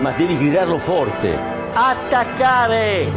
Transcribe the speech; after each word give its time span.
ma 0.00 0.12
devi 0.12 0.36
gridarlo 0.36 0.78
forte. 0.78 1.38
Attaccare! 1.72 3.12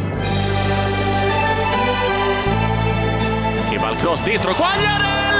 Che 3.68 3.78
va 3.78 3.90
il 3.90 3.96
cross 3.96 4.22
dentro, 4.22 4.54
Quagliarella! 4.54 5.33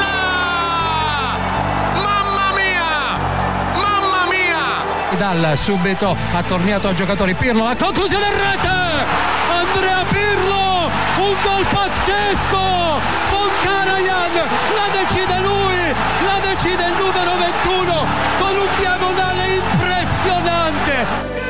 Mia! 5.15 5.17
Dal 5.17 5.59
subito 5.59 6.17
ha 6.33 6.43
tornato 6.43 6.89
ai 6.89 6.95
giocatori 6.95 7.35
Pirlo, 7.35 7.65
la 7.65 7.77
conclusione 7.77 8.27
in 8.27 8.33
rete! 8.33 8.69
Andrea 8.69 10.05
Pirlo, 10.09 10.91
un 11.19 11.35
gol 11.43 11.65
pazzesco! 11.71 13.01
Con 13.31 13.49
Karajan, 13.63 14.33
la 14.75 14.89
decide 14.93 15.39
lui, 15.41 15.95
la 16.25 16.39
decide 16.49 16.85
il 16.85 16.95
numero 16.99 17.37
21 17.37 18.07
con 18.39 18.57
un 18.57 18.69
diagonale 18.79 19.55
impressionante! 19.55 21.44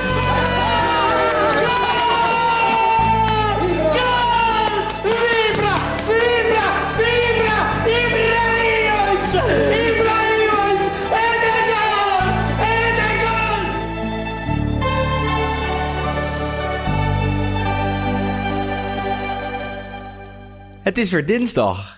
Het 20.95 21.03
is 21.03 21.11
weer 21.11 21.27
dinsdag. 21.27 21.97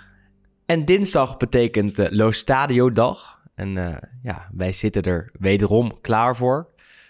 En 0.66 0.84
dinsdag 0.84 1.36
betekent 1.36 1.98
eh, 1.98 2.06
Lo 2.10 2.30
Stadio 2.30 2.92
dag. 2.92 3.40
En 3.54 3.78
eh, 3.78 3.96
ja, 4.22 4.48
wij 4.52 4.72
zitten 4.72 5.02
er 5.02 5.30
wederom 5.38 6.00
klaar 6.00 6.36
voor. 6.36 6.68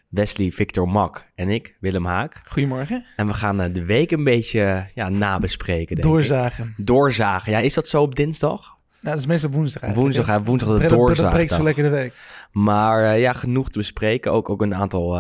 Wesley, 0.09 0.51
Victor 0.51 0.89
Mak 0.89 1.31
en 1.35 1.49
ik, 1.49 1.77
Willem 1.81 2.05
Haak. 2.05 2.41
Goedemorgen. 2.49 3.05
En 3.17 3.27
we 3.27 3.35
gaan 3.35 3.61
eh, 3.61 3.73
de 3.73 3.85
week 3.85 4.11
een 4.11 4.25
beetje 4.25 4.87
ja, 4.95 5.09
nabespreken. 5.09 5.87
denk 5.87 5.99
ik. 5.99 6.13
Doorzagen. 6.13 6.75
Doorzagen. 6.77 7.53
Ja, 7.53 7.59
is 7.59 7.75
dat 7.75 7.89
zo 7.89 8.03
op 8.03 8.15
dinsdag? 8.15 8.61
Nou, 8.61 8.77
dat 9.01 9.19
is 9.19 9.27
meestal 9.27 9.51
woensdag 9.51 9.83
eigenlijk. 9.83 10.15
Woensdag, 10.15 10.37
ja, 10.37 10.43
woensdag 10.43 10.69
de 10.69 10.89
Dat- 10.89 11.17
dat- 11.17 11.31
breekt 11.31 11.53
zo 11.53 11.63
lekker 11.63 11.83
de 11.83 11.91
week. 11.91 12.13
Maar 12.53 13.19
ja, 13.19 13.33
genoeg 13.33 13.71
te 13.71 13.79
bespreken. 13.79 14.33
Ook, 14.33 14.51
ook 14.51 14.63
een 14.63 14.75
aantal 14.75 15.19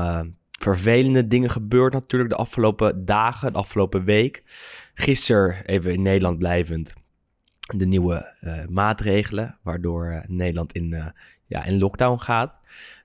vervelende 0.58 1.27
dingen 1.27 1.51
gebeurd 1.51 1.92
natuurlijk 1.92 2.30
de 2.30 2.36
afgelopen 2.36 3.05
dagen, 3.05 3.53
de 3.53 3.58
afgelopen 3.58 4.05
week. 4.05 4.42
Gisteren, 4.98 5.66
even 5.66 5.92
in 5.92 6.02
Nederland 6.02 6.39
blijvend, 6.39 6.92
de 7.77 7.86
nieuwe 7.86 8.34
eh, 8.41 8.66
maatregelen, 8.66 9.58
waardoor 9.62 10.11
eh, 10.11 10.28
Nederland 10.28 10.72
in, 10.72 10.92
eh, 10.92 11.06
ja, 11.47 11.64
in 11.64 11.78
lockdown 11.78 12.19
gaat. 12.20 12.55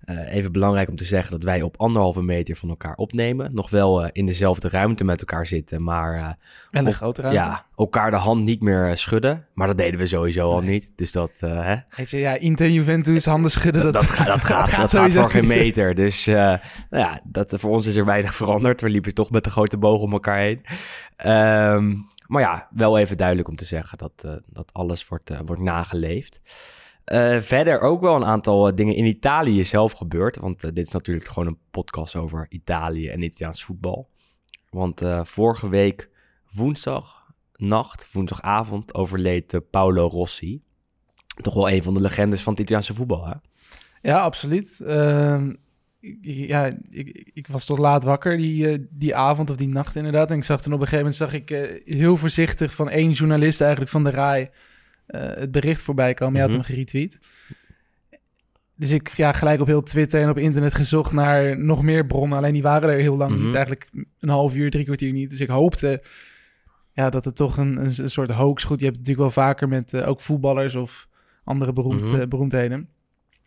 Eh, 0.01 0.33
even 0.33 0.51
belangrijk 0.51 0.89
om 0.89 0.95
te 0.95 1.05
zeggen 1.05 1.31
dat 1.31 1.43
wij 1.43 1.61
op 1.61 1.77
anderhalve 1.77 2.21
meter 2.21 2.55
van 2.55 2.69
elkaar 2.69 2.95
opnemen. 2.95 3.53
Nog 3.53 3.69
wel 3.69 4.03
eh, 4.03 4.09
in 4.11 4.25
dezelfde 4.25 4.69
ruimte 4.69 5.03
met 5.03 5.19
elkaar 5.19 5.45
zitten, 5.47 5.83
maar 5.83 6.13
eh, 6.15 6.25
En 6.25 6.35
een 6.71 6.87
op- 6.87 6.93
grote 6.93 7.21
ruimte. 7.21 7.39
ja, 7.41 7.65
elkaar 7.77 8.11
de 8.11 8.17
hand 8.17 8.43
niet 8.43 8.61
meer 8.61 8.97
schudden. 8.97 9.45
Maar 9.53 9.67
dat 9.67 9.77
deden 9.77 9.99
we 9.99 10.07
sowieso 10.07 10.49
al 10.49 10.61
niet. 10.61 10.91
Dus 10.95 11.11
dat, 11.11 11.31
hè, 11.39 11.75
Weet 11.95 12.09
je, 12.09 12.17
ja, 12.17 12.33
Inter 12.33 12.69
Juventus, 12.69 13.25
handen 13.25 13.51
schudden. 13.51 13.83
Dat, 13.83 13.93
dat, 13.93 14.03
gaat, 14.17 14.27
dat, 14.27 14.43
gaat, 14.43 14.71
dat 14.71 14.91
gaat 14.91 15.13
voor 15.13 15.29
geen 15.29 15.47
meter. 15.47 15.95
Dus 15.95 16.25
nou 16.25 16.59
ja, 16.89 17.21
dat, 17.23 17.53
voor 17.57 17.71
ons 17.71 17.85
is 17.85 17.95
er 17.95 18.05
weinig 18.05 18.35
veranderd. 18.35 18.81
We 18.81 18.89
liepen 18.89 19.13
toch 19.13 19.29
met 19.31 19.43
de 19.43 19.49
grote 19.49 19.77
boog 19.77 20.01
om 20.01 20.11
elkaar 20.11 20.39
heen. 20.39 20.61
Ehm, 21.15 21.95
maar 22.27 22.41
ja, 22.41 22.67
wel 22.71 22.97
even 22.97 23.17
duidelijk 23.17 23.47
om 23.47 23.55
te 23.55 23.65
zeggen 23.65 23.97
dat, 23.97 24.41
dat 24.45 24.69
alles 24.73 25.07
wordt, 25.07 25.31
wordt 25.45 25.61
nageleefd. 25.61 26.41
Eh, 27.11 27.39
verder 27.39 27.79
ook 27.79 28.01
wel 28.01 28.15
een 28.15 28.25
aantal 28.25 28.67
eh, 28.67 28.75
dingen 28.75 28.95
in 28.95 29.05
Italië 29.05 29.63
zelf 29.63 29.91
gebeurd. 29.91 30.37
Want 30.37 30.63
eh, 30.63 30.71
dit 30.73 30.85
is 30.85 30.91
natuurlijk 30.93 31.27
gewoon 31.27 31.47
een 31.47 31.57
podcast 31.71 32.15
over 32.15 32.45
Italië 32.49 33.07
en 33.07 33.21
Italiaans 33.21 33.63
voetbal. 33.63 34.09
Want 34.69 35.01
vorige 35.23 35.69
week 35.69 36.09
woensdag 36.53 37.33
nacht, 37.55 38.13
woensdagavond, 38.13 38.93
overleed 38.93 39.59
Paolo 39.69 40.07
Rossi. 40.07 40.61
Toch 41.41 41.53
wel 41.53 41.69
een 41.69 41.83
van 41.83 41.93
de 41.93 42.01
legendes 42.01 42.41
van 42.41 42.51
het 42.53 42.61
Italiaanse 42.61 42.93
voetbal, 42.93 43.25
hè? 43.25 43.33
Ja, 44.01 44.19
absoluut. 44.19 44.79
Ehm, 44.79 45.53
ik- 45.99 46.17
ja, 46.21 46.77
ik, 47.33 47.47
was 47.47 47.65
tot 47.65 47.79
laat 47.79 48.03
wakker 48.03 48.37
die, 48.37 48.87
die 48.89 49.15
avond 49.15 49.49
of 49.49 49.55
die 49.55 49.67
nacht 49.67 49.95
inderdaad. 49.95 50.29
En 50.31 50.37
ik 50.37 50.43
zag 50.43 50.61
toen 50.61 50.73
op 50.73 50.81
een 50.81 50.87
gegeven 50.87 51.11
moment 51.11 51.31
zag 51.31 51.33
ik 51.33 51.81
heel 51.85 52.17
voorzichtig 52.17 52.73
van 52.75 52.89
één 52.89 53.11
journalist 53.11 53.61
eigenlijk 53.61 53.91
van 53.91 54.03
de 54.03 54.09
RAI 54.09 54.49
het 55.17 55.51
bericht 55.51 55.81
voorbij 55.81 56.13
komen. 56.13 56.33
Je 56.35 56.39
had 56.41 56.49
Mhm. 56.49 56.57
hem 56.59 56.67
geretweet. 56.67 57.17
Dus 58.75 58.91
ik 58.91 59.07
ja, 59.09 59.31
gelijk 59.31 59.59
op 59.61 59.67
heel 59.67 59.83
Twitter 59.83 60.21
en 60.21 60.29
op 60.29 60.37
internet 60.37 60.73
gezocht 60.73 61.11
naar 61.11 61.59
nog 61.59 61.83
meer 61.83 62.05
bronnen. 62.05 62.37
Alleen 62.37 62.53
die 62.53 62.61
waren 62.61 62.89
er 62.89 62.99
heel 62.99 63.17
lang 63.17 63.33
Mhm. 63.33 63.43
niet. 63.45 63.53
Eigenlijk 63.53 63.89
een 64.19 64.29
half 64.29 64.55
uur, 64.55 64.69
drie 64.71 64.85
kwartier 64.85 65.11
niet. 65.11 65.29
Dus 65.29 65.39
ik 65.39 65.49
hoopte 65.49 66.03
ja, 66.93 67.09
dat 67.09 67.25
het 67.25 67.35
toch 67.35 67.57
een, 67.57 67.77
een, 67.77 67.93
een 67.97 68.09
soort 68.09 68.31
hoax... 68.31 68.63
Goed, 68.63 68.79
je 68.79 68.85
hebt 68.85 68.97
het 68.97 69.07
natuurlijk 69.07 69.35
wel 69.35 69.45
vaker 69.45 69.67
met 69.67 69.93
eh, 69.93 70.07
ook 70.07 70.21
voetballers 70.21 70.75
of 70.75 71.07
andere 71.43 71.73
beroemd, 71.73 72.01
Mhm. 72.01 72.19
eh, 72.21 72.27
beroemdheden. 72.27 72.89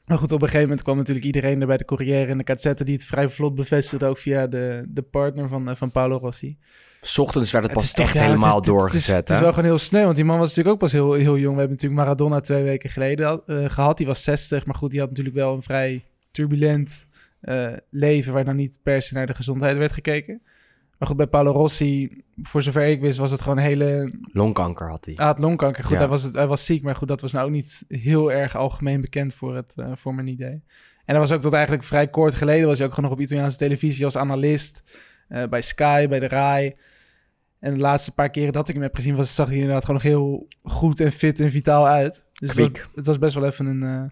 Maar 0.07 0.19
goed, 0.19 0.33
op 0.33 0.39
een 0.43 0.47
gegeven 0.47 0.67
moment 0.69 0.83
kwam 0.83 0.97
natuurlijk 0.97 1.27
iedereen 1.27 1.61
er 1.61 1.67
bij 1.67 1.77
de 1.77 1.85
Corriere 1.85 2.31
en 2.31 2.39
de 2.39 2.47
Gazzetta... 2.47 2.85
die 2.85 2.95
het 2.95 3.05
vrij 3.05 3.29
vlot 3.29 3.55
bevestigde, 3.55 4.07
ook 4.07 4.19
via 4.19 4.47
de, 4.47 4.85
de 4.89 5.03
partner 5.03 5.49
van, 5.49 5.69
eh, 5.69 5.75
van 5.75 5.91
Paolo 5.91 6.17
Rossi. 6.17 6.57
ochtends 7.17 7.51
werd 7.51 7.65
het 7.65 7.73
Het 7.73 7.83
pas 7.83 7.93
toch- 7.93 8.05
echt 8.05 8.15
ja, 8.15 8.21
helemaal 8.23 8.57
het 8.57 8.65
is- 8.67 8.71
Het 8.73 8.77
is, 8.77 8.79
doorgezet. 8.81 9.17
het 9.17 9.31
is 9.31 9.39
wel 9.41 9.49
gewoon 9.49 9.65
heel 9.65 9.79
snel, 9.79 10.05
want 10.05 10.17
die 10.17 10.25
man 10.25 10.39
was 10.39 10.49
natuurlijk 10.49 10.75
ook 10.75 10.81
pas 10.81 10.93
heel, 10.93 11.13
heel 11.13 11.39
jong. 11.39 11.55
We 11.55 11.61
hebben 11.61 11.77
natuurlijk 11.77 12.01
Maradona 12.01 12.41
twee 12.41 12.63
weken 12.63 12.91
geleden 12.91 13.43
eh, 13.47 13.65
gehad. 13.71 13.97
Die 13.97 14.07
was 14.07 14.23
60, 14.23 14.67
maar 14.67 14.75
goed, 14.75 14.91
die 14.91 15.01
had 15.01 15.09
natuurlijk 15.09 15.37
wel 15.37 15.55
een 15.55 15.63
vrij 15.63 16.05
turbulent 16.31 17.07
eh, 17.41 17.73
leven... 17.91 18.33
waar 18.33 18.45
dan 18.45 18.57
niet 18.57 18.79
per 18.83 19.03
se 19.03 19.15
naar 19.15 19.27
de 19.27 19.35
gezondheid 19.35 19.77
werd 19.77 19.93
gekeken. 19.93 20.43
Maar 21.05 21.13
goed, 21.13 21.23
bij 21.31 21.41
Paolo 21.41 21.51
Rossi, 21.61 22.23
voor 22.43 22.63
zover 22.63 22.87
ik 22.87 23.01
wist, 23.01 23.19
was 23.19 23.31
het 23.31 23.41
gewoon 23.41 23.59
hele... 23.59 24.13
Longkanker 24.33 24.89
had 24.89 25.05
hij. 25.05 25.15
Had 25.17 25.39
longkanker. 25.39 25.83
Goed, 25.85 25.93
Ja. 25.93 25.99
hij, 25.99 26.09
was 26.09 26.23
het, 26.23 26.35
hij 26.35 26.47
was 26.47 26.65
ziek, 26.65 26.83
maar 26.83 26.97
goed, 26.97 27.09
dat 27.09 27.21
was 27.21 27.33
nou 27.33 27.47
ook 27.47 27.53
niet 27.53 27.83
heel 27.89 28.33
erg 28.33 28.57
algemeen 28.57 29.01
bekend 29.01 29.35
voor, 29.35 29.57
het, 29.57 29.73
eh, 29.77 29.93
voor 29.95 30.15
mijn 30.15 30.27
idee. 30.27 30.63
En 31.05 31.15
dat 31.15 31.17
was 31.17 31.33
ook 31.33 31.41
tot 31.41 31.53
eigenlijk 31.53 31.85
vrij 31.85 32.07
kort 32.09 32.35
geleden, 32.35 32.67
was 32.67 32.79
hij 32.79 32.87
ook 32.87 32.95
gewoon 32.95 33.11
nog 33.11 33.19
op 33.19 33.25
Italiaanse 33.25 33.59
televisie 33.59 34.05
als 34.05 34.17
analist. 34.17 34.83
eh, 35.29 35.45
bij 35.51 35.63
Sky, 35.63 36.09
bij 36.09 36.19
de 36.21 36.29
RAI. 36.29 36.77
En 37.59 37.73
de 37.75 37.81
laatste 37.81 38.13
paar 38.13 38.31
keren 38.31 38.53
dat 38.53 38.69
ik 38.69 38.75
hem 38.75 38.83
heb 38.83 38.95
gezien, 38.95 39.15
was, 39.17 39.35
zag 39.35 39.47
hij 39.47 39.57
inderdaad 39.57 39.85
gewoon 39.85 40.01
nog 40.03 40.11
heel 40.11 40.47
goed 40.63 41.01
en 41.01 41.13
fit 41.13 41.41
en 41.41 41.51
vitaal 41.51 41.87
uit. 41.87 42.23
Dus 42.33 42.49
het 42.49 42.59
was, 42.59 42.89
het 42.95 43.07
was 43.07 43.19
best 43.19 43.35
wel 43.35 43.45
even 43.47 43.67
een 43.67 43.83
uh, 43.83 44.11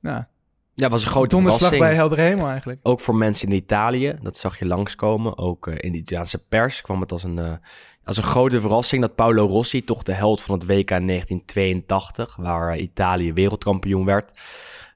ja, 0.00 0.28
Ja, 0.74 0.88
was 0.88 1.04
een 1.04 1.10
grote 1.10 1.28
donderslag 1.28 1.78
bij 1.78 1.94
Helder 1.94 2.18
Hemel 2.18 2.48
eigenlijk. 2.48 2.80
Ook 2.82 3.00
voor 3.00 3.14
mensen 3.14 3.48
in 3.48 3.54
Italië, 3.54 4.18
dat 4.22 4.36
zag 4.36 4.58
je 4.58 4.66
langskomen. 4.66 5.38
Ook 5.38 5.66
eh, 5.66 5.74
in 5.80 5.92
de 5.92 5.98
Italiaanse 5.98 6.38
pers 6.48 6.80
kwam 6.80 7.00
het 7.00 7.12
als 7.12 7.22
een, 7.22 7.38
eh, 7.38 7.52
als 8.04 8.16
een 8.16 8.22
grote 8.22 8.60
verrassing 8.60 9.02
dat 9.02 9.14
Paolo 9.14 9.46
Rossi, 9.46 9.84
toch 9.84 10.02
de 10.02 10.12
held 10.12 10.40
van 10.40 10.54
het 10.54 10.66
WK 10.66 10.88
1982, 10.88 12.36
waar 12.36 12.72
eh, 12.72 12.82
Italië 12.82 13.32
wereldkampioen 13.32 14.04
werd, 14.04 14.40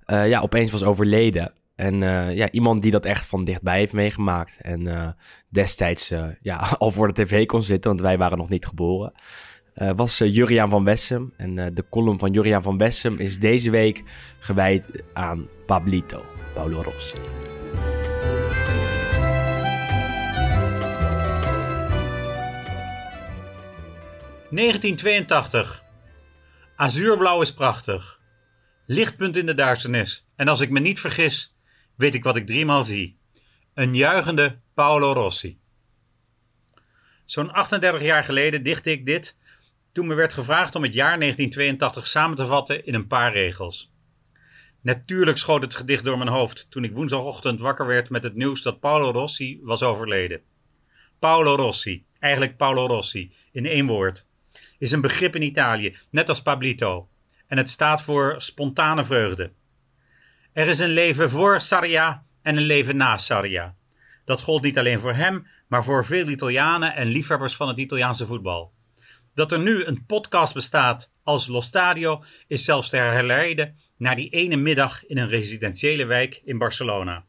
ja, 0.07 0.41
opeens 0.41 0.73
was 0.73 0.85
overleden. 0.85 1.53
En 1.75 2.01
ja, 2.35 2.51
iemand 2.51 2.83
die 2.83 2.91
dat 2.91 3.05
echt 3.05 3.27
van 3.27 3.45
dichtbij 3.45 3.79
heeft 3.79 3.93
meegemaakt. 3.93 4.59
En 4.61 5.15
destijds 5.49 6.13
ja, 6.41 6.57
al 6.79 6.91
voor 6.91 7.13
de 7.13 7.23
tv 7.23 7.47
kon 7.47 7.63
zitten, 7.63 7.91
want 7.91 8.03
wij 8.03 8.19
waren 8.19 8.39
nog 8.39 8.49
niet 8.49 8.67
geboren. 8.67 9.13
Eh, 9.79 9.91
was 9.97 10.21
eh, 10.21 10.35
Juriaan 10.35 10.71
van 10.71 10.85
Wessem. 10.85 11.33
En 11.37 11.59
eh, 11.59 11.67
de 11.73 11.85
column 11.91 12.19
van 12.19 12.33
Juriaan 12.33 12.63
van 12.63 12.79
Wessem 12.79 13.19
is 13.19 13.39
deze 13.39 13.71
week 13.71 14.03
gewijd 14.39 15.03
aan 15.13 15.49
Pablito, 15.67 16.25
Paolo 16.55 16.83
Rossi. 16.83 17.17
...1982. 24.51 25.87
Azuurblauw 26.77 27.41
is 27.41 27.55
prachtig. 27.55 28.21
Lichtpunt 28.87 29.37
in 29.37 29.47
de 29.47 29.55
duisternis. 29.55 30.31
En 30.37 30.49
als 30.49 30.61
ik 30.61 30.71
me 30.71 30.81
niet 30.81 31.01
vergis, 31.01 31.57
weet 31.97 32.15
ik 32.15 32.25
wat 32.25 32.37
ik 32.37 32.47
driemaal 32.47 32.85
zie. 32.85 33.19
Een 33.75 33.95
juichende 33.95 34.61
Paolo 34.75 35.13
Rossi. 35.13 35.61
Zo'n 37.25 37.53
38 37.53 38.03
jaar 38.03 38.25
geleden 38.25 38.63
dichtte 38.63 38.91
ik 38.91 39.07
dit... 39.07 39.38
...toen 39.99 40.07
me 40.07 40.15
werd 40.15 40.33
gevraagd 40.33 40.75
om 40.75 40.83
het 40.83 40.95
jaar 40.95 41.19
1982 41.19 42.07
samen 42.07 42.37
te 42.37 42.47
vatten 42.47 42.85
in 42.85 42.95
een 42.95 43.07
paar 43.07 43.33
regels. 43.33 43.93
Natuurlijk 44.81 45.39
schoot 45.39 45.63
het 45.63 45.75
gedicht 45.75 46.05
door 46.05 46.19
mijn 46.19 46.31
hoofd... 46.31 46.67
...toen 46.71 46.85
ik 46.85 46.93
woensdagochtend 46.93 47.61
wakker 47.61 47.87
werd 47.87 48.11
met 48.11 48.23
het 48.23 48.35
nieuws 48.35 48.63
dat 48.63 48.81
Paolo 48.81 49.11
Rossi 49.11 49.61
was 49.63 49.83
overleden. 49.83 50.41
Paolo 51.19 51.55
Rossi, 51.55 52.05
eigenlijk 52.19 52.57
Paolo 52.57 52.87
Rossi, 52.87 53.33
in 53.53 53.67
één 53.67 53.87
woord 53.87 54.27
is 54.79 54.93
een 54.93 55.01
begrip 55.01 55.35
in 55.35 55.43
Italië, 55.43 55.97
net 56.11 56.29
als 56.29 56.43
Pablito. 56.43 57.09
En 57.47 57.57
het 57.57 57.71
staat 57.71 58.03
voor 58.03 58.35
spontane 58.39 59.05
vreugde. 59.05 59.53
Er 60.53 60.69
is 60.69 60.79
een 60.79 60.91
leven 60.91 61.31
voor 61.31 61.61
Sarria 61.61 62.25
en 62.43 62.57
een 62.57 62.63
leven 62.63 62.97
na 62.97 63.19
Sarria. 63.19 63.75
Dat 64.25 64.41
gold 64.41 64.63
niet 64.63 64.79
alleen 64.79 65.01
voor 65.01 65.15
hem, 65.15 65.47
maar 65.67 65.85
voor 65.85 66.05
veel 66.05 66.29
Italianen 66.29 66.95
en 66.95 67.07
liefhebbers 67.07 67.57
van 67.57 67.69
het 67.69 67.79
Italiaanse 67.79 68.27
voetbal. 68.27 68.77
Dat 69.39 69.53
er 69.53 69.59
nu 69.59 69.85
een 69.85 70.07
podcast 70.07 70.55
bestaat 70.55 71.13
als 71.23 71.47
Lo 71.47 71.61
Stadio 71.61 72.23
is 72.47 72.65
zelfs 72.65 72.89
te 72.89 72.97
herleiden 72.97 73.77
naar 73.97 74.17
die 74.17 74.29
ene 74.29 74.57
middag 74.57 75.07
in 75.07 75.19
een 75.19 75.29
residentiële 75.29 76.05
wijk 76.05 76.41
in 76.45 76.59
Barcelona. 76.59 77.25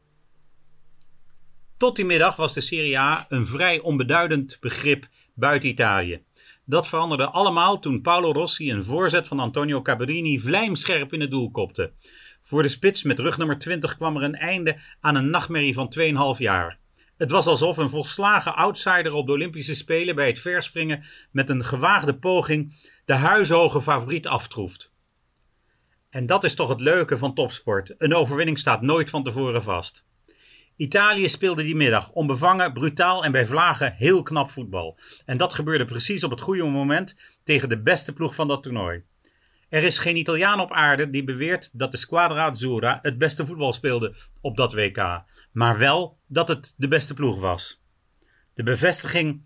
Tot 1.77 1.95
die 1.95 2.05
middag 2.05 2.35
was 2.35 2.53
de 2.53 2.61
Serie 2.61 2.99
A 2.99 3.25
een 3.27 3.45
vrij 3.45 3.79
onbeduidend 3.79 4.57
begrip 4.59 5.07
buiten 5.33 5.69
Italië. 5.69 6.23
Dat 6.65 6.87
veranderde 6.87 7.29
allemaal 7.29 7.79
toen 7.79 8.01
Paolo 8.01 8.31
Rossi 8.31 8.71
een 8.71 8.83
voorzet 8.83 9.27
van 9.27 9.39
Antonio 9.39 9.81
Caberini 9.81 10.39
vlijmscherp 10.39 11.13
in 11.13 11.21
het 11.21 11.31
doel 11.31 11.51
kopte. 11.51 11.91
Voor 12.41 12.61
de 12.61 12.69
spits 12.69 13.03
met 13.03 13.19
rug 13.19 13.37
nummer 13.37 13.57
20 13.57 13.95
kwam 13.95 14.15
er 14.15 14.23
een 14.23 14.35
einde 14.35 14.79
aan 14.99 15.15
een 15.15 15.29
nachtmerrie 15.29 15.73
van 15.73 15.93
2,5 15.99 16.37
jaar. 16.37 16.79
Het 17.19 17.31
was 17.31 17.47
alsof 17.47 17.77
een 17.77 17.89
volslagen 17.89 18.55
outsider 18.55 19.13
op 19.13 19.25
de 19.25 19.31
Olympische 19.31 19.75
Spelen 19.75 20.15
bij 20.15 20.27
het 20.27 20.39
verspringen 20.39 21.03
met 21.31 21.49
een 21.49 21.63
gewaagde 21.63 22.17
poging 22.17 22.73
de 23.05 23.13
huishoge 23.13 23.81
favoriet 23.81 24.27
aftroeft. 24.27 24.93
En 26.09 26.25
dat 26.25 26.43
is 26.43 26.53
toch 26.53 26.69
het 26.69 26.81
leuke 26.81 27.17
van 27.17 27.33
topsport. 27.33 27.95
Een 27.97 28.13
overwinning 28.13 28.59
staat 28.59 28.81
nooit 28.81 29.09
van 29.09 29.23
tevoren 29.23 29.63
vast. 29.63 30.05
Italië 30.75 31.29
speelde 31.29 31.63
die 31.63 31.75
middag 31.75 32.11
onbevangen, 32.11 32.73
brutaal 32.73 33.23
en 33.23 33.31
bij 33.31 33.45
vlagen 33.45 33.93
heel 33.93 34.23
knap 34.23 34.49
voetbal. 34.49 34.99
En 35.25 35.37
dat 35.37 35.53
gebeurde 35.53 35.85
precies 35.85 36.23
op 36.23 36.31
het 36.31 36.41
goede 36.41 36.63
moment 36.63 37.15
tegen 37.43 37.69
de 37.69 37.81
beste 37.81 38.13
ploeg 38.13 38.35
van 38.35 38.47
dat 38.47 38.63
toernooi. 38.63 39.03
Er 39.69 39.83
is 39.83 39.97
geen 39.97 40.15
Italiaan 40.15 40.59
op 40.59 40.71
aarde 40.71 41.09
die 41.09 41.23
beweert 41.23 41.69
dat 41.73 41.91
de 41.91 41.97
Squadra 41.97 42.45
Azzurra 42.45 42.99
het 43.01 43.17
beste 43.17 43.45
voetbal 43.45 43.73
speelde 43.73 44.15
op 44.41 44.57
dat 44.57 44.73
WK, 44.73 45.23
maar 45.51 45.77
wel 45.77 46.17
dat 46.27 46.47
het 46.47 46.73
de 46.77 46.87
beste 46.87 47.13
ploeg 47.13 47.39
was. 47.39 47.81
De 48.53 48.63
bevestiging 48.63 49.41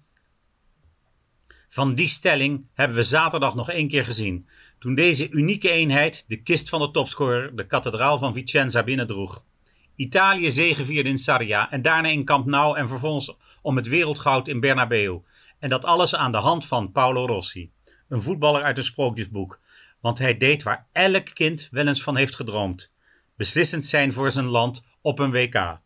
van 1.70 1.96
die 1.96 2.08
stelling 2.08 2.66
hebben 2.74 2.98
we 2.98 3.04
zaterdag 3.04 3.56
nog 3.56 3.70
één 3.70 3.88
keer 3.88 4.06
gezien, 4.06 4.48
toen 4.80 4.96
deze 4.96 5.30
unieke 5.30 5.70
eenheid 5.70 6.26
de 6.28 6.42
kist 6.42 6.70
van 6.70 6.80
de 6.80 6.92
topscorer, 6.92 7.56
de 7.56 7.66
kathedraal 7.66 8.18
van 8.18 8.34
Vicenza, 8.34 8.84
binnendroeg. 8.84 9.44
Italië 9.96 10.52
zegevierde 10.52 11.10
in 11.10 11.18
Sarria 11.18 11.72
en 11.72 11.82
daarna 11.82 12.10
in 12.10 12.26
Camp 12.26 12.46
Nou 12.46 12.78
en 12.78 12.88
vervolgens 12.88 13.36
om 13.62 13.76
het 13.76 13.88
wereldgoud 13.88 14.48
in 14.48 14.60
Bernabeu. 14.60 15.22
En 15.60 15.70
dat 15.70 15.86
alles 15.86 16.16
aan 16.16 16.32
de 16.32 16.38
hand 16.38 16.66
van 16.66 16.92
Paolo 16.92 17.26
Rossi, 17.26 17.72
een 18.10 18.22
voetballer 18.22 18.62
uit 18.64 18.78
een 18.78 18.84
sprookjesboek. 18.84 19.60
Want 20.00 20.20
hij 20.20 20.38
deed 20.38 20.64
waar 20.64 20.88
elk 20.92 21.26
kind 21.34 21.68
wel 21.72 21.88
eens 21.88 22.04
van 22.04 22.16
heeft 22.16 22.36
gedroomd: 22.36 22.94
beslissend 23.36 23.86
zijn 23.86 24.14
voor 24.14 24.32
zijn 24.32 24.46
land 24.46 24.86
op 25.02 25.20
een 25.20 25.32
WK. 25.32 25.82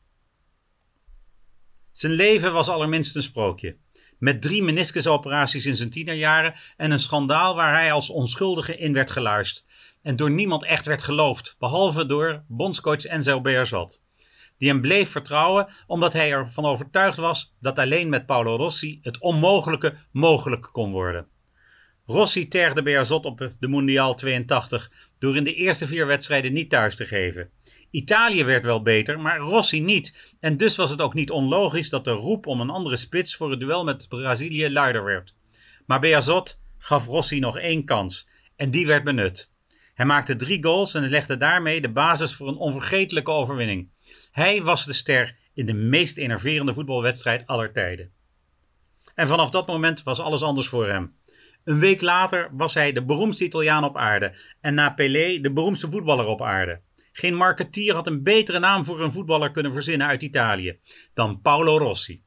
Zijn 1.98 2.14
leven 2.14 2.54
was 2.54 2.70
allerminst 2.70 3.16
een 3.16 3.22
sprookje. 3.22 3.78
Met 4.18 4.42
drie 4.42 4.64
meniscusoperaties 4.64 5.66
in 5.66 5.76
zijn 5.76 5.90
tienerjaren 5.90 6.56
en 6.78 6.92
een 6.92 7.00
schandaal 7.00 7.56
waar 7.56 7.74
hij 7.74 7.92
als 7.92 8.10
onschuldige 8.10 8.78
in 8.78 8.94
werd 8.94 9.12
geluisterd 9.12 9.66
en 10.02 10.16
door 10.16 10.32
niemand 10.32 10.66
echt 10.66 10.86
werd 10.86 11.02
geloofd, 11.02 11.56
behalve 11.60 12.06
door 12.06 12.44
bondscoach 12.48 13.06
Enzo 13.06 13.42
Bearzot. 13.42 14.04
Die 14.58 14.70
hem 14.70 14.82
bleef 14.82 15.10
vertrouwen 15.10 15.68
omdat 15.88 16.14
hij 16.14 16.32
ervan 16.32 16.66
overtuigd 16.66 17.18
was 17.18 17.56
dat 17.60 17.80
alleen 17.80 18.10
met 18.10 18.26
Paolo 18.26 18.56
Rossi 18.56 19.00
het 19.02 19.20
onmogelijke 19.20 19.96
mogelijk 20.12 20.70
kon 20.72 20.92
worden. 20.92 21.28
Rossi 22.06 22.48
tergde 22.48 22.84
Bearzot 22.84 23.26
op 23.26 23.52
de 23.60 23.68
Mondiaal 23.68 24.16
82 24.16 24.92
door 25.20 25.36
in 25.36 25.44
de 25.44 25.54
eerste 25.54 25.88
vier 25.88 26.08
wedstrijden 26.08 26.54
niet 26.54 26.70
thuis 26.70 26.96
te 26.96 27.06
geven. 27.06 27.52
Italië 27.89 28.44
werd 28.44 28.63
wel 28.63 28.81
beter, 28.81 29.19
maar 29.19 29.38
Rossi 29.38 29.81
niet. 29.81 30.36
En 30.39 30.57
dus 30.57 30.75
was 30.75 30.89
het 30.89 31.01
ook 31.01 31.13
niet 31.13 31.31
onlogisch 31.31 31.89
dat 31.89 32.06
de 32.06 32.12
roep 32.12 32.48
om 32.48 32.62
een 32.62 32.69
andere 32.69 32.98
spits 32.98 33.36
voor 33.36 33.50
het 33.51 33.60
duel 33.60 33.84
met 33.84 34.07
Brazilië 34.10 34.69
luider 34.69 35.04
werd. 35.04 35.36
Maar 35.86 36.00
Bearzot 36.00 36.62
gaf 36.78 37.06
Rossi 37.06 37.39
nog 37.39 37.57
één 37.57 37.86
kans 37.86 38.30
en 38.56 38.72
die 38.72 38.88
werd 38.88 39.04
benut. 39.04 39.51
Hij 39.94 40.06
maakte 40.06 40.36
drie 40.36 40.63
goals 40.63 40.94
en 40.94 41.10
legde 41.10 41.38
daarmee 41.38 41.81
de 41.81 41.92
basis 41.92 42.34
voor 42.34 42.48
een 42.48 42.57
onvergetelijke 42.57 43.31
overwinning. 43.31 43.89
Hij 44.31 44.62
was 44.62 44.86
de 44.86 44.94
ster 44.94 45.36
in 45.54 45.66
de 45.66 45.74
meest 45.74 46.18
enerverende 46.18 46.74
voetbalwedstrijd 46.74 47.48
aller 47.48 47.72
tijden. 47.72 48.12
En 49.16 49.28
vanaf 49.28 49.50
dat 49.50 49.68
moment 49.68 50.04
was 50.04 50.19
alles 50.19 50.44
anders 50.44 50.68
voor 50.68 50.88
hem. 50.88 51.16
Een 51.63 51.80
week 51.80 52.01
later 52.01 52.50
was 52.51 52.74
hij 52.74 52.92
de 52.92 53.04
beroemdste 53.04 53.44
Italiaan 53.44 53.84
op 53.84 53.98
aarde 53.98 54.34
en 54.62 54.74
na 54.74 54.89
Pelé 54.89 55.39
de 55.42 55.51
beroemdste 55.51 55.92
voetballer 55.92 56.25
op 56.25 56.42
aarde. 56.42 56.81
Geen 57.19 57.36
marketeer 57.36 57.94
had 57.94 58.08
een 58.08 58.24
betere 58.24 58.60
naam 58.60 58.86
voor 58.86 59.02
een 59.02 59.12
voetballer 59.12 59.52
kunnen 59.52 59.74
verzinnen 59.74 60.08
uit 60.08 60.22
Italië 60.22 60.80
dan 61.14 61.42
Paolo 61.42 61.78
Rossi. 61.78 62.24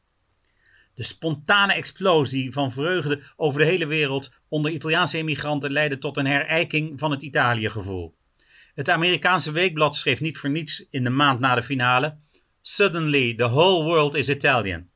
De 0.95 1.03
spontane 1.03 1.73
explosie 1.73 2.53
van 2.53 2.73
vreugde 2.73 3.23
over 3.37 3.61
de 3.61 3.67
hele 3.67 3.87
wereld 3.87 4.33
onder 4.49 4.73
Italiaanse 4.73 5.19
immigranten 5.19 5.73
leidde 5.73 5.99
tot 5.99 6.17
een 6.17 6.27
herijking 6.27 6.99
van 6.99 7.11
het 7.11 7.23
Italië-gevoel. 7.23 8.17
Het 8.75 8.89
Amerikaanse 8.89 9.53
weekblad 9.53 9.97
schreef 9.97 10.21
niet 10.21 10.39
voor 10.39 10.51
niets 10.51 10.87
in 10.91 11.05
de 11.05 11.11
maand 11.11 11.41
na 11.41 11.55
de 11.55 11.63
finale: 11.63 12.17
Suddenly 12.61 13.35
the 13.35 13.49
whole 13.49 13.85
world 13.85 14.15
is 14.15 14.29
Italian. 14.29 14.89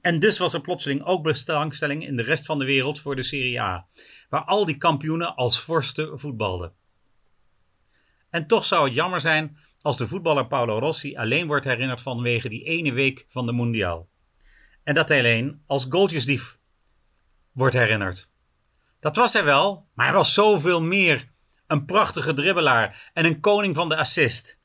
En 0.00 0.18
dus 0.18 0.38
was 0.38 0.54
er 0.54 0.60
plotseling 0.60 1.04
ook 1.04 1.22
belangstelling 1.22 2.06
in 2.06 2.16
de 2.16 2.22
rest 2.22 2.46
van 2.46 2.58
de 2.58 2.64
wereld 2.64 3.00
voor 3.00 3.16
de 3.16 3.22
Serie 3.22 3.60
A, 3.60 3.86
waar 4.28 4.44
al 4.44 4.64
die 4.64 4.76
kampioenen 4.76 5.34
als 5.34 5.60
vorsten 5.60 6.18
voetbalden. 6.18 6.72
En 8.36 8.46
toch 8.46 8.64
zou 8.64 8.84
het 8.84 8.94
jammer 8.94 9.20
zijn 9.20 9.58
als 9.80 9.96
de 9.96 10.06
voetballer 10.06 10.46
Paolo 10.46 10.78
Rossi 10.78 11.16
alleen 11.16 11.46
wordt 11.46 11.64
herinnerd 11.64 12.00
vanwege 12.00 12.48
die 12.48 12.64
ene 12.64 12.92
week 12.92 13.26
van 13.28 13.46
de 13.46 13.52
Mondiaal. 13.52 14.08
En 14.84 14.94
dat 14.94 15.08
hij 15.08 15.18
alleen 15.18 15.62
als 15.66 15.86
goaltjesdief 15.88 16.58
wordt 17.52 17.74
herinnerd. 17.74 18.28
Dat 19.00 19.16
was 19.16 19.32
hij 19.32 19.44
wel, 19.44 19.86
maar 19.94 20.06
hij 20.06 20.14
was 20.14 20.34
zoveel 20.34 20.82
meer. 20.82 21.28
Een 21.66 21.84
prachtige 21.84 22.34
dribbelaar 22.34 23.10
en 23.12 23.24
een 23.24 23.40
koning 23.40 23.76
van 23.76 23.88
de 23.88 23.96
assist. 23.96 24.58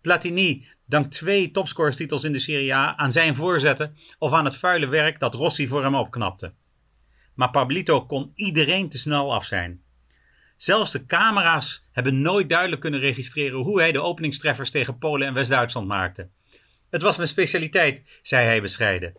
Platini 0.00 0.66
dankt 0.86 1.10
twee 1.10 1.50
topscorerstitels 1.50 2.24
in 2.24 2.32
de 2.32 2.38
Serie 2.38 2.74
A 2.74 2.96
aan 2.96 3.12
zijn 3.12 3.36
voorzetten 3.36 3.96
of 4.18 4.32
aan 4.32 4.44
het 4.44 4.56
vuile 4.56 4.86
werk 4.86 5.18
dat 5.20 5.34
Rossi 5.34 5.68
voor 5.68 5.82
hem 5.82 5.94
opknapte. 5.94 6.54
Maar 7.34 7.50
Pablito 7.50 8.06
kon 8.06 8.32
iedereen 8.34 8.88
te 8.88 8.98
snel 8.98 9.34
af 9.34 9.44
zijn. 9.44 9.82
Zelfs 10.58 10.90
de 10.90 11.06
camera's 11.06 11.88
hebben 11.92 12.20
nooit 12.20 12.48
duidelijk 12.48 12.80
kunnen 12.80 13.00
registreren 13.00 13.58
hoe 13.58 13.80
hij 13.80 13.92
de 13.92 14.02
openingstreffers 14.02 14.70
tegen 14.70 14.98
Polen 14.98 15.26
en 15.26 15.34
West-Duitsland 15.34 15.86
maakte. 15.86 16.28
Het 16.90 17.02
was 17.02 17.16
mijn 17.16 17.28
specialiteit, 17.28 18.18
zei 18.22 18.46
hij 18.46 18.60
bescheiden. 18.60 19.16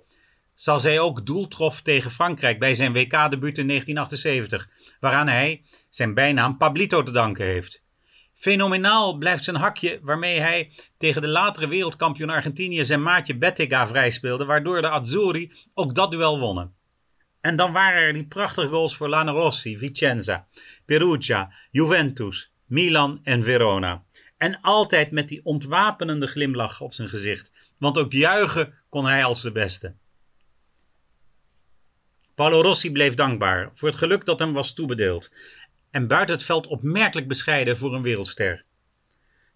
Zoals 0.56 0.84
hij 0.84 1.00
ook 1.00 1.26
doel 1.26 1.48
trof 1.48 1.82
tegen 1.82 2.12
Frankrijk 2.12 2.60
bij 2.60 2.74
zijn 2.74 2.94
WK-debuut 2.94 3.58
in 3.58 3.68
1978, 3.68 4.70
waaraan 5.00 5.28
hij 5.28 5.64
zijn 5.90 6.14
bijnaam 6.14 6.58
Pablito 6.58 7.04
te 7.04 7.12
danken 7.12 7.46
heeft. 7.46 7.84
Fenomenaal 8.36 9.18
blijft 9.18 9.44
zijn 9.44 9.56
hakje 9.56 10.00
waarmee 10.02 10.40
hij 10.40 10.72
tegen 10.98 11.22
de 11.22 11.28
latere 11.28 11.68
wereldkampioen 11.68 12.30
Argentinië 12.30 12.86
zijn 12.86 13.04
maatje 13.04 13.38
Bettega 13.38 13.88
vrijspeelde, 13.88 14.46
waardoor 14.46 14.82
de 14.82 14.90
Azzurri 14.90 15.52
ook 15.74 15.96
dat 15.96 16.12
duel 16.12 16.40
wonnen. 16.40 16.74
En 17.42 17.56
dan 17.56 17.72
waren 17.72 18.02
er 18.02 18.14
die 18.14 18.28
prachtige 18.28 18.68
goals 18.68 18.96
voor 18.96 19.10
Rossi, 19.10 19.78
Vicenza, 19.78 20.48
Perugia, 20.86 21.54
Juventus, 21.72 22.54
Milan 22.66 23.20
en 23.24 23.44
Verona. 23.44 24.04
En 24.38 24.62
altijd 24.62 25.12
met 25.12 25.28
die 25.28 25.46
ontwapenende 25.46 26.28
glimlach 26.28 26.82
op 26.82 26.94
zijn 26.94 27.10
gezicht, 27.10 27.52
want 27.78 27.98
ook 27.98 28.12
juichen 28.12 28.74
kon 28.90 29.06
hij 29.06 29.24
als 29.24 29.42
de 29.42 29.52
beste. 29.52 29.96
Paolo 32.36 32.62
Rossi 32.62 32.92
bleef 32.92 33.14
dankbaar 33.14 33.70
voor 33.74 33.90
het 33.90 33.98
geluk 33.98 34.26
dat 34.26 34.40
hem 34.40 34.54
was 34.54 34.74
toebedeeld 34.74 35.34
en 35.92 36.08
buiten 36.08 36.36
het 36.36 36.46
veld 36.46 36.68
opmerkelijk 36.68 37.28
bescheiden 37.28 37.78
voor 37.78 37.96
een 37.96 38.02
wereldster. 38.02 38.64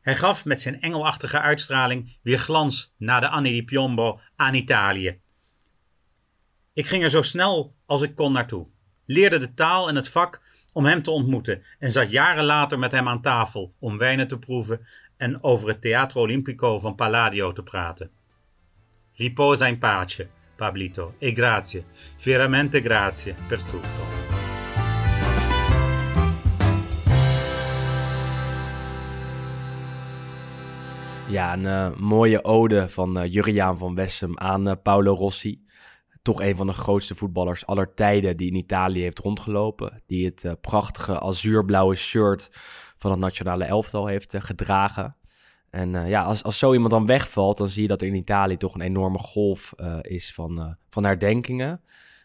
Hij 0.02 0.16
gaf 0.16 0.46
met 0.46 0.62
zijn 0.62 0.82
engelachtige 0.82 1.40
uitstraling 1.40 2.18
weer 2.22 2.38
glans 2.38 2.94
na 2.98 3.20
de 3.20 3.28
Anni 3.28 3.52
di 3.52 3.64
Piombo 3.64 4.20
aan 4.36 4.54
Italië. 4.54 5.20
Ik 6.76 6.86
ging 6.86 7.04
er 7.04 7.10
zo 7.10 7.22
snel 7.22 7.76
als 7.86 8.02
ik 8.02 8.16
kon 8.16 8.32
naartoe, 8.32 8.68
leerde 9.06 9.38
de 9.38 9.54
taal 9.54 9.88
en 9.88 9.96
het 9.96 10.10
vak 10.10 10.42
om 10.72 10.86
hem 10.86 11.02
te 11.02 11.12
ontmoeten 11.12 11.64
en 11.80 11.92
zat 11.92 12.12
jaren 12.12 12.44
later 12.44 12.80
met 12.80 12.92
hem 12.92 13.08
aan 13.08 13.22
tafel 13.22 13.74
om 13.80 13.98
wijnen 13.98 14.28
te 14.28 14.40
proeven 14.40 14.86
en 15.18 15.44
over 15.44 15.68
het 15.68 15.82
Teatro 15.82 16.22
Olimpico 16.22 16.80
van 16.80 16.96
Palladio 16.96 17.52
te 17.52 17.64
praten. 17.64 18.12
Riposa 19.12 19.66
in 19.66 19.78
pace, 19.78 20.30
Pablito, 20.56 21.14
e 21.18 21.32
grazie, 21.32 21.86
veramente 22.18 22.82
grazie 22.82 23.36
per 23.48 23.64
tutto. 23.64 24.22
Ja, 31.28 31.54
een 31.54 31.64
uh, 31.64 31.96
mooie 31.98 32.44
ode 32.44 32.90
van 32.90 33.18
uh, 33.18 33.34
Juriaan 33.34 33.78
van 33.78 33.96
Wessem 33.96 34.38
aan 34.38 34.68
uh, 34.68 34.74
Paolo 34.84 35.14
Rossi. 35.14 35.62
Toch 36.24 36.42
een 36.42 36.56
van 36.56 36.68
de 36.68 36.74
grootste 36.74 37.16
voetballers 37.16 37.66
aller 37.66 37.94
tijden 37.94 38.38
die 38.38 38.48
in 38.48 38.56
Italië 38.56 39.02
heeft 39.02 39.20
rondgelopen. 39.20 40.02
Die 40.06 40.26
het 40.26 40.62
prachtige 40.62 41.20
azuurblauwe 41.20 41.96
shirt 41.96 42.50
van 42.98 43.12
het 43.12 43.20
nationale 43.20 43.64
elftal 43.64 44.08
heeft 44.08 44.36
gedragen. 44.38 45.16
En 45.70 46.08
ja, 46.08 46.24
als, 46.24 46.44
als 46.44 46.60
zo 46.60 46.74
iemand 46.74 46.92
dan 46.92 47.06
wegvalt, 47.06 47.58
dan 47.58 47.70
zie 47.70 47.82
je 47.82 47.88
dat 47.88 48.02
er 48.02 48.08
in 48.08 48.16
Italië 48.16 48.58
toch 48.58 48.74
een 48.74 48.82
enorme 48.82 49.18
golf 49.18 49.74
is 50.02 50.34
van, 50.34 50.78
van 50.90 51.04
herdenkingen. 51.04 51.82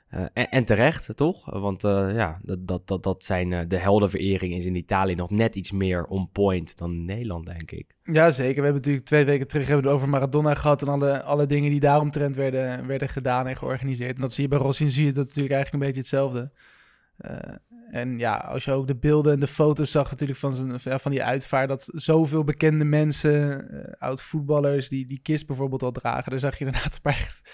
Eh, 0.08 0.24
en, 0.50 0.64
terecht, 0.64 1.16
toch? 1.16 1.44
Want 1.44 1.84
eh, 1.84 2.14
ja, 2.14 2.38
dat, 2.42 2.66
dat, 2.66 2.86
dat, 2.86 3.02
dat 3.02 3.24
zijn 3.24 3.52
eh, 3.52 3.60
de 3.68 3.76
heldenverering 3.76 4.54
is 4.54 4.64
in 4.64 4.74
Italië 4.74 5.14
nog 5.14 5.30
net 5.30 5.54
iets 5.54 5.72
meer 5.72 6.04
on 6.04 6.30
point 6.30 6.78
dan 6.78 7.04
Nederland, 7.04 7.46
denk 7.46 7.70
ik. 7.70 7.94
Ja, 8.02 8.30
zeker. 8.30 8.54
We 8.54 8.62
hebben 8.62 8.74
natuurlijk 8.74 9.06
twee 9.06 9.24
weken 9.24 9.48
terug 9.48 9.66
hebben 9.66 9.86
we 9.86 9.90
over 9.90 10.08
Maradona 10.08 10.54
gehad 10.54 10.82
en 10.82 10.88
alle, 10.88 11.22
alle 11.22 11.46
dingen 11.46 11.70
die 11.70 11.80
daaromtrent 11.80 12.36
werden, 12.36 12.86
werden 12.86 13.08
gedaan 13.08 13.46
en 13.46 13.56
georganiseerd. 13.56 14.14
En 14.14 14.20
dat 14.20 14.32
zie 14.32 14.42
je 14.42 14.48
bij 14.48 14.58
Rossi 14.58 14.90
zie 14.90 15.04
je 15.04 15.12
dat 15.12 15.26
natuurlijk 15.26 15.54
eigenlijk 15.54 15.84
een 15.84 15.92
beetje 15.92 16.00
hetzelfde. 16.00 16.52
En 17.90 18.18
ja, 18.18 18.36
als 18.36 18.64
je 18.64 18.72
ook 18.72 18.86
de 18.86 18.96
beelden 18.96 19.32
en 19.32 19.40
de 19.40 19.46
foto's 19.46 19.90
zag 19.90 20.10
natuurlijk 20.10 20.38
van, 20.38 20.54
zijn, 20.54 21.00
van 21.00 21.10
die 21.10 21.24
uitvaart, 21.24 21.68
dat 21.68 21.90
zoveel 21.92 22.44
bekende 22.44 22.84
mensen, 22.84 23.66
oud-voetballers, 23.98 24.88
die 24.88 25.06
die 25.06 25.20
kist 25.22 25.46
bijvoorbeeld 25.46 25.82
al 25.82 25.92
dragen. 25.92 26.30
Daar 26.30 26.40
zag 26.40 26.58
je 26.58 26.64
inderdaad 26.64 26.94
een 26.94 27.00
paar 27.02 27.12
echt 27.12 27.50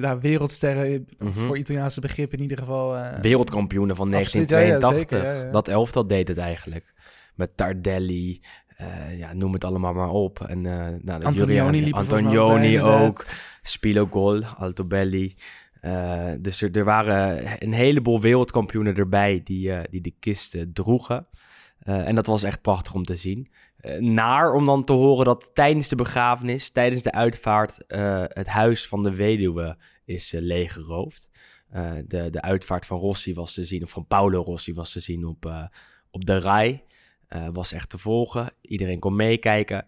nou, 0.00 0.20
wereldsterren, 0.20 1.06
Mhm. 1.18 1.30
voor 1.32 1.56
Italiaanse 1.58 2.00
begrip 2.00 2.32
in 2.32 2.40
ieder 2.40 2.58
geval. 2.58 2.96
eh, 2.96 3.20
Wereldkampioenen 3.20 3.96
van 3.96 4.14
absoluut, 4.14 4.50
ja, 4.50 4.58
ja, 4.58 4.78
1982. 4.78 5.18
zeker, 5.20 5.38
ja, 5.40 5.44
ja. 5.46 5.50
Dat 5.50 5.68
elftal 5.68 6.06
deed 6.06 6.28
het 6.28 6.38
eigenlijk. 6.38 6.92
Met 7.34 7.56
Tardelli, 7.56 8.40
eh, 8.76 9.18
ja, 9.18 9.32
noem 9.32 9.52
het 9.52 9.64
allemaal 9.64 9.92
maar 9.92 10.10
op. 10.10 10.40
En, 10.40 10.66
eh 10.66 10.72
nou, 11.02 11.20
de 11.20 11.26
Antonioni 11.26 11.82
liep 11.84 11.94
Antonioni 11.94 12.80
ook. 12.80 13.24
Spilo 13.62 14.06
Gol, 14.10 14.44
Altobelli. 14.44 15.34
Eh, 15.80 16.28
dus 16.40 16.62
er, 16.62 16.76
er 16.76 16.84
waren 16.84 17.44
een 17.62 17.72
heleboel 17.72 18.20
wereldkampioenen 18.20 18.96
erbij 18.96 19.40
die, 19.44 19.72
eh, 19.72 19.80
die 19.90 20.00
de 20.00 20.14
kist 20.18 20.54
eh, 20.54 20.62
droegen. 20.72 21.26
Eh, 21.78 22.06
en 22.08 22.14
dat 22.14 22.26
was 22.26 22.42
echt 22.42 22.62
prachtig 22.62 22.94
om 22.94 23.04
te 23.04 23.16
zien. 23.16 23.50
Eh, 23.82 23.98
naar 23.98 24.52
om 24.52 24.66
dan 24.66 24.84
te 24.84 24.92
horen 24.92 25.24
dat 25.24 25.50
tijdens 25.54 25.88
de 25.88 25.96
begrafenis, 25.96 26.70
tijdens 26.70 27.02
de 27.02 27.12
uitvaart, 27.12 27.86
eh, 27.86 28.24
het 28.28 28.46
huis 28.46 28.88
van 28.88 29.02
de 29.02 29.14
weduwe 29.14 29.76
is 30.04 30.32
eh, 30.32 30.40
leeggeroofd. 30.40 31.30
De, 32.04 32.30
de 32.30 32.40
uitvaart 32.40 32.86
van 32.86 32.98
Rossi 32.98 33.34
was 33.34 33.54
te 33.54 33.64
zien, 33.64 33.82
of 33.82 33.90
van 33.90 34.06
Paolo 34.06 34.42
Rossi 34.42 34.72
was 34.72 34.92
te 34.92 35.00
zien 35.00 35.24
op, 35.26 35.70
op 36.10 36.24
de. 36.24 36.80
Eh, 37.26 37.48
was 37.52 37.72
echt 37.72 37.90
te 37.90 37.98
volgen. 37.98 38.52
Iedereen 38.60 38.98
kon 38.98 39.16
meekijken. 39.16 39.86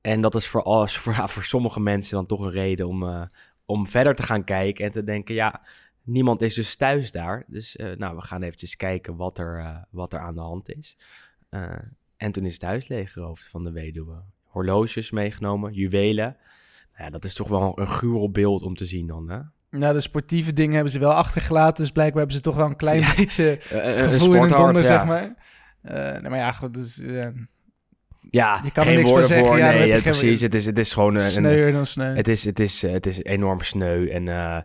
En 0.00 0.20
dat 0.20 0.34
is 0.34 0.46
voor, 0.46 0.62
als, 0.62 0.98
voor, 1.02 1.28
voor 1.28 1.44
sommige 1.44 1.80
mensen 1.80 2.16
dan 2.16 2.26
toch 2.26 2.40
een 2.40 2.50
reden 2.50 2.86
om, 2.86 3.30
om 3.66 3.88
verder 3.88 4.14
te 4.14 4.22
gaan 4.22 4.44
kijken 4.44 4.84
en 4.84 4.92
te 4.92 5.04
denken, 5.04 5.34
ja, 5.34 5.66
niemand 6.02 6.42
is 6.42 6.54
dus 6.54 6.76
thuis 6.76 7.12
daar. 7.12 7.44
Dus 7.46 7.76
nou, 7.96 8.16
we 8.16 8.22
gaan 8.22 8.42
eventjes 8.42 8.76
kijken 8.76 9.16
wat 9.16 9.38
er, 9.38 9.84
wat 9.90 10.12
er 10.12 10.20
aan 10.20 10.34
de 10.34 10.40
hand 10.40 10.76
is. 10.76 10.96
Eh, 11.50 11.78
en 12.20 12.32
toen 12.32 12.44
is 12.44 12.52
het 12.52 12.62
huis 12.62 12.88
leeggeroofd 12.88 13.48
van 13.48 13.64
de 13.64 13.72
weduwe. 13.72 14.22
Horloges 14.44 15.10
meegenomen, 15.10 15.72
juwelen. 15.72 16.36
Nou 16.92 17.04
ja, 17.04 17.10
dat 17.10 17.24
is 17.24 17.34
toch 17.34 17.48
wel 17.48 17.78
een 17.78 17.86
gruwel 17.86 18.30
beeld 18.30 18.62
om 18.62 18.74
te 18.74 18.86
zien 18.86 19.06
dan, 19.06 19.30
hè? 19.30 19.38
Nou, 19.70 19.94
de 19.94 20.00
sportieve 20.00 20.52
dingen 20.52 20.74
hebben 20.74 20.92
ze 20.92 20.98
wel 20.98 21.12
achtergelaten. 21.12 21.82
Dus 21.82 21.92
blijkbaar 21.92 22.18
hebben 22.18 22.36
ze 22.36 22.42
toch 22.42 22.56
wel 22.56 22.66
een 22.66 22.76
klein 22.76 23.04
beetje 23.16 23.58
Eh, 23.70 23.96
een 23.96 24.10
gevoel 24.10 24.34
in 24.34 24.40
hun 24.40 24.48
donder, 24.50 24.82
ja. 24.82 24.88
zeg 24.88 25.04
maar. 25.04 25.34
Eh, 25.82 26.20
nee, 26.20 26.30
maar 26.30 26.38
ja, 26.38 26.52
goed, 26.52 26.74
dus 26.74 26.98
eh, 26.98 27.28
Ja, 28.30 28.60
Je 28.64 28.70
kan 28.70 28.82
er 28.82 28.88
geen 28.88 28.98
niks 28.98 29.10
van 29.10 29.18
woorden 29.18 29.28
zeggen, 29.28 29.46
voor. 29.46 29.58
ja, 29.58 29.70
nee, 29.70 29.86
ja, 29.86 29.98
geen- 29.98 30.02
precies. 30.02 30.40
Het 30.40 30.54
is, 30.54 30.66
het 30.66 30.78
is 30.78 30.92
gewoon 30.92 31.14
een, 31.14 31.20
sneuer 31.20 31.72
dan 31.72 31.86
sneu. 31.86 32.14
Het 32.14 32.28
is, 32.28 32.44
het, 32.44 32.60
is, 32.60 32.82
eh, 32.82 32.92
het 32.92 33.06
is 33.06 33.22
enorm 33.22 33.60
sneu 33.60 34.08
en 34.08 34.28
eh, 34.28 34.56
eh, 34.56 34.62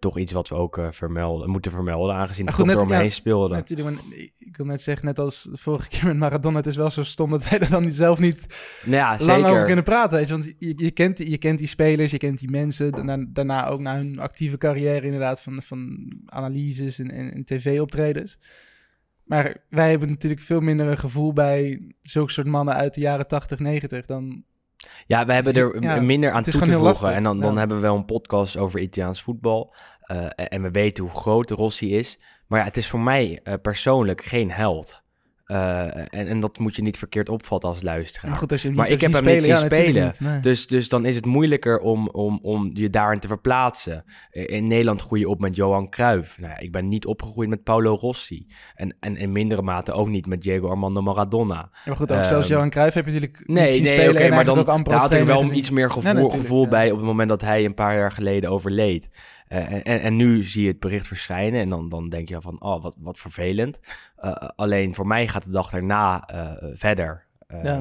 toch 0.00 0.18
iets 0.18 0.32
wat 0.32 0.48
we 0.48 0.54
ook 0.54 0.80
vermelden, 0.90 1.50
moeten 1.50 1.70
vermelden, 1.70 2.14
aangezien 2.14 2.46
het 2.46 2.56
door 2.56 2.66
net- 2.66 2.88
me 2.88 3.02
ja, 3.02 3.08
speelde. 3.08 3.54
Natuurlijk, 3.54 3.96
ik 4.38 4.56
wil 4.56 4.66
net 4.66 4.82
zeggen, 4.82 5.06
net 5.06 5.18
als 5.18 5.42
de 5.50 5.56
vorige 5.56 5.88
keer 5.88 6.06
met 6.06 6.16
Maradona, 6.16 6.56
het 6.56 6.66
is 6.66 6.76
wel 6.76 6.90
zo 6.90 7.02
stom 7.02 7.30
dat 7.30 7.48
wij 7.48 7.58
er 7.58 7.70
dan 7.70 7.92
zelf 7.92 8.18
niet 8.18 8.46
nou 8.84 8.96
ja, 8.96 9.24
lang 9.24 9.46
over 9.46 9.64
kunnen 9.64 9.84
praten. 9.84 10.18
Weet 10.18 10.28
je? 10.28 10.32
Want 10.32 10.54
je, 10.58 10.72
je, 10.76 10.90
kent, 10.90 11.18
je 11.18 11.38
kent 11.38 11.58
die 11.58 11.68
spelers, 11.68 12.10
je 12.10 12.18
kent 12.18 12.38
die 12.38 12.50
mensen. 12.50 12.92
Daarna, 12.92 13.24
daarna 13.28 13.66
ook 13.66 13.80
na 13.80 13.94
hun 13.96 14.18
actieve 14.18 14.58
carrière 14.58 15.04
inderdaad 15.06 15.42
van, 15.42 15.62
van 15.62 16.12
analyses 16.26 16.98
en, 16.98 17.10
en, 17.10 17.32
en 17.34 17.44
tv-optredens. 17.44 18.38
Maar 19.24 19.56
wij 19.68 19.90
hebben 19.90 20.08
natuurlijk 20.08 20.40
veel 20.42 20.60
minder 20.60 20.86
een 20.86 20.98
gevoel 20.98 21.32
bij 21.32 21.92
zulke 22.00 22.32
soort 22.32 22.46
mannen 22.46 22.74
uit 22.74 22.94
de 22.94 23.00
jaren 23.00 23.26
80, 23.28 23.58
90 23.58 24.06
dan... 24.06 24.44
Ja, 25.06 25.26
we 25.26 25.32
hebben 25.32 25.54
er 25.54 25.82
Ja, 25.82 26.00
minder 26.00 26.30
aan 26.30 26.42
toe 26.42 26.52
te 26.52 26.58
voegen. 26.58 26.78
lastig, 26.80 27.10
En 27.10 27.22
dan, 27.22 27.40
dan 27.40 27.52
ja. 27.52 27.58
hebben 27.58 27.76
we 27.76 27.82
wel 27.82 27.96
een 27.96 28.04
podcast 28.04 28.56
over 28.56 28.80
Italiaans 28.80 29.22
voetbal. 29.22 29.74
eh, 30.02 30.24
en- 30.24 30.48
en 30.48 30.62
we 30.62 30.70
weten 30.70 31.04
hoe 31.04 31.12
groot 31.12 31.50
Rossi 31.50 31.96
is. 31.96 32.20
Maar 32.46 32.58
ja, 32.58 32.64
het 32.64 32.76
is 32.76 32.88
voor 32.88 33.00
mij 33.00 33.40
eh, 33.42 33.54
persoonlijk 33.62 34.22
geen 34.24 34.50
held. 34.50 35.01
Eh, 35.52 35.96
en, 35.96 36.26
en 36.26 36.40
dat 36.40 36.58
moet 36.58 36.76
je 36.76 36.82
niet 36.82 36.98
verkeerd 36.98 37.28
opvatten 37.28 37.70
als 37.70 37.82
luisteraar. 37.82 38.30
Maar 38.30 38.38
goed, 38.38 38.52
als 38.52 38.62
je 38.62 38.68
hem 38.68 38.76
Maar 38.76 38.90
ik 38.90 39.00
heb 39.00 39.12
hem 39.12 39.24
niet 39.24 39.42
zien 39.42 39.56
spelen. 39.56 40.04
niet, 40.04 40.20
nee. 40.20 40.40
Dus, 40.40 40.66
dus 40.66 40.88
dan 40.88 41.04
is 41.04 41.16
het 41.16 41.26
moeilijker 41.26 41.80
om, 41.80 42.08
om, 42.08 42.38
om 42.42 42.70
je 42.74 42.90
daarin 42.90 43.20
te 43.20 43.28
verplaatsen. 43.28 44.04
In 44.30 44.66
Nederland 44.66 45.02
groei 45.02 45.20
je 45.20 45.28
op 45.28 45.40
met 45.40 45.56
Johan 45.56 45.90
Cruijff. 45.90 46.38
Nou 46.38 46.52
ja, 46.52 46.58
ik 46.58 46.72
ben 46.72 46.88
niet 46.88 47.06
opgegroeid 47.06 47.48
met 47.48 47.62
Paulo 47.62 47.94
Rossi. 47.94 48.46
En, 48.74 48.96
en 49.00 49.16
in 49.16 49.32
mindere 49.32 49.62
mate 49.62 49.92
ook 49.92 50.08
niet 50.08 50.26
met 50.26 50.42
Diego 50.42 50.68
Armando 50.68 51.02
Maradona. 51.02 51.54
Ja, 51.54 51.80
maar 51.84 51.96
goed, 51.96 52.12
ook 52.12 52.24
zelfs 52.24 52.46
Ehm, 52.46 52.52
Johan 52.52 52.70
Cruijff 52.70 52.94
heb 52.94 53.06
je 53.06 53.12
natuurlijk 53.12 53.42
Nee, 53.46 53.64
niet 53.64 53.74
zien 53.74 53.82
nee, 53.82 53.92
spelen 53.92 54.22
en 54.22 54.30
maar 54.30 54.44
dan 54.44 54.58
ook 54.58 54.84
daar 54.84 54.98
had 54.98 55.14
ik 55.14 55.24
wel 55.24 55.52
iets 55.52 55.70
meer 55.70 55.90
gevoel, 55.90 56.02
Nee, 56.02 56.12
natuurlijk, 56.12 56.42
gevoel 56.42 56.62
ja. 56.62 56.68
bij 56.68 56.90
op 56.90 56.96
het 56.96 57.06
moment 57.06 57.28
dat 57.28 57.40
hij 57.40 57.64
een 57.64 57.74
paar 57.74 57.96
jaar 57.96 58.12
geleden 58.12 58.50
overleed. 58.50 59.08
Eh, 59.52 59.72
en, 59.72 60.00
en 60.00 60.16
nu 60.16 60.44
zie 60.44 60.62
je 60.62 60.68
het 60.68 60.80
bericht 60.80 61.06
verschijnen 61.06 61.60
en 61.60 61.68
dan, 61.68 61.88
dan 61.88 62.08
denk 62.08 62.28
je 62.28 62.40
van, 62.40 62.60
oh, 62.60 62.82
wat, 62.82 62.96
wat 63.00 63.18
vervelend. 63.18 63.80
Eh, 64.16 64.32
alleen 64.56 64.94
voor 64.94 65.06
mij 65.06 65.28
gaat 65.28 65.44
de 65.44 65.50
dag 65.50 65.70
daarna 65.70 66.26
eh, 66.26 66.70
verder. 66.74 67.26
Ehm, 67.46 67.64
Ja. 67.64 67.80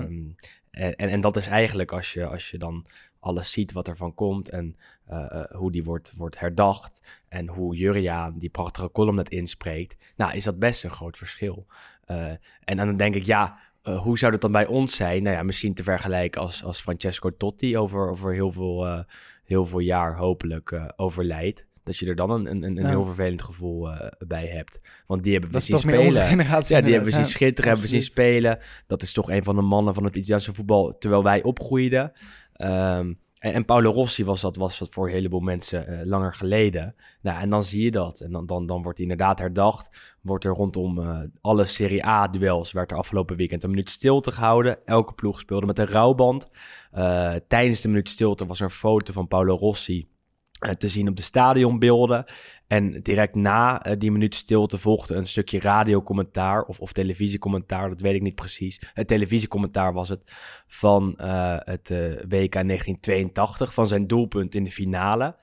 en, 0.71 0.95
en, 0.95 1.09
en 1.09 1.21
dat 1.21 1.37
is 1.37 1.47
eigenlijk 1.47 1.91
als 1.91 2.13
je, 2.13 2.25
als 2.27 2.49
je 2.49 2.57
dan 2.57 2.85
alles 3.19 3.51
ziet 3.51 3.71
wat 3.71 3.87
ervan 3.87 4.13
komt 4.13 4.49
en 4.49 4.75
eh, 5.05 5.25
eh, 5.31 5.43
hoe 5.51 5.71
die 5.71 5.83
wordt, 5.83 6.11
wordt 6.15 6.39
herdacht 6.39 7.21
en 7.29 7.47
hoe 7.47 7.75
Juriaan 7.75 8.37
die 8.37 8.49
prachtige 8.49 8.91
column 8.91 9.15
net 9.15 9.29
inspreekt, 9.29 10.13
nou 10.15 10.33
is 10.33 10.43
dat 10.43 10.59
best 10.59 10.83
een 10.83 10.91
groot 10.91 11.17
verschil. 11.17 11.65
Eh, 12.05 12.31
en 12.63 12.77
dan 12.77 12.97
denk 12.97 13.15
ik, 13.15 13.23
ja, 13.25 13.57
eh, 13.81 14.01
hoe 14.01 14.17
zou 14.17 14.31
dat 14.31 14.41
dan 14.41 14.51
bij 14.51 14.65
ons 14.65 14.95
zijn? 14.95 15.23
Nou 15.23 15.35
ja, 15.35 15.43
misschien 15.43 15.73
te 15.73 15.83
vergelijken 15.83 16.41
als, 16.41 16.63
als 16.63 16.81
Francesco 16.81 17.37
Totti 17.37 17.77
over, 17.77 18.09
over 18.09 18.33
heel, 18.33 18.51
veel, 18.51 18.85
eh, 18.87 19.03
heel 19.51 19.65
veel 19.65 19.79
jaar 19.79 20.17
hopelijk 20.17 20.71
eh, 20.71 20.85
overlijdt. 20.95 21.65
Dat 21.83 21.97
je 21.97 22.05
er 22.05 22.15
dan 22.15 22.29
een, 22.29 22.45
een, 22.45 22.63
een 22.63 22.85
heel 22.85 23.05
vervelend 23.05 23.41
gevoel 23.41 23.91
eh, 23.91 24.11
bij 24.27 24.47
hebt. 24.47 24.81
Want 25.07 25.23
die 25.23 25.31
hebben 25.31 25.51
we 25.51 25.59
zien 25.59 25.79
spelen. 25.79 26.21
generatie. 26.21 26.75
Ja, 26.75 26.81
die 26.81 26.93
hebben 26.93 27.09
we 27.09 27.15
zien 27.15 27.25
schitteren, 27.25 27.71
hebben 27.71 27.89
we 27.89 27.93
zien 27.93 28.03
spelen. 28.03 28.59
Dat 28.87 29.01
is 29.01 29.13
toch 29.13 29.29
een 29.29 29.43
van 29.43 29.55
de 29.55 29.61
mannen 29.61 29.93
van 29.93 30.03
het 30.03 30.15
Italiaanse 30.15 30.53
voetbal 30.53 30.97
terwijl 30.97 31.23
wij 31.23 31.43
opgroeiden. 31.43 32.11
Ehm, 32.53 33.13
en, 33.41 33.53
en 33.53 33.65
Paolo 33.65 33.91
Rossi 33.91 34.23
was 34.23 34.41
dat, 34.41 34.55
was 34.55 34.77
dat 34.77 34.89
voor 34.89 35.07
een 35.07 35.13
heleboel 35.13 35.39
mensen 35.39 35.87
eh, 35.87 36.05
langer 36.05 36.33
geleden. 36.33 36.95
Nou, 37.21 37.41
en 37.41 37.49
dan 37.49 37.63
zie 37.63 37.83
je 37.83 37.91
dat. 37.91 38.19
En 38.19 38.31
dan, 38.31 38.45
dan, 38.45 38.65
dan 38.65 38.81
wordt 38.81 38.97
hij 38.97 39.07
inderdaad 39.07 39.39
herdacht. 39.39 40.15
Wordt 40.21 40.45
er 40.45 40.51
rondom 40.51 40.99
eh, 40.99 41.19
alle 41.41 41.65
Serie 41.65 42.05
A-duels... 42.05 42.71
werd 42.71 42.91
er 42.91 42.97
afgelopen 42.97 43.35
weekend 43.35 43.63
een 43.63 43.69
minuut 43.69 43.89
stilte 43.89 44.31
gehouden. 44.31 44.85
Elke 44.85 45.13
ploeg 45.13 45.39
speelde 45.39 45.65
met 45.65 45.79
een 45.79 45.87
rouwband. 45.87 46.47
Eh, 46.91 47.33
tijdens 47.47 47.81
de 47.81 47.87
minuut 47.87 48.09
stilte 48.09 48.45
was 48.45 48.59
er 48.59 48.65
een 48.65 48.71
foto 48.71 49.13
van 49.13 49.27
Paolo 49.27 49.55
Rossi... 49.55 50.09
eh, 50.61 50.71
te 50.71 50.89
zien 50.89 51.07
op 51.07 51.15
de 51.15 51.21
stadionbeelden. 51.21 52.25
En 52.67 53.01
direct 53.01 53.35
na 53.35 53.83
eh, 53.83 53.99
die 53.99 54.11
minuut 54.11 54.35
stilte 54.35 54.77
volgde 54.77 55.15
een 55.15 55.27
stukje 55.27 55.59
radiocommentaar 55.59 56.63
of, 56.63 56.79
of 56.79 56.93
televisiecommentaar, 56.93 57.89
dat 57.89 58.01
weet 58.01 58.15
ik 58.15 58.21
niet 58.21 58.35
precies. 58.35 58.81
Het 58.93 59.07
televisiecommentaar 59.07 59.93
was 59.93 60.09
het 60.09 60.21
van 60.67 61.17
eh, 61.17 61.57
het 61.57 61.89
WK 62.27 62.53
1982, 62.53 63.73
van 63.73 63.87
zijn 63.87 64.07
doelpunt 64.07 64.55
in 64.55 64.63
de 64.63 64.71
finale. 64.71 65.35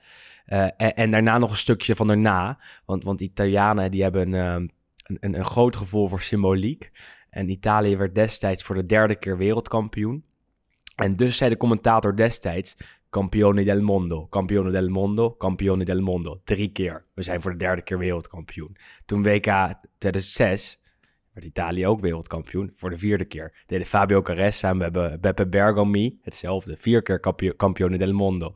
En, 0.45 0.95
en 0.95 1.11
daarna 1.11 1.37
nog 1.37 1.51
een 1.51 1.57
stukje 1.57 1.95
van 1.95 2.07
daarna, 2.07 2.59
want, 2.85 3.03
want 3.03 3.21
Italianen 3.21 3.91
die 3.91 4.03
hebben 4.03 4.33
een, 4.33 4.71
een, 5.03 5.37
een 5.37 5.45
groot 5.45 5.75
gevoel 5.75 6.07
voor 6.07 6.21
symboliek. 6.21 6.91
En 7.29 7.49
Italië 7.49 7.97
werd 7.97 8.15
destijds 8.15 8.63
voor 8.63 8.75
de 8.75 8.85
derde 8.85 9.15
keer 9.15 9.37
wereldkampioen. 9.37 10.23
En 10.95 11.15
dus 11.15 11.37
zei 11.37 11.49
de 11.49 11.57
commentator 11.57 12.15
destijds, 12.15 12.77
Campione 13.09 13.63
del 13.63 13.81
mondo, 13.81 14.27
campione 14.27 14.71
del 14.71 14.89
mondo, 14.89 15.35
campione 15.37 15.85
del 15.85 16.01
mondo. 16.01 16.41
Drie 16.43 16.71
keer. 16.71 17.05
We 17.13 17.21
zijn 17.21 17.41
voor 17.41 17.51
de 17.51 17.57
derde 17.57 17.81
keer 17.81 17.97
wereldkampioen. 17.97 18.77
Toen 19.05 19.23
WK 19.23 19.73
2006 19.97 20.79
werd 21.33 21.45
Italië 21.45 21.87
ook 21.87 22.01
wereldkampioen. 22.01 22.71
Voor 22.75 22.89
de 22.89 22.97
vierde 22.97 23.25
keer. 23.25 23.63
Deden 23.65 23.85
Fabio 23.85 24.21
Caressa 24.21 24.69
en 24.69 24.77
Beppe, 24.77 25.17
Beppe 25.21 25.47
Bergomi 25.47 26.19
hetzelfde. 26.21 26.77
Vier 26.77 27.01
keer 27.01 27.19
campione 27.55 27.97
del 27.97 28.13
mondo. 28.13 28.53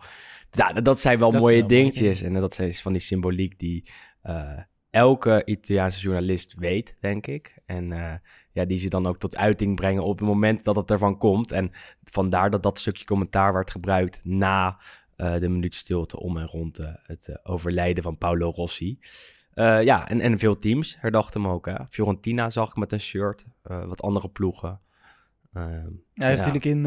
Ja, 0.51 0.73
dat 0.73 0.99
zijn 0.99 1.19
wel 1.19 1.31
Dat 1.31 1.41
mooie 1.41 1.53
zijn 1.53 1.67
wel 1.67 1.69
mooie 1.69 1.83
dingetjes. 1.83 2.21
En 2.21 2.33
dat 2.33 2.59
is 2.59 2.81
van 2.81 2.91
die 2.91 3.01
symboliek 3.01 3.59
die 3.59 3.89
eh, 4.21 4.59
elke 4.89 5.41
Italiaanse 5.45 5.99
journalist 5.99 6.53
weet, 6.57 6.97
denk 6.99 7.27
ik. 7.27 7.57
En 7.65 7.91
eh, 7.91 8.13
ja, 8.53 8.65
die 8.65 8.77
ze 8.77 8.89
dan 8.89 9.07
ook 9.07 9.17
tot 9.17 9.35
uiting 9.37 9.75
brengen 9.75 10.03
op 10.03 10.19
het 10.19 10.27
moment 10.27 10.63
dat 10.63 10.75
het 10.75 10.91
ervan 10.91 11.17
komt. 11.17 11.51
En 11.51 11.71
vandaar 12.03 12.49
dat 12.49 12.63
dat 12.63 12.79
stukje 12.79 13.05
commentaar 13.05 13.53
werd 13.53 13.71
gebruikt 13.71 14.19
na 14.23 14.77
eh, 15.15 15.39
de 15.39 15.49
minuut 15.49 15.75
stilte 15.75 16.19
om 16.19 16.37
en 16.37 16.45
rond 16.47 16.79
eh, 16.79 16.89
het 17.03 17.27
eh, 17.27 17.35
overlijden 17.43 18.03
van 18.03 18.17
Paolo 18.17 18.49
Rossi. 18.49 18.99
Ja, 19.55 20.09
en, 20.09 20.21
en 20.21 20.39
veel 20.39 20.59
teams 20.59 20.95
herdachten 20.99 21.41
hem 21.41 21.51
ook. 21.51 21.65
Hè. 21.65 21.75
Fiorentina 21.89 22.49
zag 22.49 22.69
ik 22.69 22.75
met 22.75 22.91
een 22.91 22.99
shirt, 23.01 23.45
wat 23.61 24.01
andere 24.01 24.29
ploegen. 24.29 24.79
Ehm, 25.53 25.65
Ja, 25.65 25.79
hij 26.13 26.29
heeft 26.29 26.45
Ja. 26.45 26.51
natuurlijk 26.51 26.65
in, 26.65 26.85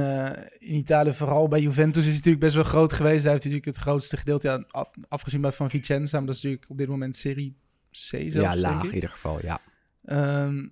in 0.68 0.74
Italië, 0.74 1.12
vooral 1.12 1.48
bij 1.48 1.60
Juventus, 1.60 2.02
is 2.02 2.06
hij 2.08 2.14
natuurlijk 2.16 2.44
best 2.44 2.54
wel 2.54 2.64
groot 2.64 2.92
geweest. 2.92 3.22
Hij 3.22 3.32
heeft 3.32 3.44
natuurlijk 3.44 3.76
het 3.76 3.84
grootste 3.84 4.16
gedeelte, 4.16 4.48
ja, 4.48 4.64
af- 4.70 4.90
afgezien 5.08 5.40
bij 5.40 5.52
van 5.52 5.70
Vicenza, 5.70 6.16
maar 6.18 6.26
dat 6.26 6.36
is 6.36 6.42
natuurlijk 6.42 6.70
op 6.70 6.78
dit 6.78 6.88
moment 6.88 7.16
Serie 7.16 7.56
C 7.90 7.96
zelfs, 7.96 8.32
ja, 8.32 8.56
laag 8.56 8.84
in 8.84 8.94
ieder 8.94 9.08
geval, 9.10 9.38
ja. 9.42 9.60
Ehm, 10.04 10.66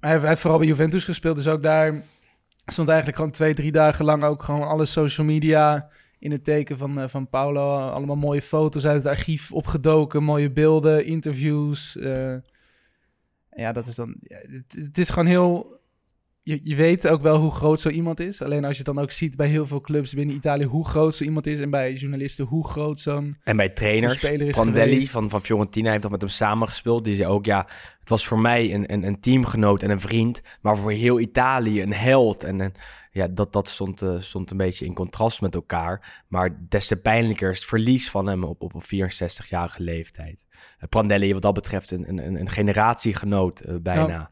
hij, 0.00 0.18
heeft, 0.20 0.40
vooral 0.40 0.58
bij 0.58 0.68
Juventus 0.68 1.04
gespeeld, 1.04 1.36
dus 1.36 1.48
ook 1.48 1.62
daar 1.62 2.02
stond 2.66 2.88
eigenlijk 2.88 3.16
gewoon 3.16 3.32
twee, 3.32 3.54
drie 3.54 3.72
dagen 3.72 4.04
lang 4.04 4.24
ook 4.24 4.42
gewoon 4.42 4.62
alle 4.68 4.86
social 4.86 5.26
media 5.26 5.90
in 6.18 6.30
het 6.30 6.44
teken 6.44 6.78
van, 6.78 7.00
eh, 7.00 7.08
van 7.08 7.28
Paulo. 7.28 7.88
Allemaal 7.88 8.16
mooie 8.16 8.42
foto's 8.42 8.86
uit 8.86 9.02
het 9.02 9.12
archief 9.12 9.52
opgedoken, 9.52 10.22
mooie 10.22 10.50
beelden, 10.52 11.04
interviews. 11.04 11.96
eh. 11.96 12.36
ja, 13.50 13.72
dat 13.72 13.86
is 13.86 13.94
dan. 13.94 14.16
het 14.68 14.98
is 14.98 15.08
gewoon 15.08 15.26
heel. 15.26 15.78
Je, 16.42 16.60
je 16.62 16.74
weet 16.74 17.08
ook 17.08 17.22
wel 17.22 17.36
hoe 17.36 17.50
groot 17.50 17.80
zo 17.80 17.88
iemand 17.88 18.20
is. 18.20 18.42
Alleen 18.42 18.64
als 18.64 18.76
je 18.76 18.82
het 18.82 18.94
dan 18.94 19.04
ook 19.04 19.10
ziet 19.10 19.36
bij 19.36 19.48
heel 19.48 19.66
veel 19.66 19.80
clubs 19.80 20.14
binnen 20.14 20.34
Italië 20.34 20.64
hoe 20.64 20.88
groot 20.88 21.14
zo 21.14 21.24
iemand 21.24 21.46
is. 21.46 21.60
En 21.60 21.70
bij 21.70 21.92
journalisten 21.92 22.44
hoe 22.44 22.68
groot 22.68 23.00
zo'n 23.00 23.36
En 23.44 23.56
bij 23.56 23.68
trainers, 23.68 24.14
speler 24.14 24.46
is 24.46 24.54
Prandelli 24.54 25.06
van, 25.06 25.30
van 25.30 25.42
Fiorentina 25.42 25.90
heeft 25.90 26.02
dat 26.02 26.10
met 26.10 26.20
hem 26.20 26.30
samengespeeld. 26.30 27.04
Die 27.04 27.16
zei 27.16 27.28
ook, 27.28 27.44
ja, 27.44 27.66
het 28.00 28.08
was 28.08 28.26
voor 28.26 28.38
mij 28.38 28.74
een, 28.74 28.92
een, 28.92 29.02
een 29.02 29.20
teamgenoot 29.20 29.82
en 29.82 29.90
een 29.90 30.00
vriend, 30.00 30.42
maar 30.60 30.76
voor 30.76 30.90
heel 30.90 31.20
Italië 31.20 31.82
een 31.82 31.92
held. 31.92 32.44
En, 32.44 32.60
en 32.60 32.72
ja, 33.12 33.28
dat, 33.28 33.52
dat 33.52 33.68
stond, 33.68 34.02
eh, 34.02 34.18
stond 34.18 34.50
een 34.50 34.56
beetje 34.56 34.84
in 34.84 34.94
contrast 34.94 35.40
met 35.40 35.54
elkaar. 35.54 36.24
Maar 36.28 36.56
des 36.68 36.86
te 36.86 37.00
pijnlijker 37.00 37.50
is 37.50 37.58
het 37.58 37.68
verlies 37.68 38.10
van 38.10 38.26
hem 38.26 38.44
op, 38.44 38.62
op, 38.62 38.74
op 38.74 38.84
64-jarige 38.84 39.82
leeftijd. 39.82 40.44
Eh, 40.78 40.88
Prandelli 40.88 41.32
wat 41.32 41.42
dat 41.42 41.54
betreft 41.54 41.90
een, 41.90 42.08
een, 42.08 42.40
een 42.40 42.48
generatiegenoot 42.48 43.60
eh, 43.60 43.74
bijna. 43.82 44.30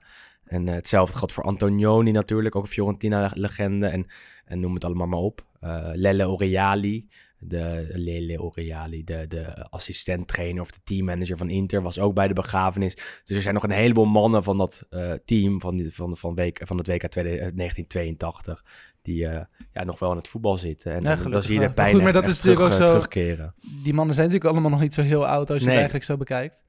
En 0.49 0.69
eh, 0.69 0.75
hetzelfde 0.75 1.17
geldt 1.19 1.33
voor 1.33 1.45
Antonioni 1.45 2.11
natuurlijk, 2.11 2.57
ook 2.57 2.63
een 2.63 2.69
Fiorentina-legende. 2.71 3.87
En, 3.87 4.07
en 4.45 4.61
noem 4.61 4.75
het 4.75 4.85
allemaal 4.85 5.07
maar 5.07 5.19
op. 5.19 5.47
Lelle 5.93 6.29
Oreali, 6.29 7.09
de 7.39 7.87
Lele 7.93 8.43
Oreali, 8.43 9.05
de, 9.05 9.25
de 9.29 9.67
assistent-trainer 9.71 10.63
of 10.63 10.71
de 10.71 10.81
teammanager 10.85 11.37
van 11.37 11.51
Inter, 11.51 11.83
was 11.83 11.99
ook 11.99 12.15
bij 12.15 12.29
de 12.29 12.35
begrafenis. 12.35 12.95
Dus 13.25 13.37
er 13.37 13.43
zijn 13.43 13.55
nog 13.55 13.63
een 13.63 13.71
heleboel 13.71 14.05
mannen 14.05 14.43
van 14.43 14.59
dat 14.59 14.87
eh, 14.91 15.13
team 15.25 15.61
van, 15.61 15.77
die, 15.77 15.95
van, 15.95 16.17
van, 16.17 16.35
week, 16.35 16.61
van 16.65 16.77
het 16.79 16.87
WK 16.87 17.13
1982 17.13 18.65
die 19.03 19.17
ja, 19.17 19.49
nog 19.85 19.99
wel 19.99 20.11
in 20.11 20.17
het 20.17 20.29
voetbal 20.29 20.57
zitten. 20.59 20.93
En 20.93 21.03
Ja, 21.03 21.17
dan- 21.17 21.43
zie 21.43 21.61
je 21.61 21.67
de 21.67 21.73
pijn 21.73 21.95
goed, 21.95 22.03
maar 22.03 22.13
dat 22.13 22.23
echt 22.23 22.33
is 22.33 22.41
terug, 22.41 22.61
ook 22.61 22.73
zo- 22.73 22.87
terugkeren. 22.87 23.55
die 23.83 23.95
mannen 23.95 24.15
zijn 24.15 24.27
natuurlijk 24.27 24.55
allemaal 24.55 24.71
nog 24.71 24.81
niet 24.81 24.95
zo 24.95 25.03
heel 25.03 25.27
oud 25.27 25.51
als 25.51 25.59
je 25.59 25.67
Nee. 25.67 25.79
het 25.79 25.91
eigenlijk 25.91 26.05
zo 26.05 26.17
bekijkt. 26.17 26.61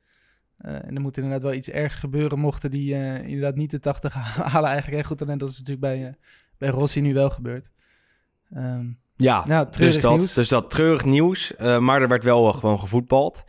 Eh, 0.59 0.73
en 0.73 0.95
er 0.95 1.01
moet 1.01 1.17
inderdaad 1.17 1.43
wel 1.43 1.53
iets 1.53 1.69
ergs 1.69 1.95
gebeuren 1.95 2.39
mochten 2.39 2.71
die 2.71 2.95
eh, 2.95 3.23
inderdaad 3.23 3.55
niet 3.55 3.71
de 3.71 3.79
80 3.79 4.13
halen 4.53 4.69
eigenlijk. 4.69 5.01
En 5.01 5.07
goed, 5.07 5.21
en 5.21 5.37
dat 5.37 5.49
is 5.49 5.57
natuurlijk 5.57 5.85
bij, 5.85 6.07
eh, 6.07 6.13
bij 6.57 6.69
Rossi 6.69 7.01
nu 7.01 7.13
wel 7.13 7.29
gebeurd. 7.29 7.69
Ehm, 8.53 8.85
Ja, 9.15 9.43
Nou, 9.45 9.69
treurig 9.69 9.93
dus, 9.93 10.03
dat, 10.03 10.17
nieuws. 10.17 10.33
dus 10.33 10.49
dat 10.49 10.69
treurig 10.69 11.05
nieuws. 11.05 11.53
maar 11.57 12.01
er 12.01 12.07
werd 12.07 12.23
wel 12.23 12.53
gewoon 12.53 12.79
gevoetbald. 12.79 13.43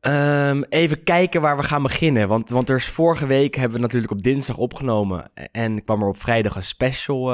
Ehm, 0.00 0.62
even 0.68 1.02
kijken 1.02 1.40
waar 1.40 1.56
we 1.56 1.62
gaan 1.62 1.82
beginnen. 1.82 2.28
Want, 2.28 2.50
want 2.50 2.68
er 2.68 2.76
is 2.76 2.86
vorige 2.86 3.26
week 3.26 3.54
hebben 3.54 3.76
we 3.76 3.82
natuurlijk 3.82 4.12
op 4.12 4.22
dinsdag 4.22 4.56
opgenomen. 4.56 5.30
En 5.52 5.84
kwam 5.84 6.02
er 6.02 6.08
op 6.08 6.16
vrijdag 6.16 6.56
een 6.56 6.62
special 6.62 7.32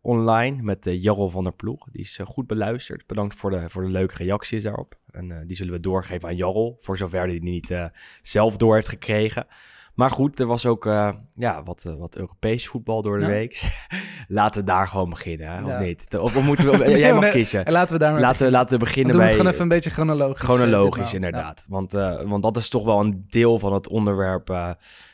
online 0.00 0.62
met 0.62 0.86
uh, 0.86 1.28
van 1.30 1.44
der 1.44 1.54
Ploeg. 1.54 1.86
Die 1.90 2.02
is 2.02 2.20
goed 2.24 2.46
beluisterd. 2.46 3.06
Bedankt 3.06 3.34
voor 3.34 3.50
de, 3.50 3.70
voor 3.70 3.82
de 3.82 3.90
leuke 3.90 4.16
reacties 4.16 4.62
daarop. 4.62 4.98
En 5.12 5.30
eh, 5.30 5.36
die 5.46 5.56
zullen 5.56 5.72
we 5.72 5.80
doorgeven 5.80 6.28
aan 6.28 6.36
Jarl. 6.36 6.76
Voor 6.80 6.96
zover 6.96 7.18
hij 7.18 7.28
die 7.28 7.42
niet 7.42 7.70
eh, 7.70 7.84
zelf 8.22 8.56
door 8.56 8.74
heeft 8.74 8.88
gekregen. 8.88 9.46
Maar 9.94 10.10
goed, 10.10 10.40
er 10.40 10.46
was 10.46 10.66
ook 10.66 10.86
eh, 10.86 11.12
ja, 11.34 11.62
wat, 11.62 11.82
wat 11.98 12.16
Europees 12.16 12.68
voetbal 12.68 13.02
door 13.02 13.18
de 13.18 13.24
Ja. 13.24 13.30
week. 13.30 13.62
Laten 14.28 14.60
we 14.60 14.66
daar 14.66 14.88
gewoon 14.88 15.08
beginnen, 15.08 15.46
hè? 15.48 15.58
Ja. 15.60 15.64
of 15.78 15.78
niet? 15.84 16.18
Of, 16.18 16.36
of 16.36 16.44
moeten 16.44 16.70
we... 16.70 16.76
Nee, 16.76 16.98
jij 17.06 17.12
mag 17.12 17.22
nee, 17.22 17.30
kiezen. 17.32 17.64
En 17.64 17.72
laten 17.72 17.94
we 17.94 18.00
daar 18.00 18.12
maar 18.12 18.20
Laten, 18.20 18.46
we- 18.46 18.52
laten 18.52 18.78
we 18.78 18.84
beginnen 18.84 19.12
we 19.12 19.18
bij... 19.18 19.26
het 19.26 19.36
gewoon 19.36 19.50
even 19.52 19.62
een 19.62 19.68
beetje 19.68 19.90
chronologisch. 19.90 20.42
Chronologisch, 20.44 21.14
inderdaad. 21.14 21.66
Want, 21.68 21.92
want 21.92 22.42
dat 22.42 22.56
is 22.56 22.68
toch 22.68 22.84
wel 22.84 23.00
een 23.00 23.24
deel 23.28 23.58
van 23.58 23.72
het 23.72 23.88
onderwerp, 23.88 24.48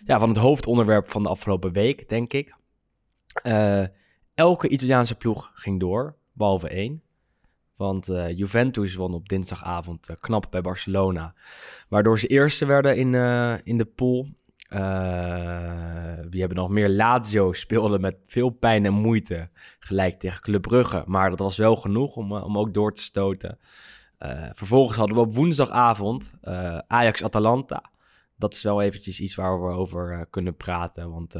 ja, 0.05 0.19
van 0.19 0.29
het 0.29 0.39
hoofdonderwerp 0.39 1.11
van 1.11 1.23
de 1.23 1.29
afgelopen 1.29 1.73
week, 1.73 2.09
denk 2.09 2.33
ik. 2.33 2.55
Elke 4.35 4.69
Italiaanse 4.69 5.15
ploeg 5.15 5.51
ging 5.55 5.81
door, 5.81 6.17
behalve 6.33 6.69
één. 6.69 7.03
Want 7.79 8.09
eh, 8.09 8.37
Juventus 8.37 8.95
won 8.95 9.15
op 9.15 9.29
dinsdagavond 9.29 10.09
eh, 10.09 10.17
knap 10.17 10.47
bij 10.51 10.61
Barcelona. 10.61 11.35
Waardoor 11.89 12.19
ze 12.19 12.27
eerste 12.27 12.67
werden 12.67 12.97
in, 12.97 13.15
eh, 13.15 13.55
in 13.63 13.79
de 13.79 13.85
pool. 13.85 14.29
Wie 16.31 16.41
hebben 16.41 16.57
nog 16.57 16.69
meer? 16.69 16.89
Lazio 16.89 17.53
speelde 17.63 17.99
met 17.99 18.17
veel 18.25 18.51
pijn 18.51 18.85
en 18.85 18.93
moeite 18.93 19.51
gelijk 19.79 20.19
tegen 20.19 20.43
Club 20.43 20.63
Brugge. 20.63 21.03
Maar 21.07 21.31
dat 21.31 21.39
was 21.39 21.57
wel 21.57 21.77
genoeg 21.77 22.17
om, 22.17 22.33
om 22.33 22.59
ook 22.59 22.75
door 22.75 22.93
te 22.93 23.03
stoten. 23.03 23.59
Vervolgens 24.53 24.97
hadden 24.97 25.17
we 25.17 25.23
op 25.23 25.35
woensdagavond 25.35 26.35
Ajax-Atalanta. 26.87 27.91
Dat 28.37 28.53
is 28.55 28.63
wel 28.63 28.83
eventjes 28.83 29.21
iets 29.21 29.35
waar 29.35 29.63
we 29.63 29.73
over 29.73 30.27
kunnen 30.31 30.57
praten. 30.57 31.11
Want 31.11 31.35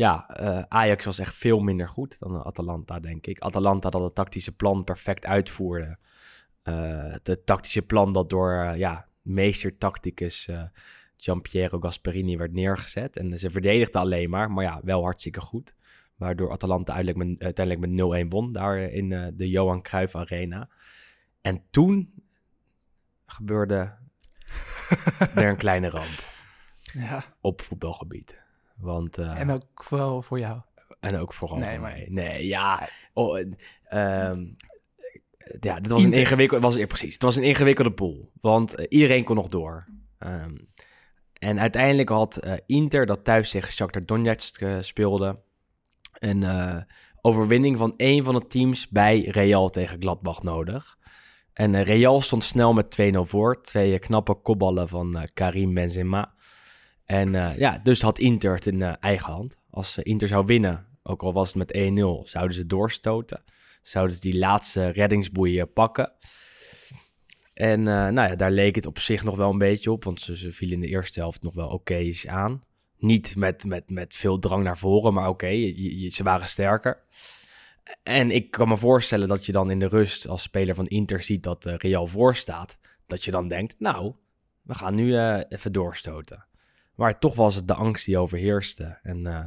ja, 0.00 0.28
eh, 0.28 0.62
Ajax 0.68 1.04
was 1.04 1.18
echt 1.18 1.34
veel 1.34 1.60
minder 1.60 1.88
goed 1.88 2.18
dan 2.18 2.44
Atalanta, 2.44 3.00
denk 3.00 3.26
ik. 3.26 3.40
Atalanta 3.40 3.90
dat 3.90 4.02
het 4.02 4.14
tactische 4.14 4.52
plan 4.52 4.84
perfect 4.84 5.26
uitvoerde. 5.26 5.98
Eh 6.62 7.14
het 7.22 7.46
tactische 7.46 7.82
plan 7.82 8.12
dat 8.12 8.30
door 8.30 8.52
eh, 8.52 8.78
ja, 8.78 9.08
meester-tacticus 9.22 10.48
eh 10.48 10.62
Giampiero 11.16 11.78
Gasperini 11.78 12.36
werd 12.36 12.52
neergezet. 12.52 13.16
En 13.16 13.38
ze 13.38 13.50
verdedigden 13.50 14.00
alleen 14.00 14.30
maar, 14.30 14.50
maar 14.50 14.64
ja, 14.64 14.80
wel 14.82 15.02
hartstikke 15.02 15.40
goed. 15.40 15.74
Waardoor 16.16 16.50
Atalanta 16.50 16.94
uiteindelijk 16.94 17.38
met, 17.38 17.42
uiteindelijk 17.42 18.12
met 18.12 18.26
0-1 18.26 18.28
won 18.28 18.52
daar 18.52 18.78
in 18.78 19.08
de 19.36 19.48
Johan 19.48 19.82
Cruijff 19.82 20.14
Arena. 20.14 20.68
En 21.40 21.62
toen 21.70 22.12
gebeurde 23.26 23.76
er 25.34 25.48
een 25.48 25.56
kleine 25.56 25.88
ramp 25.88 26.24
Ja, 26.92 27.24
op 27.40 27.60
voetbalgebied. 27.60 28.39
Want, 28.80 29.18
eh, 29.18 29.40
en 29.40 29.50
ook 29.50 29.64
vooral 29.74 30.22
voor 30.22 30.38
jou. 30.38 30.60
en 31.00 31.16
ook 31.18 31.32
vooral 31.34 31.58
Nee, 31.58 31.70
voor 31.70 31.80
maar- 31.80 31.92
mij. 31.92 32.06
Nee, 32.08 32.46
ja. 32.46 32.88
Oh, 33.12 33.38
eh, 33.38 33.46
ehm, 33.84 34.46
ja, 35.60 35.80
dit 35.80 35.90
was 35.92 36.04
een 36.04 36.12
ingewikkelde... 36.12 36.66
Was, 36.66 36.76
ja, 36.76 36.86
precies, 36.86 37.12
het 37.14 37.22
was 37.22 37.36
een 37.36 37.42
ingewikkelde 37.42 37.92
pool. 37.92 38.30
Want 38.40 38.74
eh, 38.74 38.86
iedereen 38.88 39.24
kon 39.24 39.36
nog 39.36 39.48
door. 39.48 39.86
Ehm, 40.18 40.56
en 41.32 41.60
uiteindelijk 41.60 42.08
had 42.08 42.40
Inter, 42.66 43.06
dat 43.06 43.24
thuis 43.24 43.50
tegen 43.50 43.72
Shakhtar 43.72 44.04
Donetsk 44.04 44.64
speelde... 44.80 45.38
een 46.12 46.44
overwinning 47.20 47.78
van 47.78 47.94
één 47.96 48.24
van 48.24 48.34
de 48.34 48.46
teams 48.46 48.88
bij 48.88 49.20
Real 49.20 49.70
tegen 49.70 50.00
Gladbach 50.00 50.42
nodig. 50.42 50.98
En 51.52 51.82
Real 51.82 52.20
stond 52.20 52.44
snel 52.44 52.72
met 52.72 52.90
2-0 52.90 53.26
voor. 53.26 53.62
Twee 53.62 53.98
knappe 53.98 54.34
kopballen 54.34 54.88
van 54.88 55.28
Karim 55.34 55.74
Benzema. 55.74 56.34
En 57.10 57.34
eh, 57.34 57.58
ja, 57.58 57.80
dus 57.82 58.02
had 58.02 58.18
Inter 58.18 58.54
het 58.54 58.66
in 58.66 58.82
eh, 58.82 58.92
eigen 59.00 59.32
hand. 59.32 59.58
Als 59.70 59.96
eh, 59.96 60.12
Inter 60.12 60.28
zou 60.28 60.46
winnen, 60.46 60.86
ook 61.02 61.22
al 61.22 61.32
was 61.32 61.54
het 61.54 61.56
met 61.56 61.72
1-0, 61.72 62.28
zouden 62.28 62.56
ze 62.56 62.66
doorstoten. 62.66 63.42
Zouden 63.82 64.14
ze 64.14 64.20
die 64.20 64.38
laatste 64.38 64.88
reddingsboei 64.88 65.60
eh, 65.60 65.66
pakken. 65.74 66.12
En 67.54 67.82
nou 67.82 68.28
ja, 68.28 68.34
daar 68.34 68.50
leek 68.50 68.74
het 68.74 68.86
op 68.86 68.98
zich 68.98 69.24
nog 69.24 69.36
wel 69.36 69.50
een 69.50 69.58
beetje 69.58 69.92
op, 69.92 70.04
want 70.04 70.20
ze, 70.20 70.36
ze 70.36 70.52
vielen 70.52 70.74
in 70.74 70.80
de 70.80 70.86
eerste 70.86 71.20
helft 71.20 71.42
nog 71.42 71.54
wel 71.54 71.68
oké 71.68 72.12
aan. 72.26 72.62
Niet 72.98 73.36
met, 73.36 73.64
met, 73.64 73.90
met 73.90 74.14
veel 74.14 74.38
drang 74.38 74.64
naar 74.64 74.78
voren, 74.78 75.14
maar 75.14 75.28
oké, 75.28 75.72
ze 76.10 76.20
waren 76.22 76.48
sterker. 76.48 77.02
En 78.02 78.30
ik 78.30 78.50
kan 78.50 78.68
me 78.68 78.76
voorstellen 78.76 79.28
dat 79.28 79.46
je 79.46 79.52
dan 79.52 79.70
in 79.70 79.78
de 79.78 79.88
rust 79.88 80.28
als 80.28 80.42
speler 80.42 80.74
van 80.74 80.86
Inter 80.86 81.22
ziet 81.22 81.42
dat 81.42 81.64
Real 81.64 82.06
voor 82.06 82.36
staat. 82.36 82.78
Dat 83.06 83.24
je 83.24 83.30
dan 83.30 83.48
denkt, 83.48 83.80
nou, 83.80 84.12
we 84.62 84.74
gaan 84.74 84.94
nu 84.94 85.18
even 85.48 85.72
doorstoten. 85.72 86.48
Maar 87.00 87.18
toch 87.18 87.34
was 87.34 87.54
het 87.54 87.68
de 87.68 87.74
angst 87.74 88.04
die 88.06 88.18
overheerste. 88.18 88.98
En 89.02 89.26
eh, 89.26 89.38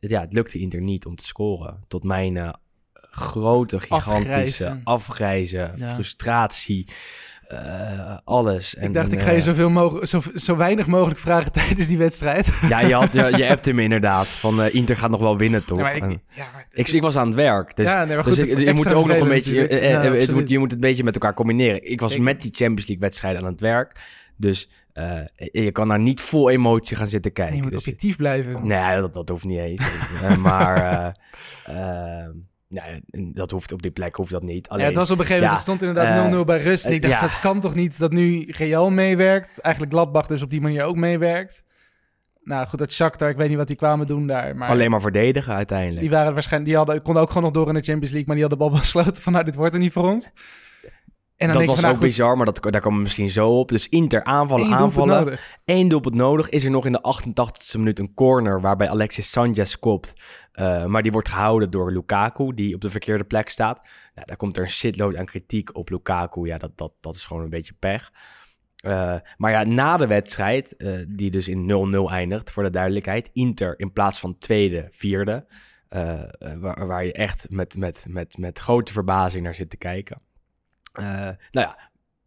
het- 0.00 0.10
ja, 0.10 0.20
het 0.20 0.32
lukte 0.32 0.58
Inter 0.58 0.80
niet 0.80 1.06
om 1.06 1.16
te 1.16 1.24
scoren. 1.24 1.84
Tot 1.88 2.04
mijn 2.04 2.36
eh, 2.36 2.52
grote, 3.10 3.80
gigantische 3.80 4.24
Afgrijzen. 4.24 4.80
afgrijzen, 4.84 5.72
Ja. 5.76 5.94
frustratie, 5.94 6.88
eh, 7.48 8.16
alles. 8.24 8.74
ik 8.74 8.92
dacht, 8.92 9.12
ik 9.12 9.20
ga 9.20 9.30
je 9.30 9.40
zoveel 9.40 9.70
mogelijk, 9.70 10.06
zo, 10.06 10.20
zo 10.34 10.56
weinig 10.56 10.86
mogelijk 10.86 11.18
vragen 11.20 11.52
tijdens 11.58 11.86
die 11.86 11.98
wedstrijd. 11.98 12.58
Ja, 12.68 12.80
je, 12.80 12.94
had, 12.94 13.12
je, 13.12 13.32
je 13.36 13.48
appte 13.52 13.72
me 13.72 13.82
inderdaad. 13.82 14.26
Van 14.26 14.62
Inter 14.62 14.96
gaat 14.96 15.10
nog 15.10 15.20
wel 15.20 15.36
winnen, 15.38 15.64
toch? 15.64 15.78
Ja, 15.78 15.82
maar 15.84 15.96
ik, 15.96 16.02
En 16.02 16.22
ja, 16.28 16.44
maar- 16.52 16.66
ik, 16.70 16.88
ik 16.88 17.02
was 17.02 17.16
aan 17.16 17.26
het 17.26 17.36
werk. 17.36 17.76
Dus, 17.76 17.86
Ja, 17.86 18.04
nee, 18.04 18.16
maar 18.16 18.24
dus 18.24 18.38
ik- 18.38 18.58
je 18.58 18.72
moet 18.72 18.92
ook 18.92 19.06
nog 19.06 19.16
een 19.18 19.28
beetje... 19.28 19.68
eh, 19.68 19.90
Ja, 19.90 20.00
het 20.12 20.32
moet, 20.32 20.48
je 20.48 20.58
moet 20.58 20.70
het 20.70 20.82
een 20.82 20.88
beetje 20.88 21.04
met 21.04 21.14
elkaar 21.14 21.34
combineren. 21.34 21.90
Ik 21.90 22.00
was 22.00 22.08
Zeker. 22.10 22.24
met 22.24 22.40
die 22.40 22.50
Champions 22.54 22.86
League 22.86 22.98
wedstrijden 23.04 23.42
aan 23.42 23.50
het 23.50 23.60
werk. 23.60 24.00
Dus 24.36 24.68
eh, 24.92 25.20
je 25.36 25.72
kan 25.72 25.88
daar 25.88 25.98
niet 25.98 26.20
vol 26.20 26.50
emotie 26.50 26.96
gaan 26.96 27.06
zitten 27.06 27.32
kijken. 27.32 27.56
je 27.56 27.62
moet 27.62 27.70
Dus- 27.70 27.80
objectief 27.80 28.16
blijven. 28.16 28.66
Nee, 28.66 29.00
dat, 29.00 29.14
dat 29.14 29.28
hoeft 29.28 29.44
niet 29.44 29.58
eens. 29.58 29.82
Eh, 30.22 30.36
maar 30.36 30.76
eh, 31.64 32.22
eh, 32.24 32.30
nee, 32.68 33.02
dat 33.10 33.50
hoeft 33.50 33.72
op 33.72 33.82
die 33.82 33.90
plek 33.90 34.14
hoeft 34.14 34.30
dat 34.30 34.42
niet. 34.42 34.68
Alleen, 34.68 34.82
ja, 34.82 34.88
het 34.88 34.96
was 34.96 35.10
op 35.10 35.18
een 35.18 35.26
gegeven 35.26 35.42
moment, 35.48 35.66
ja, 35.66 35.72
het 35.72 35.78
stond 35.78 35.90
inderdaad 35.90 36.32
eh, 36.32 36.38
0-0 36.40 36.44
bij 36.44 36.62
rust. 36.62 36.84
En 36.84 36.92
ik 36.92 37.02
dacht, 37.02 37.14
ja. 37.14 37.20
het 37.20 37.40
kan 37.40 37.60
toch 37.60 37.74
niet 37.74 37.98
dat 37.98 38.12
nu 38.12 38.44
Real 38.50 38.90
meewerkt? 38.90 39.58
Eigenlijk 39.58 39.94
Gladbach 39.94 40.26
dus 40.26 40.42
op 40.42 40.50
die 40.50 40.60
manier 40.60 40.84
ook 40.84 40.96
meewerkt. 40.96 41.64
Nou 42.42 42.66
goed, 42.66 42.78
dat 42.78 42.92
Shakhtar, 42.92 43.28
ik 43.28 43.36
weet 43.36 43.48
niet 43.48 43.56
wat 43.56 43.66
die 43.66 43.76
kwamen 43.76 44.06
doen 44.06 44.26
daar. 44.26 44.56
Maar 44.56 44.68
alleen 44.68 44.90
maar 44.90 45.00
verdedigen 45.00 45.54
uiteindelijk. 45.54 46.00
die 46.00 46.10
waren 46.10 46.32
waarschijnlijk, 46.32 46.70
die 46.70 46.78
hadden, 46.78 47.02
konden 47.02 47.22
ook 47.22 47.28
gewoon 47.28 47.42
nog 47.42 47.52
door 47.52 47.68
in 47.68 47.74
de 47.74 47.82
Champions 47.82 48.12
League, 48.12 48.26
maar 48.26 48.36
die 48.36 48.44
hadden 48.44 48.64
de 48.64 48.70
bal 48.70 48.80
besloten 48.80 49.22
van 49.22 49.32
nou, 49.32 49.44
dit 49.44 49.54
wordt 49.54 49.74
er 49.74 49.80
niet 49.80 49.92
voor 49.92 50.10
ons. 50.10 50.30
En 51.36 51.48
dan 51.48 51.56
dat 51.56 51.66
was 51.66 51.80
van, 51.80 51.84
ook 51.84 51.96
nou, 51.96 52.06
bizar, 52.06 52.36
maar 52.36 52.46
dat, 52.46 52.62
daar 52.62 52.80
komen 52.80 52.98
we 52.98 53.04
misschien 53.04 53.30
zo 53.30 53.58
op. 53.58 53.68
Dus 53.68 53.88
Inter 53.88 54.24
aanvallen, 54.24 54.72
aanvallen. 54.72 55.24
nodig. 55.24 55.58
Eén 55.64 55.88
doelpunt 55.88 56.14
nodig. 56.14 56.48
Is 56.48 56.64
er 56.64 56.70
nog 56.70 56.86
in 56.86 56.92
de 56.92 57.14
88e 57.22 57.78
minuut 57.78 57.98
een 57.98 58.14
corner 58.14 58.60
waarbij 58.60 58.88
Alexis 58.88 59.30
Sanchez 59.30 59.74
kopt. 59.74 60.12
Eh, 60.52 60.84
maar 60.84 61.02
die 61.02 61.12
wordt 61.12 61.28
gehouden 61.28 61.70
door 61.70 61.92
Lukaku, 61.92 62.54
die 62.54 62.74
op 62.74 62.80
de 62.80 62.90
verkeerde 62.90 63.24
plek 63.24 63.48
staat. 63.48 63.86
Nou, 64.14 64.26
daar 64.26 64.36
komt 64.36 64.56
er 64.56 64.62
een 64.62 64.70
shitload 64.70 65.16
aan 65.16 65.24
kritiek 65.24 65.76
op 65.76 65.90
Lukaku. 65.90 66.46
Ja, 66.46 66.58
dat, 66.58 66.78
dat, 66.78 66.92
dat 67.00 67.14
is 67.14 67.24
gewoon 67.24 67.42
een 67.42 67.50
beetje 67.50 67.74
pech. 67.78 68.12
Eh, 68.76 69.14
maar 69.36 69.50
ja, 69.50 69.64
na 69.64 69.96
de 69.96 70.06
wedstrijd, 70.06 70.76
eh, 70.76 70.92
die 71.08 71.30
dus 71.30 71.48
in 71.48 71.66
0-0 71.66 72.10
eindigt, 72.10 72.50
voor 72.50 72.62
de 72.62 72.70
duidelijkheid. 72.70 73.30
Inter 73.32 73.78
in 73.78 73.92
plaats 73.92 74.20
van 74.20 74.38
tweede, 74.38 74.86
vierde. 74.90 75.46
waar, 76.60 76.86
waar 76.86 77.04
je 77.04 77.12
echt 77.12 77.46
met, 77.50 77.76
met, 77.76 78.06
met, 78.08 78.38
met 78.38 78.58
grote 78.58 78.92
verbazing 78.92 79.44
naar 79.44 79.54
zit 79.54 79.70
te 79.70 79.76
kijken. 79.76 80.20
Eh, 80.96 81.04
nou 81.50 81.66
ja, 81.66 81.78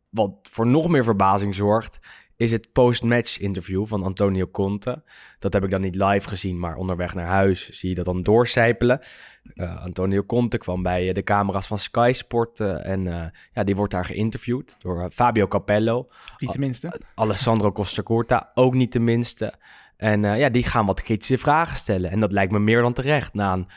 wat 0.10 0.32
voor 0.42 0.68
nog 0.68 0.88
meer 0.88 1.04
verbazing 1.04 1.56
zorgt, 1.56 2.00
is 2.36 2.52
het 2.52 2.72
post-match 2.72 3.40
interview 3.40 3.86
van 3.86 4.04
Antonio 4.04 4.48
Conte. 4.48 5.04
Dat 5.40 5.54
heb 5.54 5.64
ik 5.64 5.70
dan 5.70 5.82
niet 5.82 5.96
live 5.96 6.30
gezien, 6.30 6.60
maar 6.60 6.76
onderweg 6.76 7.16
naar 7.16 7.26
huis 7.26 7.70
zie 7.70 7.90
je 7.90 7.96
dat 7.96 8.06
dan 8.06 8.24
doorcijpelen. 8.24 9.00
Eh, 9.54 9.84
Antonio 9.84 10.24
Conte 10.24 10.58
kwam 10.58 10.84
bij 10.84 11.08
eh, 11.08 11.14
de 11.14 11.24
camera's 11.24 11.68
van 11.68 11.80
Sky 11.80 12.12
Sport 12.14 12.60
en 12.60 13.32
ja, 13.54 13.64
die 13.64 13.76
wordt 13.76 13.94
daar 13.94 14.06
geïnterviewd 14.06 14.76
door 14.80 15.12
Fabio 15.12 15.48
Capello. 15.48 16.08
Niet 16.38 16.52
tenminste. 16.52 17.02
Alessandro 17.16 17.72
Costa 17.72 18.04
Curta, 18.04 18.52
ook 18.54 18.74
niet 18.74 18.94
de 18.94 19.00
minste. 19.00 19.54
En 19.98 20.22
ja, 20.22 20.50
die 20.50 20.64
gaan 20.64 20.86
wat 20.86 21.02
kritische 21.02 21.38
vragen 21.38 21.78
stellen. 21.78 22.12
En 22.12 22.20
dat 22.20 22.32
lijkt 22.32 22.52
me 22.52 22.60
meer 22.60 22.82
dan 22.82 22.94
terecht 22.94 23.34
na 23.34 23.54
een 23.54 23.68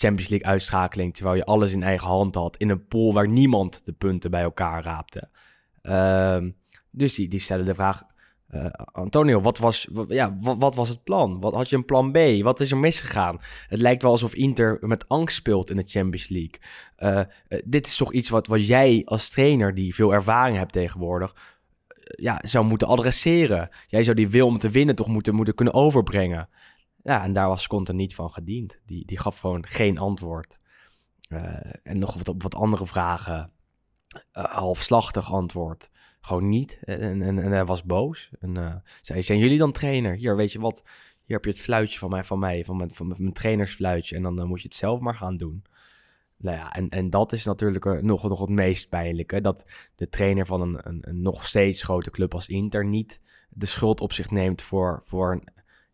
Champions 0.00 0.30
League 0.30 0.48
uitschakeling, 0.48 1.14
terwijl 1.14 1.36
je 1.36 1.44
alles 1.44 1.72
in 1.72 1.82
eigen 1.82 2.08
hand 2.08 2.34
had, 2.34 2.56
in 2.56 2.68
een 2.68 2.86
pool 2.86 3.12
waar 3.12 3.28
niemand 3.28 3.82
de 3.84 3.92
punten 3.92 4.30
bij 4.30 4.42
elkaar 4.42 4.82
raapte. 4.82 5.28
Ehm, 5.82 6.50
dus 6.90 7.14
die, 7.14 7.28
die 7.28 7.40
stellen 7.40 7.64
de 7.64 7.74
vraag, 7.74 8.02
eh, 8.48 8.66
Antonio, 8.92 9.40
wat 9.40 9.58
was, 9.58 9.88
ja, 10.08 10.36
wat, 10.40 10.74
was 10.74 10.88
het 10.88 11.04
plan? 11.04 11.40
Wat, 11.40 11.54
had 11.54 11.68
je 11.68 11.76
een 11.76 11.84
plan 11.84 12.12
B? 12.12 12.18
Wat 12.42 12.60
is 12.60 12.70
er 12.70 12.76
misgegaan? 12.76 13.38
Het 13.68 13.80
lijkt 13.80 14.02
wel 14.02 14.10
alsof 14.10 14.34
Inter 14.34 14.78
met 14.80 15.08
angst 15.08 15.36
speelt 15.36 15.70
in 15.70 15.76
de 15.76 15.86
Champions 15.86 16.28
League. 16.28 16.60
Eh, 16.96 17.20
eh, 17.20 17.62
dit 17.64 17.86
is 17.86 17.96
toch 17.96 18.12
iets 18.12 18.28
wat, 18.28 18.46
wat 18.46 18.66
jij 18.66 19.02
als 19.04 19.28
trainer, 19.28 19.74
die 19.74 19.94
veel 19.94 20.12
ervaring 20.12 20.56
hebt 20.56 20.72
tegenwoordig, 20.72 21.34
ja, 22.04 22.38
zou 22.42 22.64
moeten 22.64 22.88
adresseren. 22.88 23.68
Jij 23.86 24.04
zou 24.04 24.16
die 24.16 24.28
wil 24.28 24.46
om 24.46 24.58
te 24.58 24.70
winnen 24.70 24.94
toch 24.94 25.08
moeten, 25.08 25.34
moeten 25.34 25.54
kunnen 25.54 25.74
overbrengen. 25.74 26.48
Ja, 27.02 27.22
en 27.22 27.32
daar 27.32 27.48
was 27.48 27.66
Conte 27.66 27.92
niet 27.92 28.14
van 28.14 28.30
gediend. 28.32 28.80
Die, 28.86 29.04
die 29.06 29.18
gaf 29.18 29.38
gewoon 29.38 29.66
geen 29.66 29.98
antwoord. 29.98 30.58
Eh, 31.28 31.74
en 31.82 31.98
nog 31.98 32.14
wat, 32.14 32.28
op 32.28 32.42
wat 32.42 32.54
andere 32.54 32.86
vragen. 32.86 33.52
eh, 34.32 34.44
halfslachtig 34.44 35.32
antwoord. 35.32 35.90
Gewoon 36.20 36.48
niet. 36.48 36.78
En, 36.84 37.22
en, 37.22 37.38
en 37.38 37.52
hij 37.52 37.64
was 37.64 37.84
boos. 37.84 38.30
En 38.40 38.56
eh, 38.56 38.74
zei, 39.02 39.22
zijn 39.22 39.38
jullie 39.38 39.58
dan 39.58 39.72
trainer? 39.72 40.14
Hier, 40.14 40.36
weet 40.36 40.52
je 40.52 40.60
wat? 40.60 40.82
Hier 41.24 41.36
heb 41.36 41.44
je 41.44 41.50
het 41.50 41.60
fluitje 41.60 41.98
van 41.98 42.10
mij, 42.10 42.24
van 42.24 42.38
mij, 42.38 42.64
van 42.64 42.76
mijn, 42.76 42.94
van 42.94 43.14
mijn, 43.18 43.32
trainersfluitje. 43.32 44.16
En 44.16 44.22
dan 44.22 44.46
moet 44.46 44.62
je 44.62 44.68
het 44.68 44.76
zelf 44.76 45.00
maar 45.00 45.14
gaan 45.14 45.36
doen. 45.36 45.64
Nou 46.36 46.56
ja, 46.56 46.72
en, 46.72 46.88
en 46.88 47.10
dat 47.10 47.32
is 47.32 47.44
natuurlijk 47.44 48.02
nog, 48.02 48.22
nog 48.22 48.40
het 48.40 48.48
meest 48.48 48.88
pijnlijke. 48.88 49.40
Dat 49.40 49.64
de 49.94 50.08
trainer 50.08 50.46
van 50.46 50.60
een, 50.60 50.88
een, 50.88 51.08
een 51.08 51.22
nog 51.22 51.46
steeds 51.46 51.82
grote 51.82 52.10
club 52.10 52.34
als 52.34 52.48
Inter 52.48 52.86
niet 52.86 53.20
de 53.48 53.66
schuld 53.66 54.00
op 54.00 54.12
zich 54.12 54.30
neemt 54.30 54.62
voor, 54.62 55.00
voor, 55.04 55.42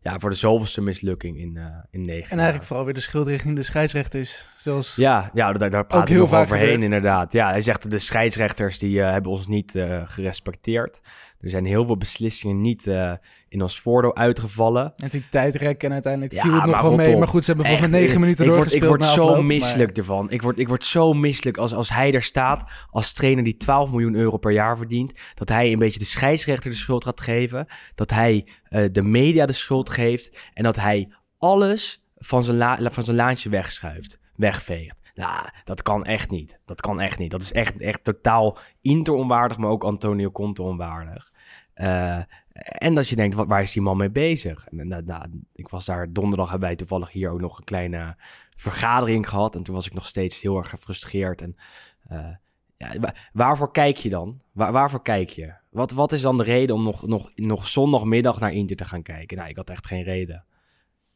ja, 0.07 0.19
voor 0.19 0.29
de 0.29 0.35
zoveelste 0.35 0.81
mislukking 0.81 1.39
in, 1.39 1.57
eh 1.57 1.63
in 1.91 2.01
negen 2.01 2.31
En 2.31 2.37
eigenlijk 2.37 2.67
vooral 2.67 2.85
weer 2.85 2.93
de 2.93 2.99
schuld 2.99 3.27
richting 3.27 3.55
de 3.55 3.63
scheidsrechters. 3.63 4.45
Zoals 4.57 4.95
ja, 4.95 5.29
ja 5.33 5.53
daar, 5.53 5.69
daar 5.69 5.85
praat 5.85 6.09
ik 6.09 6.17
nog 6.17 6.33
overheen 6.33 6.83
inderdaad. 6.83 7.33
Ja, 7.33 7.49
hij 7.49 7.61
zegt 7.61 7.89
de 7.89 7.99
scheidsrechters 7.99 8.79
die 8.79 9.01
eh, 9.01 9.11
hebben 9.11 9.31
ons 9.31 9.47
niet 9.47 9.75
eh, 9.75 10.01
gerespecteerd. 10.05 11.01
Er 11.41 11.49
zijn 11.49 11.65
heel 11.65 11.85
veel 11.85 11.97
beslissingen 11.97 12.61
niet 12.61 12.87
eh, 12.87 13.11
in 13.49 13.61
ons 13.61 13.79
voordeel 13.79 14.15
uitgevallen. 14.15 14.93
natuurlijk 14.97 15.31
tijdrek 15.31 15.83
en 15.83 15.91
uiteindelijk 15.91 16.33
Ja, 16.33 16.41
viel 16.41 16.53
het 16.53 16.65
nog 16.65 16.81
wel 16.81 16.95
mee. 16.95 17.13
op. 17.13 17.19
Maar 17.19 17.27
goed, 17.27 17.41
ze 17.45 17.51
hebben 17.51 17.65
volgens 17.69 17.89
mij 17.91 17.99
negen 18.01 18.19
minuten 18.19 18.45
ik 18.45 18.51
word, 18.51 18.61
doorgespeeld 18.63 18.93
ik 18.93 18.99
word 18.99 19.11
zo 19.13 19.21
afloop, 19.21 19.35
maar- 19.35 19.45
misselijk 19.45 19.97
ervan. 19.97 20.31
Ik 20.31 20.41
word, 20.41 20.59
ik 20.59 20.67
word 20.67 20.85
zo 20.85 21.13
misselijk 21.13 21.57
als, 21.57 21.73
als 21.73 21.89
hij 21.89 22.13
er 22.13 22.21
staat 22.23 22.71
als 22.89 23.13
trainer 23.13 23.43
die 23.43 23.57
12 23.57 23.91
miljoen 23.91 24.15
euro 24.15 24.37
per 24.37 24.51
jaar 24.51 24.77
verdient. 24.77 25.13
Dat 25.33 25.49
hij 25.49 25.71
een 25.71 25.79
beetje 25.79 25.99
de 25.99 26.05
scheidsrechter 26.05 26.69
de 26.71 26.75
schuld 26.77 27.03
gaat 27.03 27.21
geven. 27.21 27.67
Dat 27.95 28.09
hij 28.09 28.47
eh, 28.63 28.85
de 28.91 29.01
media 29.01 29.45
de 29.45 29.53
schuld 29.53 29.89
geeft. 29.89 30.39
En 30.53 30.63
dat 30.63 30.75
hij 30.75 31.11
alles 31.37 32.03
van 32.17 32.43
zijn, 32.43 32.57
la- 32.57 32.91
van 32.91 33.03
zijn 33.03 33.15
laantje 33.17 33.49
wegschuift, 33.49 34.19
wegveegt. 34.35 34.95
Nou, 35.17 35.49
dat 35.63 35.81
kan 35.81 36.05
echt 36.05 36.29
niet. 36.29 36.59
Dat 36.65 36.81
kan 36.81 36.99
echt 36.99 37.19
niet. 37.19 37.31
Dat 37.31 37.41
is 37.41 37.51
echt, 37.51 37.77
echt 37.77 38.03
totaal 38.03 38.57
Inter 38.81 39.13
onwaardig, 39.13 39.57
maar 39.57 39.69
ook 39.69 39.83
Antonio 39.83 40.31
Conte 40.31 40.61
onwaardig. 40.63 41.31
Eh, 41.73 42.19
en 42.59 42.95
dat 42.95 43.09
je 43.09 43.15
denkt, 43.15 43.35
wat, 43.35 43.47
waar 43.47 43.61
is 43.61 43.71
die 43.71 43.81
man 43.81 43.97
mee 43.97 44.09
bezig? 44.09 44.67
En, 44.67 44.87
nou, 44.87 45.03
nou, 45.05 45.25
ik 45.53 45.69
was 45.69 45.85
daar 45.85 46.13
donderdag, 46.13 46.49
hebben 46.49 46.67
wij 46.67 46.77
toevallig 46.77 47.11
hier 47.11 47.29
ook 47.29 47.39
nog 47.39 47.57
een 47.57 47.63
kleine 47.63 48.15
vergadering 48.55 49.29
gehad. 49.29 49.55
En 49.55 49.63
toen 49.63 49.75
was 49.75 49.85
ik 49.85 49.93
nog 49.93 50.07
steeds 50.07 50.41
heel 50.41 50.57
erg 50.57 50.69
gefrustreerd. 50.69 51.41
En 51.41 51.55
eh, 52.07 52.27
ja, 52.77 52.99
wa- 52.99 53.13
waarvoor 53.33 53.71
kijk 53.71 53.97
je 53.97 54.09
dan? 54.09 54.41
Waar, 54.51 54.71
waarvoor 54.71 55.01
kijk 55.01 55.29
je? 55.29 55.53
Wat, 55.69 55.91
wat 55.91 56.11
is 56.11 56.21
dan 56.21 56.37
de 56.37 56.43
reden 56.43 56.75
om 56.75 56.83
nog, 56.83 57.07
nog, 57.07 57.29
nog 57.35 57.67
zondagmiddag 57.67 58.39
naar 58.39 58.53
Inter 58.53 58.75
te 58.75 58.85
gaan 58.85 59.03
kijken? 59.03 59.37
Nou, 59.37 59.49
ik 59.49 59.55
had 59.55 59.69
echt 59.69 59.87
geen 59.87 60.03
reden. 60.03 60.43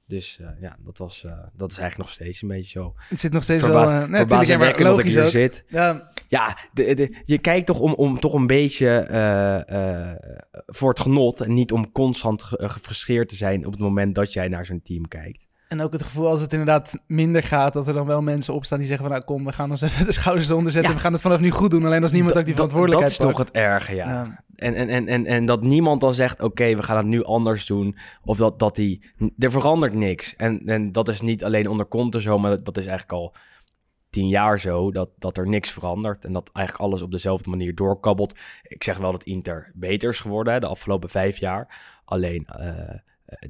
Dus 0.06 0.40
eh, 0.42 0.48
ja, 0.62 0.78
dat, 0.80 0.98
was, 0.98 1.24
eh, 1.24 1.32
dat 1.54 1.72
is 1.72 1.78
eigenlijk 1.78 1.98
nog 1.98 2.10
steeds 2.10 2.42
een 2.42 2.48
beetje 2.48 2.70
zo. 2.80 2.94
Het 3.10 3.20
zit 3.20 3.32
nog 3.34 3.44
steeds 3.44 3.62
Verba- 3.64 3.80
wel... 3.86 3.90
eh, 3.90 3.98
nee, 4.00 4.08
natuurlijk, 4.08 4.12
ja, 4.12 4.18
maar 4.18 4.28
verbazingwekkend 4.28 4.88
dat 4.88 5.00
ik 5.00 5.06
logisch 5.06 5.14
hier 5.14 5.24
ook. 5.24 5.30
zit. 5.30 5.64
Ja, 5.68 6.12
Ja, 6.28 6.58
de, 6.74 6.94
de, 6.94 7.16
je 7.26 7.40
kijkt 7.40 7.66
toch 7.66 7.80
om, 7.80 7.94
om 7.94 8.20
toch 8.20 8.34
een 8.34 8.48
beetje 8.48 8.88
eh, 8.90 10.10
eh, 10.10 10.16
voor 10.66 10.90
het 10.90 11.00
genot. 11.00 11.42
En 11.42 11.54
niet 11.54 11.72
om 11.72 11.92
constant 11.92 12.44
ge- 12.44 12.70
gefrustreerd 12.70 13.30
te 13.30 13.36
zijn 13.36 13.66
op 13.66 13.72
het 13.72 13.82
moment 13.82 14.16
dat 14.16 14.34
jij 14.34 14.48
naar 14.48 14.66
zo'n 14.66 14.82
team 14.84 15.08
kijkt. 15.08 15.48
En 15.72 15.82
ook 15.82 15.92
het 15.92 16.04
gevoel 16.04 16.28
als 16.28 16.42
het 16.42 16.52
inderdaad 16.52 17.00
minder 17.08 17.44
gaat... 17.44 17.74
dat 17.74 17.88
er 17.88 17.94
dan 17.94 18.06
wel 18.06 18.22
mensen 18.22 18.54
opstaan 18.54 18.78
die 18.78 18.88
zeggen 18.88 19.06
van... 19.06 19.16
nou 19.16 19.26
kom, 19.28 19.46
we 19.46 19.52
gaan 19.52 19.72
ons 19.72 19.82
even 19.82 20.06
de 20.06 20.12
schouders 20.12 20.50
eronder 20.50 20.72
zetten... 20.72 20.90
Ja. 20.90 20.96
we 20.98 21.02
gaan 21.04 21.14
het 21.14 21.22
vanaf 21.22 21.40
nu 21.40 21.50
goed 21.52 21.72
doen. 21.72 21.86
Alleen 21.86 22.02
als 22.02 22.12
niemand 22.12 22.38
ook 22.38 22.46
die 22.46 22.56
Dat- 22.56 22.56
verantwoordelijkheid 22.56 23.18
Dat 23.18 23.28
is 23.28 23.34
nog 23.34 23.46
pakt. 23.46 23.56
het 23.56 23.64
erge, 23.66 23.96
ja. 23.96 24.10
Ja. 24.10 24.44
En, 24.56 24.76
en, 24.76 24.90
en, 24.90 25.08
en, 25.08 25.26
en 25.26 25.46
dat 25.46 25.62
niemand 25.62 26.02
dan 26.02 26.14
zegt, 26.14 26.42
oké, 26.42 26.76
we 26.76 26.84
gaan 26.84 26.98
het 26.98 27.06
nu 27.06 27.24
anders 27.24 27.66
doen. 27.66 27.98
Of 28.24 28.38
dat, 28.38 28.60
dat 28.60 28.76
die... 28.76 29.04
Er 29.38 29.52
verandert 29.52 29.94
niks. 29.94 30.36
En, 30.36 30.62
en 30.66 30.92
dat 30.92 31.08
is 31.08 31.22
niet 31.22 31.44
alleen 31.44 31.68
onder 31.68 31.88
Conte 31.88 32.22
zo, 32.22 32.40
maar 32.40 32.52
dat, 32.52 32.66
dat 32.66 32.78
is 32.78 32.86
eigenlijk 32.86 33.20
al 33.20 33.36
tien 34.10 34.28
jaar 34.28 34.60
zo. 34.60 34.92
Dat, 34.92 35.10
dat 35.18 35.38
er 35.38 35.48
niks 35.48 35.72
verandert. 35.72 36.26
En 36.26 36.34
dat 36.34 36.50
eigenlijk 36.54 36.86
alles 36.86 37.02
op 37.02 37.12
dezelfde 37.12 37.50
manier 37.50 37.76
doorkabbelt. 37.76 38.40
Ik 38.64 38.84
zeg 38.84 38.98
wel 38.98 39.12
dat 39.12 39.24
Inter 39.24 39.72
beter 39.74 40.10
is 40.10 40.20
geworden 40.20 40.54
hè, 40.54 40.60
de 40.60 40.68
afgelopen 40.68 41.10
vijf 41.10 41.38
jaar. 41.38 41.82
Alleen... 42.06 42.46
eh, 42.46 42.68
eh, 43.26 43.50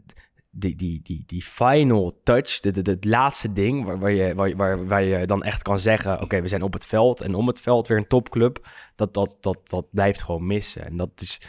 die, 0.51 0.75
die, 0.75 1.01
die, 1.03 1.23
die 1.25 1.41
final 1.41 2.19
touch, 2.23 2.59
het 2.61 3.05
laatste 3.05 3.53
ding 3.53 3.85
waar, 3.85 3.99
waar, 3.99 4.11
je, 4.11 4.35
waar, 4.35 4.55
waar, 4.55 4.87
waar 4.87 5.03
je 5.03 5.25
dan 5.25 5.43
echt 5.43 5.61
kan 5.61 5.79
zeggen: 5.79 6.21
Oké, 6.21 6.41
we 6.41 6.47
zijn 6.47 6.61
op 6.61 6.73
het 6.73 6.85
veld 6.85 7.21
en 7.21 7.35
om 7.35 7.47
het 7.47 7.59
veld 7.59 7.87
weer 7.87 7.97
een 7.97 8.07
topclub. 8.07 8.67
Dat, 8.95 9.13
dat, 9.13 9.37
dat, 9.39 9.69
dat 9.69 9.85
blijft 9.91 10.21
gewoon 10.21 10.47
missen. 10.47 10.85
En 10.85 10.97
dat 10.97 11.11
is 11.15 11.41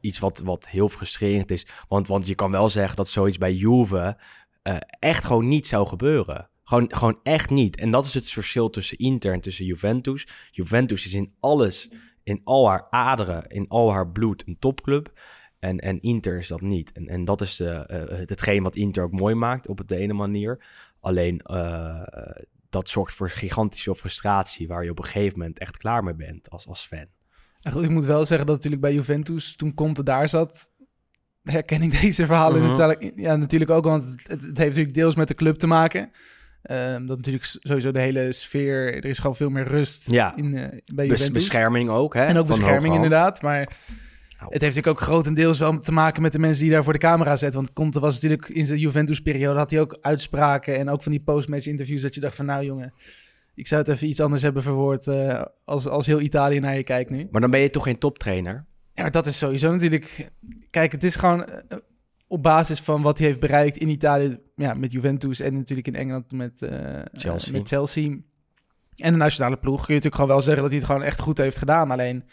iets 0.00 0.18
wat, 0.18 0.38
wat 0.38 0.68
heel 0.68 0.88
frustrerend 0.88 1.50
is. 1.50 1.66
Want, 1.88 2.08
want 2.08 2.26
je 2.26 2.34
kan 2.34 2.50
wel 2.50 2.68
zeggen 2.68 2.96
dat 2.96 3.08
zoiets 3.08 3.38
bij 3.38 3.54
Juve 3.54 4.16
eh, 4.62 4.76
echt 4.98 5.24
gewoon 5.24 5.48
niet 5.48 5.66
zou 5.66 5.86
gebeuren. 5.86 6.48
Gewoon, 6.64 6.94
gewoon 6.94 7.20
echt 7.22 7.50
niet. 7.50 7.76
En 7.76 7.90
dat 7.90 8.04
is 8.04 8.14
het 8.14 8.30
verschil 8.30 8.70
tussen 8.70 8.98
Inter 8.98 9.32
en 9.32 9.40
tussen 9.40 9.64
Juventus. 9.64 10.26
Juventus 10.50 11.06
is 11.06 11.14
in 11.14 11.34
alles, 11.40 11.88
in 12.22 12.40
al 12.44 12.68
haar 12.68 12.86
aderen, 12.90 13.48
in 13.48 13.68
al 13.68 13.92
haar 13.92 14.08
bloed 14.10 14.46
een 14.46 14.58
topclub. 14.58 15.12
En, 15.58 15.78
en 15.78 16.00
Inter 16.00 16.38
is 16.38 16.48
dat 16.48 16.60
niet. 16.60 16.92
En, 16.92 17.08
en 17.08 17.24
dat 17.24 17.40
is 17.40 17.58
het, 17.58 18.30
hetgeen 18.30 18.62
wat 18.62 18.76
Inter 18.76 19.02
ook 19.02 19.12
mooi 19.12 19.34
maakt 19.34 19.68
op 19.68 19.82
de 19.86 19.96
ene 19.96 20.12
manier. 20.12 20.64
Alleen 21.00 21.40
eh, 21.40 22.00
dat 22.68 22.88
zorgt 22.88 23.14
voor 23.14 23.30
gigantische 23.30 23.94
frustratie 23.94 24.68
waar 24.68 24.84
je 24.84 24.90
op 24.90 24.98
een 24.98 25.04
gegeven 25.04 25.38
moment 25.38 25.58
echt 25.58 25.76
klaar 25.76 26.04
mee 26.04 26.14
bent 26.14 26.50
als, 26.50 26.66
als 26.66 26.86
fan. 26.86 27.06
En 27.60 27.72
goed, 27.72 27.82
ik 27.82 27.90
moet 27.90 28.04
wel 28.04 28.26
zeggen 28.26 28.46
dat 28.46 28.56
natuurlijk 28.56 28.82
bij 28.82 28.94
Juventus, 28.94 29.56
toen 29.56 29.74
Conte 29.74 30.02
daar 30.02 30.28
zat, 30.28 30.70
herken 31.42 31.82
ik 31.82 32.00
deze 32.00 32.26
verhalen 32.26 32.62
natuurlijk, 32.62 33.12
ja, 33.14 33.36
natuurlijk 33.36 33.70
ook, 33.70 33.84
want 33.84 34.04
het, 34.04 34.28
het, 34.28 34.40
heeft 34.42 34.56
natuurlijk 34.58 34.94
deels 34.94 35.14
met 35.16 35.28
de 35.28 35.34
club 35.34 35.56
te 35.56 35.66
maken. 35.66 36.10
Ehm, 36.62 37.06
dat 37.06 37.16
natuurlijk 37.16 37.44
sowieso 37.44 37.92
de 37.92 38.00
hele 38.00 38.32
sfeer, 38.32 38.94
er 38.94 39.04
is 39.04 39.18
gewoon 39.18 39.36
veel 39.36 39.50
meer 39.50 39.66
rust 39.68 40.10
Ja. 40.10 40.36
in, 40.36 40.54
eh, 40.54 40.60
bij 40.68 40.78
Bes- 40.94 41.18
Juventus. 41.18 41.30
bescherming 41.32 41.90
ook, 41.90 42.14
hè? 42.14 42.24
en 42.24 42.36
ook 42.36 42.46
bescherming 42.46 42.94
inderdaad, 42.94 43.42
maar 43.42 43.76
Nou. 44.38 44.52
het 44.52 44.62
heeft 44.62 44.76
natuurlijk 44.76 45.02
ook 45.02 45.08
grotendeels 45.08 45.58
wel 45.58 45.78
te 45.78 45.92
maken 45.92 46.22
met 46.22 46.32
de 46.32 46.38
mensen 46.38 46.62
die 46.62 46.72
daar 46.72 46.84
voor 46.84 46.92
de 46.92 46.98
camera 46.98 47.36
zetten. 47.36 47.60
Want 47.60 47.72
Conte 47.72 48.00
was 48.00 48.14
natuurlijk 48.14 48.48
in 48.48 48.66
zijn 48.66 48.78
Juventus-periode, 48.78 49.58
had 49.58 49.70
hij 49.70 49.80
ook 49.80 49.98
uitspraken 50.00 50.76
en 50.76 50.90
ook 50.90 51.02
van 51.02 51.12
die 51.12 51.20
post-match 51.20 51.66
interviews 51.66 52.00
dat 52.00 52.14
je 52.14 52.20
dacht 52.20 52.36
van 52.36 52.46
nou 52.46 52.64
jongen, 52.64 52.92
ik 53.54 53.66
zou 53.66 53.80
het 53.80 53.90
even 53.90 54.08
iets 54.08 54.20
anders 54.20 54.42
hebben 54.42 54.62
verwoord 54.62 55.06
eh, 55.06 55.42
als, 55.64 55.86
als 55.86 56.06
heel 56.06 56.20
Italië 56.20 56.60
naar 56.60 56.76
je 56.76 56.84
kijkt 56.84 57.10
nu. 57.10 57.28
Maar 57.30 57.40
dan 57.40 57.50
ben 57.50 57.60
je 57.60 57.70
toch 57.70 57.82
geen 57.82 57.98
toptrainer? 57.98 58.64
Ja, 58.92 59.10
dat 59.10 59.26
is 59.26 59.38
sowieso 59.38 59.72
natuurlijk. 59.72 60.30
Kijk, 60.70 60.92
het 60.92 61.04
is 61.04 61.16
gewoon 61.16 61.44
eh, 61.44 61.78
op 62.26 62.42
basis 62.42 62.80
van 62.80 63.02
wat 63.02 63.18
hij 63.18 63.26
heeft 63.26 63.40
bereikt 63.40 63.76
in 63.76 63.88
Italië 63.88 64.38
ja, 64.56 64.74
met 64.74 64.92
Juventus 64.92 65.40
en 65.40 65.54
natuurlijk 65.54 65.88
in 65.88 65.94
Engeland 65.94 66.32
met, 66.32 66.62
eh, 66.62 67.00
Chelsea. 67.12 67.52
met 67.52 67.68
Chelsea. 67.68 68.16
En 68.96 69.12
de 69.12 69.18
nationale 69.18 69.56
ploeg 69.56 69.84
kun 69.84 69.94
je 69.94 70.00
natuurlijk 70.00 70.14
gewoon 70.14 70.30
wel 70.30 70.40
zeggen 70.40 70.62
dat 70.62 70.70
hij 70.70 70.80
het 70.80 70.88
gewoon 70.88 71.02
echt 71.02 71.20
goed 71.20 71.38
heeft 71.38 71.58
gedaan. 71.58 71.90
Alleen, 71.90 72.24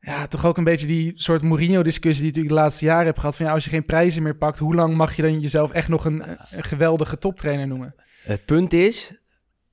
ja, 0.00 0.26
toch 0.26 0.46
ook 0.46 0.58
een 0.58 0.64
beetje 0.64 0.86
die 0.86 1.12
soort 1.14 1.42
Mourinho-discussie 1.42 2.22
die 2.22 2.32
natuurlijk 2.32 2.54
de 2.54 2.60
laatste 2.60 2.84
jaren 2.84 3.06
hebt 3.06 3.18
gehad. 3.18 3.36
Van 3.36 3.46
ja, 3.46 3.52
als 3.52 3.64
je 3.64 3.70
geen 3.70 3.84
prijzen 3.84 4.22
meer 4.22 4.36
pakt, 4.36 4.58
hoe 4.58 4.74
lang 4.74 4.94
mag 4.96 5.16
je 5.16 5.22
dan 5.22 5.40
jezelf 5.40 5.70
echt 5.72 5.88
nog 5.88 6.04
een, 6.04 6.22
een 6.50 6.64
geweldige 6.64 7.18
toptrainer 7.18 7.66
noemen? 7.66 7.94
Het 8.22 8.44
punt 8.44 8.72
is, 8.72 9.14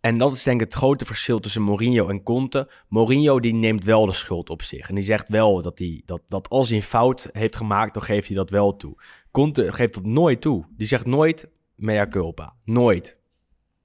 en 0.04 0.18
dat 0.18 0.34
is 0.34 0.44
denk 0.44 0.62
ik 0.62 0.66
het 0.66 0.76
grote 0.76 1.06
verschil 1.06 1.40
tussen 1.40 1.62
Mourinho 1.62 2.08
en 2.08 2.24
Conte. 2.24 2.72
Mourinho 2.88 3.40
die 3.40 3.54
neemt 3.54 3.84
wel 3.84 4.06
de 4.06 4.12
schuld 4.12 4.50
op 4.50 4.62
zich. 4.62 4.90
En 4.90 4.96
die 4.96 5.04
zegt 5.04 5.28
wel 5.28 5.62
dat, 5.62 5.80
hij, 5.80 6.02
dat, 6.06 6.22
dat 6.28 6.50
als 6.50 6.68
hij 6.68 6.78
een 6.78 6.84
fout 6.84 7.30
heeft 7.32 7.56
gemaakt, 7.56 7.94
dan 7.94 8.04
geeft 8.04 8.28
hij 8.28 8.36
dat 8.36 8.50
wel 8.50 8.76
toe. 8.76 9.02
Conte 9.32 9.74
geeft 9.74 9.94
dat 9.94 10.06
nooit 10.06 10.42
toe. 10.42 10.66
Die 10.78 10.88
zegt 10.88 11.06
nooit 11.06 11.50
mea 11.76 12.08
culpa. 12.08 12.54
Nooit. 12.64 13.18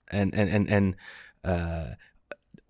En, 0.05 0.31
en, 0.31 0.48
en, 0.48 0.66
en 0.66 0.96
eh, 1.40 1.92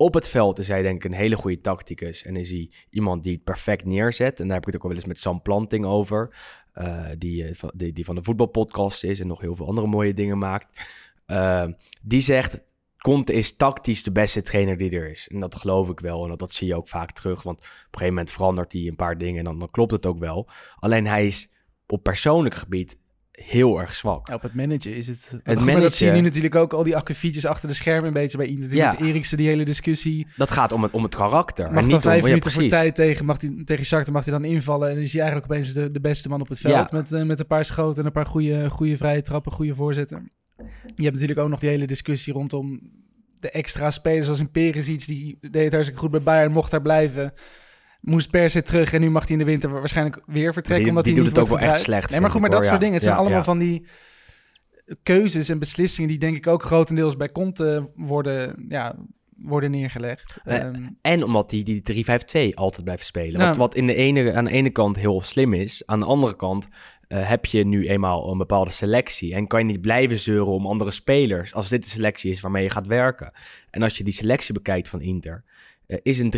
op 0.00 0.14
het 0.14 0.28
veld 0.28 0.58
is 0.58 0.68
hij 0.68 0.82
denk 0.82 1.04
ik 1.04 1.10
een 1.10 1.16
hele 1.16 1.36
goede 1.36 1.60
tacticus. 1.60 2.24
En 2.24 2.36
is 2.36 2.50
hij 2.50 2.70
iemand 2.90 3.22
die 3.22 3.32
het 3.32 3.44
perfect 3.44 3.84
neerzet. 3.84 4.40
En 4.40 4.46
daar 4.46 4.56
heb 4.56 4.66
ik 4.66 4.72
het 4.72 4.82
ook 4.82 4.88
wel 4.88 4.96
eens 4.96 5.06
met 5.08 5.18
Sam 5.18 5.42
Planting 5.42 5.84
over. 5.84 6.36
eh, 6.72 7.04
die, 7.18 7.44
eh, 7.44 7.68
die, 7.74 7.92
die 7.92 8.04
van 8.04 8.14
de 8.14 8.22
voetbalpodcast 8.22 9.04
is 9.04 9.20
en 9.20 9.26
nog 9.26 9.40
heel 9.40 9.56
veel 9.56 9.66
andere 9.66 9.86
mooie 9.86 10.14
dingen 10.14 10.38
maakt. 10.38 10.80
Eh, 11.26 11.66
die 12.02 12.20
zegt, 12.20 12.60
Conte 12.98 13.32
is 13.32 13.56
tactisch 13.56 14.02
de 14.02 14.12
beste 14.12 14.42
trainer 14.42 14.76
die 14.76 14.90
er 14.90 15.10
is. 15.10 15.28
En 15.28 15.40
dat 15.40 15.54
geloof 15.54 15.88
ik 15.88 16.00
wel. 16.00 16.22
En 16.22 16.28
dat, 16.28 16.38
dat 16.38 16.52
zie 16.52 16.66
je 16.66 16.76
ook 16.76 16.88
vaak 16.88 17.12
terug. 17.12 17.42
Want 17.42 17.58
op 17.58 17.64
een 17.64 17.70
gegeven 17.90 18.14
moment 18.14 18.30
verandert 18.30 18.72
hij 18.72 18.86
een 18.86 18.96
paar 18.96 19.18
dingen. 19.18 19.38
En 19.38 19.44
dan, 19.44 19.58
dan 19.58 19.70
klopt 19.70 19.90
het 19.92 20.06
ook 20.06 20.18
wel. 20.18 20.48
Alleen 20.76 21.06
hij 21.06 21.26
is 21.26 21.50
op 21.86 22.02
persoonlijk 22.02 22.54
gebied 22.54 22.98
heel 23.44 23.80
erg 23.80 23.94
zwak. 23.94 24.28
Ja, 24.28 24.34
op 24.34 24.42
het 24.42 24.54
managen 24.54 24.94
is 24.96 25.06
het... 25.06 25.30
Het 25.42 25.58
managen- 25.58 25.80
Dat 25.80 25.94
zie 25.94 26.06
je 26.06 26.12
nu 26.12 26.20
natuurlijk 26.20 26.54
ook, 26.54 26.72
al 26.72 26.82
die 26.82 26.96
akkefietjes 26.96 27.46
achter 27.46 27.68
de 27.68 27.74
schermen 27.74 28.06
een 28.06 28.12
beetje 28.12 28.36
bij 28.36 28.46
Inter. 28.46 28.74
Ja. 28.76 28.90
Met 28.90 29.00
Eriksen, 29.00 29.36
die 29.36 29.46
hele 29.48 29.64
discussie. 29.64 30.26
Dat 30.36 30.50
gaat 30.50 30.72
om 30.72 30.82
het, 30.82 30.92
om 30.92 31.02
het 31.02 31.14
karakter. 31.14 31.66
en 31.66 31.72
Mag 31.72 31.82
niet 31.82 31.90
dan 31.90 32.00
vijf 32.00 32.14
om, 32.14 32.22
ja, 32.22 32.28
minuten 32.28 32.50
voor 32.52 32.68
tijd 32.68 32.94
tegen, 32.94 33.24
mag 33.26 33.36
die, 33.36 33.64
tegen 33.64 33.84
Shakhtar 33.84 34.12
mag 34.12 34.24
hij 34.24 34.32
dan 34.32 34.44
invallen. 34.44 34.88
En 34.88 34.94
dan 34.94 35.02
is 35.04 35.12
hij 35.12 35.22
eigenlijk 35.22 35.52
opeens 35.52 35.72
de, 35.72 35.90
de 35.90 36.00
beste 36.00 36.28
man 36.28 36.40
op 36.40 36.48
het 36.48 36.58
veld. 36.58 36.92
Met, 36.92 37.12
eh, 37.12 37.22
met 37.22 37.38
een 37.38 37.46
paar 37.46 37.64
schoten 37.64 38.00
en 38.00 38.06
een 38.06 38.12
paar 38.12 38.26
goede, 38.26 38.70
goede 38.70 38.96
vrije 38.96 39.22
trappen, 39.22 39.52
goede 39.52 39.74
voorzetten. 39.74 40.30
Je 40.94 41.02
hebt 41.02 41.12
natuurlijk 41.12 41.40
ook 41.40 41.48
nog 41.48 41.60
die 41.60 41.68
hele 41.68 41.86
discussie 41.86 42.32
rondom 42.32 42.80
de 43.40 43.50
extra 43.50 43.90
spelers 43.90 44.28
als 44.28 44.38
een 44.38 44.50
Perisic. 44.50 45.06
Die 45.06 45.38
deed 45.40 45.62
het 45.62 45.72
hartstikke 45.72 46.00
goed 46.02 46.10
bij 46.10 46.22
Bayern, 46.22 46.52
mocht 46.52 46.70
daar 46.70 46.82
blijven. 46.82 47.32
Moest 48.08 48.30
per 48.30 48.50
se 48.50 48.62
terug 48.62 48.92
en 48.92 49.00
nu 49.00 49.10
mag 49.10 49.22
hij 49.22 49.32
in 49.32 49.38
de 49.38 49.44
winter 49.44 49.70
waarschijnlijk 49.70 50.22
weer 50.26 50.52
vertrekken. 50.52 50.78
Die- 50.84 50.88
omdat 50.88 51.04
die 51.04 51.12
hij 51.14 51.22
doet 51.22 51.32
niet 51.32 51.42
het 51.42 51.52
ook 51.52 51.58
wel 51.60 51.68
echt 51.68 51.82
slecht, 51.82 52.10
Nee, 52.10 52.20
maar 52.20 52.30
goed, 52.30 52.40
maar 52.40 52.50
dat 52.50 52.58
hoor. 52.58 52.68
soort 52.68 52.80
dingen. 52.80 52.94
Het 52.94 53.02
zijn 53.04 53.16
allemaal 53.16 53.38
ja. 53.38 53.44
van 53.44 53.58
die 53.58 53.86
keuzes 55.02 55.48
en 55.48 55.58
beslissingen 55.58 56.08
die 56.10 56.18
denk 56.18 56.36
ik 56.36 56.46
ook 56.46 56.62
grotendeels 56.62 57.16
bij 57.16 57.32
Conte 57.32 57.90
worden, 57.96 58.64
ja, 58.68 58.94
worden 59.36 59.70
neergelegd. 59.70 60.36
Eh, 60.44 60.56
Ehm, 60.58 60.86
En 61.02 61.22
omdat 61.24 61.50
hij 61.50 61.62
die 61.62 61.82
3-5-2 61.82 62.56
altijd 62.56 62.84
blijft 62.84 63.06
spelen. 63.06 63.40
Wat, 63.40 63.56
wat 63.56 63.74
in 63.74 63.86
de 63.86 63.94
ene, 63.94 64.32
aan 64.32 64.44
de 64.44 64.50
ene 64.50 64.70
kant 64.70 64.96
heel 64.96 65.20
slim 65.22 65.52
is. 65.54 65.82
Aan 65.86 66.00
de 66.00 66.06
andere 66.06 66.36
kant 66.36 66.68
eh, 67.08 67.28
heb 67.28 67.44
je 67.46 67.64
nu 67.66 67.88
eenmaal 67.88 68.30
een 68.30 68.38
bepaalde 68.38 68.70
selectie. 68.70 69.34
En 69.34 69.46
kan 69.46 69.58
je 69.60 69.64
niet 69.66 69.80
blijven 69.80 70.18
zeuren 70.18 70.52
om 70.52 70.66
andere 70.66 70.90
spelers. 70.90 71.54
Als 71.54 71.68
dit 71.68 71.82
de 71.82 71.88
selectie 71.88 72.30
is 72.30 72.40
waarmee 72.40 72.62
je 72.62 72.70
gaat 72.70 72.86
werken. 72.86 73.32
En 73.70 73.82
als 73.82 73.96
je 73.98 74.04
die 74.04 74.12
selectie 74.12 74.54
bekijkt 74.54 74.88
van 74.88 75.00
Inter. 75.00 75.44
Eh, 75.88 75.98
is 76.02 76.18
een 76.18 76.30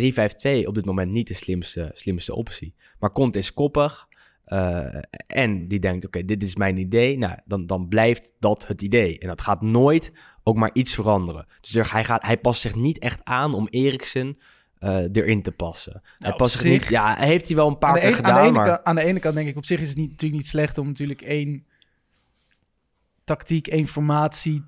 3-5-2 0.63 0.67
op 0.67 0.73
dit 0.73 0.85
moment 0.85 1.11
niet 1.11 1.27
de 1.27 1.33
slimste, 1.33 1.91
slimste 1.93 2.35
optie. 2.35 2.73
Maar 2.99 3.11
Conte 3.11 3.39
is 3.39 3.53
koppig. 3.53 4.07
eh, 4.45 4.97
en 5.27 5.67
die 5.67 5.79
denkt, 5.79 6.05
oké, 6.05 6.25
dit 6.25 6.43
is 6.43 6.55
mijn 6.55 6.77
idee. 6.77 7.17
Nou, 7.17 7.37
dan, 7.45 7.65
dan 7.65 7.87
blijft 7.87 8.33
dat 8.39 8.67
het 8.67 8.81
idee. 8.81 9.19
En 9.19 9.27
dat 9.27 9.41
gaat 9.41 9.61
nooit 9.61 10.13
ook 10.43 10.55
maar 10.55 10.69
iets 10.73 10.93
veranderen. 10.95 11.47
Dus 11.61 11.75
er, 11.75 11.91
hij, 11.91 12.03
gaat, 12.03 12.25
hij 12.25 12.37
past 12.37 12.61
zich 12.61 12.75
niet 12.75 12.99
echt 12.99 13.19
aan 13.23 13.53
om 13.53 13.67
Eriksen 13.67 14.37
eh, 14.79 15.03
erin 15.11 15.41
te 15.41 15.51
passen. 15.51 15.91
hij 15.93 16.11
Nou, 16.17 16.35
past 16.35 16.51
zich 16.51 16.63
niet... 16.63 16.87
Ja, 16.87 17.15
heeft 17.15 17.47
hij 17.47 17.55
wel 17.55 17.67
een 17.67 17.77
paar 17.77 17.99
keer 17.99 18.15
gedaan, 18.15 18.31
aan, 18.31 18.41
de 18.41 18.47
ene 18.47 18.51
maar... 18.51 18.65
kant, 18.65 18.83
aan 18.83 18.95
de 18.95 19.03
ene 19.03 19.19
kant 19.19 19.35
denk 19.35 19.47
ik, 19.47 19.57
op 19.57 19.65
zich 19.65 19.81
is 19.81 19.87
het 19.87 19.97
niet, 19.97 20.09
natuurlijk 20.09 20.41
niet 20.41 20.49
slecht 20.49 20.77
om 20.77 20.87
natuurlijk 20.87 21.21
één 21.21 21.65
tactiek, 23.23 23.67
één 23.67 23.87
formatie 23.87 24.63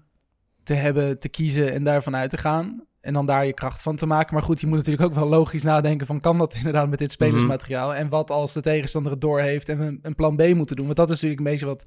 te 0.64 0.74
hebben, 0.74 1.20
te 1.20 1.30
kiezen 1.30 1.74
en 1.74 1.84
daarvan 1.84 2.16
uit 2.16 2.30
te 2.30 2.38
gaan. 2.38 2.86
En 3.04 3.14
dan 3.14 3.26
daar 3.26 3.46
je 3.46 3.54
kracht 3.54 3.82
van 3.82 3.96
te 3.96 4.06
maken. 4.06 4.34
Maar 4.34 4.44
goed, 4.44 4.62
je 4.62 4.68
moet 4.68 4.78
natuurlijk 4.78 5.04
ook 5.04 5.14
wel 5.14 5.28
logisch 5.28 5.64
nadenken 5.64 6.08
van... 6.08 6.20
kan 6.20 6.38
dat 6.38 6.54
inderdaad 6.64 6.90
met 6.90 7.00
dit 7.00 7.12
spelersmateriaal? 7.12 7.96
En 7.96 8.10
wat 8.10 8.30
als 8.30 8.54
de 8.54 8.62
tegenstander 8.62 9.12
het 9.12 9.22
doorheeft 9.22 9.70
en 9.70 9.80
we 9.80 10.00
een, 10.02 10.16
plan 10.16 10.36
B 10.36 10.54
moeten 10.54 10.76
doen? 10.76 10.86
Want 10.86 10.98
dat 10.98 11.10
is 11.10 11.22
natuurlijk 11.22 11.40
een 11.40 11.52
beetje 11.52 11.66
wat 11.66 11.84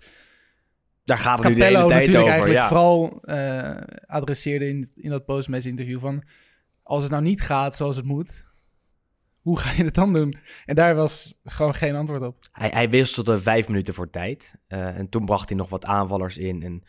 Daar 1.05 1.19
gaat 1.19 1.39
het 1.39 1.49
nu 1.49 1.55
de 1.55 1.65
hele 1.65 1.73
Capello 1.75 1.89
tijd 1.89 2.07
natuurlijk 2.07 2.35
over. 2.35 2.49
eigenlijk 2.49 2.61
Ja. 2.61 2.69
vooral 2.69 3.21
eh, 3.23 3.97
adresseerde 4.07 4.69
in, 4.69 4.91
in 4.95 5.11
dat 5.11 5.25
postmatch 5.25 5.67
interview 5.67 6.01
van... 6.01 6.23
als 6.83 7.03
het 7.03 7.13
nou 7.13 7.23
niet 7.23 7.43
gaat 7.43 7.77
zoals 7.77 7.97
het 7.97 8.05
moet, 8.05 8.45
hoe 9.41 9.59
ga 9.59 9.73
je 9.77 9.85
het 9.85 9.95
dan 9.95 10.13
doen? 10.13 10.35
En 10.65 10.75
daar 10.75 10.95
was 10.95 11.41
gewoon 11.45 11.75
geen 11.75 11.95
antwoord 11.95 12.23
op. 12.23 12.37
Hij, 12.53 12.69
hij 12.69 12.91
wisselde 12.91 13.39
vijf 13.39 13.69
minuten 13.69 13.95
voor 13.95 14.11
tijd. 14.11 14.55
Eh, 14.67 14.99
en 14.99 15.09
toen 15.09 15.25
bracht 15.25 15.49
hij 15.49 15.59
nog 15.59 15.69
wat 15.69 15.85
aanvallers 15.85 16.39
in. 16.39 16.63
En 16.63 16.83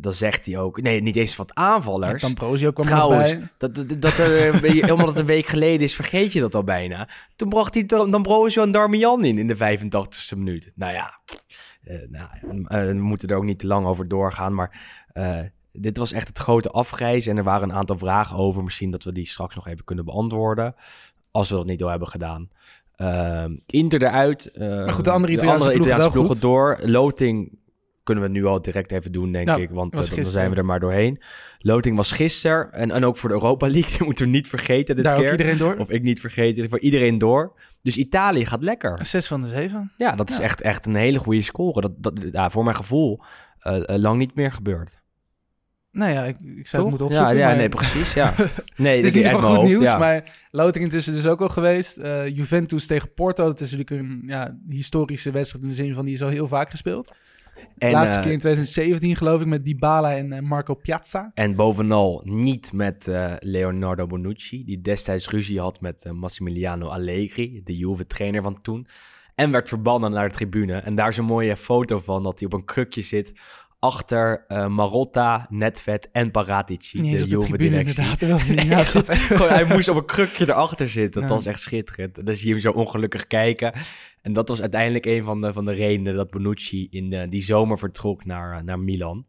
dan 0.00 0.14
zegt 0.14 0.46
hij 0.46 0.58
ook... 0.58 0.80
Nee, 0.82 1.02
niet 1.02 1.16
eens 1.16 1.36
wat 1.36 1.54
aanvallers. 1.54 2.24
Ambrosio 2.24 2.70
kwam 2.70 2.86
Trouwens, 2.86 3.30
nog 3.32 3.38
bij. 3.38 3.48
dat, 3.58 3.74
dat, 3.74 4.02
dat 4.02 4.18
er, 4.18 4.92
omdat 4.92 5.08
het 5.08 5.16
een 5.16 5.26
week 5.26 5.46
geleden 5.46 5.80
is, 5.80 5.94
vergeet 5.94 6.32
je 6.32 6.40
dat 6.40 6.54
al 6.54 6.64
bijna. 6.64 7.08
Toen 7.36 7.48
bracht 7.48 7.74
hij 7.74 7.86
Dan- 7.86 8.10
D'Ambrosio 8.10 8.62
en 8.62 8.70
Darmian 8.70 9.24
in 9.24 9.38
in 9.38 9.46
de 9.48 9.56
85ste 9.56 10.36
minuut. 10.36 10.72
Nou 10.74 10.92
ja, 10.92 11.18
eh, 11.84 11.96
nou, 12.08 12.28
eh, 12.66 12.86
we 12.86 12.92
moeten 12.92 13.28
er 13.28 13.36
ook 13.36 13.44
niet 13.44 13.58
te 13.58 13.66
lang 13.66 13.86
over 13.86 14.08
doorgaan. 14.08 14.54
Maar 14.54 14.80
eh, 15.12 15.38
dit 15.72 15.98
was 15.98 16.12
echt 16.12 16.28
het 16.28 16.38
grote 16.38 16.70
afgrijzen. 16.70 17.30
En 17.32 17.38
er 17.38 17.44
waren 17.44 17.68
een 17.68 17.76
aantal 17.76 17.98
vragen 17.98 18.36
over. 18.36 18.62
Misschien 18.64 18.90
dat 18.90 19.04
we 19.04 19.12
die 19.12 19.26
straks 19.26 19.54
nog 19.54 19.66
even 19.68 19.84
kunnen 19.84 20.04
beantwoorden. 20.04 20.74
Als 21.30 21.48
we 21.48 21.54
dat 21.56 21.66
niet 21.66 21.82
al 21.82 21.88
hebben 21.88 22.08
gedaan. 22.08 22.50
Ehm, 22.96 23.56
Inter 23.66 24.02
eruit. 24.02 24.46
eh, 24.52 24.68
Maar 24.68 24.88
goed, 24.92 25.04
de 25.04 25.10
andere 25.10 25.32
Italiaanse 25.32 26.10
ploegen 26.10 26.24
goed. 26.32 26.40
door. 26.40 26.78
Loting 26.82 27.58
kunnen 28.02 28.24
we 28.24 28.30
nu 28.30 28.44
al 28.44 28.62
direct 28.62 28.92
even 28.92 29.12
doen, 29.12 29.32
denk 29.32 29.46
Ja, 29.48 29.56
ik. 29.56 29.70
Want 29.70 29.94
eh, 29.94 30.16
dan 30.16 30.24
zijn 30.24 30.50
we 30.50 30.56
er 30.56 30.64
maar 30.64 30.80
doorheen. 30.80 31.22
Loting 31.58 31.96
was 31.96 32.12
gisteren. 32.12 32.72
En, 32.72 32.90
en 32.90 33.04
ook 33.04 33.16
voor 33.16 33.28
de 33.28 33.34
Europa 33.34 33.68
League. 33.68 33.90
Dat 33.98 34.06
moeten 34.06 34.24
we 34.24 34.30
niet 34.30 34.48
vergeten 34.48 34.96
dit 34.96 35.04
Daar 35.04 35.16
keer. 35.16 35.24
ook 35.24 35.30
iedereen 35.30 35.58
door. 35.58 35.76
Of 35.76 35.90
ik 35.90 36.02
niet 36.02 36.20
vergeten. 36.20 36.68
Voor 36.68 36.80
iedereen 36.80 37.18
door. 37.18 37.52
Dus 37.82 37.96
Italië 37.96 38.46
gaat 38.46 38.62
lekker. 38.62 38.98
Zes 39.06 39.26
van 39.26 39.40
de 39.40 39.46
zeven. 39.48 39.92
Ja, 39.96 40.14
dat 40.14 40.30
is 40.30 40.38
echt, 40.38 40.60
echt 40.60 40.86
een 40.86 40.94
hele 40.94 41.18
goede 41.18 41.42
score. 41.42 41.80
Dat, 41.80 41.92
dat, 41.96 42.26
ja, 42.32 42.50
voor 42.50 42.64
mijn 42.64 42.76
gevoel 42.76 43.22
eh, 43.58 43.88
eh, 43.88 44.00
lang 44.00 44.18
niet 44.18 44.34
meer 44.34 44.50
gebeurd. 44.52 45.00
Nou 45.90 46.12
ja, 46.12 46.24
ik, 46.24 46.36
ik 46.40 46.66
zou 46.66 46.82
Toch? 46.82 46.92
het 46.92 47.00
moeten 47.00 47.06
opzoeken. 47.06 47.34
ja, 47.34 47.40
ja 47.40 47.46
maar 47.46 47.56
nee, 47.56 47.68
precies. 47.68 48.14
Ja. 48.14 48.34
Nee, 48.76 48.96
het 48.96 49.04
is 49.04 49.12
dat 49.12 49.22
ieder 49.22 49.34
geval 49.34 49.40
mijn 49.40 49.42
goed 49.42 49.56
hoofd, 49.56 49.68
nieuws. 49.68 49.84
ja. 49.84 49.98
Maar 49.98 50.46
Loting 50.50 50.84
intussen 50.84 51.14
dus 51.14 51.26
ook 51.26 51.40
al 51.40 51.48
geweest. 51.48 51.96
Juventus 52.34 52.86
tegen 52.86 53.12
Porto. 53.14 53.44
Dat 53.44 53.60
is 53.60 53.70
natuurlijk 53.72 54.00
een 54.00 54.22
ja, 54.26 54.58
historische 54.68 55.30
wedstrijd 55.30 55.64
in 55.64 55.70
de 55.70 55.76
zin 55.76 55.94
van 55.94 56.04
die 56.04 56.14
is 56.14 56.22
al 56.22 56.28
heel 56.28 56.48
vaak 56.48 56.70
gespeeld. 56.70 57.12
En, 57.78 57.90
Laatste 57.90 58.16
eh, 58.16 58.22
keer 58.22 58.32
in 58.32 58.38
2017 58.38 59.16
geloof 59.16 59.40
ik 59.40 59.46
met 59.46 59.64
Dybala 59.64 60.16
en 60.16 60.32
eh, 60.32 60.40
Marco 60.40 60.74
Piazza. 60.74 61.30
En 61.34 61.54
bovenal 61.54 62.22
niet 62.24 62.72
met 62.72 63.08
eh, 63.08 63.32
Leonardo 63.38 64.06
Bonucci, 64.06 64.64
die 64.64 64.80
destijds 64.80 65.28
ruzie 65.28 65.60
had 65.60 65.80
met 65.80 66.04
Massimiliano 66.12 66.88
Allegri, 66.88 67.60
de 67.64 67.76
Juve-trainer 67.76 68.42
van 68.42 68.62
toen. 68.62 68.86
En 69.34 69.50
werd 69.50 69.68
verbannen 69.68 70.10
naar 70.10 70.28
de 70.28 70.34
tribune. 70.34 70.76
En 70.76 70.94
daar 70.94 71.08
is 71.08 71.16
een 71.16 71.24
mooie 71.24 71.56
foto 71.56 72.00
van 72.00 72.22
dat 72.22 72.38
hij 72.38 72.48
op 72.48 72.54
een 72.54 72.64
krukje 72.64 73.02
zit 73.02 73.32
achter 73.82 74.44
eh, 74.48 74.66
Marotta, 74.68 75.46
Netvet 75.50 76.08
en 76.12 76.30
Paratici, 76.30 76.98
eens 76.98 77.20
de 77.20 77.26
tribune 77.26 77.40
Juve-directie. 77.46 78.02
inderdaad. 78.02 78.58
Ernaast 78.58 78.92
zit. 79.06 79.08
Gewoon, 79.18 79.48
hij 79.48 79.64
moest 79.64 79.88
op 79.88 79.96
een 79.96 80.04
krukje 80.06 80.44
erachter 80.50 80.88
zitten. 80.88 81.20
Dat 81.20 81.30
Ja. 81.30 81.36
was 81.36 81.46
echt 81.46 81.60
schitterend. 81.60 82.26
Dan 82.26 82.34
zie 82.34 82.46
je 82.46 82.52
hem 82.52 82.60
zo 82.62 82.70
ongelukkig 82.72 83.26
kijken. 83.26 83.72
En 84.22 84.32
dat 84.32 84.48
was 84.48 84.60
uiteindelijk 84.60 85.04
een 85.06 85.24
van 85.24 85.40
de, 85.40 85.52
van 85.52 85.64
de 85.64 85.72
redenen 85.72 86.14
dat 86.14 86.30
Bonucci 86.30 86.86
in 86.90 87.12
eh, 87.12 87.30
die 87.30 87.42
zomer 87.42 87.78
vertrok 87.78 88.24
naar, 88.24 88.56
eh, 88.58 88.62
naar 88.64 88.78
Milan. 88.78 89.26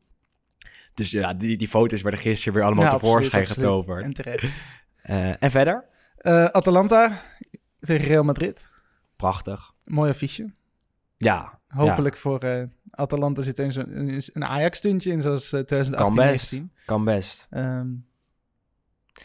Dus 0.93 1.11
ja, 1.11 1.33
die, 1.33 1.57
die 1.57 1.67
foto's 1.67 2.01
werden 2.01 2.19
gisteren 2.21 2.53
weer 2.53 2.63
allemaal 2.63 2.83
Ja, 2.85 2.89
tevoorschijn 2.91 3.45
getoverd. 3.45 4.03
En 4.03 4.13
terecht. 4.13 4.45
En 5.39 5.51
verder? 5.51 5.85
Atalanta 6.51 7.21
tegen 7.79 8.07
Real 8.07 8.23
Madrid. 8.23 8.69
Prachtig. 9.15 9.71
Mooi 9.85 10.09
affiche. 10.09 10.53
Ja, 11.17 11.59
Hopelijk 11.67 12.17
voor 12.17 12.69
Atalanta 12.95 13.41
zit 13.41 13.65
zo'n- 13.69 13.97
een, 13.97 14.21
een 14.33 14.45
Ajax-stuntje 14.45 15.11
in, 15.11 15.21
zoals 15.21 15.51
eh, 15.53 15.59
ja, 15.59 15.65
2018 15.65 16.15
kan 16.15 16.25
best. 16.31 16.51
19. 16.51 16.71
Kan 16.85 17.03
best. 17.03 17.47
Ehm, 17.49 17.87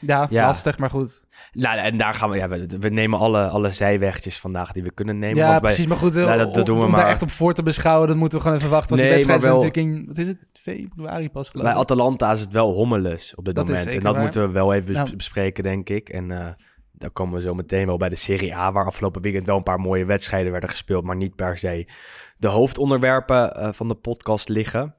ja, 0.00 0.26
Ja. 0.31 0.46
lastig, 0.46 0.78
maar 0.78 0.90
goed. 0.90 1.20
Nou, 1.52 1.78
en 1.78 1.96
daar 1.96 2.14
gaan 2.14 2.31
we, 2.31 2.37
ja, 2.37 2.48
we, 2.48 2.66
we 2.81 2.88
nemen 2.88 3.18
alle, 3.18 3.48
alle 3.48 3.72
zijwegjes 3.72 4.38
vandaag 4.38 4.72
die 4.72 4.83
we 4.83 4.90
kunnen 4.90 5.18
nemen. 5.18 5.37
ja, 5.37 5.48
bij- 5.50 5.61
precies. 5.61 5.87
Maar 5.87 5.96
goed, 5.96 6.16
eh, 6.16 6.24
Nou, 6.26 6.52
dat- 6.52 6.66
doen 6.66 6.78
we 6.78 6.85
om 6.85 6.90
maar. 6.90 7.00
daar 7.00 7.09
echt 7.09 7.22
op 7.22 7.31
voor 7.31 7.54
te 7.54 7.62
beschouwen, 7.62 8.09
dat 8.09 8.16
moeten 8.16 8.38
we 8.38 8.44
gewoon 8.44 8.59
even 8.59 8.70
wachten. 8.70 8.88
Want 8.96 9.00
Nee, 9.09 9.18
die 9.18 9.26
wedstrijd 9.26 9.40
is 9.42 9.46
wel- 9.48 9.72
natuurlijk 9.74 9.98
in, 10.00 10.07
wat 10.07 10.18
is 10.18 10.26
het, 10.26 10.38
februari 10.52 11.31
pas 11.31 11.48
geloof 11.48 11.66
Bij. 11.66 11.74
Atalanta 11.74 12.33
is 12.33 12.40
het 12.40 12.52
wel 12.52 12.72
hommeles 12.72 13.35
op 13.35 13.44
dit 13.44 13.54
Dat 13.54 13.68
is 13.68 13.76
moment. 13.78 13.96
En 13.96 14.02
dat 14.02 14.12
waar. 14.12 14.22
moeten 14.22 14.42
we 14.46 14.52
wel 14.52 14.74
even 14.74 14.92
Ja. 14.94 15.02
bes- 15.02 15.16
bespreken, 15.16 15.62
denk 15.62 15.88
ik. 15.88 16.09
En 16.09 16.31
eh 16.31 16.46
daar 16.98 17.11
komen 17.11 17.34
we 17.34 17.40
zo 17.40 17.54
meteen 17.54 17.87
wel 17.87 17.96
bij 17.96 18.08
de 18.08 18.16
Serie 18.16 18.56
A, 18.56 18.72
waar 18.72 18.87
afgelopen 18.87 19.22
weekend 19.22 19.46
wel 19.46 19.56
een 19.56 19.62
paar 19.62 19.80
mooie 19.80 20.04
wedstrijden 20.04 20.52
werden 20.52 20.70
gespeeld, 20.70 21.04
maar 21.04 21.16
niet 21.16 21.37
per 21.37 21.58
se 21.58 21.88
de 22.37 22.48
hoofdonderwerpen 22.48 23.56
eh, 23.56 23.72
van 23.72 23.88
de 23.88 23.94
podcast 23.94 24.48
liggen. 24.48 24.94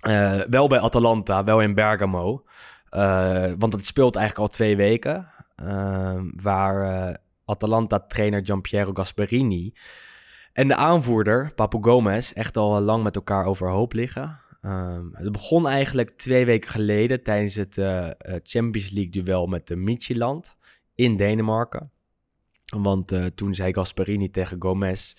Eh, 0.00 0.40
wel 0.50 0.68
bij 0.68 0.80
Atalanta, 0.80 1.44
wel 1.44 1.60
in 1.60 1.74
Bergamo. 1.74 2.44
Eh, 2.90 3.52
want 3.58 3.72
het 3.72 3.86
speelt 3.86 4.16
eigenlijk 4.16 4.48
al 4.48 4.54
twee 4.54 4.76
weken. 4.76 5.28
eh, 5.54 6.20
waar 6.42 7.18
Atalanta-trainer 7.44 8.44
Giampiero 8.44 8.92
Gasperini 8.92 9.74
en 10.52 10.68
de 10.68 10.74
aanvoerder 10.74 11.52
Papu 11.54 11.78
Gomez 11.80 12.32
echt 12.32 12.56
al 12.56 12.80
lang 12.80 13.02
met 13.02 13.16
elkaar 13.16 13.44
overhoop 13.44 13.92
liggen. 13.92 14.40
Ehm, 14.62 15.04
het 15.12 15.32
begon 15.32 15.68
eigenlijk 15.68 16.10
twee 16.10 16.44
weken 16.44 16.70
geleden 16.70 17.22
tijdens 17.22 17.54
het 17.54 17.74
Champions 18.42 18.90
League 18.90 19.10
duel 19.10 19.46
met 19.46 19.66
de 19.66 19.76
Midtjylland 19.76 20.56
in 21.00 21.16
Denemarken. 21.16 21.90
Want 22.76 23.12
eh, 23.12 23.24
toen 23.24 23.54
zei 23.54 23.72
Gasperini 23.74 24.30
tegen 24.30 24.56
Gomez, 24.62 25.12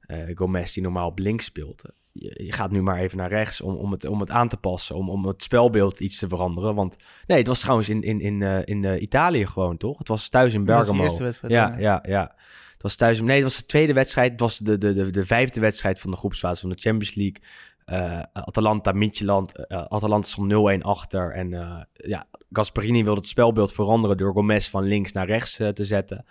eh, 0.00 0.18
Gomez 0.34 0.72
die 0.72 0.82
normaal 0.82 1.08
op 1.08 1.18
links 1.18 1.44
speelt, 1.44 1.84
eh, 1.84 1.90
je, 2.12 2.44
je 2.44 2.52
gaat 2.52 2.70
nu 2.70 2.82
maar 2.82 2.98
even 2.98 3.18
naar 3.18 3.28
rechts 3.28 3.60
om, 3.60 3.74
om, 3.76 3.92
het, 3.92 4.06
om 4.06 4.20
het 4.20 4.30
aan 4.30 4.48
te 4.48 4.56
passen, 4.56 4.96
om, 4.96 5.10
om 5.10 5.26
het 5.26 5.42
spelbeeld 5.42 6.00
iets 6.00 6.18
te 6.18 6.28
veranderen. 6.28 6.74
Want 6.74 6.96
nee, 7.26 7.38
het 7.38 7.46
was 7.46 7.60
trouwens 7.60 7.88
in, 7.88 8.02
in, 8.02 8.20
in, 8.20 8.42
eh, 8.42 8.60
in 8.64 9.02
Italië 9.02 9.46
gewoon, 9.46 9.76
toch? 9.76 9.98
Het 9.98 10.08
was 10.08 10.28
thuis 10.28 10.54
in 10.54 10.64
Dat 10.64 10.76
was 10.76 10.84
de 10.84 10.90
Bergamo. 10.90 11.08
eerste 11.08 11.24
wedstrijd, 11.24 11.52
Ja, 11.52 11.68
ja. 11.68 11.78
ja, 11.78 12.02
ja. 12.06 12.34
Het 12.72 12.82
was 12.82 12.96
thuis. 12.96 13.20
Nee, 13.20 13.34
het 13.34 13.44
was 13.44 13.56
de 13.56 13.64
tweede 13.64 13.92
wedstrijd. 13.92 14.30
Het 14.30 14.40
was 14.40 14.58
de, 14.58 14.78
de, 14.78 14.92
de, 14.92 15.10
de 15.10 15.26
vijfde 15.26 15.60
wedstrijd 15.60 16.00
van 16.00 16.10
de 16.10 16.16
groepsfase 16.16 16.60
van 16.60 16.70
de 16.70 16.76
Champions 16.78 17.14
League. 17.14 17.42
Eh, 17.84 18.22
Atalanta, 18.32 18.92
Midtjylland. 18.92 19.56
eh, 19.66 19.84
Atalanta 19.88 20.28
stond 20.28 20.52
0-1 20.52 20.82
achter. 20.82 21.32
En 21.32 21.54
eh, 21.54 21.80
ja, 21.92 22.26
Gasperini 22.50 23.04
wilde 23.04 23.20
het 23.20 23.28
spelbeeld 23.28 23.72
veranderen 23.72 24.16
door 24.16 24.32
Gomez 24.32 24.68
van 24.68 24.82
links 24.84 25.12
naar 25.12 25.26
rechts 25.26 25.56
te 25.56 25.84
zetten. 25.84 26.24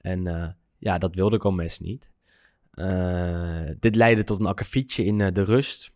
En 0.00 0.56
ja, 0.78 0.98
dat 0.98 1.14
wilde 1.14 1.40
Gomez 1.40 1.78
niet. 1.78 2.10
Dit 3.80 3.96
leidde 3.96 4.24
tot 4.24 4.40
een 4.40 4.46
akkefietje 4.46 5.04
in 5.04 5.18
de 5.18 5.44
rust. 5.44 5.92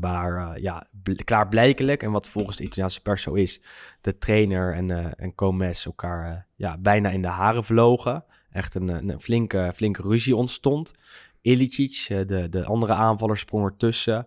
Waar, 0.00 0.60
ja, 0.60 0.86
bl- 1.02 1.24
klaarblijkelijk, 1.24 2.02
en 2.02 2.10
wat 2.10 2.28
volgens 2.28 2.56
de 2.56 2.64
Italiaanse 2.64 3.00
pers 3.00 3.22
zo 3.22 3.32
is, 3.34 3.60
de 4.00 4.18
trainer 4.18 4.74
en, 4.74 5.16
en 5.16 5.32
Gomez 5.36 5.86
elkaar 5.86 6.46
ja, 6.54 6.78
bijna 6.78 7.10
in 7.10 7.22
de 7.22 7.28
haren 7.28 7.64
vlogen. 7.64 8.24
Echt 8.50 8.74
een, 8.74 9.08
een 9.08 9.20
flinke, 9.20 9.72
flinke 9.74 10.02
ruzie 10.02 10.36
ontstond. 10.36 10.92
Ilicic, 11.44 12.06
eh, 12.08 12.26
de, 12.26 12.48
de 12.48 12.64
andere 12.64 12.92
aanvaller, 12.92 13.36
sprong 13.36 13.64
ertussen. 13.64 14.26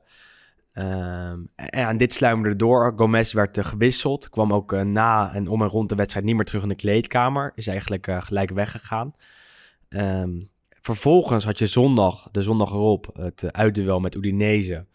Ehm, 0.72 1.40
en, 1.56 1.98
dit 1.98 2.14
sluimerde 2.14 2.56
door. 2.56 2.94
Gomez 2.96 3.34
werd 3.34 3.58
eh, 3.58 3.66
gewisseld. 3.66 4.30
Kwam 4.30 4.54
ook 4.54 4.74
eh, 4.74 4.82
na 4.82 5.34
en 5.34 5.48
om 5.48 5.62
en 5.62 5.68
rond 5.68 5.90
de 5.90 5.96
wedstrijd 5.96 6.26
niet 6.26 6.36
meer 6.36 6.46
terug 6.46 6.64
in 6.64 6.70
de 6.70 6.76
kleedkamer. 6.76 7.52
Is 7.56 7.68
eigenlijk 7.68 8.10
gelijk 8.18 8.52
weggegaan. 8.52 9.14
Ehm, 9.90 10.42
vervolgens 10.70 11.46
had 11.46 11.60
je 11.60 11.66
zondag, 11.66 12.28
de 12.32 12.42
zondag 12.42 12.72
erop, 12.72 13.10
het 13.14 13.54
uitduel 13.54 14.00
met 14.00 14.16
Udinese. 14.16 14.86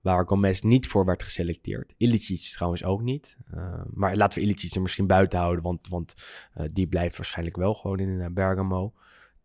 Waar 0.00 0.26
Gomez 0.26 0.60
niet 0.60 0.86
voor 0.86 1.04
werd 1.04 1.22
geselecteerd. 1.22 1.94
Ilicic 1.96 2.40
trouwens 2.40 2.84
ook 2.84 3.02
niet. 3.02 3.36
Uh, 3.54 3.80
maar 3.94 4.16
laten 4.16 4.38
we 4.38 4.44
Ilicic 4.44 4.74
er 4.74 4.80
misschien 4.80 5.06
buiten 5.06 5.38
houden. 5.38 5.62
Want, 5.62 5.88
want 5.88 6.14
die 6.72 6.86
blijft 6.86 7.16
waarschijnlijk 7.16 7.56
wel 7.56 7.74
gewoon 7.74 7.98
in 7.98 8.34
Bergamo. 8.34 8.92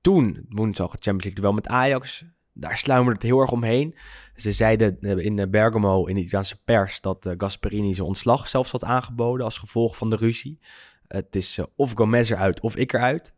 Toen, 0.01 0.45
woensdag, 0.49 0.91
het 0.91 1.03
Champions 1.03 1.23
League 1.23 1.43
wel 1.43 1.53
met 1.53 1.67
Ajax. 1.67 2.25
Daar 2.53 2.77
sluimerde 2.77 3.13
het 3.13 3.23
heel 3.23 3.39
erg 3.39 3.51
omheen. 3.51 3.95
Ze 4.35 4.51
zeiden 4.51 4.99
in 4.99 5.49
Bergamo, 5.49 6.05
in 6.05 6.15
de 6.15 6.21
Italiaanse 6.21 6.63
pers, 6.63 7.01
dat 7.01 7.25
uh, 7.25 7.33
Gasperini 7.37 7.93
zijn 7.93 8.07
ontslag 8.07 8.47
zelfs 8.47 8.71
had 8.71 8.83
aangeboden 8.83 9.45
als 9.45 9.57
gevolg 9.57 9.95
van 9.95 10.09
de 10.09 10.15
ruzie. 10.15 10.59
Het 11.07 11.35
is 11.35 11.59
of 11.75 11.93
Gomez 11.95 12.31
eruit 12.31 12.59
of 12.59 12.75
ik 12.75 12.93
eruit. 12.93 13.35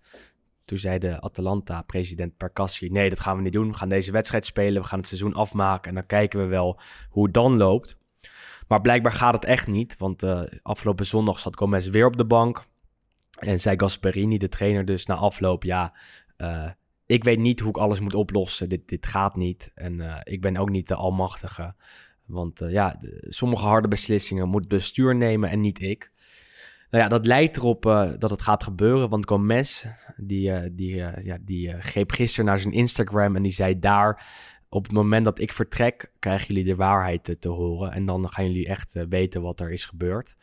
Toen 0.65 0.77
zei 0.77 0.99
de 0.99 1.21
Atalanta-president 1.21 2.37
Percassi... 2.37 2.89
nee, 2.89 3.09
dat 3.09 3.19
gaan 3.19 3.37
we 3.37 3.41
niet 3.41 3.53
doen. 3.53 3.67
We 3.67 3.77
gaan 3.77 3.89
deze 3.89 4.11
wedstrijd 4.11 4.45
spelen. 4.45 4.81
We 4.81 4.87
gaan 4.87 4.99
het 4.99 5.07
seizoen 5.07 5.33
afmaken. 5.33 5.89
En 5.89 5.95
dan 5.95 6.05
kijken 6.05 6.39
we 6.39 6.45
wel 6.45 6.79
hoe 7.09 7.23
het 7.23 7.33
dan 7.33 7.57
loopt. 7.57 7.97
Maar 8.67 8.81
blijkbaar 8.81 9.11
gaat 9.11 9.33
het 9.33 9.45
echt 9.45 9.67
niet. 9.67 9.97
Want 9.97 10.23
afgelopen 10.61 11.05
zondag 11.05 11.39
zat 11.39 11.57
Gomez 11.57 11.87
weer 11.87 12.05
op 12.05 12.17
de 12.17 12.25
bank. 12.25 12.65
En 13.39 13.59
zei 13.59 13.79
Gasperini, 13.79 14.37
de 14.37 14.49
trainer, 14.49 14.85
dus 14.85 15.05
na 15.05 15.15
afloop... 15.15 15.63
ja, 15.63 15.93
uh, 16.37 16.69
ik 17.05 17.23
weet 17.23 17.39
niet 17.39 17.59
hoe 17.59 17.69
ik 17.69 17.77
alles 17.77 17.99
moet 17.99 18.13
oplossen. 18.13 18.69
Dit, 18.69 18.87
dit 18.87 19.05
gaat 19.05 19.35
niet. 19.35 19.71
En 19.75 19.93
uh, 19.93 20.19
ik 20.23 20.41
ben 20.41 20.57
ook 20.57 20.69
niet 20.69 20.87
de 20.87 20.95
almachtige. 20.95 21.73
Want 22.25 22.61
uh, 22.61 22.71
ja, 22.71 22.97
de, 23.01 23.25
sommige 23.29 23.65
harde 23.65 23.87
beslissingen 23.87 24.49
moet 24.49 24.59
het 24.59 24.69
bestuur 24.69 25.15
nemen 25.15 25.49
en 25.49 25.59
niet 25.59 25.81
ik. 25.81 26.11
Nou 26.89 27.03
ja, 27.03 27.09
dat 27.09 27.25
lijkt 27.25 27.57
erop 27.57 27.81
dat 28.17 28.29
het 28.29 28.41
gaat 28.41 28.63
gebeuren. 28.63 29.09
Want 29.09 29.27
Gomez, 29.27 29.85
die, 30.17 30.73
die, 30.75 30.95
ja, 31.21 31.37
die 31.41 31.81
greep 31.81 32.11
gisteren 32.11 32.45
naar 32.45 32.59
zijn 32.59 32.73
Instagram 32.73 33.35
en 33.35 33.41
die 33.41 33.51
zei 33.51 33.79
daar... 33.79 34.25
op 34.69 34.83
het 34.83 34.91
moment 34.91 35.25
dat 35.25 35.39
ik 35.39 35.53
vertrek, 35.53 36.11
krijgen 36.19 36.47
jullie 36.47 36.63
de 36.63 36.75
waarheid 36.75 37.23
te, 37.23 37.37
te 37.39 37.49
horen. 37.49 37.91
En 37.91 38.05
dan 38.05 38.29
gaan 38.29 38.45
jullie 38.45 38.67
echt 38.67 38.93
weten 39.09 39.41
wat 39.41 39.59
er 39.59 39.71
is 39.71 39.85
gebeurd. 39.85 40.35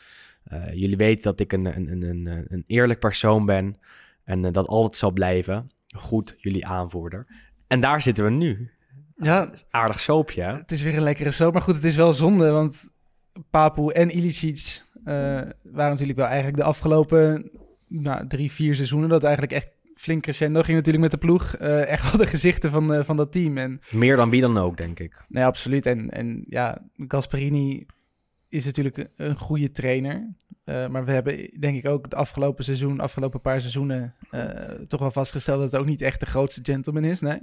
jullie 0.73 0.97
weten 0.97 1.23
dat 1.23 1.41
ik 1.41 1.53
een, 1.53 1.65
een, 1.65 2.03
een, 2.03 2.27
een 2.49 2.65
eerlijk 2.67 2.99
persoon 2.99 3.47
ben 3.47 3.79
en 4.25 4.53
dat 4.53 4.67
altijd 4.67 4.97
zal 4.97 5.11
blijven. 5.11 5.71
Goed, 5.97 6.35
jullie 6.39 6.67
aanvoerder. 6.67 7.27
En 7.67 7.81
daar 7.81 8.01
zitten 8.01 8.25
we 8.25 8.31
nu. 8.31 8.71
Ja, 9.17 9.51
aardig 9.71 10.01
soapje. 10.01 10.43
Hè? 10.43 10.57
Het 10.57 10.71
is 10.71 10.83
weer 10.83 10.97
een 10.97 11.03
lekkere 11.03 11.31
soap, 11.31 11.53
maar 11.53 11.63
goed, 11.63 11.75
het 11.75 11.85
is 11.85 11.97
wel 11.97 12.13
zonde, 12.13 12.51
want 12.51 12.89
Papu 13.51 13.93
en 13.93 14.11
Ilicic 14.11 14.83
uh, 14.95 15.05
waren 15.63 15.91
natuurlijk 15.91 16.19
wel 16.19 16.27
eigenlijk 16.27 16.57
de 16.57 16.65
afgelopen 16.65 17.51
nou, 17.89 18.27
drie, 18.27 18.53
vier 18.53 18.75
seizoenen 18.75 19.09
dat 19.09 19.23
eigenlijk 19.23 19.53
echt 19.53 19.69
flink 19.95 20.23
crescendo 20.23 20.63
ging 20.63 20.77
natuurlijk 20.77 21.03
met 21.03 21.11
de 21.11 21.27
ploeg. 21.27 21.57
Uh, 21.61 21.87
echt 21.87 22.11
wel 22.11 22.21
de 22.21 22.27
gezichten 22.27 22.71
van, 22.71 22.95
uh, 22.95 23.03
van 23.03 23.17
dat 23.17 23.33
team. 23.33 23.57
En, 23.57 23.81
Meer 23.91 24.17
dan 24.17 24.31
wie 24.31 24.41
dan 24.41 24.59
ook, 24.59 24.77
denk 24.77 24.99
ik. 24.99 25.25
Nee, 25.29 25.45
absoluut. 25.45 25.87
En, 25.87 26.11
en 26.11 26.45
ja, 26.49 26.79
Gasperini 26.97 27.87
is 28.49 28.65
natuurlijk 28.65 29.09
een 29.17 29.37
goede 29.37 29.71
trainer. 29.71 30.35
Uh, 30.71 30.87
maar 30.87 31.05
we 31.05 31.13
hebben 31.13 31.51
denk 31.61 31.77
ik 31.77 31.89
ook 31.89 32.05
het 32.05 32.15
afgelopen 32.15 32.65
seizoen, 32.65 32.97
de 32.97 33.03
afgelopen 33.03 33.41
paar 33.41 33.61
seizoenen, 33.61 34.15
uh, 34.31 34.43
toch 34.87 35.01
wel 35.01 35.11
vastgesteld 35.11 35.61
dat 35.61 35.73
het 35.73 35.81
ook 35.81 35.87
niet 35.87 36.03
echt 36.03 36.21
de 36.21 36.27
grootste 36.27 36.61
gentleman 36.63 37.05
is. 37.05 37.21
Nee. 37.21 37.41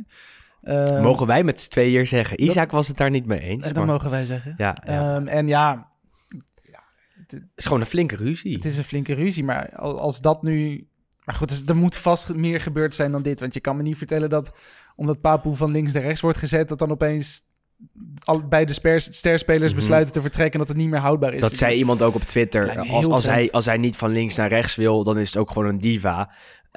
Uh, 0.64 1.02
mogen 1.02 1.28
wij 1.28 1.44
met 1.44 1.62
z'n 1.62 1.70
tweeën 1.70 2.08
zeggen? 2.08 2.44
Isaac 2.44 2.64
dat, 2.64 2.72
was 2.72 2.88
het 2.88 2.98
daar 2.98 3.10
niet 3.10 3.26
mee 3.26 3.40
eens. 3.40 3.64
Dat 3.64 3.74
maar... 3.74 3.86
mogen 3.86 4.10
wij 4.10 4.26
zeggen. 4.26 4.54
Ja, 4.58 4.78
ja. 4.86 5.16
Um, 5.16 5.28
en 5.28 5.48
ja, 5.48 5.92
ja 6.62 6.84
het 7.28 7.42
is 7.56 7.66
gewoon 7.66 7.80
een 7.80 7.86
flinke 7.86 8.16
ruzie. 8.16 8.56
Het 8.56 8.66
is 8.66 8.78
een 8.78 8.84
flinke 8.84 9.14
ruzie, 9.14 9.44
maar 9.44 9.76
als, 9.76 10.22
dat 10.22 10.44
nu. 10.44 10.88
Maar 11.24 11.36
goed, 11.36 11.50
dus 11.50 11.64
er 11.66 11.76
moet 11.76 11.96
vast 11.96 12.34
meer 12.34 12.62
gebeurd 12.62 12.96
zijn 12.96 13.12
dan 13.12 13.22
dit. 13.22 13.40
Want 13.40 13.54
je 13.54 13.60
kan 13.60 13.78
me 13.78 13.84
niet 13.84 13.98
vertellen 13.98 14.30
dat 14.30 14.52
omdat 14.96 15.22
Papu 15.22 15.56
van 15.56 15.72
links 15.72 15.94
naar 15.94 16.04
rechts 16.04 16.22
wordt 16.22 16.38
gezet, 16.38 16.68
dat 16.68 16.80
dan 16.80 16.92
opeens 16.92 17.42
al, 18.24 18.48
beide 18.48 18.74
sterspelers 18.74 19.62
mm 19.62 19.68
-hmm. 19.68 19.76
besluiten 19.76 20.14
te 20.14 20.22
vertrekken 20.22 20.60
dat 20.60 20.68
het 20.68 20.78
niet 20.78 20.90
meer 20.90 21.00
houdbaar 21.00 21.34
is. 21.34 21.42
Dat 21.42 21.56
zei 21.56 21.78
iemand 21.78 22.02
ook 22.02 22.16
op 22.16 22.22
Twitter. 22.22 22.80
Als, 22.80 23.06
als, 23.06 23.26
hij, 23.26 23.52
als 23.52 23.66
hij 23.66 23.78
niet 23.78 23.96
van 23.96 24.12
links 24.12 24.36
naar 24.36 24.50
rechts 24.50 24.76
wil, 24.76 25.04
dan 25.04 25.18
is 25.18 25.28
het 25.28 25.38
ook 25.38 25.52
gewoon 25.52 25.68
een 25.68 25.80
diva. 25.80 26.32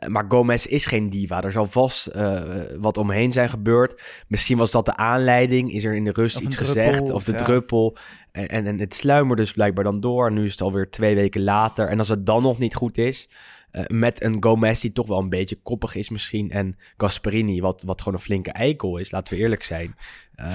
Maar 0.06 0.24
Gomez 0.28 0.66
is 0.66 0.86
geen 0.86 1.10
diva. 1.10 1.42
Er 1.42 1.52
zal 1.52 1.66
vast 1.66 2.10
uh, 2.16 2.42
wat 2.78 2.96
omheen 2.96 3.32
zijn 3.32 3.48
gebeurd. 3.48 4.02
Misschien 4.28 4.58
was 4.58 4.70
dat 4.70 4.84
de 4.84 4.96
aanleiding. 4.96 5.72
Is 5.72 5.84
er 5.84 5.94
in 5.94 6.04
de 6.04 6.12
rust 6.12 6.36
of 6.36 6.42
iets 6.42 6.56
druppel, 6.56 6.74
gezegd? 6.74 7.10
Of 7.10 7.24
de 7.24 7.32
ja. 7.32 7.38
druppel. 7.38 7.96
En, 8.32 8.48
en, 8.48 8.66
en, 8.66 8.78
het 8.78 8.94
sluimert 8.94 9.38
dus 9.38 9.52
blijkbaar 9.52 9.84
dan 9.84 10.00
door. 10.00 10.32
Nu 10.32 10.44
is 10.44 10.52
het 10.52 10.60
alweer 10.60 10.90
twee 10.90 11.14
weken 11.14 11.42
later. 11.42 11.88
En 11.88 11.98
als 11.98 12.08
het 12.08 12.26
dan 12.26 12.42
nog 12.42 12.58
niet 12.58 12.74
goed 12.74 12.98
is... 12.98 13.28
Uh, 13.72 13.84
met 13.86 14.22
een 14.22 14.36
Gomez 14.42 14.80
die 14.80 14.92
toch 14.92 15.06
wel 15.06 15.18
een 15.18 15.28
beetje 15.28 15.58
koppig 15.62 15.94
is 15.94 16.10
misschien. 16.10 16.50
En 16.50 16.76
Gasperini, 16.96 17.60
wat, 17.60 17.82
wat 17.82 17.98
gewoon 17.98 18.14
een 18.14 18.24
flinke 18.24 18.52
eikel 18.52 18.96
is. 18.98 19.10
Laten 19.10 19.34
we 19.34 19.40
eerlijk 19.40 19.64
zijn. 19.64 19.94
Uh, 20.40 20.46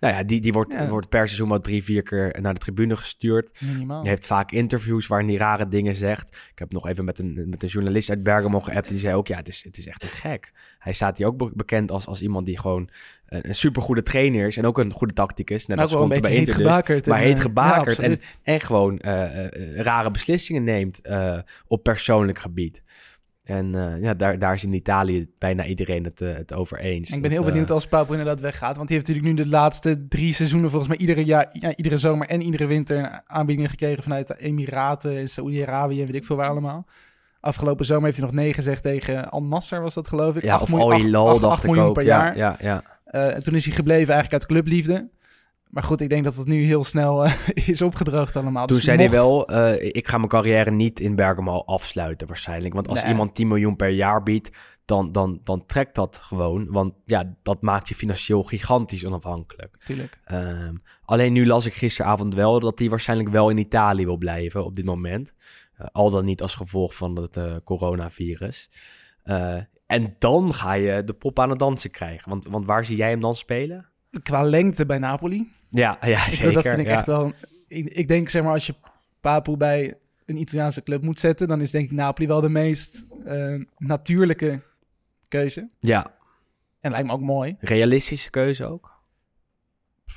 nou 0.00 0.14
ja, 0.14 0.22
die, 0.22 0.40
die 0.40 0.52
wordt, 0.52 0.72
ja. 0.72 0.88
wordt 0.88 1.08
per 1.08 1.26
seizoen 1.26 1.48
wel 1.48 1.58
drie, 1.58 1.84
vier 1.84 2.02
keer 2.02 2.36
naar 2.40 2.54
de 2.54 2.60
tribune 2.60 2.96
gestuurd. 2.96 3.60
Minimaal. 3.60 4.00
Die 4.00 4.10
heeft 4.10 4.26
vaak 4.26 4.52
interviews 4.52 5.06
waarin 5.06 5.28
hij 5.28 5.36
rare 5.36 5.68
dingen 5.68 5.94
zegt. 5.94 6.36
Ik 6.52 6.58
heb 6.58 6.72
nog 6.72 6.88
even 6.88 7.04
met 7.04 7.18
een, 7.18 7.46
met 7.48 7.62
een 7.62 7.68
journalist 7.68 8.10
uit 8.10 8.22
Bergamo 8.22 8.60
geappt. 8.60 8.88
Die 8.88 8.98
zei 8.98 9.14
ook, 9.14 9.26
ja, 9.26 9.36
het 9.36 9.48
is, 9.48 9.64
het 9.64 9.78
is 9.78 9.86
echt 9.86 10.02
een 10.02 10.08
gek. 10.08 10.52
Hij 10.78 10.92
staat 10.92 11.18
hier 11.18 11.26
ook 11.26 11.54
bekend 11.54 11.90
als, 11.90 12.06
als 12.06 12.22
iemand 12.22 12.46
die 12.46 12.58
gewoon 12.58 12.90
een, 13.26 13.48
een 13.48 13.54
supergoede 13.54 14.02
trainer 14.02 14.46
is. 14.46 14.56
En 14.56 14.66
ook 14.66 14.78
een 14.78 14.92
goede 14.92 15.14
tacticus. 15.14 15.66
Net 15.66 15.78
nou, 15.78 15.90
als 15.90 16.02
een 16.02 16.20
bij 16.20 16.30
heet 16.30 16.38
Inter 16.38 16.54
gebakerd. 16.54 17.04
Dus, 17.04 17.12
maar 17.12 17.22
heet 17.22 17.40
gebakerd. 17.40 17.96
Ja, 17.96 18.02
en, 18.02 18.20
en 18.42 18.60
gewoon 18.60 18.98
uh, 19.04 19.12
uh, 19.12 19.80
rare 19.80 20.10
beslissingen 20.10 20.64
neemt 20.64 21.00
uh, 21.02 21.38
op 21.66 21.82
persoonlijk 21.82 22.38
gebied. 22.38 22.82
En 23.44 23.74
uh, 23.74 24.02
ja, 24.02 24.14
daar, 24.14 24.38
daar 24.38 24.54
is 24.54 24.64
in 24.64 24.72
Italië 24.72 25.28
bijna 25.38 25.64
iedereen 25.64 26.04
het, 26.04 26.20
uh, 26.20 26.34
het 26.34 26.52
over 26.52 26.78
eens. 26.78 27.10
En 27.10 27.16
ik 27.16 27.22
ben 27.22 27.30
dat, 27.30 27.40
heel 27.40 27.48
benieuwd 27.48 27.68
uh, 27.68 27.74
als 27.74 27.86
Papu 27.86 28.10
inderdaad 28.10 28.40
weggaat. 28.40 28.76
Want 28.76 28.88
die 28.88 28.96
heeft 28.96 29.08
natuurlijk 29.08 29.36
nu 29.36 29.44
de 29.44 29.50
laatste 29.50 30.06
drie 30.08 30.32
seizoenen... 30.32 30.70
volgens 30.70 30.90
mij 30.90 31.00
iedere, 31.00 31.24
jaar, 31.24 31.48
ja, 31.52 31.76
iedere 31.76 31.96
zomer 31.96 32.28
en 32.28 32.42
iedere 32.42 32.66
winter... 32.66 33.22
aanbiedingen 33.26 33.70
gekregen 33.70 34.02
vanuit 34.02 34.26
de 34.26 34.36
Emiraten... 34.38 35.16
en 35.16 35.28
Saoedi-Arabië 35.28 36.00
en 36.00 36.06
weet 36.06 36.14
ik 36.14 36.24
veel 36.24 36.36
waar 36.36 36.48
allemaal. 36.48 36.86
Afgelopen 37.40 37.84
zomer 37.84 38.04
heeft 38.04 38.16
hij 38.16 38.26
nog 38.26 38.34
nee 38.34 38.54
gezegd 38.54 38.82
tegen 38.82 39.30
Al 39.30 39.44
Nasser, 39.44 39.82
was 39.82 39.94
dat 39.94 40.08
geloof 40.08 40.36
ik? 40.36 40.42
Ja, 40.42 40.54
8 40.54 40.62
of 40.62 40.80
Al 40.80 40.94
Hilal, 40.94 41.38
dacht 41.38 41.64
ik 41.64 41.76
ook. 41.76 41.94
per 41.94 42.04
ja, 42.04 42.34
jaar. 42.34 42.36
Ja, 42.36 42.56
ja. 42.60 42.82
Uh, 43.10 43.34
en 43.34 43.42
toen 43.42 43.54
is 43.54 43.64
hij 43.64 43.74
gebleven 43.74 44.14
eigenlijk 44.14 44.32
uit 44.32 44.46
clubliefde. 44.46 45.10
Maar 45.70 45.82
goed, 45.82 46.00
ik 46.00 46.08
denk 46.08 46.24
dat 46.24 46.36
het 46.36 46.46
nu 46.46 46.64
heel 46.64 46.84
snel 46.84 47.26
uh, 47.26 47.32
is 47.68 47.82
opgedroogd 47.82 48.36
allemaal. 48.36 48.66
Toen 48.66 48.76
dus 48.76 48.84
zei 48.84 48.98
mocht... 48.98 49.10
hij 49.10 49.18
wel, 49.18 49.52
uh, 49.52 49.84
ik 49.94 50.08
ga 50.08 50.16
mijn 50.16 50.28
carrière 50.28 50.70
niet 50.70 51.00
in 51.00 51.14
Bergamo 51.14 51.58
afsluiten 51.58 52.26
waarschijnlijk. 52.26 52.74
Want 52.74 52.88
als 52.88 53.02
Nee. 53.02 53.10
iemand 53.10 53.34
10 53.34 53.48
miljoen 53.48 53.76
per 53.76 53.88
jaar 53.88 54.22
biedt, 54.22 54.50
dan, 54.84 55.12
dan, 55.12 55.40
dan 55.44 55.66
trekt 55.66 55.94
dat 55.94 56.16
gewoon. 56.22 56.66
Want 56.70 56.94
ja, 57.04 57.34
dat 57.42 57.62
maakt 57.62 57.88
je 57.88 57.94
financieel 57.94 58.42
gigantisch 58.42 59.06
onafhankelijk. 59.06 59.76
Tuurlijk. 59.78 60.20
Ehm, 60.24 60.74
alleen 61.04 61.32
nu 61.32 61.46
las 61.46 61.66
ik 61.66 61.74
gisteravond 61.74 62.34
wel 62.34 62.60
dat 62.60 62.78
hij 62.78 62.88
waarschijnlijk 62.88 63.28
wel 63.30 63.50
in 63.50 63.58
Italië 63.58 64.04
wil 64.04 64.16
blijven 64.16 64.64
op 64.64 64.76
dit 64.76 64.84
moment. 64.84 65.34
Eh, 65.74 65.86
al 65.92 66.10
dan 66.10 66.24
niet 66.24 66.42
als 66.42 66.54
gevolg 66.54 66.94
van 66.94 67.16
het 67.16 67.36
eh, 67.36 67.56
coronavirus. 67.64 68.70
Eh, 69.22 69.56
en 69.86 70.16
dan 70.18 70.54
ga 70.54 70.72
je 70.72 71.04
de 71.04 71.12
pop 71.12 71.38
aan 71.38 71.50
het 71.50 71.58
dansen 71.58 71.90
krijgen. 71.90 72.30
Want, 72.30 72.46
want 72.46 72.66
waar 72.66 72.84
zie 72.84 72.96
jij 72.96 73.10
hem 73.10 73.20
dan 73.20 73.36
spelen? 73.36 73.88
Qua 74.22 74.42
lengte 74.42 74.86
bij 74.86 74.98
Napoli. 74.98 75.52
Ja, 75.70 75.98
ja 76.02 76.26
Ik, 76.26 76.32
zeker. 76.32 76.52
dat 76.52 76.62
vind 76.62 76.78
ik 76.78 76.86
ja. 76.86 76.92
echt 76.96 77.06
wel... 77.06 77.32
Ik, 77.68 77.88
ik 77.88 78.08
denk, 78.08 78.28
zeg 78.28 78.42
maar, 78.42 78.52
als 78.52 78.66
je 78.66 78.74
Papu 79.20 79.56
bij 79.56 79.94
een 80.26 80.36
Italiaanse 80.36 80.82
club 80.82 81.02
moet 81.02 81.18
zetten... 81.18 81.48
dan 81.48 81.60
is 81.60 81.70
denk 81.70 81.84
ik 81.84 81.96
Napoli 81.96 82.26
wel 82.28 82.40
de 82.40 82.48
meest 82.48 83.06
eh, 83.24 83.60
natuurlijke 83.78 84.62
keuze. 85.28 85.68
Ja, 85.80 86.14
En 86.80 86.90
lijkt 86.90 87.06
me 87.06 87.12
ook 87.12 87.20
mooi. 87.20 87.56
realistische 87.60 88.30
keuze 88.30 88.64
ook. 88.64 88.98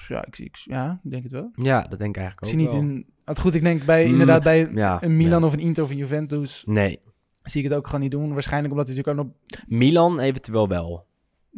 Ja, 0.08 0.26
ik, 0.26 0.36
zie- 0.36 0.46
ik, 0.46 0.56
ja, 0.56 1.00
ik 1.04 1.12
denk 1.12 1.24
het 1.24 1.32
wel. 1.32 1.52
Ja, 1.56 1.82
dat 1.82 2.00
denk 2.00 2.16
ik 2.18 2.22
Ik 2.22 2.28
eigenlijk 2.28 2.46
zie 2.46 2.54
ook 2.56 2.62
niet 2.62 2.72
wel. 2.72 2.96
in... 2.96 3.06
Het 3.26 3.40
goed, 3.40 3.54
ik 3.54 3.62
denk 3.62 3.86
bij, 3.86 4.06
Mm, 4.06 4.12
inderdaad 4.12 4.44
bij 4.44 4.70
ja, 4.74 5.04
een 5.04 5.18
Milan 5.18 5.40
ja. 5.40 5.46
of 5.46 5.54
een 5.54 5.60
Inter 5.60 5.84
of 5.84 5.90
een 5.90 5.98
Juventus... 5.98 6.64
Nee, 6.66 7.00
zie 7.44 7.64
ik 7.64 7.70
het 7.70 7.78
ook 7.78 7.86
gewoon 7.86 8.02
niet 8.02 8.12
doen. 8.12 8.34
Waarschijnlijk 8.34 8.72
omdat 8.74 8.88
hij 8.88 8.98
natuurlijk 8.98 9.28
ook 9.28 9.34
nog... 9.58 9.64
Milan 9.68 10.20
eventueel 10.20 10.68
wel. 10.68 11.06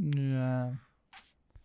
Ja, 0.09 0.79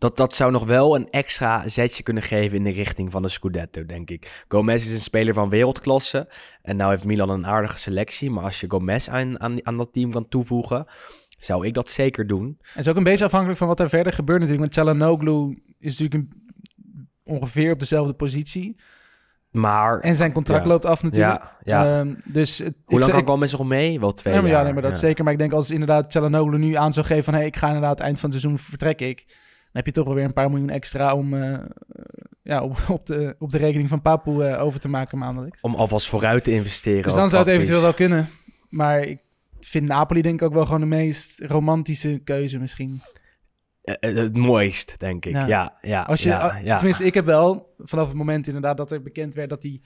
Dat, 0.01 0.17
dat 0.17 0.35
zou 0.35 0.51
nog 0.51 0.65
wel 0.65 0.95
een 0.95 1.09
extra 1.09 1.67
zetje 1.67 2.03
kunnen 2.03 2.23
geven 2.23 2.57
in 2.57 2.63
de 2.63 2.69
richting 2.69 3.11
van 3.11 3.21
de 3.21 3.29
Scudetto, 3.29 3.85
denk 3.85 4.09
ik. 4.09 4.43
Gomez 4.47 4.85
is 4.85 4.91
een 4.91 4.99
speler 4.99 5.33
van 5.33 5.49
wereldklasse. 5.49 6.29
En 6.61 6.75
nou 6.75 6.89
heeft 6.91 7.05
Milan 7.05 7.29
een 7.29 7.45
aardige 7.45 7.77
selectie. 7.77 8.31
Maar 8.31 8.43
als 8.43 8.59
je 8.59 8.69
Gomez 8.69 9.07
aan, 9.07 9.39
aan, 9.39 9.65
aan 9.65 9.77
dat 9.77 9.93
team 9.93 10.11
kan 10.11 10.27
toevoegen, 10.27 10.85
zou 11.39 11.65
ik 11.65 11.73
dat 11.73 11.89
zeker 11.89 12.27
doen. 12.27 12.57
Het 12.61 12.79
is 12.79 12.87
ook 12.87 12.95
een 12.95 13.03
beetje 13.03 13.25
afhankelijk 13.25 13.57
van 13.57 13.67
wat 13.67 13.79
er 13.79 13.89
verder 13.89 14.13
gebeurt 14.13 14.39
natuurlijk. 14.39 14.73
Want 14.73 14.87
Çalhanoğlu 14.87 15.61
is 15.79 15.99
natuurlijk 15.99 16.13
een, 16.13 16.53
ongeveer 17.23 17.71
op 17.71 17.79
dezelfde 17.79 18.13
positie. 18.13 18.79
Maar 19.51 19.99
En 19.99 20.15
zijn 20.15 20.31
contract 20.31 20.63
Ja. 20.63 20.71
loopt 20.71 20.85
af 20.85 21.03
natuurlijk. 21.03 21.41
ja, 21.43 21.83
ja. 21.83 21.99
Ehm, 21.99 22.13
dus 22.25 22.57
het, 22.57 22.75
hoe 22.85 22.99
lang 22.99 23.11
kan 23.11 23.21
ik, 23.21 23.27
Gomez 23.27 23.51
nog 23.51 23.67
mee? 23.67 23.99
Wel 23.99 24.13
twee 24.13 24.33
maar, 24.33 24.43
jaar. 24.43 24.51
ja, 24.51 24.63
nee, 24.63 24.73
maar 24.73 24.81
dat 24.81 24.99
zeker. 24.99 25.23
Maar 25.23 25.33
ik 25.33 25.39
denk 25.39 25.51
als 25.53 25.69
inderdaad 25.69 26.17
Çalhanoğlu 26.17 26.57
nu 26.57 26.73
aan 26.73 26.93
zou 26.93 27.05
geven 27.05 27.23
van... 27.23 27.33
Hey, 27.33 27.45
ik 27.45 27.55
ga 27.55 27.67
inderdaad 27.67 27.99
eind 27.99 28.19
van 28.19 28.29
het 28.29 28.39
seizoen 28.39 28.63
vertrek 28.63 29.01
ik. 29.01 29.25
Dan 29.71 29.81
heb 29.83 29.85
je 29.85 29.91
toch 29.91 30.05
wel 30.05 30.15
weer 30.15 30.25
een 30.25 30.33
paar 30.33 30.49
miljoen 30.49 30.69
extra 30.69 31.13
om 31.13 31.33
eh, 31.33 31.59
ja, 32.43 32.63
op, 32.63 32.77
op, 32.89 33.05
de, 33.05 33.35
op 33.39 33.49
de 33.49 33.57
rekening 33.57 33.89
van 33.89 34.01
Papu 34.01 34.41
eh, 34.41 34.61
over 34.63 34.79
te 34.79 34.89
maken 34.89 35.17
maandelijks. 35.17 35.61
Om 35.61 35.75
alvast 35.75 36.07
vooruit 36.07 36.43
te 36.43 36.51
investeren. 36.51 37.03
Dus 37.03 37.13
dan 37.13 37.29
zou 37.29 37.43
het 37.43 37.53
eventueel 37.53 37.81
wel 37.81 37.93
kunnen. 37.93 38.29
Maar 38.69 39.01
ik 39.01 39.21
vind 39.59 39.87
Napoli 39.87 40.21
denk 40.21 40.41
ik 40.41 40.47
ook 40.47 40.53
wel 40.53 40.65
gewoon 40.65 40.79
de 40.79 40.85
meest 40.85 41.39
romantische 41.39 42.21
keuze 42.23 42.59
misschien. 42.59 43.01
Eh, 43.81 44.15
het 44.15 44.37
mooist, 44.37 44.99
denk 44.99 45.25
ik. 45.25 45.33
Ja. 45.33 45.47
Ja, 45.47 45.77
ja, 45.81 46.01
Als 46.01 46.23
je, 46.23 46.29
ja, 46.29 46.59
ja. 46.63 46.75
Tenminste, 46.75 47.05
ik 47.05 47.13
heb 47.13 47.25
wel 47.25 47.73
vanaf 47.77 48.07
het 48.07 48.17
moment 48.17 48.47
inderdaad 48.47 48.77
dat 48.77 48.91
er 48.91 49.01
bekend 49.01 49.35
werd 49.35 49.49
dat 49.49 49.63
hij 49.63 49.81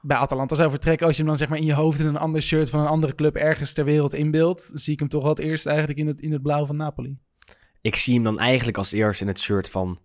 bij 0.00 0.16
Atalanta 0.16 0.54
zou 0.54 0.70
vertrekken. 0.70 1.06
Als 1.06 1.16
je 1.16 1.22
hem 1.22 1.30
dan 1.30 1.40
zeg 1.40 1.48
maar 1.48 1.58
in 1.58 1.64
je 1.64 1.74
hoofd 1.74 1.98
in 1.98 2.06
een 2.06 2.16
ander 2.16 2.42
shirt 2.42 2.70
van 2.70 2.80
een 2.80 2.86
andere 2.86 3.14
club 3.14 3.36
ergens 3.36 3.72
ter 3.72 3.84
wereld 3.84 4.12
inbeeldt, 4.12 4.70
zie 4.74 4.92
ik 4.92 4.98
hem 4.98 5.08
toch 5.08 5.22
wel 5.22 5.30
het 5.30 5.38
eerst 5.38 5.66
eigenlijk 5.66 5.98
in 5.98 6.06
het, 6.06 6.20
in 6.20 6.32
het 6.32 6.42
blauw 6.42 6.66
van 6.66 6.76
Napoli. 6.76 7.18
Ik 7.82 7.96
zie 7.96 8.14
hem 8.14 8.22
dan 8.22 8.38
eigenlijk 8.38 8.78
als 8.78 8.92
eerst 8.92 9.20
in 9.20 9.26
het 9.26 9.40
shirt 9.40 9.70
van 9.70 9.98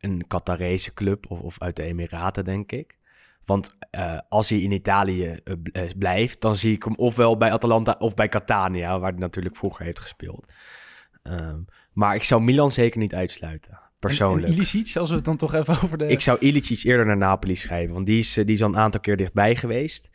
een 0.00 0.24
Qatarese 0.26 0.94
club 0.94 1.30
of, 1.30 1.40
of 1.40 1.60
uit 1.60 1.76
de 1.76 1.82
Emiraten, 1.82 2.44
denk 2.44 2.72
ik. 2.72 2.98
Want 3.44 3.76
eh, 3.90 4.18
als 4.28 4.48
hij 4.48 4.60
in 4.60 4.72
Italië 4.72 5.24
eh, 5.44 5.54
eh, 5.72 5.90
blijft, 5.98 6.40
dan 6.40 6.56
zie 6.56 6.74
ik 6.74 6.82
hem 6.82 6.94
ofwel 6.94 7.36
bij 7.36 7.52
Atalanta 7.52 7.96
of 7.98 8.14
bij 8.14 8.28
Catania, 8.28 8.98
waar 8.98 9.10
hij 9.10 9.20
natuurlijk 9.20 9.56
vroeger 9.56 9.84
heeft 9.84 10.00
gespeeld. 10.00 10.44
Ehm, 11.22 11.58
maar 11.92 12.14
ik 12.14 12.24
zou 12.24 12.42
Milan 12.42 12.72
zeker 12.72 12.98
niet 12.98 13.14
uitsluiten, 13.14 13.80
persoonlijk. 13.98 14.42
En, 14.42 14.48
en 14.48 14.54
Ilicic, 14.54 14.96
als 14.96 15.10
we 15.10 15.16
het 15.16 15.24
dan 15.24 15.36
toch 15.36 15.54
even 15.54 15.74
over 15.82 15.98
de... 15.98 16.06
Ik 16.06 16.20
zou 16.20 16.38
Ilicic 16.38 16.82
eerder 16.82 17.06
naar 17.06 17.16
Napoli 17.16 17.56
schrijven, 17.56 17.94
want 17.94 18.06
die 18.06 18.18
is, 18.18 18.32
die 18.32 18.44
is 18.44 18.62
al 18.62 18.68
een 18.68 18.76
aantal 18.76 19.00
keer 19.00 19.16
dichtbij 19.16 19.56
geweest. 19.56 20.10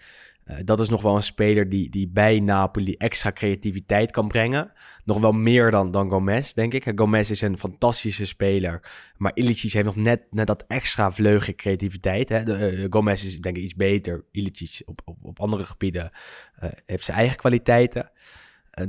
Eh, 0.45 0.57
dat 0.63 0.79
is 0.79 0.89
nog 0.89 1.01
wel 1.01 1.15
een 1.15 1.23
speler 1.23 1.69
die, 1.69 1.89
die 1.89 2.07
bij 2.07 2.39
Napoli 2.39 2.95
extra 2.95 3.31
creativiteit 3.31 4.11
kan 4.11 4.27
brengen. 4.27 4.71
Nog 5.03 5.19
wel 5.19 5.31
meer 5.31 5.71
dan, 5.71 5.91
dan 5.91 6.09
Gomez, 6.09 6.53
denk 6.53 6.73
ik. 6.73 6.91
Gomez 6.95 7.29
is 7.29 7.41
een 7.41 7.57
fantastische 7.57 8.25
speler, 8.25 8.91
maar 9.17 9.31
Ilicic 9.35 9.73
heeft 9.73 9.85
nog 9.85 9.95
net, 9.95 10.21
net 10.31 10.47
dat 10.47 10.65
extra 10.67 11.11
vleugje 11.11 11.55
creativiteit. 11.55 12.29
Hè? 12.29 12.43
De, 12.43 12.53
eh, 12.55 12.85
Gomez 12.89 13.23
is 13.23 13.39
denk 13.39 13.57
ik 13.57 13.63
iets 13.63 13.75
beter. 13.75 14.25
Ilicic 14.31 14.81
op, 14.87 15.01
op, 15.05 15.17
op 15.21 15.39
andere 15.39 15.63
gebieden 15.63 16.11
eh, 16.55 16.69
heeft 16.85 17.03
zijn 17.03 17.17
eigen 17.17 17.37
kwaliteiten. 17.37 18.11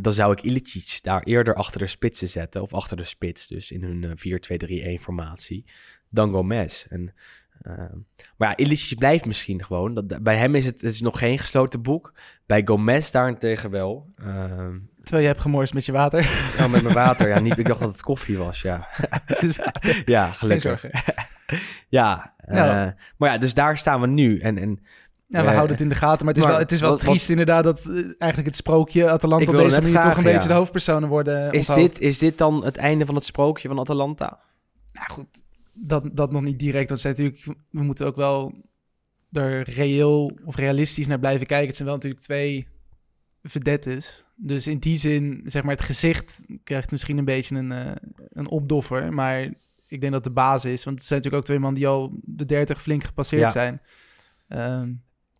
Dan 0.00 0.12
zou 0.12 0.32
ik 0.32 0.42
Ilicic 0.42 0.98
daar 1.02 1.22
eerder 1.22 1.54
achter 1.54 1.78
de 1.78 1.86
spitsen 1.86 2.28
zetten, 2.28 2.62
of 2.62 2.74
achter 2.74 2.96
de 2.96 3.04
spits, 3.04 3.46
dus 3.46 3.70
in 3.70 3.82
hun 3.82 4.04
eh, 4.04 4.98
4-2-3-1 4.98 5.02
formatie, 5.02 5.64
dan 6.10 6.32
Gomez. 6.32 6.86
En, 6.88 7.14
maar 8.36 8.48
ja, 8.48 8.56
Ilicic 8.56 8.98
blijft 8.98 9.24
misschien 9.26 9.64
gewoon. 9.64 9.94
Dat, 9.94 10.22
bij 10.22 10.36
hem 10.36 10.54
is 10.54 10.64
het, 10.64 10.80
het 10.80 10.92
is 10.92 11.00
nog 11.00 11.18
geen 11.18 11.38
gesloten 11.38 11.82
boek. 11.82 12.12
Bij 12.46 12.62
Gomez 12.64 13.10
daarentegen 13.10 13.70
wel. 13.70 14.12
Ehm, 14.16 14.76
Terwijl 15.02 15.22
je 15.22 15.28
hebt 15.30 15.40
gemorst 15.40 15.74
met 15.74 15.84
je 15.84 15.92
water. 15.92 16.52
nou, 16.58 16.70
met 16.70 16.82
mijn 16.82 16.94
water. 16.94 17.28
Ja, 17.28 17.38
niet, 17.40 17.58
ik 17.58 17.66
dacht 17.66 17.80
dat 17.80 17.92
het 17.92 18.02
koffie 18.02 18.38
was, 18.38 18.62
ja. 18.62 18.88
Ja, 20.04 20.26
gelukkig. 20.32 20.84
Ja, 21.88 22.34
eh, 22.38 22.54
Nou. 22.56 22.92
maar 23.16 23.30
ja, 23.32 23.38
dus 23.38 23.54
daar 23.54 23.78
staan 23.78 24.00
we 24.00 24.06
nu. 24.06 24.38
En, 24.38 24.58
en 24.58 24.80
Ja, 25.28 25.40
we 25.42 25.46
Eh, 25.46 25.52
houden 25.52 25.70
het 25.70 25.80
in 25.80 25.88
de 25.88 25.94
gaten. 25.94 26.24
Maar 26.26 26.34
het 26.34 26.36
is 26.36 26.42
maar 26.42 26.52
wel, 26.52 26.60
het 26.62 26.72
is 26.72 26.80
wel 26.80 26.90
wat- 26.90 26.98
triest 26.98 27.28
inderdaad 27.30 27.64
dat 27.64 27.78
eh, 27.86 27.94
eigenlijk 27.94 28.46
het 28.46 28.56
sprookje 28.56 29.10
Atalanta 29.10 29.50
op 29.52 29.56
deze 29.58 29.80
manier 29.80 30.00
toch 30.00 30.16
een 30.16 30.22
beetje 30.22 30.40
ja. 30.40 30.46
de 30.46 30.52
hoofdpersonen 30.52 31.08
worden 31.08 31.52
is, 31.52 31.68
onthoofd. 31.68 31.90
dit, 31.94 32.00
is 32.00 32.18
dit 32.18 32.38
dan 32.38 32.64
het 32.64 32.76
einde 32.76 33.06
van 33.06 33.14
het 33.14 33.24
sprookje 33.24 33.68
van 33.68 33.78
Atalanta? 33.78 34.38
Nou 34.92 35.10
goed, 35.10 35.42
dat, 35.84 36.16
dat 36.16 36.32
nog 36.32 36.42
niet 36.42 36.58
direct. 36.58 36.88
Dat 36.88 37.00
zijn 37.00 37.14
natuurlijk, 37.14 37.58
we 37.70 37.82
moeten 37.82 38.06
ook 38.06 38.16
wel 38.16 38.64
er 39.32 39.70
reëel 39.70 40.38
of 40.44 40.56
realistisch 40.56 41.06
naar 41.06 41.18
blijven 41.18 41.46
kijken. 41.46 41.66
Het 41.66 41.76
zijn 41.76 41.88
wel 41.88 41.96
natuurlijk 41.96 42.22
twee 42.22 42.68
vedettes. 43.42 44.24
Dus 44.36 44.66
in 44.66 44.78
die 44.78 44.96
zin, 44.96 45.42
zeg 45.44 45.62
maar, 45.62 45.74
het 45.74 45.84
gezicht 45.84 46.44
krijgt 46.64 46.90
misschien 46.90 47.18
een 47.18 47.24
beetje 47.24 47.56
een, 47.56 47.72
eh, 47.72 47.92
een 48.30 48.48
opdoffer. 48.48 49.12
Maar 49.12 49.42
ik 49.86 50.00
denk 50.00 50.12
dat 50.12 50.24
de 50.24 50.30
basis, 50.30 50.84
want 50.84 50.98
het 50.98 51.06
zijn 51.06 51.18
natuurlijk 51.18 51.34
ook 51.42 51.48
twee 51.48 51.58
man 51.58 51.74
die 51.74 51.86
al 51.86 52.18
de 52.22 52.44
30 52.44 52.82
flink 52.82 53.04
gepasseerd 53.04 53.42
Ja. 53.42 53.50
zijn. 53.50 53.80
Ehm, 54.48 54.92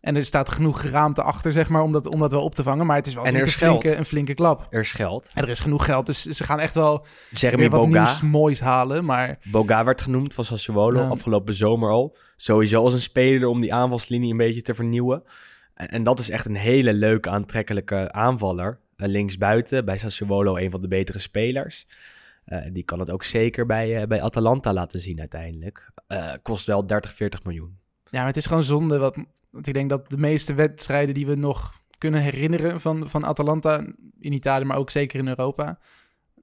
en 0.07 0.15
er 0.15 0.25
staat 0.25 0.49
genoeg 0.49 0.81
geraamte 0.81 1.21
achter, 1.21 1.51
zeg 1.51 1.69
maar, 1.69 1.81
om 1.81 1.91
dat, 1.91 2.07
om 2.07 2.19
dat 2.19 2.31
wel 2.31 2.43
op 2.43 2.55
te 2.55 2.63
vangen. 2.63 2.85
Maar 2.85 2.95
het 2.95 3.07
is 3.07 3.13
wel 3.13 3.25
En 3.25 3.35
er 3.35 3.45
natuurlijk 3.45 3.61
is 3.61 3.69
een 3.69 3.79
flinke, 3.81 3.99
een 3.99 4.05
flinke 4.05 4.33
klap. 4.33 4.67
Er 4.69 4.79
is 4.79 4.91
geld. 4.91 5.29
En 5.33 5.43
er 5.43 5.49
is 5.49 5.59
genoeg 5.59 5.85
geld, 5.85 6.05
dus 6.05 6.21
ze 6.21 6.43
gaan 6.43 6.59
echt 6.59 6.75
wel 6.75 7.05
Jeremy 7.29 7.69
wat 7.69 7.79
Boga. 7.79 8.03
nieuws 8.03 8.21
moois 8.21 8.59
halen. 8.59 9.05
Maar 9.05 9.37
Boga 9.43 9.83
werd 9.83 10.01
genoemd 10.01 10.33
van 10.33 10.45
Sassuolo 10.45 11.01
Ja. 11.01 11.07
afgelopen 11.07 11.53
zomer 11.53 11.89
al. 11.89 12.17
Sowieso 12.35 12.83
als 12.83 12.93
een 12.93 13.01
speler 13.01 13.47
om 13.47 13.61
die 13.61 13.73
aanvalslinie 13.73 14.31
een 14.31 14.37
beetje 14.37 14.61
te 14.61 14.73
vernieuwen. 14.73 15.23
En, 15.73 15.87
en 15.87 16.03
dat 16.03 16.19
is 16.19 16.29
echt 16.29 16.45
een 16.45 16.55
hele 16.55 16.93
leuke, 16.93 17.29
aantrekkelijke 17.29 18.11
aanvaller. 18.11 18.79
Uh, 18.97 19.07
linksbuiten, 19.07 19.85
bij 19.85 19.97
Sassuolo 19.97 20.57
een 20.57 20.71
van 20.71 20.81
de 20.81 20.87
betere 20.87 21.19
spelers. 21.19 21.85
Eh, 22.45 22.59
die 22.71 22.83
kan 22.83 22.99
het 22.99 23.11
ook 23.11 23.23
zeker 23.23 23.65
bij, 23.65 24.01
eh, 24.01 24.07
bij 24.07 24.21
Atalanta 24.21 24.73
laten 24.73 24.99
zien 24.99 25.19
uiteindelijk. 25.19 25.91
Eh, 26.07 26.31
kost 26.41 26.65
wel 26.65 26.87
30, 26.87 27.13
40 27.13 27.43
miljoen. 27.43 27.77
Ja, 28.11 28.17
maar 28.17 28.27
het 28.27 28.37
is 28.37 28.45
gewoon 28.45 28.63
zonde. 28.63 28.97
Wat, 28.97 29.15
want 29.49 29.67
ik 29.67 29.73
denk 29.73 29.89
dat 29.89 30.09
de 30.09 30.17
meeste 30.17 30.53
wedstrijden 30.53 31.13
die 31.13 31.25
we 31.27 31.35
nog 31.35 31.73
kunnen 31.97 32.21
herinneren 32.21 32.81
van, 32.81 33.09
van 33.09 33.25
Atalanta 33.25 33.85
in 34.19 34.33
Italië, 34.33 34.65
maar 34.65 34.77
ook 34.77 34.89
zeker 34.89 35.19
in 35.19 35.27
Europa, 35.27 35.79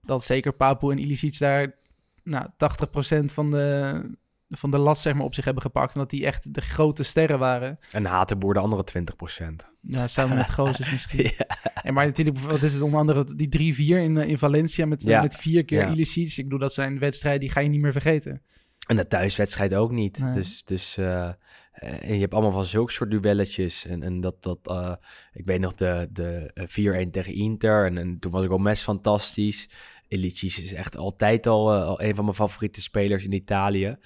dat 0.03 0.25
zeker 0.25 0.53
Papu 0.53 0.91
en 0.91 0.99
Ilicic 0.99 1.39
daar 1.39 1.75
nou, 2.23 2.47
80% 2.47 3.25
van 3.25 3.51
de, 3.51 4.01
van 4.49 4.71
de 4.71 4.79
last 4.79 5.03
zeg 5.03 5.15
maar, 5.15 5.25
op 5.25 5.35
zich 5.35 5.45
hebben 5.45 5.63
gepakt. 5.63 5.95
En 5.95 6.01
dat 6.01 6.11
die 6.11 6.27
echt 6.27 6.55
de 6.55 6.61
grote 6.61 7.03
sterren 7.03 7.39
waren. 7.39 7.79
En 7.91 8.05
Hatenboer 8.05 8.55
de 8.55 8.61
andere 8.61 8.85
20 8.85 9.17
procent. 9.17 9.67
Ja, 9.81 10.07
samen 10.07 10.37
met 10.37 10.51
Gozes 10.53 10.91
misschien. 10.91 11.31
ja. 11.39 11.73
En 11.83 11.95
maar 11.95 12.07
natuurlijk, 12.07 12.39
wat 12.39 12.63
is 12.63 12.73
het 12.73 12.83
onder 12.83 13.01
andere 13.01 13.35
die 13.35 13.75
3-4 13.75 13.79
in, 13.79 14.17
eh, 14.17 14.29
in 14.29 14.39
Valencia 14.39 14.87
met, 14.87 15.03
Ja. 15.03 15.21
met 15.23 15.37
vier 15.37 15.65
keer 15.65 15.81
Ja. 15.81 15.89
Ilicic. 15.91 16.37
Ik 16.37 16.45
bedoel, 16.45 16.59
dat 16.59 16.75
zijn 16.75 16.99
wedstrijden 16.99 17.41
die 17.41 17.51
ga 17.51 17.61
je 17.61 17.69
niet 17.69 17.81
meer 17.81 17.93
vergeten. 17.93 18.43
En 18.87 18.97
de 18.97 19.07
thuiswedstrijd 19.07 19.75
ook 19.75 19.91
niet. 19.91 20.19
Nee. 20.19 20.35
Dus, 20.35 20.65
dus 20.65 20.97
eh, 20.97 21.29
en 21.73 22.15
je 22.15 22.21
hebt 22.21 22.33
allemaal 22.33 22.53
van 22.53 22.65
zulke 22.65 22.93
soort 22.93 23.11
duelletjes. 23.11 23.87
En, 23.87 24.03
en 24.03 24.21
dat, 24.21 24.43
dat 24.43 24.59
eh, 24.63 24.93
ik 25.33 25.45
weet 25.47 25.61
nog 25.61 25.75
de, 25.75 26.09
de 26.13 26.51
eh, 26.55 27.07
4-1 27.07 27.11
tegen 27.11 27.35
Inter. 27.35 27.87
En, 27.87 27.99
en 27.99 28.19
toen 28.19 28.31
was 28.31 28.45
ik 28.45 28.51
al 28.51 28.59
mes 28.59 28.83
fantastisch. 28.83 29.69
Ilicic 30.09 30.57
is 30.57 30.73
echt 30.73 30.97
altijd 30.97 31.47
al, 31.47 31.75
eh, 31.75 31.87
al 31.87 32.03
een 32.03 32.15
van 32.15 32.25
mijn 32.25 32.37
favoriete 32.37 32.83
spelers 32.83 33.25
in 33.25 33.33
Italië. 33.33 33.97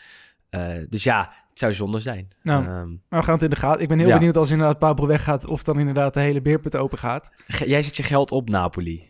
Eh, 0.50 0.72
dus 0.88 1.02
ja, 1.04 1.20
het 1.48 1.58
zou 1.58 1.74
zonde 1.74 2.00
zijn. 2.00 2.28
Nou. 2.42 2.64
Ehm, 2.64 2.88
Maar 3.08 3.20
we 3.20 3.22
gaan 3.22 3.34
het 3.34 3.42
in 3.42 3.50
de 3.50 3.56
gaten. 3.56 3.82
Ik 3.82 3.88
ben 3.88 3.98
heel 3.98 4.08
Ja. 4.08 4.14
benieuwd 4.18 4.36
als 4.36 4.50
inderdaad 4.50 4.78
Papu 4.78 5.06
weggaat 5.06 5.46
of 5.46 5.62
dan 5.62 5.78
inderdaad 5.78 6.14
de 6.14 6.20
hele 6.20 6.42
beerput 6.42 6.76
open 6.76 6.98
gaat. 6.98 7.30
jij 7.46 7.82
zet 7.82 7.96
je 7.96 8.02
geld 8.02 8.30
op 8.30 8.48
Napoli. 8.48 9.06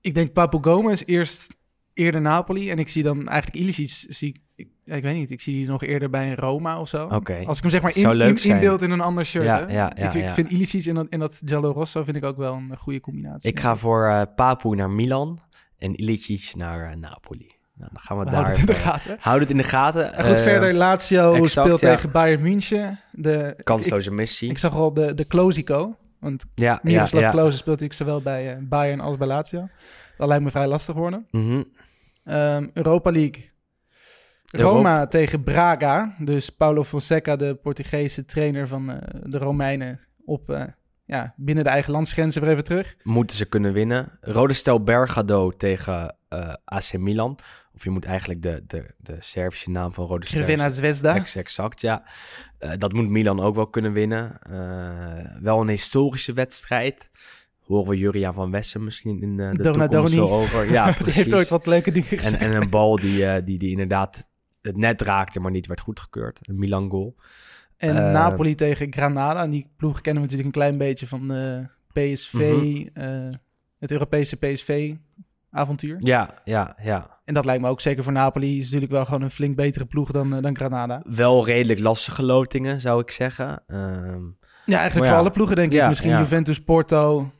Ik 0.00 0.14
denk 0.14 0.32
Papu 0.32 0.58
Gomez 0.60 1.02
eerst 1.06 1.56
eerder 1.94 2.20
Napoli. 2.20 2.70
En 2.70 2.78
ik 2.78 2.88
zie 2.88 3.02
dan 3.02 3.28
eigenlijk 3.28 3.62
Ilicic 3.62 4.04
zie 4.08 4.28
ik 4.28 4.40
ja, 4.84 4.94
ik 4.94 5.02
weet 5.02 5.14
niet, 5.14 5.30
ik 5.30 5.40
zie 5.40 5.54
die 5.54 5.66
nog 5.66 5.82
eerder 5.82 6.10
bij 6.10 6.28
een 6.28 6.36
Roma 6.36 6.80
of 6.80 6.88
zo. 6.88 7.06
Als 7.06 7.56
ik 7.56 7.62
hem 7.62 7.70
zeg 7.70 7.82
maar 7.82 7.96
in, 7.96 8.20
in, 8.20 8.36
inbeeld 8.42 8.82
in 8.82 8.90
een 8.90 9.00
ander 9.00 9.24
shirt. 9.24 9.44
Ja, 9.44 9.66
hè? 9.66 9.72
ja, 9.72 9.94
ik, 9.96 10.14
ik 10.14 10.30
vind 10.30 10.50
Ilicic 10.50 10.84
in 10.84 10.94
dat, 10.94 11.06
in 11.08 11.18
dat 11.18 11.40
Giallo 11.44 11.70
Rosso 11.70 12.04
vind 12.04 12.16
ik 12.16 12.24
ook 12.24 12.36
wel 12.36 12.54
een 12.54 12.76
goede 12.78 13.00
combinatie. 13.00 13.50
Ik 13.50 13.60
ga 13.60 13.76
voor 13.76 14.06
eh 14.06 14.22
Papu 14.36 14.68
naar 14.74 14.90
Milan 14.90 15.40
en 15.78 15.94
Ilicic 15.94 16.52
naar 16.54 16.90
eh, 16.90 16.96
Napoli. 16.96 17.52
Nou, 17.76 17.90
dan 17.92 18.02
gaan 18.02 18.18
we 18.18 18.24
We 18.24 18.30
daar... 18.30 18.40
houden 18.40 18.60
het 18.60 18.60
in 18.60 18.74
de 18.74 18.80
gaten. 18.80 19.16
Houd 19.20 19.40
het 19.40 19.50
in 19.50 19.56
de 19.56 19.62
gaten. 19.62 20.14
En 20.14 20.24
goed, 20.24 20.36
Eh, 20.36 20.42
verder, 20.42 20.74
Lazio 20.74 21.34
exact, 21.34 21.50
speelt 21.50 21.80
tegen 21.80 22.10
Bayern 22.10 22.42
München. 22.42 23.00
De, 23.10 23.54
ik, 23.56 23.64
Kansloze 23.64 24.10
missie. 24.10 24.50
ik 24.50 24.58
zag 24.58 24.74
al 24.74 24.94
de, 24.94 25.14
de 25.14 25.24
Klosico. 25.24 25.96
Want 26.20 26.44
ja, 26.54 26.80
Miroslav 26.82 27.22
ja. 27.22 27.30
Klose 27.30 27.56
speelt 27.56 27.80
natuurlijk 27.80 27.98
zowel 27.98 28.22
bij 28.22 28.58
Bayern 28.68 29.00
als 29.00 29.16
bij 29.16 29.26
Lazio. 29.26 29.68
Dat 30.16 30.28
lijkt 30.28 30.44
me 30.44 30.50
vrij 30.50 30.66
lastig 30.66 30.94
worden. 30.94 31.26
Mhm. 31.30 31.62
Ehm, 32.24 32.68
Europa 32.72 33.10
League. 33.10 33.52
Roma 34.62 35.06
tegen 35.06 35.42
Braga. 35.42 36.14
Dus 36.18 36.50
Paulo 36.50 36.84
Fonseca, 36.84 37.36
de 37.36 37.54
Portugese 37.54 38.24
trainer 38.24 38.68
van 38.68 38.90
eh, 38.90 38.96
de 39.22 39.38
Romeinen, 39.38 40.00
op, 40.24 40.50
eh, 40.50 40.64
ja, 41.04 41.34
binnen 41.36 41.64
de 41.64 41.70
eigen 41.70 41.92
landsgrenzen 41.92 42.42
weer 42.42 42.50
even 42.50 42.64
terug. 42.64 42.96
Moeten 43.02 43.36
ze 43.36 43.44
kunnen 43.44 43.72
winnen. 43.72 44.18
Rode 44.20 44.52
Stel 44.54 44.82
Bergado 44.82 45.50
tegen 45.50 46.16
eh, 46.28 46.52
AC 46.64 46.98
Milan. 46.98 47.38
Of 47.74 47.84
je 47.84 47.90
moet 47.90 48.04
eigenlijk 48.04 48.42
de, 48.42 48.64
de, 48.66 48.94
de 48.98 49.16
Servische 49.18 49.70
naam 49.70 49.92
van 49.92 50.06
Rode 50.06 50.26
Stel... 50.26 50.40
Crvena 50.40 50.68
Zvezda. 50.68 51.14
Ex- 51.14 51.36
Exact, 51.36 51.80
ja. 51.80 52.02
Dat 52.78 52.92
moet 52.92 53.08
Milan 53.08 53.40
ook 53.40 53.54
wel 53.54 53.66
kunnen 53.66 53.92
winnen. 53.92 54.38
Wel 55.40 55.60
een 55.60 55.68
historische 55.68 56.32
wedstrijd. 56.32 57.10
Horen 57.60 57.88
we 57.90 57.96
Juriaan 57.98 58.34
van 58.34 58.50
Wessen 58.50 58.84
misschien 58.84 59.22
in 59.22 59.36
de 59.36 59.62
Donadoni. 59.62 60.10
toekomst 60.16 60.32
over. 60.32 60.70
Ja, 60.70 60.84
Die 60.92 60.94
precies. 60.94 61.16
heeft 61.16 61.34
ooit 61.34 61.48
wat 61.48 61.66
leuke 61.66 61.92
dingen 61.92 62.10
en, 62.10 62.18
gezegd. 62.18 62.42
en 62.42 62.54
een 62.62 62.70
bal 62.70 62.96
die, 62.96 63.42
die, 63.44 63.58
die 63.58 63.70
inderdaad 63.70 64.28
het 64.66 64.76
net 64.76 65.02
raakte, 65.02 65.40
maar 65.40 65.50
niet 65.50 65.66
werd 65.66 65.80
goedgekeurd. 65.80 66.38
Een 66.42 66.58
Milan 66.58 66.90
goal. 66.90 67.16
En 67.76 67.96
Eh, 67.96 68.12
Napoli 68.12 68.54
tegen 68.54 68.92
Granada. 68.92 69.42
En 69.42 69.50
die 69.50 69.66
ploeg 69.76 70.00
kennen 70.00 70.22
we 70.22 70.28
natuurlijk 70.28 70.56
een 70.56 70.62
klein 70.62 70.78
beetje 70.78 71.06
van 71.06 71.28
de 71.28 71.66
PSV, 71.92 72.32
Mhm. 72.34 72.86
eh, 72.94 73.34
het 73.78 73.90
Europese 73.90 74.36
PSV-avontuur. 74.36 75.96
Ja, 75.98 76.40
ja, 76.44 76.76
ja. 76.82 77.12
En 77.24 77.34
dat 77.34 77.44
lijkt 77.44 77.62
me 77.62 77.68
ook 77.68 77.80
zeker 77.80 78.02
voor 78.04 78.12
Napoli. 78.12 78.56
Is 78.58 78.64
natuurlijk 78.64 78.92
wel 78.92 79.04
gewoon 79.04 79.22
een 79.22 79.30
flink 79.30 79.56
betere 79.56 79.84
ploeg 79.84 80.10
dan, 80.10 80.34
eh, 80.34 80.42
dan 80.42 80.56
Granada. 80.56 81.02
Wel 81.06 81.46
redelijk 81.46 81.80
lastige 81.80 82.22
lotingen, 82.22 82.80
zou 82.80 83.00
ik 83.00 83.10
zeggen. 83.10 83.62
Ehm, 83.66 84.22
Ja, 84.66 84.78
eigenlijk 84.78 85.06
voor 85.06 85.14
ja. 85.16 85.20
alle 85.20 85.30
ploegen 85.30 85.56
denk 85.56 85.72
ik. 85.72 85.86
Misschien 85.88 86.10
ja. 86.10 86.18
Juventus, 86.18 86.62
Porto 86.62 87.30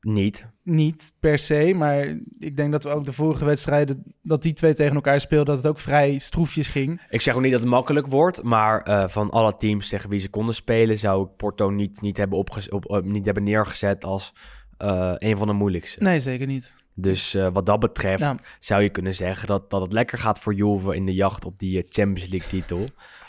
niet. 0.00 0.46
Niet 0.64 1.12
per 1.20 1.38
se. 1.38 1.72
Maar 1.76 2.18
ik 2.38 2.56
denk 2.56 2.72
dat 2.72 2.82
we 2.82 2.88
ook 2.88 3.04
de 3.04 3.12
vorige 3.12 3.44
wedstrijden, 3.44 4.04
dat 4.22 4.42
die 4.42 4.52
twee 4.52 4.74
tegen 4.74 4.94
elkaar 4.94 5.20
speelden, 5.20 5.46
dat 5.46 5.56
het 5.56 5.66
ook 5.66 5.78
vrij 5.78 6.18
stroefjes 6.18 6.68
ging. 6.68 7.00
Ik 7.08 7.20
zeg 7.20 7.34
ook 7.34 7.42
niet 7.42 7.50
dat 7.52 7.60
het 7.60 7.68
makkelijk 7.70 8.06
wordt, 8.06 8.42
maar 8.42 8.82
eh, 8.82 9.08
van 9.08 9.30
alle 9.30 9.56
teams 9.56 9.88
tegen 9.88 10.10
wie 10.10 10.18
ze 10.18 10.28
konden 10.28 10.54
spelen, 10.54 10.98
zou 10.98 11.24
ik 11.24 11.36
Porto 11.36 11.70
niet, 11.70 12.00
niet, 12.00 12.16
hebben, 12.16 12.38
op, 12.38 12.50
op- 12.70 13.04
niet 13.04 13.24
hebben 13.24 13.42
neergezet 13.42 14.04
als 14.04 14.32
eh, 14.76 15.12
een 15.16 15.36
van 15.36 15.46
de 15.46 15.52
moeilijkste. 15.52 16.02
Nee, 16.02 16.20
zeker 16.20 16.46
niet. 16.46 16.72
Dus 16.96 17.34
eh, 17.34 17.48
wat 17.52 17.66
dat 17.66 17.80
betreft 17.80 18.30
zou 18.58 18.82
je 18.82 18.88
kunnen 18.88 19.14
zeggen 19.14 19.48
dat, 19.48 19.70
dat 19.70 19.80
het 19.80 19.92
lekker 19.92 20.18
gaat 20.18 20.38
voor 20.38 20.54
Juve 20.54 20.94
in 20.94 21.06
de 21.06 21.14
jacht 21.14 21.44
op 21.44 21.58
die 21.58 21.78
eh, 21.82 21.84
Champions 21.88 22.30
League 22.30 22.48
titel. 22.48 22.84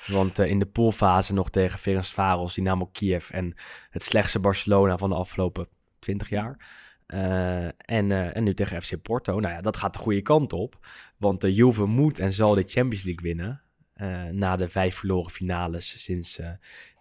Want 0.07 0.39
eh, 0.39 0.49
in 0.49 0.59
de 0.59 0.65
poolfase 0.65 1.33
nog 1.33 1.49
tegen 1.49 1.79
Ferencvaros, 1.79 2.53
Dynamo 2.53 2.85
Kiev 2.91 3.29
en 3.29 3.53
het 3.89 4.03
slechtste 4.03 4.39
Barcelona 4.39 4.97
van 4.97 5.09
de 5.09 5.15
afgelopen 5.15 5.67
20 5.99 6.29
jaar. 6.29 6.83
Eh, 7.07 7.65
en, 7.65 8.11
eh, 8.11 8.35
en 8.35 8.43
nu 8.43 8.53
tegen 8.53 8.81
FC 8.81 9.01
Porto. 9.01 9.39
Nou 9.39 9.53
ja, 9.53 9.61
dat 9.61 9.77
gaat 9.77 9.93
de 9.93 9.99
goede 9.99 10.21
kant 10.21 10.53
op. 10.53 10.87
Want 11.17 11.41
de 11.41 11.53
Juve 11.53 11.85
moet 11.85 12.19
en 12.19 12.33
zal 12.33 12.55
de 12.55 12.63
Champions 12.67 13.03
League 13.03 13.23
winnen. 13.23 13.61
eh, 13.93 14.23
na 14.23 14.55
de 14.55 14.69
vijf 14.69 14.95
verloren 14.95 15.31
finales 15.31 16.03
sinds 16.03 16.39
eh, 16.39 16.49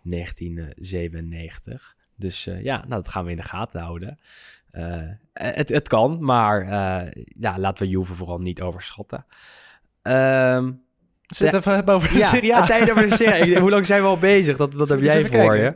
1997. 0.02 1.96
Dus 2.16 2.44
ja, 2.44 2.76
nou, 2.76 2.88
dat 3.02 3.08
gaan 3.08 3.24
we 3.24 3.30
in 3.30 3.36
de 3.36 3.42
gaten 3.42 3.80
houden. 3.80 4.18
Het, 5.32 5.68
het 5.68 5.88
kan, 5.88 6.24
maar 6.24 6.64
ja, 7.38 7.58
laten 7.58 7.84
we 7.84 7.90
Juve 7.90 8.14
vooral 8.14 8.38
niet 8.38 8.60
overschatten. 8.60 9.26
Ehm 10.02 10.72
Zullen 11.26 11.52
we 11.52 11.56
het 11.58 11.66
even 11.66 11.74
hebben 11.74 11.94
over 11.94 12.08
de 12.12 12.18
ja, 12.18 12.26
Serie 12.26 12.54
A? 12.54 12.66
tijd 12.66 12.90
over 12.90 13.08
de 13.08 13.16
Serie 13.16 13.60
Hoe 13.60 13.70
lang 13.70 13.86
zijn 13.86 14.00
we 14.02 14.06
al 14.08 14.18
bezig? 14.18 14.56
Dat, 14.56 14.72
dat 14.72 14.88
heb 14.88 15.00
jij 15.00 15.20
voor 15.20 15.30
kijken? 15.30 15.56
je. 15.56 15.74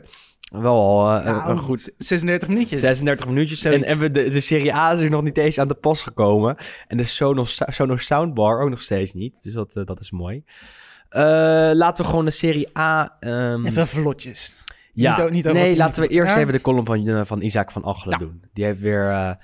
Wel 0.49 1.09
eh, 1.09 1.25
een- 1.25 1.33
Nou, 1.35 1.49
een 1.51 1.57
goed 1.59 1.91
36 1.97 2.47
minuutjes. 2.47 2.79
36 2.79 3.25
minuutjes. 3.27 3.63
En, 3.65 3.83
en 3.83 3.99
we, 3.99 4.11
de, 4.11 4.29
de 4.29 4.39
Serie 4.39 4.73
A 4.75 4.91
is 4.93 5.01
er 5.01 5.09
nog 5.09 5.23
niet 5.23 5.37
eens 5.37 5.59
aan 5.59 5.67
de 5.67 5.73
pas 5.73 6.03
gekomen. 6.03 6.55
En 6.87 6.97
de 6.97 7.03
Sonos, 7.03 7.61
Sonos 7.65 8.05
Soundbar 8.05 8.61
ook 8.61 8.69
nog 8.69 8.81
steeds 8.81 9.13
niet. 9.13 9.41
Dus 9.41 9.53
dat, 9.53 9.73
eh, 9.75 9.85
dat 9.85 9.99
is 9.99 10.11
mooi. 10.11 10.43
Eh, 11.09 11.21
laten 11.73 12.03
we 12.03 12.09
gewoon 12.09 12.25
de 12.25 12.31
Serie 12.31 12.77
A... 12.77 13.15
ehm, 13.19 13.65
Even 13.65 13.87
vlotjes. 13.87 14.55
ja, 14.93 15.21
niet 15.23 15.31
niet 15.31 15.47
over 15.47 15.59
nee, 15.59 15.75
laten 15.77 16.01
we 16.01 16.07
eerst 16.07 16.33
Ja? 16.35 16.39
even 16.39 16.53
de 16.53 16.61
column 16.61 16.85
van, 16.85 17.25
van 17.25 17.41
Isaac 17.41 17.71
van 17.71 17.85
Achelen 17.85 18.19
Ja. 18.19 18.25
doen. 18.25 18.43
Die 18.53 18.65
heeft 18.65 18.79
weer 18.79 19.37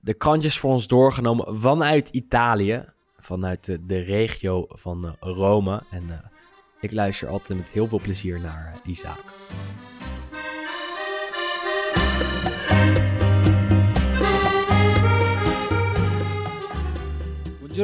de 0.00 0.14
krantjes 0.14 0.58
voor 0.58 0.70
ons 0.72 0.86
doorgenomen 0.86 1.58
vanuit 1.60 2.08
Italië. 2.08 2.84
Vanuit 3.18 3.64
de, 3.64 3.86
de 3.86 3.98
regio 3.98 4.64
van 4.68 5.16
Rome. 5.20 5.82
En 5.90 6.20
ik 6.80 6.92
luister 6.92 7.28
altijd 7.28 7.58
met 7.58 7.68
heel 7.68 7.88
veel 7.88 8.00
plezier 8.00 8.40
naar 8.40 8.72
Isaac. 8.86 9.22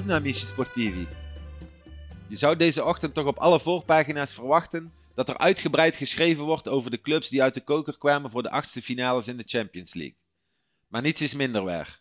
Sportivi. 0.01 1.07
Je 2.29 2.37
zou 2.37 2.57
deze 2.57 2.85
ochtend 2.85 3.15
toch 3.15 3.27
op 3.27 3.39
alle 3.39 3.61
voorpagina's 3.61 4.35
verwachten 4.35 4.93
dat 5.15 5.29
er 5.29 5.39
uitgebreid 5.39 5.97
geschreven 5.97 6.45
wordt 6.45 6.69
over 6.69 6.91
de 6.91 7.01
clubs 7.01 7.29
die 7.29 7.43
uit 7.43 7.55
de 7.55 7.61
koker 7.61 7.99
kwamen 7.99 8.31
voor 8.31 8.43
de 8.43 8.51
achtste 8.51 8.83
finales 8.83 9.29
in 9.29 9.37
de 9.37 9.43
Champions 9.47 9.95
League. 9.95 10.17
Maar 10.89 11.03
niets 11.03 11.21
is 11.21 11.35
minder 11.35 11.65
waar. 11.65 12.01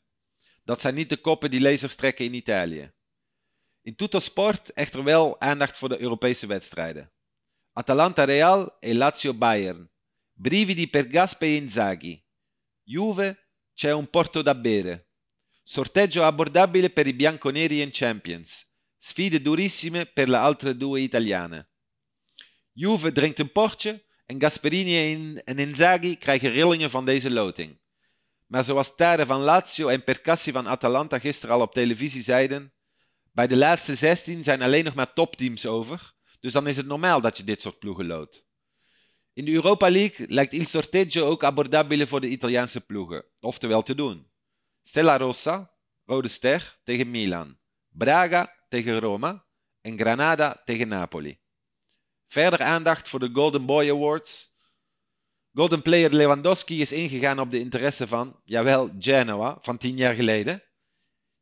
Dat 0.64 0.82
zijn 0.82 0.96
niet 0.96 1.10
de 1.10 1.18
koppen 1.18 1.52
die 1.52 1.60
lezers 1.60 1.96
trekken 1.96 2.26
in 2.26 2.34
Italië. 2.34 2.92
In 3.82 3.96
Tutto 3.96 4.20
Sport 4.20 4.74
echter 4.74 5.04
wel 5.04 5.42
aandacht 5.42 5.78
voor 5.78 5.90
de 5.90 6.00
Europese 6.00 6.48
wedstrijden. 6.48 7.12
Atalanta 7.74 8.24
Real 8.24 8.78
e 8.80 8.94
Lazio 8.94 9.34
Bayern. 9.34 9.90
Brividi 10.34 10.90
per 10.90 11.08
Gaspe 11.12 11.46
e 11.46 11.56
Inzaghi. 11.56 12.24
Juve 12.84 13.38
c'è 13.74 13.92
un 13.94 14.10
porto 14.10 14.42
da 14.42 14.56
bere. 14.56 15.08
Sorteggio 15.70 16.24
abbordabile 16.24 16.90
per 16.90 17.06
i 17.06 17.14
bianconeri 17.14 17.82
in 17.82 17.92
Champions. 17.92 18.66
Sfide 18.98 19.40
durissime 19.40 20.08
per 20.08 20.28
le 20.28 20.38
altre 20.38 20.76
due 20.76 21.02
italiane. 21.02 21.68
Juve 22.74 23.12
drinkt 23.12 23.40
een 23.40 23.52
portje 23.52 24.04
en 24.26 24.42
Gasperini 24.42 24.98
en- 25.46 25.58
Inzaghi 25.58 26.18
krijgen 26.18 26.52
rillingen 26.52 26.90
van 26.90 27.06
deze 27.06 27.32
loting. 27.32 27.78
Maar 28.48 28.64
zoals 28.64 28.96
Tare 28.96 29.26
van 29.26 29.42
Lazio 29.42 29.88
en 29.88 30.04
Percassi 30.04 30.52
van 30.52 30.68
Atalanta 30.68 31.20
gisteren 31.20 31.56
al 31.56 31.62
op 31.62 31.74
televisie 31.74 32.22
zeiden, 32.22 32.74
bij 33.34 33.48
de 33.48 33.58
laatste 33.58 33.96
16 33.96 34.44
zijn 34.44 34.62
alleen 34.62 34.84
nog 34.84 34.94
maar 34.94 35.14
topteams 35.14 35.66
over, 35.66 36.14
dus 36.40 36.52
dan 36.52 36.68
is 36.68 36.78
het 36.78 36.86
normaal 36.86 37.22
dat 37.22 37.38
je 37.38 37.44
dit 37.44 37.62
soort 37.62 37.80
ploegen 37.80 38.06
loodt. 38.08 38.46
In 39.34 39.46
de 39.46 39.52
Europa 39.52 39.90
League 39.90 40.26
lijkt 40.30 40.54
Il 40.54 40.66
Sorteggio 40.66 41.26
ook 41.26 41.44
abbordabile 41.44 42.08
voor 42.08 42.22
de 42.22 42.30
Italiaanse 42.30 42.82
ploegen, 42.82 43.26
oftewel 43.40 43.84
te 43.84 43.96
doen. 43.96 44.29
Stella 44.90 45.18
Rossa, 45.18 45.70
Rode 46.08 46.30
Ster 46.30 46.80
tegen 46.84 47.12
Milan. 47.12 47.56
Braga 47.90 48.50
tegen 48.70 49.00
Roma. 49.00 49.46
En 49.82 49.98
Granada 49.98 50.62
tegen 50.66 50.88
Napoli. 50.88 51.40
Verder 52.28 52.62
aandacht 52.62 53.10
voor 53.10 53.20
de 53.20 53.30
Golden 53.34 53.66
Boy 53.66 53.90
Awards. 53.90 54.48
Golden 55.54 55.82
Player 55.82 56.12
Lewandowski 56.12 56.82
is 56.82 56.92
ingegaan 56.92 57.40
op 57.40 57.52
de 57.52 57.60
interesse 57.60 58.08
van, 58.08 58.42
jawel, 58.46 58.90
Genoa, 59.00 59.58
van 59.62 59.78
tien 59.78 59.96
jaar 59.96 60.16
geleden. 60.16 60.64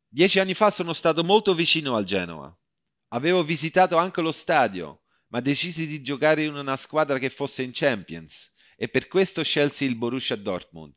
Dieci 0.07 0.39
anni 0.39 0.55
fa 0.55 0.69
sono 0.69 0.93
stato 0.93 1.23
molto 1.23 1.55
vicino 1.55 1.95
al 1.95 2.03
Genoa. 2.03 2.57
Avevo 3.07 3.43
visitato 3.43 3.97
anche 3.97 4.21
lo 4.21 4.31
stadio, 4.31 5.03
ma 5.27 5.39
decisi 5.39 5.87
di 5.87 6.01
giocare 6.01 6.43
in 6.43 6.55
una 6.55 6.75
squadra 6.75 7.17
che 7.17 7.29
fosse 7.29 7.63
in 7.63 7.71
Champions 7.73 8.53
e 8.75 8.89
per 8.89 9.07
questo 9.07 9.43
scelsi 9.43 9.85
il 9.85 9.95
Borussia 9.95 10.35
Dortmund. 10.35 10.95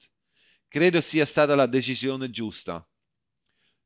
Credo 0.70 1.00
sia 1.00 1.24
stata 1.24 1.56
la 1.56 1.66
decisione 1.66 2.28
giusta. 2.30 2.86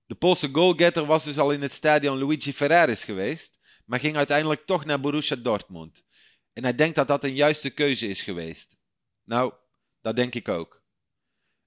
De 0.07 0.15
Poolse 0.15 0.49
goalgetter 0.53 1.07
was 1.07 1.25
dus 1.25 1.39
al 1.39 1.51
in 1.51 1.63
het 1.63 1.73
stadion 1.73 2.19
Luigi 2.19 2.53
Ferraris 2.53 3.05
geweest, 3.05 3.59
maar 3.85 4.01
ging 4.01 4.17
uiteindelijk 4.17 4.67
toch 4.67 4.85
naar 4.85 5.01
Borussia 5.01 5.37
Dortmund. 5.37 6.05
En 6.53 6.63
hij 6.63 6.75
denkt 6.75 6.97
dat 6.97 7.09
dat 7.09 7.25
een 7.25 7.35
juiste 7.35 7.71
keuze 7.71 8.09
is 8.09 8.23
geweest. 8.23 8.77
Nou, 9.25 9.53
dat 10.01 10.17
denk 10.17 10.35
ik 10.35 10.49
ook. 10.49 10.83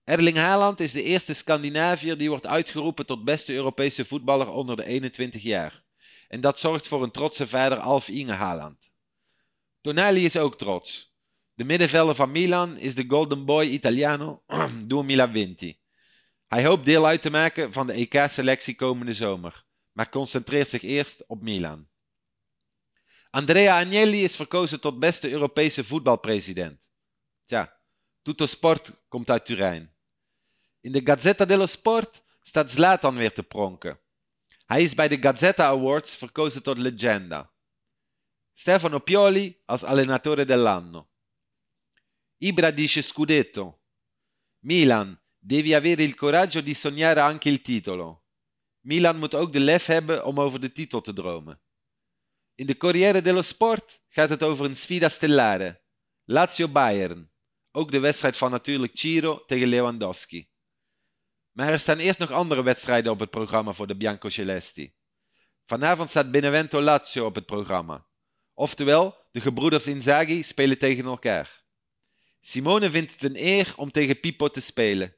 Erling 0.03 0.38
Haaland 0.38 0.80
is 0.80 0.91
de 0.91 1.03
eerste 1.03 1.34
Scandinaviër 1.34 2.18
die 2.18 2.30
wordt 2.30 2.45
uitgeroepen 2.45 3.05
tot 3.05 3.24
beste 3.24 3.53
Europese 3.53 4.05
voetballer 4.05 4.49
onder 4.49 4.76
de 4.76 4.86
21 4.86 5.43
jaar. 5.43 5.84
En 6.28 6.41
dat 6.41 6.59
zorgt 6.59 6.88
voor 6.88 7.03
een 7.03 7.11
trotse 7.11 7.47
vader 7.47 7.78
Alf 7.78 8.07
Inge 8.07 8.34
Haaland. 8.34 8.89
Tonali 9.82 10.26
is 10.26 10.38
ook 10.38 10.57
trots. 10.57 11.15
De 11.58 11.64
middenvelder 11.64 12.16
van 12.16 12.32
Milan 12.32 12.78
is 12.78 12.95
de 12.95 13.05
Golden 13.08 13.45
Boy 13.45 13.66
Italiano 13.66 14.43
2020. 14.88 15.76
Hij 16.47 16.66
hoopt 16.66 16.86
deel 16.86 17.05
uit 17.05 17.22
te 17.22 17.30
maken 17.30 17.74
van 17.74 17.88
de 17.88 17.93
EK-selectie 17.93 18.76
komende 18.76 19.14
zomer, 19.14 19.66
maar 19.91 20.10
concentreert 20.10 20.70
zich 20.70 20.82
eerst 20.82 21.24
op 21.28 21.41
Milan. 21.41 21.88
Andrea 23.30 23.80
Agnelli 23.80 24.24
is 24.24 24.36
verkozen 24.36 24.80
tot 24.80 24.99
beste 24.99 25.30
Europese 25.30 25.84
voetbalpresident. 25.84 26.80
Tja, 27.45 27.80
Tutto 28.22 28.45
Sport 28.45 28.91
komt 29.08 29.30
uit 29.30 29.45
Turijn. 29.45 29.95
In 30.82 30.91
de 30.91 31.01
Gazzetta 31.03 31.45
dello 31.45 31.66
Sport 31.66 32.24
staat 32.41 32.72
Zlatan 32.72 33.16
weer 33.16 33.34
te 33.34 33.43
pronken. 33.43 33.99
Hij 34.66 34.82
is 34.82 34.95
bij 34.95 35.08
de 35.08 35.18
Gazzetta 35.18 35.66
Awards 35.66 36.16
verkozen 36.16 36.64
tot 36.64 36.78
legenda. 36.78 37.51
Stefano 38.53 38.99
Pioli 38.99 39.62
als 39.66 39.84
allenatore 39.84 40.45
dell'anno. 40.45 41.08
Ibra 42.38 42.72
dice 42.72 43.02
scudetto. 43.02 43.82
Milan, 44.60 45.20
devi 45.40 45.74
avere 45.74 46.04
il 46.04 46.16
coraggio 46.16 46.62
di 46.62 46.74
sognare 46.74 47.20
anche 47.20 47.50
il 47.50 47.62
titolo. 47.62 48.26
Milan 48.82 49.18
moet 49.18 49.34
ook 49.34 49.52
de 49.54 49.60
lef 49.60 49.86
hebben 49.86 50.26
om 50.26 50.40
over 50.40 50.60
de 50.60 50.72
titel 50.72 51.02
te 51.02 51.14
dromen. 51.14 51.62
In 52.56 52.66
de 52.66 52.78
Corriere 52.78 53.22
dello 53.22 53.42
Sport 53.42 54.02
gaat 54.10 54.30
het 54.30 54.44
over 54.44 54.66
een 54.66 54.76
sfida 54.76 55.10
stellare. 55.10 55.82
Lazio-Bayern. 56.24 57.32
Ook 57.72 57.92
de 57.92 58.00
wedstrijd 58.00 58.38
van 58.38 58.52
natuurlijk 58.52 58.98
Ciro 58.98 59.46
tegen 59.46 59.68
Lewandowski. 59.68 60.50
Maar 61.52 61.72
er 61.72 61.80
staan 61.80 61.98
eerst 61.98 62.20
nog 62.20 62.32
andere 62.32 62.64
wedstrijden 62.64 63.12
op 63.12 63.20
het 63.20 63.30
programma 63.30 63.74
voor 63.74 63.88
de 63.88 63.96
Biancocelesti. 63.96 64.94
Vanavond 65.66 66.10
staat 66.10 66.32
Benevento 66.32 66.82
Lazio 66.82 67.26
op 67.26 67.36
het 67.36 67.46
programma. 67.46 68.08
Oftewel, 68.54 69.16
de 69.32 69.42
gebroeders 69.42 69.88
Inzaghi 69.88 70.44
spelen 70.44 70.78
tegen 70.78 71.06
elkaar. 71.06 71.66
Simone 72.48 72.91
vindt 72.91 73.12
het 73.12 73.24
een 73.24 73.43
eer 73.43 73.74
om 73.78 73.91
tegen 73.91 74.20
Pippo 74.20 74.48
te 74.48 74.60
spelen. 74.60 75.16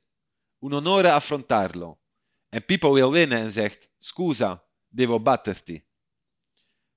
Un 0.60 0.74
onore 0.74 1.12
affrontarlo. 1.12 2.00
En 2.50 2.66
Pippo 2.66 2.94
wil 2.94 3.12
winnen 3.12 3.40
en 3.40 3.52
zegt: 3.52 3.90
Scusa, 4.00 4.64
devo 4.88 5.20
batterti. 5.20 5.84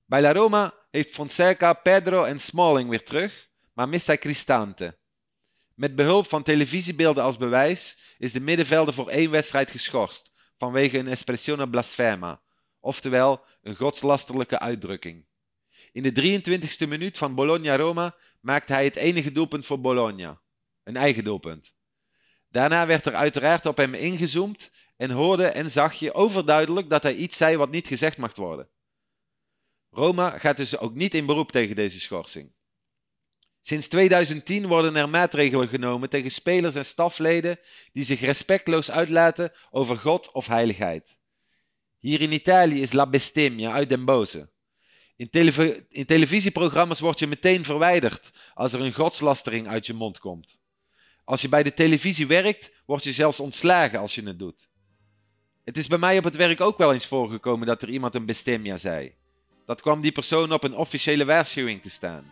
Bij 0.05 0.21
La 0.21 0.31
Roma 0.33 0.73
heeft 0.91 1.13
Fonseca, 1.13 1.73
Pedro 1.73 2.23
en 2.23 2.39
Smalling 2.39 2.89
weer 2.89 3.03
terug, 3.03 3.49
maar 3.73 3.89
mist 3.89 4.07
hij 4.07 4.17
Cristante. 4.17 4.97
Met 5.73 5.95
behulp 5.95 6.27
van 6.27 6.43
televisiebeelden 6.43 7.23
als 7.23 7.37
bewijs 7.37 8.15
is 8.17 8.31
de 8.31 8.39
middenvelder 8.39 8.93
voor 8.93 9.09
één 9.09 9.31
wedstrijd 9.31 9.71
geschorst 9.71 10.31
vanwege 10.57 10.97
een 10.97 11.07
espressione 11.07 11.69
blasfema, 11.69 12.41
oftewel 12.79 13.45
een 13.61 13.75
godslasterlijke 13.75 14.59
uitdrukking. 14.59 15.25
In 15.91 16.03
de 16.03 16.41
23e 16.41 16.87
minuut 16.87 17.17
van 17.17 17.35
Bologna-Roma 17.35 18.15
maakte 18.43 18.73
hij 18.73 18.83
het 18.83 18.95
enige 18.95 19.31
doelpunt 19.31 19.65
voor 19.65 19.79
Bologna, 19.79 20.41
een 20.83 20.95
eigen 20.95 21.23
doelpunt. 21.23 21.75
Daarna 22.49 22.85
werd 22.85 23.05
er 23.05 23.15
uiteraard 23.15 23.65
op 23.65 23.77
hem 23.77 23.93
ingezoomd 23.93 24.71
en 24.97 25.11
hoorde 25.11 25.45
en 25.45 25.71
zag 25.71 25.93
je 25.93 26.13
overduidelijk 26.13 26.89
dat 26.89 27.03
hij 27.03 27.15
iets 27.15 27.37
zei 27.37 27.57
wat 27.57 27.71
niet 27.71 27.87
gezegd 27.87 28.17
mag 28.17 28.35
worden. 28.35 28.69
Roma 29.89 30.37
gaat 30.37 30.57
dus 30.57 30.77
ook 30.77 30.93
niet 30.93 31.13
in 31.13 31.25
beroep 31.25 31.51
tegen 31.51 31.75
deze 31.75 31.99
schorsing. 31.99 32.53
Sinds 33.61 33.87
2010 33.87 34.67
worden 34.67 34.95
er 34.95 35.09
maatregelen 35.09 35.67
genomen 35.67 36.09
tegen 36.09 36.31
spelers 36.31 36.75
en 36.75 36.85
stafleden 36.85 37.59
die 37.91 38.03
zich 38.03 38.19
respectloos 38.19 38.91
uitlaten 38.91 39.51
over 39.69 39.97
God 39.97 40.31
of 40.31 40.47
heiligheid. 40.47 41.17
Hier 41.97 42.21
in 42.21 42.31
Italië 42.31 42.81
is 42.81 42.91
La 42.91 43.09
Bestemmia 43.09 43.71
uit 43.71 43.89
den 43.89 44.05
Boze. 44.05 44.51
In, 45.15 45.29
in 45.89 46.05
televisieprogramma's 46.05 46.99
word 46.99 47.19
je 47.19 47.27
meteen 47.27 47.63
verwijderd 47.63 48.31
als 48.53 48.73
er 48.73 48.81
een 48.81 48.93
godslastering 48.93 49.67
uit 49.67 49.85
je 49.85 49.93
mond 49.93 50.19
komt. 50.19 50.59
Als 51.23 51.41
je 51.41 51.49
bij 51.49 51.63
de 51.63 51.73
televisie 51.73 52.27
werkt, 52.27 52.71
word 52.85 53.03
je 53.03 53.13
zelfs 53.13 53.39
ontslagen 53.39 53.99
als 53.99 54.15
je 54.15 54.23
het 54.23 54.39
doet. 54.39 54.67
Het 55.63 55.77
is 55.77 55.87
bij 55.87 55.97
mij 55.97 56.17
op 56.17 56.23
het 56.23 56.35
werk 56.35 56.61
ook 56.61 56.77
wel 56.77 56.93
eens 56.93 57.05
voorgekomen 57.05 57.67
dat 57.67 57.81
er 57.81 57.89
iemand 57.89 58.15
een 58.15 58.25
bestemmia 58.25 58.77
zei. 58.77 59.13
Dat 59.65 59.81
kwam 59.81 60.01
die 60.01 60.11
persoon 60.11 60.53
op 60.53 60.63
een 60.63 60.75
officiële 60.75 61.25
waarschuwing 61.25 61.81
te 61.81 61.89
staan. 61.89 62.31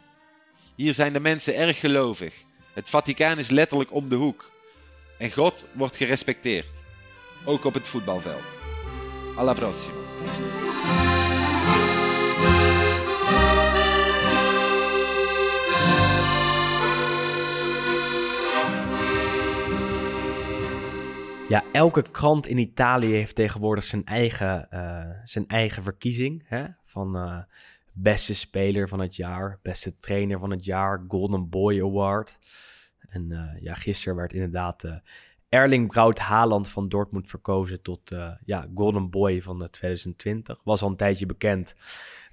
Hier 0.76 0.94
zijn 0.94 1.14
de 1.14 1.20
mensen 1.20 1.56
erg 1.56 1.80
gelovig. 1.80 2.34
Het 2.74 2.90
Vaticaan 2.90 3.38
is 3.38 3.50
letterlijk 3.50 3.94
om 3.94 4.10
de 4.10 4.16
hoek. 4.16 4.52
En 5.18 5.32
God 5.32 5.66
wordt 5.72 5.98
gerespecteerd. 5.98 6.68
Ook 7.46 7.64
op 7.64 7.74
het 7.74 7.88
voetbalveld. 7.88 8.44
Alla 9.36 9.54
prossima. 9.54 10.11
Ja, 21.52 21.64
elke 21.72 22.02
krant 22.12 22.48
in 22.48 22.58
Italië 22.58 23.12
heeft 23.12 23.36
tegenwoordig 23.36 23.84
zijn 23.84 24.06
eigen, 24.06 24.72
eh, 24.72 25.10
zijn 25.24 25.48
eigen 25.48 25.84
verkiezing. 25.84 26.44
Hè? 26.46 26.66
Van 26.86 27.16
eh, 27.16 27.38
beste 27.92 28.36
speler 28.36 28.88
van 28.88 29.00
het 29.00 29.16
jaar, 29.16 29.60
beste 29.62 29.98
trainer 29.98 30.40
van 30.40 30.52
het 30.52 30.66
jaar, 30.66 31.06
Golden 31.08 31.50
Boy 31.50 31.82
Award. 31.82 32.38
En 33.10 33.32
eh, 33.32 33.62
ja, 33.62 33.74
gisteren 33.74 34.16
werd 34.16 34.34
inderdaad 34.34 34.86
Erling 35.50 35.88
Braut 35.88 36.20
Haaland 36.20 36.68
van 36.68 36.90
Dortmund 36.90 37.30
verkozen 37.30 37.82
tot 37.82 38.16
ja, 38.46 38.68
Golden 38.76 39.10
Boy 39.10 39.42
van 39.42 39.68
2020. 39.70 40.60
Was 40.64 40.82
al 40.82 40.90
een 40.90 40.96
tijdje 40.96 41.26
bekend. 41.26 41.76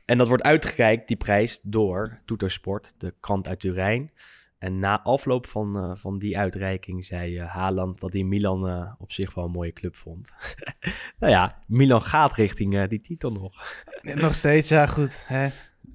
En 0.04 0.18
dat 0.18 0.28
wordt 0.28 0.42
uitgereikt, 0.42 1.08
die 1.08 1.16
prijs, 1.16 1.60
door 1.62 2.20
Toetersport, 2.24 2.94
de 2.98 3.14
krant 3.20 3.48
uit 3.48 3.60
Turijn. 3.60 4.10
En 4.58 4.78
na 4.78 5.02
afloop 5.02 5.46
van, 5.46 5.76
uh, 5.76 5.96
van 5.96 6.18
die 6.18 6.38
uitreiking 6.38 7.04
zei 7.04 7.40
uh, 7.40 7.46
Haaland 7.54 8.00
dat 8.00 8.12
hij 8.12 8.22
Milan 8.22 8.68
uh, 8.68 8.92
op 8.98 9.12
zich 9.12 9.34
wel 9.34 9.44
een 9.44 9.50
mooie 9.50 9.72
club 9.72 9.96
vond. 9.96 10.32
nou 11.20 11.32
ja, 11.32 11.58
Milan 11.66 12.02
gaat 12.02 12.34
richting 12.34 12.86
die 12.86 13.00
titel 13.00 13.32
nog. 13.32 13.52
nog 14.02 14.34
steeds, 14.34 14.68
ja 14.68 14.86
goed. 14.86 15.24
Hè? 15.26 15.48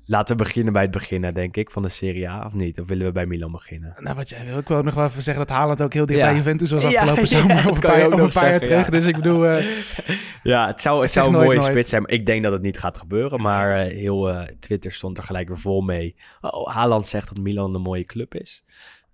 Laten 0.05 0.37
we 0.37 0.43
beginnen 0.43 0.73
bij 0.73 0.81
het 0.81 0.91
beginnen, 0.91 1.33
denk 1.33 1.57
ik, 1.57 1.71
van 1.71 1.81
de 1.81 1.89
Serie 1.89 2.29
A, 2.29 2.45
of 2.45 2.53
niet? 2.53 2.79
Of 2.79 2.87
willen 2.87 3.05
we 3.05 3.11
bij 3.11 3.25
Milan 3.25 3.51
beginnen? 3.51 3.93
Nou, 3.99 4.15
wat 4.15 4.29
jij 4.29 4.45
wil. 4.45 4.57
Ik 4.57 4.67
wil 4.67 4.77
ook 4.77 4.83
nog 4.83 4.93
wel 4.93 5.05
even 5.05 5.21
zeggen 5.21 5.47
dat 5.47 5.55
Haaland 5.57 5.81
ook 5.81 5.93
heel 5.93 6.05
dicht 6.05 6.19
ja. 6.19 6.25
bij 6.25 6.35
Juventus 6.35 6.71
was 6.71 6.83
afgelopen 6.83 7.21
ja, 7.21 7.25
zomer. 7.25 7.55
Ja, 7.55 7.69
of 7.69 7.75
een 7.75 7.81
paar, 7.81 8.13
of 8.13 8.19
een 8.19 8.29
paar 8.29 8.49
jaar 8.49 8.61
terug. 8.61 8.89
Dus 8.89 9.05
ik 9.05 9.15
bedoel... 9.15 9.45
ja, 10.43 10.67
het 10.67 10.81
zou, 10.81 11.01
het 11.01 11.11
zou 11.11 11.27
een 11.27 11.33
mooie 11.33 11.57
nooit. 11.57 11.71
spits 11.71 11.89
zijn. 11.89 12.03
Ik 12.05 12.25
denk 12.25 12.43
dat 12.43 12.51
het 12.51 12.61
niet 12.61 12.79
gaat 12.79 12.97
gebeuren. 12.97 13.41
Maar 13.41 13.77
heel 13.77 14.47
Twitter 14.59 14.91
stond 14.91 15.17
er 15.17 15.23
gelijk 15.23 15.47
weer 15.47 15.59
vol 15.59 15.81
mee. 15.81 16.15
Oh, 16.41 16.67
Haaland 16.67 17.07
zegt 17.07 17.27
dat 17.27 17.43
Milan 17.43 17.75
een 17.75 17.81
mooie 17.81 18.05
club 18.05 18.35
is. 18.35 18.63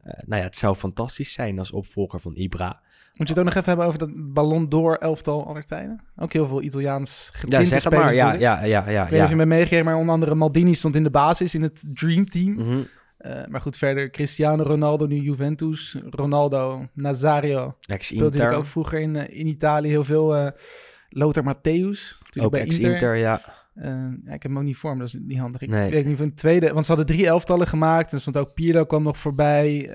Nou 0.03 0.41
ja, 0.41 0.47
het 0.47 0.57
zou 0.57 0.75
fantastisch 0.75 1.33
zijn 1.33 1.59
als 1.59 1.71
opvolger 1.71 2.19
van 2.19 2.35
Ibra. 2.35 2.81
Moet 3.19 3.27
je 3.27 3.33
het 3.33 3.37
ook 3.43 3.53
nog 3.53 3.63
even 3.63 3.67
hebben 3.67 3.85
over 3.85 3.99
dat 3.99 4.33
Ballon 4.33 4.69
d'Or 4.69 4.97
elftal 4.97 5.47
aller 5.47 5.65
tijden? 5.65 5.99
Ook 6.17 6.33
heel 6.33 6.47
veel 6.47 6.61
Italiaans 6.61 7.29
getinte 7.33 7.61
ja, 7.61 7.63
zeg 7.63 7.81
spelers 7.81 8.03
maar. 8.03 8.13
Ja, 8.13 8.33
ja, 8.33 8.63
ja, 8.63 8.89
ja, 8.89 9.03
Ik 9.03 9.09
weet 9.09 9.11
niet 9.11 9.21
of 9.21 9.29
je 9.29 9.35
me 9.35 9.45
meegegeven, 9.45 9.85
maar 9.85 9.95
onder 9.95 10.13
andere 10.13 10.35
Maldini 10.35 10.73
stond 10.73 10.95
in 10.95 11.03
de 11.03 11.09
basis 11.09 11.55
in 11.55 11.61
het 11.61 11.83
Dream 11.87 12.25
Team. 12.25 12.51
Mm 12.51 12.57
-hmm. 12.57 12.87
uh, 13.19 13.31
maar 13.49 13.61
goed, 13.61 13.77
verder 13.77 14.09
Cristiano 14.09 14.63
Ronaldo, 14.63 15.05
nu 15.05 15.15
Juventus. 15.15 15.97
Ronaldo, 16.09 16.87
Nazario. 16.93 17.75
Speelde 17.79 18.23
natuurlijk 18.23 18.57
ook 18.57 18.65
vroeger 18.65 18.99
in, 18.99 19.15
uh, 19.15 19.21
in 19.29 19.47
Italië 19.47 19.89
heel 19.89 20.03
veel. 20.03 20.35
Uh, 20.35 20.47
Lothar 21.09 21.43
Matthäus, 21.43 22.17
natuurlijk 22.19 22.45
ook 22.45 22.51
bij 22.51 22.65
Inter. 22.65 22.91
Inter 22.91 23.15
ja. 23.15 23.41
Ja, 23.81 24.33
ik 24.33 24.41
heb 24.41 24.43
hem 24.43 24.57
ook 24.57 24.63
niet 24.63 24.77
voor 24.77 24.93
me, 24.93 24.99
dat 24.99 25.07
is 25.07 25.19
niet 25.21 25.39
handig. 25.39 25.61
Ik 25.61 25.69
nee. 25.69 25.91
weet 25.91 26.05
niet 26.05 26.17
van 26.17 26.33
tweede, 26.33 26.73
want 26.73 26.85
ze 26.85 26.93
hadden 26.93 27.15
drie 27.15 27.27
elftallen 27.27 27.67
gemaakt. 27.67 28.13
En 28.13 28.21
stond 28.21 28.37
ook 28.37 28.53
Pirlo 28.53 28.85
kwam 28.85 29.03
nog 29.03 29.17
voorbij. 29.17 29.89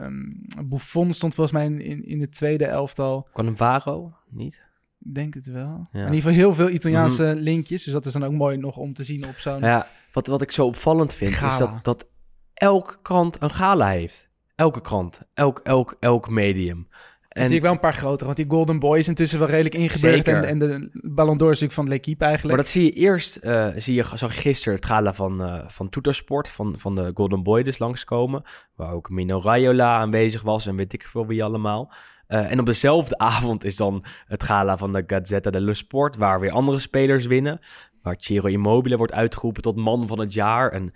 Uh, 0.00 0.66
Buffon 0.66 1.12
stond 1.12 1.34
volgens 1.34 1.56
mij 1.56 1.66
in, 1.66 1.80
in, 1.80 2.04
in 2.04 2.20
het 2.20 2.32
tweede 2.32 2.64
elftal. 2.66 3.28
Varo 3.32 4.12
niet? 4.30 4.62
Ik 4.98 5.14
denk 5.14 5.34
het 5.34 5.46
wel. 5.46 5.88
Ja. 5.92 6.00
In 6.00 6.04
ieder 6.04 6.14
geval 6.14 6.32
heel 6.32 6.54
veel 6.54 6.70
Italiaanse 6.70 7.22
mm 7.22 7.30
-hmm. 7.30 7.40
linkjes. 7.40 7.84
Dus 7.84 7.92
dat 7.92 8.06
is 8.06 8.12
dan 8.12 8.24
ook 8.24 8.32
mooi 8.32 8.56
nog 8.56 8.76
om 8.76 8.94
te 8.94 9.04
zien 9.04 9.28
op 9.28 9.38
zo'n... 9.38 9.60
Ja, 9.60 9.86
wat, 10.12 10.26
wat 10.26 10.42
ik 10.42 10.52
zo 10.52 10.66
opvallend 10.66 11.14
vind, 11.14 11.32
gala. 11.32 11.52
is 11.52 11.58
dat, 11.58 11.84
dat 11.84 12.06
elke 12.54 12.98
krant 13.02 13.36
een 13.42 13.50
gala 13.50 13.88
heeft. 13.88 14.28
Elke 14.54 14.80
krant, 14.80 15.20
elk, 15.34 15.60
elk, 15.62 15.96
elk 16.00 16.28
medium. 16.28 16.88
En 17.30 17.40
natuurlijk 17.40 17.66
wel 17.66 17.74
een 17.74 17.80
paar 17.90 17.94
grotere, 17.94 18.24
want 18.24 18.36
die 18.36 18.46
Golden 18.48 18.78
Boy 18.78 18.98
is 18.98 19.08
intussen 19.08 19.38
wel 19.38 19.48
redelijk 19.48 19.74
ingebeurd. 19.74 20.28
En, 20.28 20.44
en 20.44 20.58
de 20.58 20.90
Ballon 20.92 21.36
d'Or 21.36 21.50
is 21.50 21.60
natuurlijk 21.60 21.72
van 21.72 21.88
L'Equipe 21.88 22.24
eigenlijk. 22.24 22.56
Maar 22.56 22.64
dat 22.64 22.72
zie 22.72 22.84
je 22.84 22.92
eerst, 22.92 23.38
uh, 23.42 23.68
zie 23.76 23.94
je, 23.94 24.04
zag 24.14 24.34
je 24.34 24.40
gisteren 24.40 24.74
het 24.74 24.86
gala 24.86 25.14
van, 25.14 25.42
uh, 25.42 25.60
van 25.66 25.88
Toetersport, 25.88 26.48
van, 26.48 26.78
van 26.78 26.94
de 26.94 27.10
Golden 27.14 27.42
Boy 27.42 27.62
dus 27.62 27.78
langskomen. 27.78 28.42
Waar 28.74 28.92
ook 28.92 29.10
Mino 29.10 29.40
Raiola 29.40 29.96
aanwezig 29.96 30.42
was 30.42 30.66
en 30.66 30.76
weet 30.76 30.92
ik 30.92 31.08
veel 31.08 31.26
wie 31.26 31.44
allemaal. 31.44 31.92
Uh, 32.28 32.50
en 32.50 32.60
op 32.60 32.66
dezelfde 32.66 33.18
avond 33.34 33.64
is 33.64 33.76
dan 33.76 34.04
het 34.26 34.42
gala 34.42 34.76
van 34.76 34.92
de 34.92 35.04
Gazzetta 35.06 35.50
dello 35.50 35.72
Sport, 35.72 36.16
waar 36.16 36.40
weer 36.40 36.50
andere 36.50 36.78
spelers 36.78 37.26
winnen. 37.26 37.60
Waar 38.02 38.16
Ciro 38.18 38.46
Immobile 38.46 38.96
wordt 38.96 39.12
uitgeroepen 39.12 39.62
tot 39.62 39.76
man 39.76 40.06
van 40.06 40.18
het 40.18 40.34
jaar. 40.34 40.72
En 40.72 40.92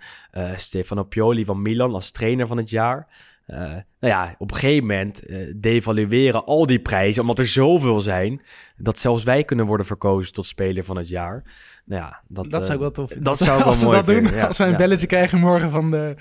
Stefano 0.55 1.03
Pioli 1.03 1.45
van 1.45 1.61
Milan 1.61 1.93
als 1.93 2.11
trainer 2.11 2.47
van 2.47 2.57
het 2.57 2.69
jaar. 2.69 3.07
Uh, 3.47 3.57
nou 3.57 3.83
ja, 3.99 4.35
op 4.37 4.51
een 4.51 4.57
gegeven 4.57 4.87
moment 4.87 5.29
uh, 5.29 5.53
devalueren 5.55 6.45
al 6.45 6.65
die 6.65 6.79
prijzen, 6.79 7.21
omdat 7.21 7.39
er 7.39 7.47
zoveel 7.47 8.01
zijn, 8.01 8.41
dat 8.77 8.99
zelfs 8.99 9.23
wij 9.23 9.43
kunnen 9.43 9.65
worden 9.65 9.85
verkozen 9.85 10.33
tot 10.33 10.45
speler 10.45 10.83
van 10.83 10.97
het 10.97 11.09
jaar. 11.09 11.43
Nou 11.85 12.01
ja, 12.01 12.21
dat, 12.27 12.51
dat 12.51 12.61
zou 12.61 12.73
ik 12.73 12.79
wel 12.79 12.91
tof 12.91 13.07
vinden. 13.07 13.25
Dat 13.25 13.37
zou 13.37 13.51
ik 13.51 13.57
wel 13.57 13.67
als 13.67 13.83
mooi 13.83 13.95
dat 13.95 14.05
vinden. 14.05 14.23
doen, 14.23 14.33
Ja, 14.33 14.47
als 14.47 14.57
wij 14.57 14.67
een 14.67 14.73
ja. 14.73 14.79
belletje 14.79 15.07
krijgen 15.07 15.39
morgen 15.39 15.69
van 15.69 15.91
de, 15.91 16.15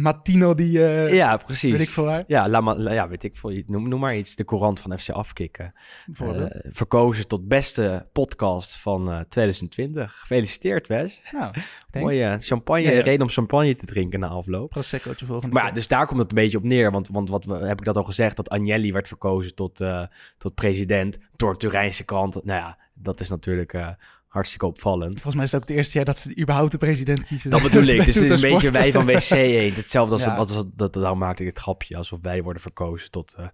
Martino 0.00 0.54
die... 0.54 0.84
eh, 0.86 1.14
ja, 1.14 1.36
precies. 1.36 1.72
Weet 1.72 1.80
ik 1.80 1.88
veel 1.88 2.04
waar. 2.04 2.24
Ja, 2.26 2.48
la, 2.48 2.60
la- 2.76 2.92
ja, 2.92 3.08
weet 3.08 3.22
ik 3.24 3.36
veel. 3.36 3.62
Noem, 3.66 3.88
noem 3.88 4.00
maar 4.00 4.16
iets. 4.16 4.36
De 4.36 4.44
courant 4.44 4.80
van 4.80 4.98
FC 4.98 5.10
Afkikken. 5.10 5.72
Eh, 6.18 6.44
verkozen 6.70 7.26
tot 7.28 7.48
beste 7.48 8.06
podcast 8.12 8.76
van 8.76 9.10
eh, 9.12 9.20
2020. 9.28 10.18
Gefeliciteerd, 10.18 10.86
Wes. 10.86 11.20
nou. 11.32 11.52
Mooie 12.00 12.36
champagne. 12.40 12.82
Ja, 12.82 12.90
ja. 12.90 13.02
Reden 13.02 13.22
om 13.22 13.28
champagne 13.32 13.74
te 13.74 13.86
drinken 13.86 14.20
na 14.20 14.28
afloop. 14.28 14.70
Prosecco'tje 14.70 15.26
volgende 15.26 15.54
Maar 15.54 15.64
keer. 15.64 15.74
dus 15.74 15.88
daar 15.88 16.06
komt 16.06 16.20
het 16.20 16.28
een 16.30 16.36
beetje 16.36 16.58
op 16.58 16.64
neer. 16.64 16.90
Want, 16.90 17.08
want 17.08 17.28
wat 17.28 17.44
we, 17.44 17.54
heb 17.54 17.78
ik 17.78 17.84
dat 17.84 17.96
al 17.96 18.04
gezegd? 18.04 18.36
Dat 18.36 18.48
Agnelli 18.48 18.92
werd 18.92 19.08
verkozen 19.08 19.54
tot, 19.54 19.80
eh, 19.80 20.02
tot 20.38 20.54
president 20.54 21.18
door 21.36 21.56
Turijnse 21.58 22.04
krant. 22.04 22.34
Nou 22.44 22.60
ja, 22.60 22.78
dat 22.94 23.20
is 23.20 23.28
natuurlijk 23.28 23.72
eh, 23.72 23.88
hartstikke 24.36 24.66
opvallend. 24.66 25.12
Volgens 25.12 25.34
mij 25.34 25.44
is 25.44 25.52
het 25.52 25.62
ook 25.62 25.68
het 25.68 25.76
eerste 25.76 25.96
jaar 25.96 26.04
dat 26.06 26.18
ze 26.18 26.38
überhaupt 26.40 26.70
de 26.72 26.78
president 26.78 27.24
kiezen. 27.26 27.50
Dat 27.50 27.62
bedoel 27.62 27.82
ik. 27.94 28.04
Dus 28.04 28.14
het 28.14 28.30
is 28.30 28.42
een 28.42 28.50
beetje 28.50 28.70
wij 28.70 28.92
van 28.92 29.06
WC 29.12 29.30
1. 29.30 29.74
Hetzelfde 29.74 30.12
als, 30.14 30.24
Ja. 30.24 30.36
dat, 30.36 30.50
als 30.50 30.64
dat, 30.74 30.92
daarom 30.92 31.18
maakte 31.18 31.42
ik 31.42 31.48
het 31.48 31.58
grapje. 31.58 31.96
Alsof 31.96 32.18
wij 32.22 32.42
worden 32.42 32.62
verkozen 32.62 33.10
tot 33.10 33.32
eh, 33.32 33.46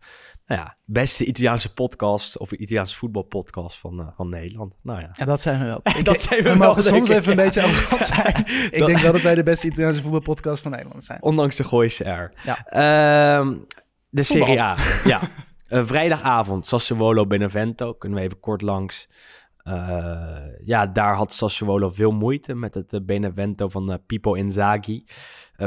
nou 0.46 0.60
ja, 0.60 0.76
beste 0.84 1.24
Italiaanse 1.24 1.72
podcast. 1.74 2.38
Of 2.38 2.52
Italiaanse 2.52 2.96
voetbalpodcast 2.96 3.78
van, 3.78 4.00
eh, 4.00 4.06
van 4.16 4.28
Nederland. 4.28 4.74
Nou 4.82 5.00
ja. 5.00 5.10
Ja, 5.12 5.24
dat 5.24 5.40
zijn 5.40 5.58
we 5.58 5.64
wel. 5.64 5.80
Ik 5.98 6.04
Dat 6.04 6.20
zijn 6.22 6.42
we 6.42 6.50
we 6.52 6.58
wel, 6.58 6.68
mogen 6.68 6.82
soms 6.82 7.10
ik, 7.10 7.16
even 7.16 7.30
een 7.30 7.36
beetje 7.44 7.62
arrogant 7.62 8.06
zijn. 8.06 8.36
Ik 8.46 8.78
Dat- 8.78 8.86
denk 8.86 8.98
wel 8.98 9.12
dat 9.12 9.22
wij 9.22 9.34
de 9.34 9.42
beste 9.42 9.66
Italiaanse 9.66 10.02
voetbalpodcast 10.02 10.62
van 10.62 10.70
Nederland 10.70 11.04
zijn. 11.04 11.22
Ondanks 11.22 11.56
de 11.56 11.64
Gooise 11.64 12.04
R. 12.10 12.32
Ja. 12.44 12.64
Ehm, 12.66 13.54
de. 14.08 14.22
Serie 14.22 14.60
A. 14.60 14.76
ja. 15.04 15.20
Eh, 15.68 15.82
vrijdagavond, 15.84 16.66
Sassuolo 16.66 17.26
Benevento. 17.26 17.92
Kunnen 17.94 18.18
we 18.18 18.24
even 18.24 18.40
kort 18.40 18.62
langs. 18.62 19.08
Eh, 19.64 20.64
ja, 20.64 20.86
daar 20.86 21.14
had 21.14 21.32
Sassuolo 21.32 21.90
veel 21.90 22.10
moeite 22.10 22.54
met 22.54 22.74
het 22.74 22.92
eh, 22.92 23.00
Benevento 23.00 23.68
van 23.68 23.92
eh, 23.92 23.98
Pipo 24.06 24.34
Inzaghi. 24.34 25.04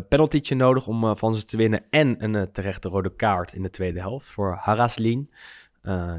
Penaltytje 0.09 0.55
nodig 0.55 0.87
om 0.87 1.17
van 1.17 1.35
ze 1.35 1.45
te 1.45 1.57
winnen. 1.57 1.85
En 1.89 2.23
een 2.23 2.51
terechte 2.51 2.89
rode 2.89 3.15
kaart 3.15 3.53
in 3.53 3.61
de 3.61 3.69
tweede 3.69 3.99
helft 3.99 4.29
voor 4.29 4.57
Haraslin. 4.59 5.31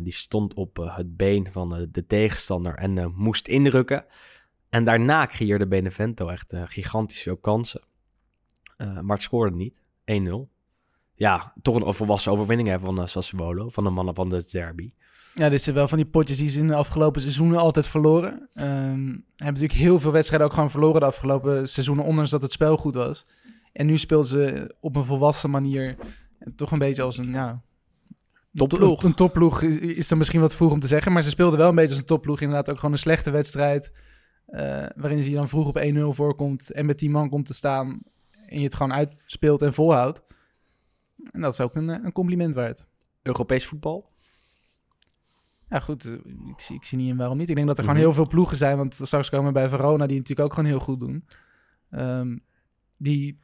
Die 0.02 0.12
stond 0.12 0.54
op 0.54 0.76
het 0.76 1.16
been 1.16 1.48
van 1.52 1.88
de 1.90 2.06
tegenstander 2.06 2.74
en 2.74 3.12
moest 3.14 3.48
indrukken. 3.48 4.04
En 4.68 4.84
daarna 4.84 5.26
creëerde 5.26 5.66
Benevento 5.66 6.28
echt 6.28 6.54
gigantisch 6.56 7.22
veel 7.22 7.36
kansen. 7.36 7.82
Maar 8.76 9.16
het 9.16 9.22
scoorde 9.22 9.56
niet. 9.56 9.74
1-0. 10.04 10.56
Ja, 11.16 11.52
toch 11.62 11.80
een 11.80 11.94
volwassen 11.94 12.32
overwinning 12.32 12.80
van 12.80 13.00
eh, 13.00 13.06
Sassuolo. 13.06 13.68
Van 13.68 13.84
de 13.84 13.90
mannen 13.90 14.14
van 14.14 14.28
de 14.28 14.48
derby. 14.50 14.92
Ja, 15.38 15.48
dit 15.48 15.62
zijn 15.62 15.74
wel 15.74 15.88
van 15.88 15.98
die 15.98 16.06
potjes 16.06 16.38
die 16.38 16.48
ze 16.48 16.58
in 16.58 16.66
de 16.66 16.74
afgelopen 16.74 17.20
seizoenen 17.20 17.58
altijd 17.58 17.86
verloren. 17.86 18.48
Ehm 18.52 19.24
hebben 19.36 19.62
natuurlijk 19.62 19.72
heel 19.72 20.00
veel 20.00 20.12
wedstrijden 20.12 20.46
ook 20.46 20.52
gewoon 20.54 20.70
verloren 20.70 21.00
de 21.00 21.06
afgelopen 21.06 21.68
seizoenen, 21.68 22.04
ondanks 22.04 22.30
dat 22.30 22.42
het 22.42 22.52
spel 22.52 22.76
goed 22.76 22.94
was. 22.94 23.26
En 23.72 23.86
nu 23.86 23.98
speelt 23.98 24.26
ze 24.26 24.74
op 24.80 24.96
een 24.96 25.04
volwassen 25.04 25.50
manier 25.50 25.96
eh, 26.38 26.48
toch 26.56 26.70
een 26.70 26.78
beetje 26.78 27.02
als 27.02 27.18
een, 27.18 27.32
ja... 27.32 27.62
Topploeg. 28.54 29.02
Een 29.02 29.14
topploeg 29.14 29.62
is, 29.62 29.76
is 29.76 30.08
dan 30.08 30.18
misschien 30.18 30.40
wat 30.40 30.54
vroeg 30.54 30.72
om 30.72 30.80
te 30.80 30.86
zeggen, 30.86 31.12
maar 31.12 31.22
ze 31.22 31.30
speelden 31.30 31.58
wel 31.58 31.68
een 31.68 31.74
beetje 31.74 31.90
als 31.90 31.98
een 31.98 32.06
topploeg. 32.06 32.40
Inderdaad 32.40 32.70
ook 32.70 32.76
gewoon 32.76 32.92
een 32.92 32.98
slechte 32.98 33.30
wedstrijd, 33.30 33.92
eh, 34.46 34.86
waarin 34.96 35.22
ze 35.22 35.30
je 35.30 35.36
dan 35.36 35.48
vroeg 35.48 35.68
op 35.68 35.76
1-0 35.76 36.12
voorkomt 36.12 36.70
en 36.70 36.86
met 36.86 36.98
10 36.98 37.10
man 37.10 37.28
komt 37.28 37.46
te 37.46 37.54
staan 37.54 38.00
en 38.46 38.58
je 38.58 38.64
het 38.64 38.74
gewoon 38.74 38.92
uitspeelt 38.92 39.62
en 39.62 39.72
volhoudt. 39.72 40.20
En 41.30 41.40
dat 41.40 41.52
is 41.52 41.60
ook 41.60 41.74
een, 41.74 41.90
eh, 41.90 42.04
een 42.04 42.12
compliment 42.12 42.54
waard. 42.54 42.84
Europees 43.22 43.66
voetbal. 43.66 44.08
Ja, 45.68 45.78
goed. 45.80 46.04
eh, 46.04 46.12
Ik 46.48 46.60
zie, 46.60 46.76
ik 46.76 46.84
zie 46.84 46.98
niet 46.98 47.08
in 47.08 47.16
waarom 47.16 47.38
niet. 47.38 47.48
Ik 47.48 47.54
denk 47.54 47.66
dat 47.66 47.78
er 47.78 47.84
Mhm. 47.84 47.92
gewoon 47.92 48.06
heel 48.08 48.16
veel 48.16 48.26
ploegen 48.26 48.56
zijn. 48.56 48.76
Want 48.76 48.94
straks 49.02 49.28
komen 49.30 49.46
we 49.46 49.52
bij 49.52 49.68
Verona, 49.68 50.06
die 50.06 50.16
natuurlijk 50.16 50.48
ook 50.48 50.54
gewoon 50.54 50.70
heel 50.70 50.80
goed 50.80 51.00
doen. 51.00 51.24
Ehm, 51.90 52.36
die, 52.96 53.38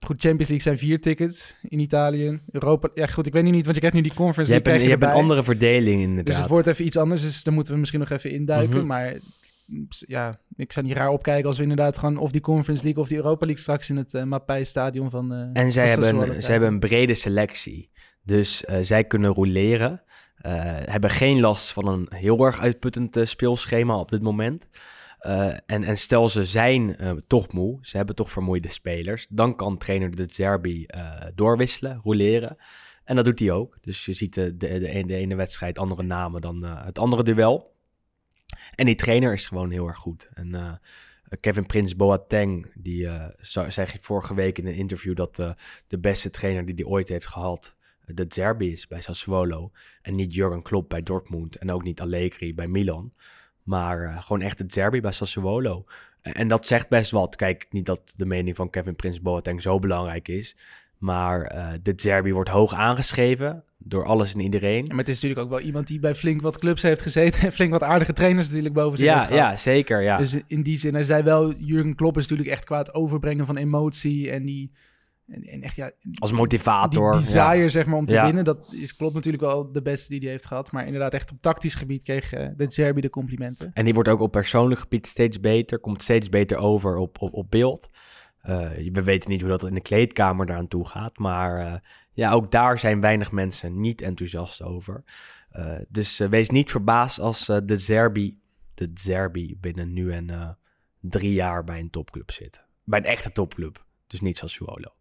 goed, 0.00 0.20
Champions 0.20 0.48
League 0.50 0.60
zijn 0.60 0.78
vier 0.78 1.00
tickets 1.00 1.56
in 1.62 1.78
Italië. 1.78 2.38
Europa, 2.50 2.88
ja 2.94 3.06
goed, 3.06 3.26
ik 3.26 3.32
weet 3.32 3.44
nu 3.44 3.50
niet, 3.50 3.62
want 3.64 3.74
je 3.74 3.80
krijgt 3.80 3.96
nu 3.96 4.02
die 4.02 4.14
Conference 4.14 4.50
Je 4.52 4.56
hebt, 4.58 4.66
League 4.66 4.84
een, 4.84 4.90
je 4.90 4.96
hebt 4.98 5.12
een 5.14 5.20
andere 5.22 5.42
verdeling 5.42 6.00
inderdaad. 6.02 6.26
Dus 6.26 6.36
het 6.36 6.48
wordt 6.48 6.66
even 6.66 6.84
iets 6.86 6.96
anders, 6.96 7.22
dus 7.22 7.42
daar 7.42 7.54
moeten 7.54 7.72
we 7.72 7.78
misschien 7.78 8.00
nog 8.00 8.10
even 8.10 8.30
induiken. 8.30 8.76
Mhm. 8.76 8.86
Maar 8.86 9.14
ja, 10.06 10.40
ik 10.56 10.72
zou 10.72 10.86
niet 10.86 10.96
raar 10.96 11.08
opkijken 11.08 11.46
als 11.48 11.56
we 11.56 11.62
inderdaad 11.62 11.98
gewoon 11.98 12.16
of 12.16 12.30
die 12.30 12.40
Conference 12.40 12.82
League 12.84 13.02
of 13.02 13.08
die 13.08 13.16
Europa 13.16 13.44
League 13.46 13.62
straks 13.62 13.90
in 13.90 13.96
het 13.96 14.14
uh, 14.14 14.22
Mapei-stadion 14.22 15.10
van 15.10 15.32
uh, 15.32 15.38
En 15.52 15.72
zij 15.72 15.88
van 15.88 16.02
hebben, 16.02 16.42
zij 16.42 16.50
hebben 16.50 16.68
een 16.72 16.78
brede 16.80 17.14
selectie. 17.14 17.90
Dus 18.22 18.64
uh, 18.70 18.76
zij 18.80 19.04
kunnen 19.04 19.30
roleren. 19.30 20.02
Uh, 20.46 20.52
hebben 20.64 21.10
geen 21.10 21.40
last 21.40 21.72
van 21.72 21.86
een 21.88 22.06
heel 22.10 22.46
erg 22.46 22.60
uitputtend 22.60 23.16
uh, 23.16 23.24
speelschema 23.24 23.96
op 23.96 24.10
dit 24.10 24.22
moment. 24.22 24.66
Uh, 25.20 25.46
en, 25.46 25.84
en 25.84 25.96
stel 25.96 26.28
ze 26.28 26.44
zijn 26.44 26.96
toch 27.26 27.52
moe, 27.52 27.78
ze 27.82 27.96
hebben 27.96 28.14
toch 28.14 28.30
vermoeide 28.30 28.68
spelers, 28.68 29.26
dan 29.30 29.56
kan 29.56 29.78
trainer 29.78 30.16
de 30.16 30.26
Zerbi 30.28 30.86
doorwisselen, 31.34 32.00
roleren. 32.04 32.56
En 33.04 33.16
dat 33.16 33.24
doet 33.24 33.38
hij 33.38 33.50
ook. 33.50 33.78
Dus 33.80 34.04
je 34.04 34.12
ziet 34.12 34.34
de, 34.34 34.56
de, 34.56 34.78
de, 34.78 34.88
ene, 34.88 35.06
de 35.06 35.14
ene 35.14 35.34
wedstrijd 35.34 35.78
andere 35.78 36.02
namen 36.02 36.40
dan 36.40 36.62
het 36.62 36.98
andere 36.98 37.22
duel. 37.22 37.74
En 38.74 38.86
die 38.86 38.94
trainer 38.94 39.32
is 39.32 39.46
gewoon 39.46 39.70
heel 39.70 39.86
erg 39.86 39.98
goed. 39.98 40.28
En 40.34 40.80
Kevin 41.40 41.66
Prins 41.66 41.96
Boateng, 41.96 42.72
die 42.74 43.02
uh, 43.02 43.24
zei 43.68 43.86
vorige 44.00 44.34
week 44.34 44.58
in 44.58 44.66
een 44.66 44.74
interview 44.74 45.16
dat 45.16 45.36
de 45.86 45.98
beste 45.98 46.30
trainer 46.30 46.66
die 46.66 46.74
hij 46.74 46.84
ooit 46.84 47.08
heeft 47.08 47.26
gehad, 47.26 47.76
de 48.06 48.24
Zerbi 48.28 48.72
is 48.72 48.86
bij 48.86 49.00
Sassuolo. 49.00 49.70
En 50.02 50.14
niet 50.14 50.34
Jurgen 50.34 50.62
Klopp 50.62 50.88
bij 50.88 51.02
Dortmund 51.02 51.56
en 51.56 51.70
ook 51.70 51.82
niet 51.82 52.00
Allegri 52.00 52.54
bij 52.54 52.68
Milan. 52.68 53.12
Maar 53.62 54.02
uh, 54.02 54.22
gewoon 54.22 54.42
echt 54.42 54.58
het 54.58 54.72
Zerbi 54.72 55.00
bij 55.00 55.12
Sassuolo. 55.12 55.84
En 56.22 56.48
dat 56.48 56.66
zegt 56.66 56.88
best 56.88 57.10
wat. 57.10 57.36
Kijk, 57.36 57.66
niet 57.70 57.86
dat 57.86 58.14
de 58.16 58.26
mening 58.26 58.56
van 58.56 58.70
Kevin 58.70 58.96
Prins 58.96 59.20
Boateng 59.20 59.62
zo 59.62 59.78
belangrijk 59.78 60.28
is. 60.28 60.56
Maar 60.98 61.54
uh, 61.54 61.68
de 61.82 61.92
Zerbi 61.96 62.32
wordt 62.32 62.50
hoog 62.50 62.74
aangeschreven 62.74 63.64
door 63.78 64.04
alles 64.04 64.34
en 64.34 64.40
iedereen. 64.40 64.86
Maar 64.86 64.96
het 64.96 65.08
is 65.08 65.14
natuurlijk 65.14 65.40
ook 65.40 65.50
wel 65.50 65.60
iemand 65.60 65.86
die 65.86 65.98
bij 65.98 66.14
flink 66.14 66.40
wat 66.40 66.58
clubs 66.58 66.82
heeft 66.82 67.00
gezeten. 67.00 67.40
En 67.40 67.52
flink 67.58 67.70
wat 67.72 67.82
aardige 67.82 68.12
trainers 68.12 68.46
natuurlijk 68.46 68.74
boven 68.74 68.98
zich 68.98 69.06
ja, 69.06 69.14
heeft 69.14 69.26
gehad. 69.26 69.50
Ja, 69.50 69.56
zeker. 69.56 70.02
Ja. 70.02 70.16
Dus 70.16 70.36
in 70.46 70.62
die 70.62 70.76
zin, 70.76 70.94
hij 70.94 71.02
zei 71.02 71.22
wel, 71.22 71.52
Jurgen 71.56 71.94
Klopp 71.94 72.16
is 72.16 72.22
natuurlijk 72.22 72.56
echt 72.56 72.64
qua 72.64 72.78
het 72.78 72.94
overbrengen 72.94 73.46
van 73.46 73.56
emotie. 73.56 74.30
En 74.30 74.44
die... 74.44 74.72
En, 75.26 75.42
en 75.42 75.62
echt, 75.62 75.76
ja, 75.76 75.90
Als 76.14 76.32
motivator. 76.32 77.12
Die 77.12 77.20
desire, 77.20 77.62
ja. 77.62 77.68
zeg 77.68 77.86
maar, 77.86 77.96
om 77.96 78.06
te 78.06 78.14
ja. 78.14 78.24
winnen. 78.24 78.44
Dat 78.44 78.72
is 78.72 78.96
Klopp 78.96 79.14
natuurlijk 79.14 79.42
wel 79.42 79.72
de 79.72 79.82
beste 79.82 80.10
die 80.10 80.20
hij 80.20 80.30
heeft 80.30 80.46
gehad. 80.46 80.72
Maar 80.72 80.86
inderdaad, 80.86 81.14
echt 81.14 81.32
op 81.32 81.40
tactisch 81.40 81.74
gebied 81.74 82.02
kreeg 82.02 82.34
uh, 82.34 82.48
de 82.56 82.70
Zerbi 82.70 83.00
de 83.00 83.10
complimenten. 83.10 83.70
En 83.74 83.84
die 83.84 83.94
wordt 83.94 84.08
ook 84.08 84.20
op 84.20 84.32
persoonlijk 84.32 84.80
gebied 84.80 85.06
steeds 85.06 85.40
beter. 85.40 85.78
Komt 85.78 86.02
steeds 86.02 86.28
beter 86.28 86.56
over 86.56 86.96
op, 86.96 87.20
op, 87.20 87.32
op 87.32 87.50
beeld. 87.50 87.88
Uh, 88.44 88.70
we 88.92 89.02
weten 89.02 89.30
niet 89.30 89.40
hoe 89.40 89.50
dat 89.50 89.64
in 89.64 89.74
de 89.74 89.80
kleedkamer 89.80 90.46
daaraan 90.46 90.68
toe 90.68 90.88
gaat. 90.88 91.18
Maar 91.18 91.66
uh, 91.66 91.74
ja, 92.12 92.32
ook 92.32 92.50
daar 92.50 92.78
zijn 92.78 93.00
weinig 93.00 93.32
mensen 93.32 93.80
niet 93.80 94.02
enthousiast 94.02 94.62
over. 94.62 95.04
Dus 95.88 96.18
wees 96.18 96.50
niet 96.50 96.70
verbaasd 96.70 97.20
als 97.20 97.46
de 97.64 97.76
Zerbi, 97.76 98.38
de 98.74 98.90
Zerbi 98.94 99.56
binnen 99.60 99.92
nu 99.92 100.12
en 100.12 100.56
drie 101.00 101.32
jaar 101.32 101.64
bij 101.64 101.78
een 101.78 101.90
topclub 101.90 102.30
zit. 102.30 102.64
Bij 102.84 102.98
een 102.98 103.04
echte 103.04 103.32
topclub. 103.32 103.84
Dus 104.12 104.20
niet 104.20 104.36
zoals 104.36 104.52
Suolo. 104.52 104.94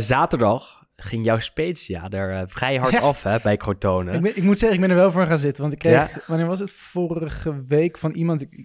zaterdag 0.00 0.86
ging 0.96 1.24
jouw 1.24 1.38
Spezia 1.38 2.10
er 2.10 2.48
vrij 2.48 2.76
hard 2.76 2.92
Ja. 2.92 2.98
af 3.00 3.22
hè, 3.22 3.36
bij 3.42 3.56
Crotone. 3.56 4.12
Ik, 4.12 4.20
ben- 4.20 4.36
ik 4.36 4.42
moet 4.42 4.58
zeggen, 4.58 4.76
ik 4.78 4.82
ben 4.86 4.90
er 4.90 5.02
wel 5.02 5.12
voor 5.12 5.26
gaan 5.26 5.38
zitten. 5.38 5.62
Want 5.62 5.72
ik 5.74 5.78
kreeg, 5.78 5.92
Ja? 6.14 6.20
wanneer 6.26 6.46
was 6.46 6.58
het? 6.58 6.70
Vorige 6.70 7.64
week 7.64 7.98
van 7.98 8.10
iemand 8.10 8.42
ik, 8.42 8.64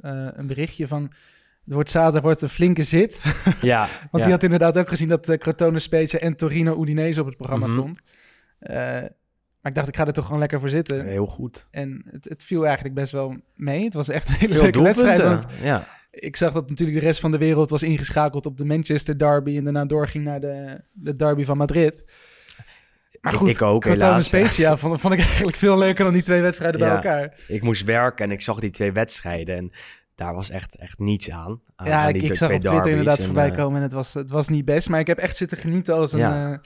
eh, 0.00 0.26
een 0.32 0.46
berichtje 0.46 0.86
van... 0.88 1.02
Het 1.64 1.72
wordt 1.76 1.90
zaterdag 1.90 2.22
wordt 2.22 2.42
een 2.42 2.48
flinke 2.48 2.82
zit. 2.84 3.20
Ja, 3.60 3.78
Want 3.78 4.10
ja. 4.12 4.22
die 4.22 4.30
had 4.30 4.42
inderdaad 4.42 4.78
ook 4.78 4.88
gezien 4.88 5.08
dat 5.08 5.28
uh, 5.28 5.36
Crotone 5.36 5.78
Spezia 5.78 6.18
en 6.18 6.36
Torino 6.36 6.82
Udinese 6.82 7.20
op 7.20 7.26
het 7.26 7.36
programma 7.36 7.66
Mhm. 7.66 7.74
stond. 7.74 8.00
Eh, 8.58 8.76
maar 9.60 9.72
ik 9.72 9.74
dacht, 9.74 9.88
ik 9.88 9.96
ga 9.96 10.06
er 10.06 10.12
toch 10.12 10.24
gewoon 10.24 10.40
lekker 10.40 10.60
voor 10.60 10.68
zitten. 10.68 11.06
Heel 11.06 11.26
goed. 11.26 11.66
En 11.70 12.02
het, 12.10 12.24
het 12.28 12.44
viel 12.44 12.64
eigenlijk 12.66 12.94
best 12.94 13.12
wel 13.12 13.36
mee. 13.54 13.84
Het 13.84 13.94
was 13.94 14.08
echt 14.08 14.28
een 14.28 14.34
hele 14.34 14.52
Veel 14.52 14.62
leuke 14.62 14.82
wedstrijd. 14.82 15.22
Want 15.22 15.44
Ja. 15.62 15.86
Ik 16.10 16.36
zag 16.36 16.52
dat 16.52 16.68
natuurlijk 16.68 16.98
de 17.00 17.04
rest 17.06 17.20
van 17.20 17.30
de 17.30 17.38
wereld 17.38 17.70
was 17.70 17.82
ingeschakeld 17.82 18.46
op 18.46 18.56
de 18.56 18.64
Manchester 18.64 19.18
derby. 19.18 19.56
En 19.56 19.64
daarna 19.64 19.84
doorging 19.84 20.24
naar 20.24 20.40
de, 20.40 20.80
de 20.92 21.16
derby 21.16 21.44
van 21.44 21.56
Madrid. 21.56 22.04
Maar 23.20 23.32
Ik- 23.32 23.38
goed, 23.38 23.48
ik 23.48 23.62
ook, 23.62 23.82
Crotone 23.82 24.04
helaas. 24.04 24.24
Spezia 24.24 24.76
vond, 24.76 25.00
vond 25.00 25.14
ik 25.14 25.20
eigenlijk 25.20 25.56
veel 25.56 25.78
leuker 25.78 26.04
dan 26.04 26.12
die 26.12 26.22
twee 26.22 26.42
wedstrijden 26.42 26.80
bij 26.80 26.88
elkaar. 26.90 27.34
Ik 27.48 27.62
moest 27.62 27.84
werken 27.84 28.24
en 28.24 28.30
ik 28.30 28.40
zag 28.40 28.60
die 28.60 28.70
twee 28.70 28.92
wedstrijden 28.92 29.56
en 29.56 29.72
daar 30.14 30.34
was 30.34 30.50
echt, 30.50 30.76
echt 30.76 30.98
niets 30.98 31.30
aan. 31.30 31.60
aan 31.76 31.86
ja, 31.86 32.02
aan 32.02 32.08
ik, 32.08 32.22
ik 32.22 32.34
zag 32.34 32.52
op 32.52 32.60
Twitter 32.60 32.90
inderdaad 32.90 33.18
En, 33.18 33.24
voorbij 33.24 33.48
eh, 33.50 33.56
komen 33.56 33.76
en 33.76 33.82
het 33.82 33.92
was, 33.92 34.14
het 34.14 34.30
was 34.30 34.48
niet 34.48 34.64
best. 34.64 34.88
Maar 34.88 35.00
ik 35.00 35.06
heb 35.06 35.18
echt 35.18 35.36
zitten 35.36 35.58
genieten 35.58 35.94
als 35.94 36.12
een... 36.12 36.18
Ja. 36.18 36.30
eh, 36.52 36.58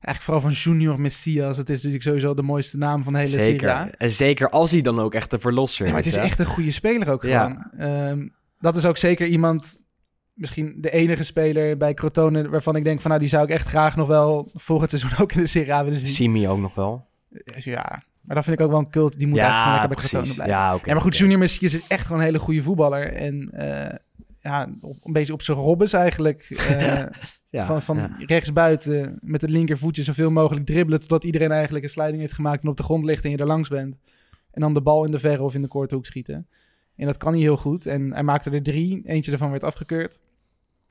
eigenlijk 0.00 0.22
vooral 0.22 0.40
van 0.40 0.50
Junior 0.52 1.00
Messias. 1.00 1.56
Het 1.56 1.68
is 1.68 1.76
natuurlijk 1.76 2.02
sowieso 2.02 2.34
de 2.34 2.42
mooiste 2.42 2.78
naam 2.78 3.02
van 3.02 3.12
de 3.12 3.18
hele 3.18 3.30
Serie 3.30 3.68
A. 3.68 3.82
Zeker. 3.82 3.94
En 3.98 4.10
zeker 4.10 4.50
als 4.50 4.70
hij 4.70 4.80
dan 4.80 5.00
ook 5.00 5.14
echt 5.14 5.30
de 5.30 5.38
verlosser 5.38 5.84
Ja, 5.86 5.92
maar 5.92 6.00
het 6.00 6.10
is 6.10 6.16
hè. 6.16 6.22
echt 6.22 6.38
een 6.38 6.46
goede 6.46 6.72
speler 6.72 7.10
ook 7.10 7.24
Ja. 7.24 7.68
gewoon. 7.70 8.32
Dat 8.60 8.76
is 8.76 8.84
ook 8.84 8.96
zeker 8.96 9.26
iemand, 9.26 9.80
misschien 10.32 10.74
de 10.80 10.90
enige 10.90 11.24
speler 11.24 11.76
bij 11.76 11.94
Crotone... 11.94 12.48
waarvan 12.48 12.76
ik 12.76 12.84
denk 12.84 13.00
van 13.00 13.10
nou, 13.10 13.22
die 13.22 13.30
zou 13.30 13.44
ik 13.44 13.50
echt 13.50 13.68
graag 13.68 13.96
nog 13.96 14.08
wel 14.08 14.50
volgend 14.54 14.90
seizoen 14.90 15.18
ook 15.22 15.32
in 15.32 15.40
de 15.40 15.46
Serie 15.46 15.74
A 15.74 15.84
willen 15.84 15.98
zien. 15.98 16.08
Simi 16.08 16.48
ook 16.48 16.60
nog 16.60 16.74
wel. 16.74 17.06
Dus 17.28 17.64
ja, 17.64 18.02
maar 18.20 18.36
dat 18.36 18.44
vind 18.44 18.58
ik 18.58 18.64
ook 18.64 18.70
wel 18.70 18.80
een 18.80 18.90
cult. 18.90 19.18
Die 19.18 19.26
moet 19.26 19.38
eigenlijk 19.38 19.68
gewoon 19.68 19.88
lekker 19.88 20.10
bij 20.10 20.20
Crotone 20.20 20.34
blijven. 20.34 20.56
Ja, 20.56 20.74
oké. 20.74 20.86
ja, 20.86 20.92
maar 20.92 21.02
goed. 21.02 21.16
Junior 21.16 21.38
Messias 21.38 21.74
is 21.74 21.86
echt 21.86 22.06
gewoon 22.06 22.18
een 22.18 22.26
hele 22.26 22.38
goede 22.38 22.62
voetballer. 22.62 23.12
En 23.12 23.50
eh, 23.52 23.96
ja, 24.40 24.68
op, 24.80 24.96
een 25.04 25.12
beetje 25.12 25.32
op 25.32 25.42
zijn 25.42 25.58
robbes 25.58 25.92
eigenlijk. 25.92 26.42
eh, 26.50 27.04
Ja, 27.50 27.66
van 27.66 27.82
van 27.82 27.96
ja. 27.96 28.16
rechtsbuiten 28.18 29.18
met 29.20 29.40
het 29.40 29.50
linkervoetje 29.50 30.02
zoveel 30.02 30.30
mogelijk 30.30 30.66
dribbelen... 30.66 31.00
totdat 31.00 31.24
iedereen 31.24 31.52
eigenlijk 31.52 31.84
een 31.84 31.90
sliding 31.90 32.20
heeft 32.20 32.32
gemaakt 32.32 32.62
en 32.62 32.68
op 32.68 32.76
de 32.76 32.82
grond 32.82 33.04
ligt 33.04 33.24
en 33.24 33.30
je 33.30 33.36
er 33.36 33.46
langs 33.46 33.68
bent. 33.68 33.96
En 34.50 34.60
dan 34.60 34.74
de 34.74 34.82
bal 34.82 35.04
in 35.04 35.10
de 35.10 35.18
verre 35.18 35.42
of 35.42 35.54
in 35.54 35.62
de 35.62 35.68
korte 35.68 35.94
hoek 35.94 36.06
schieten. 36.06 36.48
En 36.96 37.06
dat 37.06 37.16
kan 37.16 37.32
hij 37.32 37.40
heel 37.40 37.56
goed. 37.56 37.86
En 37.86 38.12
hij 38.12 38.22
maakte 38.22 38.50
er 38.50 38.62
drie. 38.62 39.00
Eentje 39.04 39.32
ervan 39.32 39.50
werd 39.50 39.64
afgekeurd. 39.64 40.18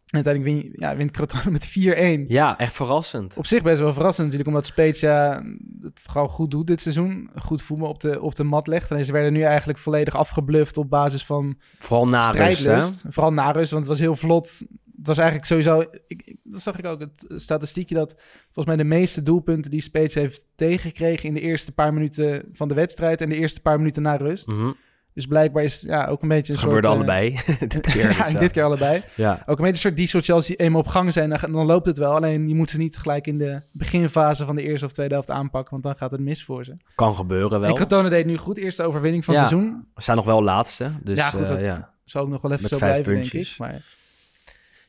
En 0.06 0.26
uiteindelijk 0.26 0.56
win, 0.56 0.72
ja, 0.74 0.96
wint 0.96 1.12
Crotone 1.12 1.52
met 1.52 2.26
4-1. 2.26 2.28
Ja, 2.28 2.58
echt 2.58 2.74
verrassend. 2.74 3.38
Op 3.38 3.46
zich 3.46 3.64
best 3.64 3.80
wel 3.80 3.94
verrassend 3.94 4.26
natuurlijk, 4.28 4.50
omdat 4.50 4.66
Spezia 4.66 5.44
het 5.82 6.06
gewoon 6.10 6.30
goed 6.30 6.52
doet 6.52 6.68
dit 6.68 6.82
seizoen. 6.82 7.30
Goed 7.36 7.62
voetbal 7.62 7.90
op 7.90 8.00
de, 8.00 8.22
op 8.22 8.36
de 8.36 8.44
mat 8.44 8.68
legt. 8.68 8.92
En 8.92 9.06
ze 9.06 9.12
werden 9.12 9.34
nu 9.34 9.42
eigenlijk 9.42 9.80
volledig 9.80 10.16
afgebluft 10.16 10.78
op 10.78 10.90
basis 10.90 11.26
van 11.26 11.58
Vooral 11.80 12.08
na 12.08 12.30
rust. 12.30 13.04
Vooral 13.10 13.34
na 13.34 13.52
rust, 13.52 13.72
want 13.72 13.84
het 13.84 13.92
was 13.92 14.00
heel 14.00 14.16
vlot. 14.16 14.64
Het 14.98 15.08
was 15.08 15.18
eigenlijk 15.18 15.48
sowieso... 15.48 15.86
Ik, 16.08 16.36
dat 16.44 16.62
zag 16.62 16.78
ik 16.78 16.86
ook, 16.86 17.00
het 17.00 17.26
statistiekje 17.28 17.96
dat 17.96 18.16
volgens 18.44 18.66
mij 18.66 18.76
de 18.76 18.84
meeste 18.84 19.24
doelpunten 19.24 19.72
die 19.72 19.82
Spezia 19.82 20.22
heeft 20.22 20.46
tegengekregen... 20.56 21.28
in 21.28 21.34
de 21.34 21.42
eerste 21.42 21.72
paar 21.72 21.94
minuten 21.94 22.50
van 22.52 22.68
de 22.68 22.74
wedstrijd 22.74 23.22
en 23.22 23.30
de 23.30 23.36
eerste 23.36 23.62
paar 23.62 23.78
minuten 23.78 24.02
na 24.02 24.16
rust. 24.16 24.48
Mhm. 24.48 24.72
Dus 25.16 25.26
blijkbaar 25.26 25.64
is 25.64 25.82
ja, 25.82 26.06
ook 26.06 26.22
een 26.22 26.28
beetje 26.28 26.54
een 26.54 26.60
Gebeurde 26.60 26.88
soort... 26.88 27.00
eh, 27.00 27.10
allebei. 27.14 27.40
dit 27.68 27.82
keer. 27.92 28.10
ja, 28.18 28.40
dit 28.40 28.52
keer 28.52 28.64
allebei. 28.64 29.04
Ja. 29.16 29.32
Ook 29.32 29.48
een 29.48 29.56
beetje 29.56 29.68
een 29.68 29.76
soort 29.76 29.96
dieseltje 29.96 30.34
als 30.34 30.48
die 30.48 30.56
eenmaal 30.56 30.80
op 30.82 30.88
gang 30.88 31.14
zijn, 31.14 31.30
dan, 31.30 31.40
dan 31.52 31.66
loopt 31.66 31.86
het 31.86 31.98
wel. 31.98 32.16
Alleen 32.16 32.48
je 32.48 32.56
moet 32.56 32.70
ze 32.70 32.78
niet 32.78 32.98
gelijk 32.98 33.28
in 33.28 33.38
de 33.38 33.62
beginfase 33.72 34.46
van 34.46 34.56
de 34.56 34.62
eerste 34.64 34.86
of 34.86 34.92
tweede 34.92 35.14
helft 35.14 35.32
aanpakken, 35.32 35.72
want 35.72 35.84
dan 35.84 35.96
gaat 35.96 36.12
het 36.12 36.20
mis 36.20 36.44
voor 36.44 36.64
ze. 36.66 36.78
Kan 36.96 37.16
gebeuren 37.16 37.60
wel. 37.60 37.70
En 37.70 37.76
Crotone 37.76 38.10
deed 38.10 38.26
nu 38.26 38.38
goed, 38.38 38.58
eerste 38.58 38.84
overwinning 38.84 39.26
van 39.26 39.34
Ja. 39.34 39.40
het 39.40 39.50
seizoen. 39.50 39.88
We 39.94 40.02
staan 40.02 40.16
nog 40.16 40.26
wel 40.26 40.44
laatste. 40.44 40.90
Dus, 41.04 41.18
ja, 41.18 41.30
goed, 41.30 41.42
eh, 41.42 41.48
dat 41.48 41.60
ja. 41.60 41.94
zou 42.06 42.26
ook 42.26 42.32
nog 42.32 42.42
wel 42.42 42.52
even 42.52 42.64
Met 42.64 42.72
zo 42.72 42.78
blijven, 42.78 43.14
puntjes. 43.14 43.32
denk 43.32 43.44
ik. 43.46 43.58
Maar 43.58 43.82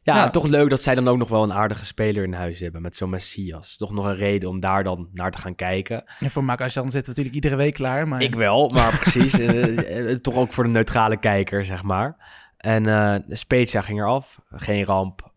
Ja, 0.06 0.16
Ja. 0.16 0.30
toch 0.30 0.46
leuk 0.46 0.70
dat 0.70 0.82
zij 0.82 0.94
dan 0.94 1.08
ook 1.08 1.18
nog 1.18 1.28
wel 1.28 1.42
een 1.42 1.52
aardige 1.52 1.84
speler 1.84 2.24
in 2.24 2.32
huis 2.32 2.58
hebben 2.60 2.82
met 2.82 2.96
zo'n 2.96 3.10
Messias. 3.10 3.76
Toch 3.76 3.92
nog 3.92 4.04
een 4.04 4.14
reden 4.16 4.48
om 4.48 4.60
daar 4.60 4.84
dan 4.84 5.08
naar 5.12 5.30
te 5.30 5.38
gaan 5.38 5.54
kijken. 5.54 6.04
ja, 6.18 6.28
voor 6.28 6.44
Makajan 6.44 6.90
zitten 6.90 7.00
we 7.02 7.08
natuurlijk 7.08 7.34
iedere 7.34 7.56
week 7.56 7.74
klaar. 7.74 8.08
Maar 8.08 8.22
Ik 8.22 8.34
wel, 8.34 8.68
maar 8.68 8.98
precies. 8.98 9.38
eh, 9.38 10.10
eh, 10.10 10.18
toch 10.18 10.34
ook 10.34 10.52
voor 10.52 10.64
de 10.64 10.70
neutrale 10.70 11.16
kijker, 11.16 11.64
zeg 11.64 11.82
maar. 11.82 12.16
En 12.56 12.82
de 12.82 13.34
Spezia 13.36 13.80
ging 13.80 13.98
eraf. 14.00 14.40
Geen 14.50 14.84
ramp. 14.84 15.32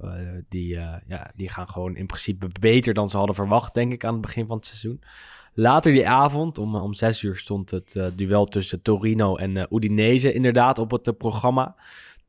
Die, 0.49 0.67
ja, 1.07 1.31
die 1.35 1.49
gaan 1.49 1.67
gewoon 1.69 1.95
in 1.95 2.05
principe 2.05 2.47
beter 2.59 2.93
dan 2.93 3.09
ze 3.09 3.17
hadden 3.17 3.35
verwacht, 3.35 3.73
denk 3.73 3.91
ik, 3.93 4.05
aan 4.05 4.13
het 4.13 4.21
begin 4.21 4.47
van 4.47 4.57
het 4.57 4.65
seizoen. 4.65 5.01
Later 5.53 5.93
die 5.93 6.07
avond, 6.07 6.57
om, 6.57 6.75
om 6.75 6.93
zes 6.93 7.21
uur, 7.21 7.37
stond 7.37 7.71
het 7.71 7.99
duel 8.15 8.45
tussen 8.45 8.81
Torino 8.81 9.35
en 9.35 9.67
Udinese 9.75 10.33
inderdaad 10.33 10.79
op 10.79 10.91
het 10.91 11.17
programma. 11.17 11.75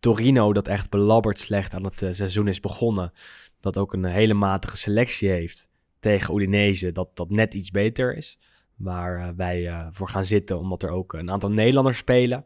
Torino, 0.01 0.53
dat 0.53 0.68
echt 0.68 0.90
belabberd 0.90 1.38
slecht 1.38 1.74
aan 1.74 1.84
het 1.84 2.03
eh, 2.03 2.12
seizoen 2.12 2.48
is 2.48 2.61
begonnen. 2.61 3.12
Dat 3.61 3.76
ook 3.76 3.92
een 3.92 4.05
hele 4.05 4.34
matige 4.34 4.76
selectie 4.76 5.28
heeft 5.28 5.68
tegen 5.98 6.34
Udinese, 6.34 6.92
dat, 6.92 7.16
dat 7.16 7.30
net 7.30 7.55
iets 7.55 7.70
beter 7.70 8.16
is. 8.16 8.38
Waar 8.76 9.28
eh, 9.28 9.28
wij 9.36 9.68
eh, 9.68 9.86
voor 9.90 10.09
gaan 10.09 10.24
zitten, 10.24 10.59
omdat 10.59 10.82
er 10.82 10.90
ook 10.90 11.12
een 11.12 11.30
aantal 11.30 11.51
Nederlanders 11.51 11.98
spelen. 11.98 12.44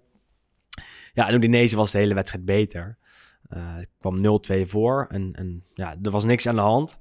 Ja, 1.12 1.28
en 1.28 1.34
Udinese 1.34 1.76
was 1.76 1.90
de 1.90 1.98
hele 1.98 2.14
wedstrijd 2.14 2.44
beter. 2.44 2.98
Het 3.48 3.88
kwam 3.98 4.40
0-2 4.56 4.60
voor 4.62 5.06
en, 5.10 5.32
en 5.32 5.64
ja, 5.72 5.96
er 6.02 6.10
was 6.10 6.24
niks 6.24 6.46
aan 6.46 6.54
de 6.54 6.60
hand. 6.60 6.98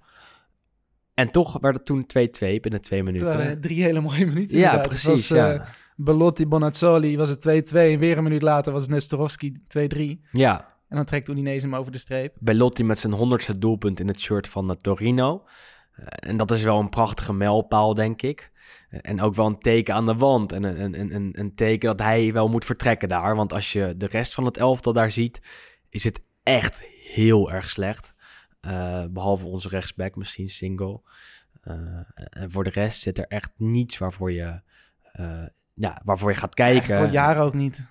En 1.14 1.32
toch 1.32 1.60
werd 1.60 1.76
het 1.76 1.86
toen 1.86 2.04
2-2 2.04 2.08
binnen 2.40 2.82
twee 2.82 3.00
het 3.00 3.04
minuten. 3.04 3.28
waren 3.28 3.62
drie 3.62 3.84
hele 3.84 4.02
mooie 4.02 4.26
minuten. 4.26 4.58
ja, 4.58 4.72
inderdaad. 4.72 4.92
Het 4.92 5.02
precies. 5.04 5.30
Was, 5.30 5.38
ja. 5.38 5.66
Belotti, 5.96 6.48
Bonazzoli 6.48 7.18
was 7.18 7.30
het 7.30 7.72
2-2. 7.72 7.76
En 7.76 8.00
weer 8.00 8.18
een 8.18 8.24
minuut 8.24 8.42
later 8.42 8.74
was 8.74 8.82
het 8.82 8.92
Nestorovski 8.92 9.62
2-3. 9.78 10.22
ja, 10.32 10.78
En 10.88 10.96
dan 10.96 11.06
trekt 11.06 11.30
Udinese 11.30 11.66
hem 11.66 11.76
over 11.76 11.92
de 11.92 11.98
streep. 11.98 12.36
Belotti 12.40 12.84
met 12.84 13.00
zijn 13.00 13.14
honderdste 13.14 13.58
doelpunt 13.58 14.00
in 14.00 14.08
het 14.08 14.20
shirt 14.20 14.48
van 14.48 14.78
Torino. 14.82 15.46
Eh, 15.92 16.06
en 16.30 16.38
dat 16.38 16.52
is 16.52 16.64
wel 16.64 16.80
een 16.80 16.90
prachtige 16.90 17.34
mijlpaal, 17.34 17.94
denk 17.94 18.22
ik. 18.22 18.52
Eh, 18.90 19.00
en 19.02 19.22
ook 19.22 19.36
wel 19.36 19.46
een 19.46 19.60
teken 19.60 19.94
aan 19.94 20.06
de 20.06 20.16
wand. 20.16 20.52
En 20.52 20.64
een, 20.64 21.00
een, 21.00 21.16
een, 21.16 21.40
een 21.40 21.56
teken 21.56 21.90
dat 21.90 22.00
hij 22.00 22.34
wel 22.34 22.48
moet 22.48 22.66
vertrekken 22.66 23.10
daar. 23.10 23.36
Want 23.36 23.54
als 23.54 23.72
je 23.72 23.94
de 23.98 24.08
rest 24.08 24.34
van 24.34 24.46
het 24.46 24.58
elftal 24.58 24.94
daar 24.94 25.12
ziet, 25.12 25.42
is 25.90 26.04
het 26.04 26.22
echt 26.44 26.84
heel 27.04 27.52
erg 27.52 27.70
slecht. 27.70 28.14
Eh, 28.62 29.06
behalve 29.10 29.46
onze 29.46 29.70
rechtsback, 29.70 30.16
misschien 30.16 30.50
single. 30.50 31.02
En 32.30 32.52
voor 32.52 32.64
de 32.64 32.70
rest 32.70 33.02
zit 33.02 33.18
er 33.18 33.28
echt 33.28 33.52
niets 33.58 33.98
waarvoor 33.98 34.32
je, 34.32 34.62
ja, 35.74 36.02
waarvoor 36.04 36.32
je 36.32 36.38
gaat 36.38 36.54
kijken. 36.54 36.98
Al 36.98 37.12
jaren 37.12 37.44
ook 37.44 37.54
niet. 37.54 37.86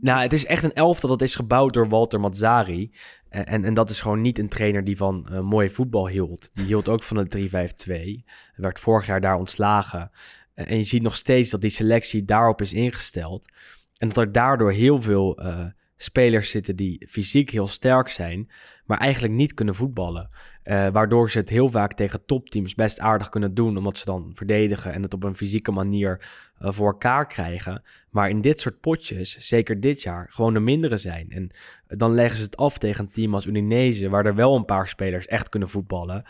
Nou, 0.00 0.22
het 0.22 0.32
is 0.32 0.46
echt 0.46 0.62
een 0.62 0.72
elftal 0.72 1.08
dat 1.08 1.22
is 1.22 1.34
gebouwd 1.34 1.72
door 1.72 1.88
Walter 1.88 2.20
Mazzari. 2.20 2.92
En, 3.28 3.64
en, 3.64 3.74
dat 3.74 3.90
is 3.90 4.00
gewoon 4.00 4.20
niet 4.20 4.38
een 4.38 4.48
trainer 4.48 4.84
die 4.84 4.96
van 4.96 5.28
eh, 5.28 5.40
mooi 5.40 5.70
voetbal 5.70 6.08
hield. 6.08 6.50
Die 6.52 6.64
hield 6.64 6.88
ook 6.88 7.02
van 7.02 7.24
de 7.24 7.48
3-5-2. 7.48 7.52
Hij 7.86 8.24
werd 8.56 8.80
vorig 8.80 9.06
jaar 9.06 9.20
daar 9.20 9.36
ontslagen. 9.36 10.10
En, 10.54 10.66
en 10.66 10.76
je 10.76 10.84
ziet 10.84 11.02
nog 11.02 11.16
steeds 11.16 11.50
dat 11.50 11.60
die 11.60 11.70
selectie 11.70 12.24
daarop 12.24 12.60
is 12.60 12.72
ingesteld. 12.72 13.52
En 13.96 14.08
dat 14.08 14.16
er 14.16 14.32
daardoor 14.32 14.72
heel 14.72 15.02
veel 15.02 15.38
eh, 15.38 15.64
spelers 15.96 16.50
zitten 16.50 16.76
die 16.76 17.06
fysiek 17.08 17.50
heel 17.50 17.68
sterk 17.68 18.08
zijn, 18.08 18.50
maar 18.86 18.98
eigenlijk 18.98 19.34
niet 19.34 19.54
kunnen 19.54 19.74
voetballen. 19.74 20.28
Eh, 20.62 20.88
waardoor 20.88 21.30
ze 21.30 21.38
het 21.38 21.48
heel 21.48 21.70
vaak 21.70 21.94
tegen 21.94 22.24
topteams 22.24 22.74
best 22.74 23.00
aardig 23.00 23.28
kunnen 23.28 23.54
doen, 23.54 23.76
omdat 23.76 23.98
ze 23.98 24.04
dan 24.04 24.30
verdedigen 24.34 24.92
en 24.92 25.02
het 25.02 25.14
op 25.14 25.22
een 25.22 25.36
fysieke 25.36 25.70
manier 25.70 26.26
eh, 26.58 26.72
voor 26.72 26.86
elkaar 26.86 27.26
krijgen. 27.26 27.82
Maar 28.10 28.28
in 28.28 28.40
dit 28.40 28.60
soort 28.60 28.80
potjes, 28.80 29.36
zeker 29.36 29.80
dit 29.80 30.02
jaar, 30.02 30.26
gewoon 30.30 30.54
de 30.54 30.60
mindere 30.60 30.96
zijn. 30.96 31.30
En 31.30 31.50
dan 31.86 32.14
leggen 32.14 32.36
ze 32.36 32.44
het 32.44 32.56
af 32.56 32.78
tegen 32.78 33.04
een 33.04 33.10
team 33.10 33.34
als 33.34 33.46
Udinese, 33.46 34.08
waar 34.08 34.26
er 34.26 34.34
wel 34.34 34.56
een 34.56 34.64
paar 34.64 34.88
spelers 34.88 35.26
echt 35.26 35.48
kunnen 35.48 35.68
voetballen. 35.68 36.24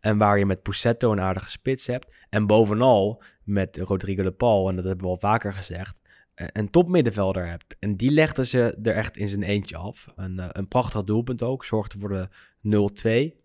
En 0.00 0.18
waar 0.18 0.38
je 0.38 0.46
met 0.46 0.62
Pussetto 0.62 1.12
een 1.12 1.20
aardige 1.20 1.50
spits 1.50 1.86
hebt. 1.86 2.14
En 2.30 2.46
bovenal 2.46 3.22
met 3.44 3.76
Rodrigo 3.76 4.22
de 4.22 4.32
Paul, 4.32 4.68
en 4.68 4.76
dat 4.76 4.84
hebben 4.84 5.04
we 5.04 5.10
al 5.10 5.18
vaker 5.18 5.52
gezegd, 5.52 6.00
eh, 6.01 6.01
een 6.52 6.70
topmiddenvelder 6.70 7.48
hebt. 7.48 7.76
En 7.78 7.96
die 7.96 8.10
legden 8.10 8.46
ze 8.46 8.78
er 8.82 8.94
echt 8.94 9.16
in 9.16 9.28
zijn 9.28 9.42
eentje 9.42 9.76
af. 9.76 10.06
Een, 10.16 10.38
eh, 10.38 10.46
een 10.52 10.68
prachtig 10.68 11.04
doelpunt 11.04 11.42
ook, 11.42 11.64
zorgde 11.64 11.98
voor 11.98 12.08
de 12.08 12.28
0-2. 12.60 13.40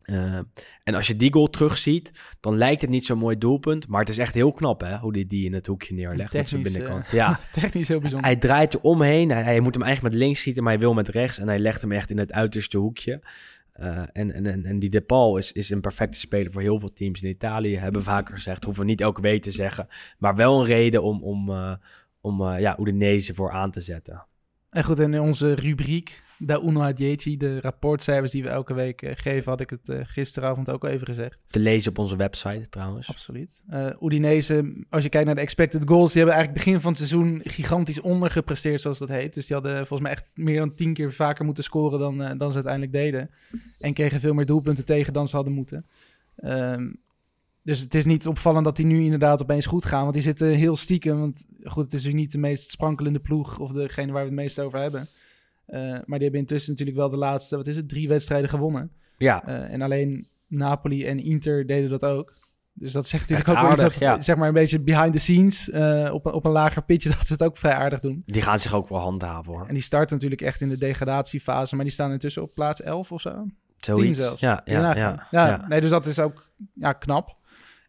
Eh, 0.00 0.38
en 0.84 0.94
als 0.94 1.06
je 1.06 1.16
die 1.16 1.32
goal 1.32 1.46
terugziet, 1.50 2.10
dan 2.40 2.56
lijkt 2.56 2.80
het 2.80 2.90
niet 2.90 3.04
zo'n 3.06 3.18
mooi 3.18 3.38
doelpunt. 3.38 3.88
Maar 3.88 4.00
het 4.00 4.08
is 4.08 4.18
echt 4.18 4.34
heel 4.34 4.52
knap 4.52 4.80
hè, 4.80 4.96
hoe 4.98 5.12
hij 5.12 5.26
die 5.26 5.44
in 5.44 5.52
het 5.54 5.66
hoekje 5.66 5.94
neerlegt 5.94 6.32
met 6.32 6.48
zijn 6.48 6.62
Technisch, 6.62 6.72
binnenkant. 6.72 7.06
eh, 7.06 7.12
Ja, 7.12 7.40
Technisch 7.60 7.88
heel 7.88 8.00
bijzonder. 8.00 8.26
hij 8.28 8.36
draait 8.38 8.72
er 8.74 8.80
omheen. 8.80 9.30
Hij, 9.30 9.42
hij 9.42 9.60
moet 9.60 9.74
hem 9.74 9.82
eigenlijk 9.84 10.14
met 10.14 10.22
links 10.22 10.40
schieten, 10.40 10.62
maar 10.62 10.72
hij 10.72 10.80
wil 10.80 10.94
met 10.94 11.08
rechts. 11.08 11.38
En 11.38 11.48
hij 11.48 11.58
legt 11.58 11.80
hem 11.80 11.92
echt 11.92 12.10
in 12.10 12.18
het 12.18 12.32
uiterste 12.32 12.78
hoekje. 12.78 13.20
Eh, 13.72 13.98
en, 14.12 14.32
en, 14.34 14.46
en, 14.46 14.64
en 14.64 14.78
die 14.78 14.90
De 14.90 15.00
Paul 15.00 15.36
is, 15.36 15.52
is 15.52 15.70
een 15.70 15.80
perfecte 15.80 16.18
speler 16.18 16.52
voor 16.52 16.60
heel 16.62 16.78
veel 16.78 16.92
teams 16.92 17.22
in 17.22 17.28
Italië. 17.30 17.76
Hebben 17.76 18.00
we 18.00 18.06
vaker 18.08 18.34
gezegd, 18.34 18.64
hoeven 18.64 18.82
we 18.82 18.88
niet 18.88 19.00
elke 19.00 19.20
week 19.20 19.42
te 19.42 19.50
zeggen. 19.50 19.88
Maar 20.18 20.36
wel 20.36 20.60
een 20.60 20.66
reden 20.66 21.02
om, 21.02 21.22
om, 21.22 21.48
eh, 21.50 21.72
om 22.20 22.46
eh, 22.46 22.60
ja, 22.60 22.78
Udinese 22.80 23.34
voor 23.34 23.50
aan 23.50 23.70
te 23.70 23.80
zetten. 23.80 24.26
En 24.70 24.84
goed, 24.84 24.98
en 24.98 25.14
in 25.14 25.20
onze 25.20 25.54
rubriek, 25.54 26.22
Da 26.38 26.60
Uno 26.62 26.80
a 26.80 26.92
Dieci, 26.92 27.36
de 27.36 27.60
rapportcijfers 27.60 28.30
die 28.30 28.42
we 28.42 28.48
elke 28.48 28.74
week 28.74 29.02
eh, 29.02 29.12
geven, 29.14 29.50
had 29.50 29.60
ik 29.60 29.70
het 29.70 29.88
eh, 29.88 30.00
gisteravond 30.02 30.70
ook 30.70 30.84
al 30.84 30.90
even 30.90 31.06
gezegd. 31.06 31.38
Te 31.48 31.58
lezen 31.58 31.90
op 31.90 31.98
onze 31.98 32.16
website 32.16 32.68
trouwens. 32.68 33.08
Absoluut. 33.08 33.62
Udinese, 34.00 34.84
als 34.90 35.02
je 35.02 35.08
kijkt 35.08 35.26
naar 35.26 35.34
de 35.34 35.40
expected 35.40 35.82
goals, 35.84 36.12
die 36.12 36.22
hebben 36.22 36.34
eigenlijk 36.34 36.64
begin 36.64 36.80
van 36.80 36.92
het 36.92 36.98
seizoen 36.98 37.40
gigantisch 37.44 38.00
ondergepresteerd, 38.00 38.80
zoals 38.80 38.98
dat 38.98 39.08
heet. 39.08 39.34
Dus 39.34 39.46
die 39.46 39.56
hadden 39.56 39.76
volgens 39.76 40.00
mij 40.00 40.10
echt 40.10 40.30
meer 40.34 40.58
dan 40.58 40.74
tien 40.74 40.94
keer 40.94 41.12
vaker 41.12 41.44
moeten 41.44 41.64
scoren 41.64 41.98
dan, 41.98 42.38
dan 42.38 42.50
ze 42.50 42.54
uiteindelijk 42.54 42.92
deden. 42.92 43.30
En 43.78 43.94
kregen 43.94 44.20
veel 44.20 44.34
meer 44.34 44.46
doelpunten 44.46 44.84
tegen 44.84 45.12
dan 45.12 45.28
ze 45.28 45.36
hadden 45.36 45.54
moeten. 45.54 45.86
Ehm, 46.36 46.90
dus 47.70 47.80
het 47.80 47.94
is 47.94 48.04
niet 48.04 48.26
opvallend 48.26 48.64
dat 48.64 48.76
die 48.76 48.86
nu 48.86 49.00
inderdaad 49.02 49.42
opeens 49.42 49.66
goed 49.66 49.84
gaan. 49.84 50.00
Want 50.02 50.12
die 50.14 50.22
zitten 50.22 50.46
heel 50.48 50.76
stiekem. 50.76 51.18
Want 51.20 51.44
goed, 51.64 51.84
het 51.84 51.92
is 51.92 52.04
nu 52.04 52.12
niet 52.12 52.32
de 52.32 52.38
meest 52.38 52.70
sprankelende 52.70 53.18
ploeg 53.20 53.58
of 53.58 53.72
degene 53.72 54.12
waar 54.12 54.22
we 54.22 54.28
het 54.28 54.38
meest 54.38 54.60
over 54.60 54.78
hebben. 54.78 55.08
Eh, 55.66 55.80
maar 55.80 56.18
die 56.18 56.22
hebben 56.22 56.40
intussen 56.40 56.70
natuurlijk 56.70 56.98
wel 56.98 57.08
de 57.08 57.16
laatste, 57.16 57.56
wat 57.56 57.66
is 57.66 57.76
het, 57.76 57.88
drie 57.88 58.08
wedstrijden 58.08 58.50
gewonnen. 58.50 58.90
Ja, 59.18 59.44
Eh, 59.46 59.72
en 59.72 59.82
alleen 59.82 60.28
Napoli 60.46 61.04
en 61.04 61.18
Inter 61.18 61.66
deden 61.66 61.90
dat 61.90 62.04
ook. 62.04 62.38
Dus 62.72 62.92
dat 62.92 63.06
zegt 63.06 63.22
natuurlijk 63.28 63.48
Echt 63.48 63.58
ook 63.58 63.64
aardig, 63.70 63.92
dat, 63.92 64.00
ja. 64.00 64.20
zeg 64.20 64.36
maar 64.36 64.48
een 64.48 64.54
beetje 64.54 64.80
behind 64.80 65.12
the 65.12 65.18
scenes, 65.18 65.70
eh, 65.70 66.10
op, 66.12 66.26
een- 66.26 66.32
op 66.32 66.44
een 66.44 66.50
lager 66.50 66.82
pitje, 66.84 67.08
dat 67.18 67.26
ze 67.26 67.32
het 67.32 67.42
ook 67.42 67.56
vrij 67.56 67.72
aardig 67.74 68.00
doen. 68.00 68.22
die 68.26 68.42
gaan 68.42 68.58
zich 68.58 68.74
ook 68.74 68.88
wel 68.88 68.98
handhaven 68.98 69.52
hoor. 69.52 69.66
En 69.66 69.74
die 69.74 69.82
starten 69.82 70.14
natuurlijk 70.14 70.40
echt 70.42 70.60
in 70.60 70.68
de 70.68 70.78
degradatiefase, 70.78 71.74
maar 71.76 71.84
die 71.84 71.92
staan 71.94 72.12
intussen 72.12 72.42
op 72.42 72.54
plaats 72.54 72.82
11 72.82 73.12
of 73.12 73.20
zo. 73.20 73.46
Zoiets. 73.76 74.04
10 74.04 74.14
zelfs. 74.14 74.40
Ja, 74.40 74.60
ja, 74.64 74.96
ja, 74.96 75.26
ja. 75.30 75.64
Nee, 75.68 75.80
dus 75.80 75.90
dat 75.90 76.06
is 76.06 76.18
ook 76.18 76.52
ja, 76.74 76.92
knap. 76.92 77.36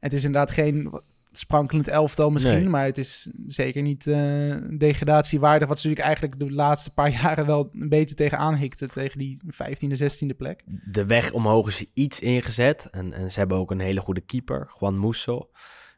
Het 0.02 0.14
is 0.14 0.24
inderdaad 0.24 0.52
geen 0.52 1.00
sprankelend 1.32 1.88
elftal 1.88 2.30
misschien, 2.30 2.60
Nee. 2.60 2.70
maar 2.70 2.86
het 2.86 2.98
is 2.98 3.30
zeker 3.48 3.82
niet 3.82 4.08
eh, 4.08 4.56
degradatiewaardig, 4.78 5.68
wat 5.68 5.80
ze 5.80 5.88
natuurlijk 5.88 6.18
eigenlijk 6.18 6.40
de 6.50 6.56
laatste 6.56 6.90
paar 6.94 7.10
jaren 7.22 7.46
wel 7.46 7.70
een 7.74 7.90
beetje 7.90 8.16
tegenaan 8.16 8.56
hikte, 8.56 8.88
tegen 8.88 9.18
die 9.18 9.38
15e, 9.46 10.02
16e 10.02 10.36
plek. 10.38 10.64
De 10.92 11.06
weg 11.06 11.32
omhoog 11.32 11.68
is 11.68 11.86
iets 11.94 12.20
ingezet. 12.20 12.88
En, 12.92 13.14
en 13.14 13.32
ze 13.32 13.40
hebben 13.40 13.58
ook 13.58 13.72
een 13.72 13.80
hele 13.80 14.00
goede 14.02 14.22
keeper, 14.22 14.72
Juan 14.80 15.00
Musso. 15.00 15.50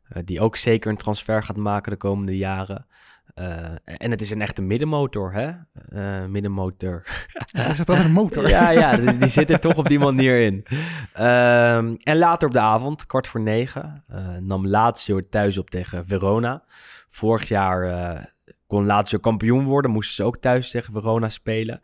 eh, 0.10 0.22
die 0.26 0.40
ook 0.42 0.56
zeker 0.56 0.92
een 0.92 0.98
transfer 0.98 1.44
gaat 1.44 1.58
maken 1.58 1.92
de 1.92 1.98
komende 1.98 2.38
jaren. 2.38 2.86
Eh, 3.34 3.72
en 3.84 4.12
het 4.12 4.22
is 4.22 4.30
een 4.30 4.42
echte 4.42 4.62
middenmotor, 4.62 5.34
hè? 5.34 5.52
Eh, 5.94 6.26
middenmotor. 6.26 7.04
Is 7.70 7.78
het 7.78 7.88
dan 7.88 7.98
een 7.98 8.12
motor? 8.12 8.50
ja, 8.58 8.70
ja, 8.70 8.98
die, 8.98 9.18
die 9.18 9.28
zit 9.28 9.50
er 9.50 9.60
toch 9.60 9.76
op 9.76 9.88
die 9.88 10.00
manier 10.00 10.40
in. 10.40 10.66
Ehm, 11.14 11.96
en 12.00 12.18
later 12.18 12.48
op 12.48 12.54
de 12.54 12.60
avond, 12.60 13.06
kwart 13.06 13.28
voor 13.28 13.42
negen, 13.42 14.04
eh, 14.08 14.38
nam 14.38 14.68
Lazio 14.68 15.20
thuis 15.30 15.58
op 15.58 15.70
tegen 15.70 16.08
Verona. 16.08 16.64
Vorig 17.10 17.48
jaar 17.48 17.84
eh, 17.84 18.24
kon 18.68 18.86
Lazio 18.86 19.20
kampioen 19.20 19.66
worden, 19.66 19.92
moesten 19.92 20.16
ze 20.16 20.24
ook 20.24 20.38
thuis 20.38 20.72
tegen 20.72 20.94
Verona 20.94 21.30
spelen. 21.30 21.82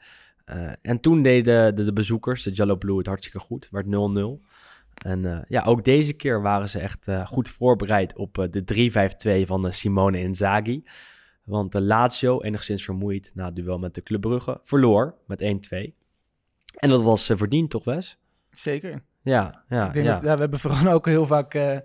En 0.82 1.00
toen 1.00 1.22
deden 1.22 1.76
de, 1.76 1.84
de 1.84 1.94
bezoekers, 1.94 2.44
de 2.44 2.56
Giallo 2.56 2.76
Blue, 2.76 2.98
het 2.98 3.08
hartstikke 3.08 3.40
goed. 3.40 3.68
werd 3.72 3.86
0-0. 3.86 3.90
En 5.04 5.46
ja, 5.48 5.64
ook 5.64 5.86
deze 5.86 6.14
keer 6.14 6.42
waren 6.42 6.70
ze 6.70 6.80
echt 6.80 7.08
goed 7.26 7.50
voorbereid 7.50 8.16
op 8.16 8.48
de 8.52 8.92
3-5-2 9.44 9.48
van 9.48 9.74
Simone 9.74 10.20
Inzaghi. 10.20 10.82
Want 11.50 11.72
de 11.72 11.82
Lazio, 11.82 12.42
enigszins 12.42 12.84
vermoeid 12.84 13.32
na 13.34 13.46
het 13.46 13.56
duel 13.56 13.80
met 13.80 13.96
de 13.96 14.04
Club 14.04 14.22
Brugge, 14.22 14.60
verloor 14.64 15.16
met 15.26 15.42
1-2. 15.42 15.46
En 16.74 16.90
dat 16.90 17.02
was 17.02 17.30
eh, 17.30 17.38
verdiend, 17.38 17.70
toch 17.70 17.84
Wes? 17.84 18.18
Zeker. 18.52 19.04
Ja, 19.22 19.64
ja, 19.70 19.88
ik 19.88 19.94
denk 19.94 20.06
ja. 20.06 20.14
dat, 20.14 20.24
ja, 20.24 20.34
we 20.34 20.40
hebben 20.40 20.60
vooral 20.60 20.94
ook 20.96 21.06
heel 21.06 21.26
vaak 21.26 21.54
eh, 21.54 21.78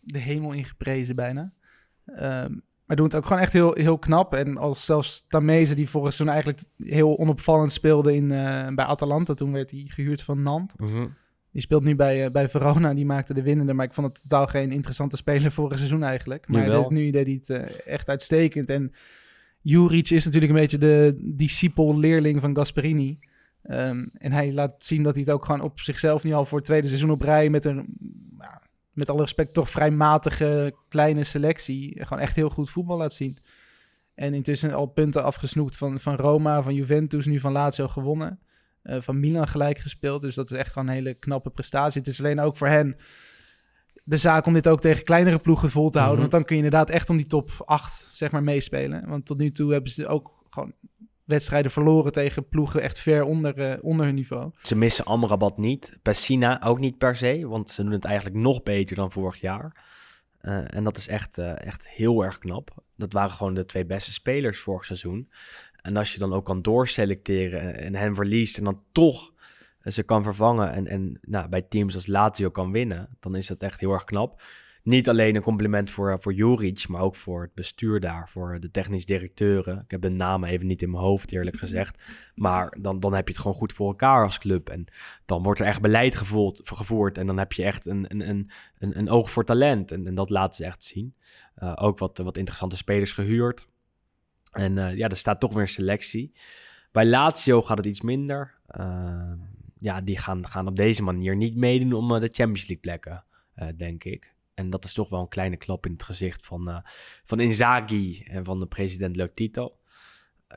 de 0.00 0.18
hemel 0.18 0.52
ingeprezen 0.52 1.16
bijna. 1.16 1.52
Ehm, 2.04 2.52
maar 2.84 2.96
doen 2.96 3.06
het 3.06 3.16
ook 3.16 3.26
gewoon 3.26 3.42
echt 3.42 3.52
heel, 3.52 3.74
heel 3.74 3.98
knap. 3.98 4.34
En 4.34 4.56
als 4.56 4.84
zelfs 4.84 5.26
Tameze, 5.26 5.74
die 5.74 5.88
vorig 5.88 6.12
seizoen 6.12 6.34
eigenlijk 6.34 6.64
heel 6.78 7.18
onopvallend 7.18 7.72
speelde 7.72 8.14
in, 8.14 8.30
eh, 8.30 8.74
bij 8.74 8.84
Atalanta. 8.84 9.34
Toen 9.34 9.52
werd 9.52 9.70
hij 9.70 9.84
gehuurd 9.86 10.22
van 10.22 10.42
Nantes. 10.42 10.90
Mhm. 10.90 11.06
Die 11.56 11.64
speelt 11.64 11.84
nu 11.84 11.96
bij, 11.96 12.24
eh, 12.24 12.30
bij 12.30 12.48
Verona, 12.48 12.94
die 12.94 13.06
maakte 13.06 13.34
de 13.34 13.42
winnende. 13.42 13.74
Maar 13.74 13.84
ik 13.84 13.92
vond 13.92 14.06
het 14.06 14.22
totaal 14.22 14.46
geen 14.46 14.72
interessante 14.72 15.16
speler 15.16 15.52
vorig 15.52 15.78
seizoen 15.78 16.02
eigenlijk. 16.02 16.48
Maar 16.48 16.92
nu 16.92 17.10
deed 17.10 17.26
hij 17.26 17.40
het 17.46 17.50
eh, 17.50 17.92
echt 17.92 18.08
uitstekend. 18.08 18.70
En 18.70 18.92
Juric 19.60 20.10
is 20.10 20.24
natuurlijk 20.24 20.52
een 20.52 20.58
beetje 20.58 20.78
de 20.78 21.18
discipel-leerling 21.36 22.40
van 22.40 22.56
Gasperini. 22.56 23.18
Ehm, 23.62 24.06
en 24.12 24.32
hij 24.32 24.52
laat 24.52 24.84
zien 24.84 25.02
dat 25.02 25.14
hij 25.14 25.22
het 25.22 25.32
ook 25.32 25.44
gewoon 25.44 25.60
op 25.60 25.80
zichzelf 25.80 26.24
nu 26.24 26.32
al 26.32 26.44
voor 26.44 26.58
het 26.58 26.66
tweede 26.66 26.86
seizoen 26.86 27.10
op 27.10 27.22
rij... 27.22 27.50
met 27.50 27.64
een, 27.64 27.96
nou, 28.38 28.54
met 28.92 29.10
alle 29.10 29.20
respect, 29.20 29.54
toch 29.54 29.70
vrij 29.70 29.90
matige 29.90 30.74
kleine 30.88 31.24
selectie... 31.24 32.04
gewoon 32.04 32.22
echt 32.22 32.36
heel 32.36 32.50
goed 32.50 32.70
voetbal 32.70 32.96
laat 32.96 33.14
zien. 33.14 33.38
En 34.14 34.34
intussen 34.34 34.72
al 34.72 34.86
punten 34.86 35.24
afgesnoept 35.24 35.76
van, 35.76 36.00
van 36.00 36.16
Roma, 36.16 36.62
van 36.62 36.74
Juventus, 36.74 37.26
nu 37.26 37.40
van 37.40 37.52
Lazio 37.52 37.88
gewonnen. 37.88 38.40
Eh, 38.86 39.00
van 39.00 39.20
Milan 39.20 39.48
gelijk 39.48 39.78
gespeeld. 39.78 40.20
Dus 40.20 40.34
dat 40.34 40.50
is 40.50 40.56
echt 40.56 40.72
gewoon 40.72 40.88
een 40.88 40.94
hele 40.94 41.14
knappe 41.14 41.50
prestatie. 41.50 42.00
Het 42.00 42.10
is 42.10 42.18
alleen 42.18 42.40
ook 42.40 42.56
voor 42.56 42.68
hen 42.68 42.96
de 44.04 44.16
zaak 44.16 44.46
om 44.46 44.52
dit 44.52 44.68
ook 44.68 44.80
tegen 44.80 45.04
kleinere 45.04 45.38
ploegen 45.38 45.68
vol 45.68 45.90
te 45.90 45.98
houden. 45.98 46.20
Mhm. 46.20 46.30
Want 46.30 46.32
dan 46.32 46.44
kun 46.44 46.56
je 46.56 46.62
inderdaad 46.62 46.90
echt 46.90 47.10
om 47.10 47.16
die 47.16 47.26
top 47.26 47.50
8 47.64 48.08
zeg 48.12 48.30
maar, 48.30 48.42
meespelen. 48.42 49.08
Want 49.08 49.26
tot 49.26 49.38
nu 49.38 49.50
toe 49.50 49.72
hebben 49.72 49.90
ze 49.90 50.06
ook 50.06 50.44
gewoon 50.48 50.72
wedstrijden 51.24 51.70
verloren 51.70 52.12
tegen 52.12 52.48
ploegen 52.48 52.82
echt 52.82 52.98
ver 52.98 53.22
onder, 53.22 53.58
eh, 53.58 53.84
onder 53.84 54.06
hun 54.06 54.14
niveau. 54.14 54.50
Ze 54.62 54.76
missen 54.76 55.04
Amrabat 55.04 55.58
niet. 55.58 55.96
Pessina 56.02 56.62
ook 56.62 56.78
niet 56.78 56.98
per 56.98 57.16
se, 57.16 57.48
want 57.48 57.70
ze 57.70 57.82
doen 57.82 57.92
het 57.92 58.04
eigenlijk 58.04 58.36
nog 58.36 58.62
beter 58.62 58.96
dan 58.96 59.12
vorig 59.12 59.40
jaar. 59.40 59.84
Eh, 60.40 60.74
en 60.74 60.84
dat 60.84 60.96
is 60.96 61.08
echt, 61.08 61.38
echt 61.38 61.88
heel 61.88 62.24
erg 62.24 62.38
knap. 62.38 62.82
Dat 62.96 63.12
waren 63.12 63.30
gewoon 63.30 63.54
de 63.54 63.64
twee 63.64 63.86
beste 63.86 64.12
spelers 64.12 64.58
vorig 64.58 64.84
seizoen. 64.84 65.28
En 65.86 65.96
als 65.96 66.12
je 66.12 66.18
dan 66.18 66.32
ook 66.32 66.44
kan 66.44 66.62
doorselecteren 66.62 67.78
en, 67.78 67.94
hen 67.94 68.14
verliest 68.14 68.58
en 68.58 68.64
dan 68.64 68.82
toch 68.92 69.32
eh, 69.80 69.92
ze 69.92 70.02
kan 70.02 70.22
vervangen 70.22 70.72
en, 70.72 70.86
en 70.86 71.18
nou, 71.22 71.48
bij 71.48 71.62
teams 71.62 71.94
als 71.94 72.06
Lazio 72.06 72.50
kan 72.50 72.72
winnen, 72.72 73.08
dan 73.20 73.34
is 73.34 73.46
dat 73.46 73.62
echt 73.62 73.80
heel 73.80 73.92
erg 73.92 74.04
knap. 74.04 74.42
Niet 74.82 75.08
alleen 75.08 75.36
een 75.36 75.42
compliment 75.42 75.90
voor, 75.90 76.16
voor 76.20 76.32
Juric, 76.32 76.88
maar 76.88 77.00
ook 77.00 77.16
voor 77.16 77.42
het 77.42 77.54
bestuur 77.54 78.00
daar, 78.00 78.28
voor 78.28 78.60
de 78.60 78.70
technisch 78.70 79.06
directeuren. 79.06 79.82
Ik 79.84 79.90
heb 79.90 80.02
de 80.02 80.08
namen 80.08 80.48
even 80.48 80.66
niet 80.66 80.82
in 80.82 80.90
mijn 80.90 81.02
hoofd, 81.02 81.32
eerlijk 81.32 81.56
gezegd. 81.56 82.02
Maar 82.34 82.76
dan, 82.80 83.00
dan 83.00 83.14
heb 83.14 83.26
je 83.26 83.32
het 83.32 83.42
gewoon 83.42 83.56
goed 83.56 83.72
voor 83.72 83.88
elkaar 83.88 84.24
als 84.24 84.38
club. 84.38 84.68
En 84.68 84.86
dan 85.24 85.42
wordt 85.42 85.60
er 85.60 85.66
echt 85.66 85.80
beleid 85.80 86.16
gevoerd, 86.16 86.60
gevoerd. 86.64 87.18
En 87.18 87.26
dan 87.26 87.38
heb 87.38 87.52
je 87.52 87.64
echt 87.64 87.86
een, 87.86 88.04
een, 88.08 88.28
een, 88.78 88.98
een, 88.98 89.10
oog 89.10 89.30
voor 89.30 89.44
talent. 89.44 89.92
En, 89.92 90.06
en 90.06 90.14
dat 90.14 90.30
laten 90.30 90.56
ze 90.56 90.64
echt 90.64 90.82
zien. 90.82 91.14
Uh, 91.62 91.72
ook 91.74 91.98
wat, 91.98 92.18
wat 92.18 92.36
interessante 92.36 92.76
spelers 92.76 93.12
gehuurd. 93.12 93.66
En 94.56 94.76
uh, 94.76 94.96
ja, 94.96 95.08
er 95.08 95.16
staat 95.16 95.40
toch 95.40 95.52
weer 95.52 95.62
een 95.62 95.68
selectie. 95.68 96.32
Bij 96.92 97.06
Lazio 97.06 97.62
gaat 97.62 97.76
het 97.76 97.86
iets 97.86 98.00
minder. 98.00 98.54
Uh, 98.80 99.32
ja, 99.78 100.00
die 100.00 100.18
gaan, 100.18 100.46
gaan 100.46 100.66
op 100.68 100.76
deze 100.76 101.02
manier 101.02 101.36
niet 101.36 101.56
meedoen 101.56 101.92
om 101.92 102.12
uh, 102.12 102.20
de 102.20 102.28
Champions 102.32 102.66
League 102.66 102.80
plekken, 102.80 103.24
uh, 103.56 103.68
denk 103.76 104.04
ik. 104.04 104.34
En 104.54 104.70
dat 104.70 104.84
is 104.84 104.92
toch 104.92 105.08
wel 105.08 105.20
een 105.20 105.28
kleine 105.28 105.56
klap 105.56 105.86
in 105.86 105.92
het 105.92 106.02
gezicht 106.02 106.46
van, 106.46 106.82
van 107.24 107.40
Inzaghi 107.40 108.22
en 108.28 108.44
van 108.44 108.60
de 108.60 108.66
president 108.66 109.16
Lotito. 109.16 109.76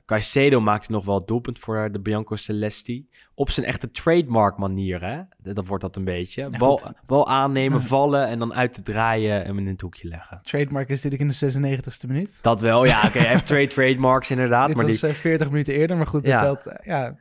Caicedo 0.06 0.62
maakte 0.62 0.92
nog 0.92 1.06
wel 1.06 1.16
het 1.16 1.28
doelpunt 1.28 1.60
voor 1.60 1.92
de 1.92 2.00
Bianco 2.00 2.36
Celesti. 2.36 3.08
Op 3.34 3.50
zijn 3.50 3.66
echte 3.66 3.92
trademark 3.92 4.58
manier, 4.58 5.04
hè? 5.04 5.22
Dat 5.54 5.66
wordt 5.66 5.84
dat 5.84 5.96
een 5.96 6.04
beetje. 6.04 6.50
Bal, 6.58 6.82
bal 7.06 7.28
aannemen, 7.28 7.82
vallen 7.82 8.28
en 8.28 8.40
dan 8.40 8.54
uit 8.54 8.74
te 8.74 8.82
draaien 8.82 9.46
en 9.46 9.58
in 9.58 9.68
het 9.68 9.82
hoekje 9.82 10.08
leggen. 10.08 10.40
Trademark 10.44 10.90
is 10.90 11.04
natuurlijk 11.04 11.42
in 11.42 11.50
de 11.50 11.78
96e 11.78 12.08
minuut. 12.08 12.40
Dat 12.42 12.62
wel, 12.62 12.86
ja. 12.86 12.98
Oké, 12.98 13.08
okay, 13.08 13.22
hij 13.22 13.32
heeft 13.32 13.46
twee 13.54 13.68
trademarks 13.68 14.32
inderdaad. 14.32 14.68
Dit 14.68 14.76
maar 14.76 14.86
was 14.86 15.00
die... 15.00 15.14
40 15.14 15.50
minuten 15.50 15.74
eerder, 15.74 15.98
maar 15.98 16.08
goed, 16.08 16.26
ja. 16.26 16.42
dat 16.42 16.64
telt... 16.64 16.86
Ja, 16.86 17.16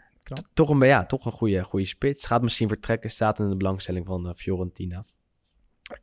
toch 0.55 0.69
een, 0.69 0.87
ja, 0.87 1.07
toch 1.07 1.25
een 1.25 1.33
goede, 1.33 1.65
goede 1.65 1.87
spits. 1.87 2.27
Gaat 2.27 2.43
misschien 2.43 2.69
vertrekken, 2.69 3.11
staat 3.11 3.39
in 3.39 3.49
de 3.49 3.57
belangstelling 3.57 4.07
van 4.07 4.27
uh, 4.27 4.33
Fiorentina. 4.35 5.05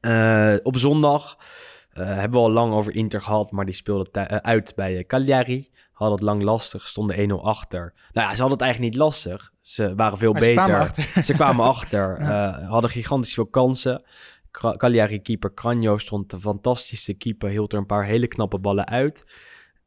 Uh, 0.02 0.56
op 0.64 0.78
zondag 0.78 1.38
uh, 1.98 2.06
hebben 2.06 2.40
we 2.40 2.46
al 2.46 2.52
lang 2.52 2.74
over 2.74 2.96
Inter 2.96 3.22
gehad, 3.22 3.52
maar 3.52 3.66
die 3.66 3.74
speelde 3.74 4.10
uh, 4.14 4.24
uit 4.26 4.76
bij 4.76 5.04
Cagliari. 5.04 5.70
Hadden 5.92 6.18
het 6.18 6.26
lang 6.26 6.42
lastig, 6.44 6.88
stonden 6.88 7.30
1-0 7.30 7.34
achter. 7.34 7.94
Nou 8.14 8.28
ja, 8.28 8.36
ze 8.36 8.42
hadden 8.42 8.58
het 8.58 8.62
eigenlijk 8.62 8.92
niet 8.94 9.02
lastig. 9.02 9.52
Ze 9.62 9.96
waren 9.96 10.18
veel 10.18 10.32
maar 10.32 10.42
beter. 10.42 10.56
Ze 10.56 10.64
kwamen 10.64 10.80
achter. 10.80 11.24
ze 11.24 11.34
kwamen 11.34 11.66
achter 11.74 12.22
ja. 12.22 12.66
hadden 12.66 12.90
gigantisch 12.90 13.34
veel 13.34 13.46
kansen. 13.46 14.04
Cagliari-keeper 14.52 15.54
Cranjo 15.54 15.98
stond 15.98 16.34
een 16.34 16.42
fantastische 16.42 17.14
keeper, 17.14 17.50
hield 17.50 17.74
er 17.74 17.80
een 17.80 17.86
paar 17.86 18.06
hele 18.06 18.28
knappe 18.28 18.60
ballen 18.60 18.88
uit. 18.88 19.24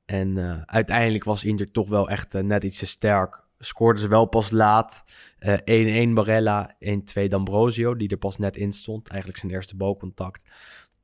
En 0.04 0.62
uiteindelijk 0.66 1.24
was 1.24 1.44
Inter 1.44 1.70
toch 1.70 1.88
wel 1.88 2.08
echt 2.08 2.32
net 2.32 2.64
iets 2.64 2.78
te 2.78 2.86
sterk 2.86 3.46
scoorden 3.58 4.02
ze 4.02 4.08
wel 4.08 4.24
pas 4.24 4.50
laat. 4.50 5.04
1-1 5.44 5.52
uh, 5.64 6.14
Barella, 6.14 6.76
1-2 7.18 7.24
D'Ambrosio, 7.28 7.96
die 7.96 8.08
er 8.08 8.16
pas 8.16 8.38
net 8.38 8.56
in 8.56 8.72
stond. 8.72 9.08
Eigenlijk 9.08 9.40
zijn 9.40 9.52
eerste 9.52 9.76
balcontact. 9.76 10.44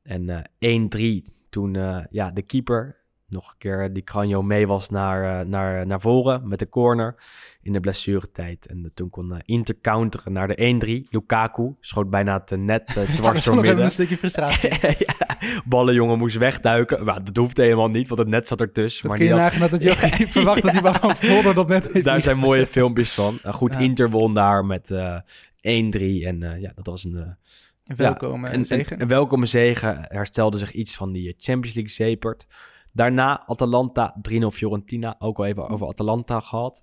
En 0.05 0.47
uh, 0.61 1.23
1-3 1.23 1.33
toen 1.49 1.75
uh, 1.75 1.99
ja, 2.11 2.31
de 2.31 2.43
keeper, 2.43 2.97
nog 3.29 3.51
een 3.51 3.59
keer 3.59 3.93
die 3.93 4.03
Cranjo 4.03 4.43
mee 4.43 4.67
was 4.67 4.91
naar, 4.91 5.47
naar, 5.47 5.87
naar 5.87 6.01
voren 6.01 6.49
met 6.49 6.59
de 6.59 6.69
corner 6.69 7.15
in 7.63 7.73
de 7.73 7.81
blessuretijd. 7.81 8.67
En 8.67 8.91
toen 8.95 9.11
kon 9.11 9.41
Inter 9.45 9.75
counteren 9.81 10.33
naar 10.33 10.49
de 10.49 11.05
1-3. 11.07 11.09
Lukaku 11.11 11.75
schoot 11.81 12.11
bijna 12.11 12.45
het 12.47 12.59
net 12.61 12.87
dwars 13.17 13.45
ja, 13.45 13.53
door 13.53 13.61
midden. 13.63 13.85
een 13.85 13.91
stukje 13.91 14.17
frustratie. 14.17 14.71
ja, 15.07 15.39
ballenjongen 15.65 16.19
moest 16.19 16.37
wegduiken. 16.37 17.05
Maar 17.05 17.25
dat 17.25 17.37
hoefde 17.37 17.63
helemaal 17.63 17.91
niet, 17.91 18.09
want 18.09 18.21
het 18.21 18.29
net 18.29 18.49
zat 18.49 18.61
ertussen. 18.61 19.09
Dat 19.09 19.11
maar 19.11 19.21
kun 19.21 19.37
je 19.37 19.43
had... 19.43 19.53
nagaan 19.53 19.71
dat 19.71 19.83
het 19.83 20.31
verwacht 20.37 20.63
dat 20.63 20.73
hij 20.73 20.83
maar 20.83 20.95
gewoon 20.95 21.17
vol 21.17 21.43
door 21.43 21.55
dat 21.55 21.69
net 21.69 21.93
heeft 21.93 22.05
Daar 22.05 22.23
zijn 22.23 22.39
mooie 22.39 22.67
filmpjes 22.67 23.13
van. 23.13 23.39
Uh, 23.47 23.53
goed. 23.53 23.77
Inter 23.77 24.11
won 24.11 24.35
daar 24.35 24.65
met 24.65 24.91
uh, 24.91 25.19
1-3. 25.21 25.23
En 25.63 26.57
ja, 26.61 26.73
dat 26.75 26.87
was 26.87 27.05
een... 27.05 27.37
Een 27.85 27.97
welkome 27.97 28.49
ja, 28.49 28.55
een, 28.55 28.65
zegen. 28.65 29.09
Welkome 29.09 29.47
zegen. 29.47 30.05
Herstelde 30.09 30.59
zich 30.59 30.73
iets 30.73 30.95
van 30.95 31.13
die 31.13 31.35
Champions 31.39 31.75
League 31.75 31.93
zepert. 31.93 32.47
Daarna 32.93 33.47
Atalanta, 33.47 34.17
3-0 34.31 34.35
Fiorentina. 34.47 35.15
Ook 35.19 35.39
al 35.39 35.47
even 35.47 35.69
over 35.69 35.87
Atalanta 35.87 36.41
gehad. 36.41 36.83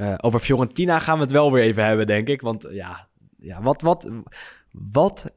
Uh, 0.00 0.14
over 0.16 0.40
Fiorentina 0.40 0.98
gaan 0.98 1.16
we 1.16 1.22
het 1.22 1.32
wel 1.32 1.52
weer 1.52 1.62
even 1.62 1.84
hebben, 1.84 2.06
denk 2.06 2.28
ik. 2.28 2.40
Want 2.40 2.66
ja, 2.70 3.08
ja 3.38 3.62
wat, 3.62 3.82
wat, 3.82 4.10
wat 4.70 5.34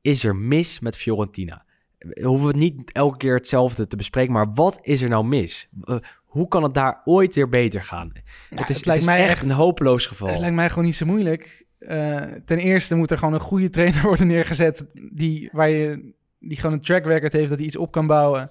is 0.00 0.24
er 0.24 0.36
mis 0.36 0.80
met 0.80 0.96
Fiorentina? 0.96 1.64
We 1.98 2.26
hoeven 2.26 2.46
het 2.46 2.56
niet 2.56 2.92
elke 2.92 3.16
keer 3.16 3.34
hetzelfde 3.34 3.86
te 3.86 3.96
bespreken, 3.96 4.32
maar 4.32 4.52
wat 4.52 4.78
is 4.82 5.02
er 5.02 5.08
nou 5.08 5.24
mis? 5.24 5.68
Uh, 5.84 5.96
hoe 6.24 6.48
kan 6.48 6.62
het 6.62 6.74
daar 6.74 7.00
ooit 7.04 7.34
weer 7.34 7.48
beter 7.48 7.82
gaan? 7.82 8.10
Ja, 8.14 8.20
het 8.48 8.68
is, 8.68 8.76
het 8.76 8.86
lijkt 8.86 8.86
het 8.86 8.96
is 9.10 9.16
mij 9.16 9.18
echt 9.18 9.30
echt- 9.32 9.42
een 9.42 9.50
hopeloos 9.50 10.06
geval. 10.06 10.28
Het 10.28 10.38
lijkt 10.38 10.54
mij 10.54 10.68
gewoon 10.68 10.84
niet 10.84 10.96
zo 10.96 11.06
moeilijk. 11.06 11.66
Eh, 11.80 12.20
ten 12.44 12.58
eerste 12.58 12.94
moet 12.94 13.10
er 13.10 13.18
gewoon 13.18 13.34
een 13.34 13.40
goede 13.40 13.70
trainer 13.70 14.02
worden 14.10 14.26
neergezet. 14.26 14.86
Die, 15.12 15.48
waar 15.52 15.68
je, 15.68 16.12
die 16.38 16.56
gewoon 16.56 16.72
een 16.72 16.82
track 16.82 17.04
record 17.04 17.32
heeft 17.32 17.48
dat 17.48 17.58
hij 17.58 17.66
iets 17.66 17.76
op 17.76 17.90
kan 17.92 18.06
bouwen. 18.06 18.50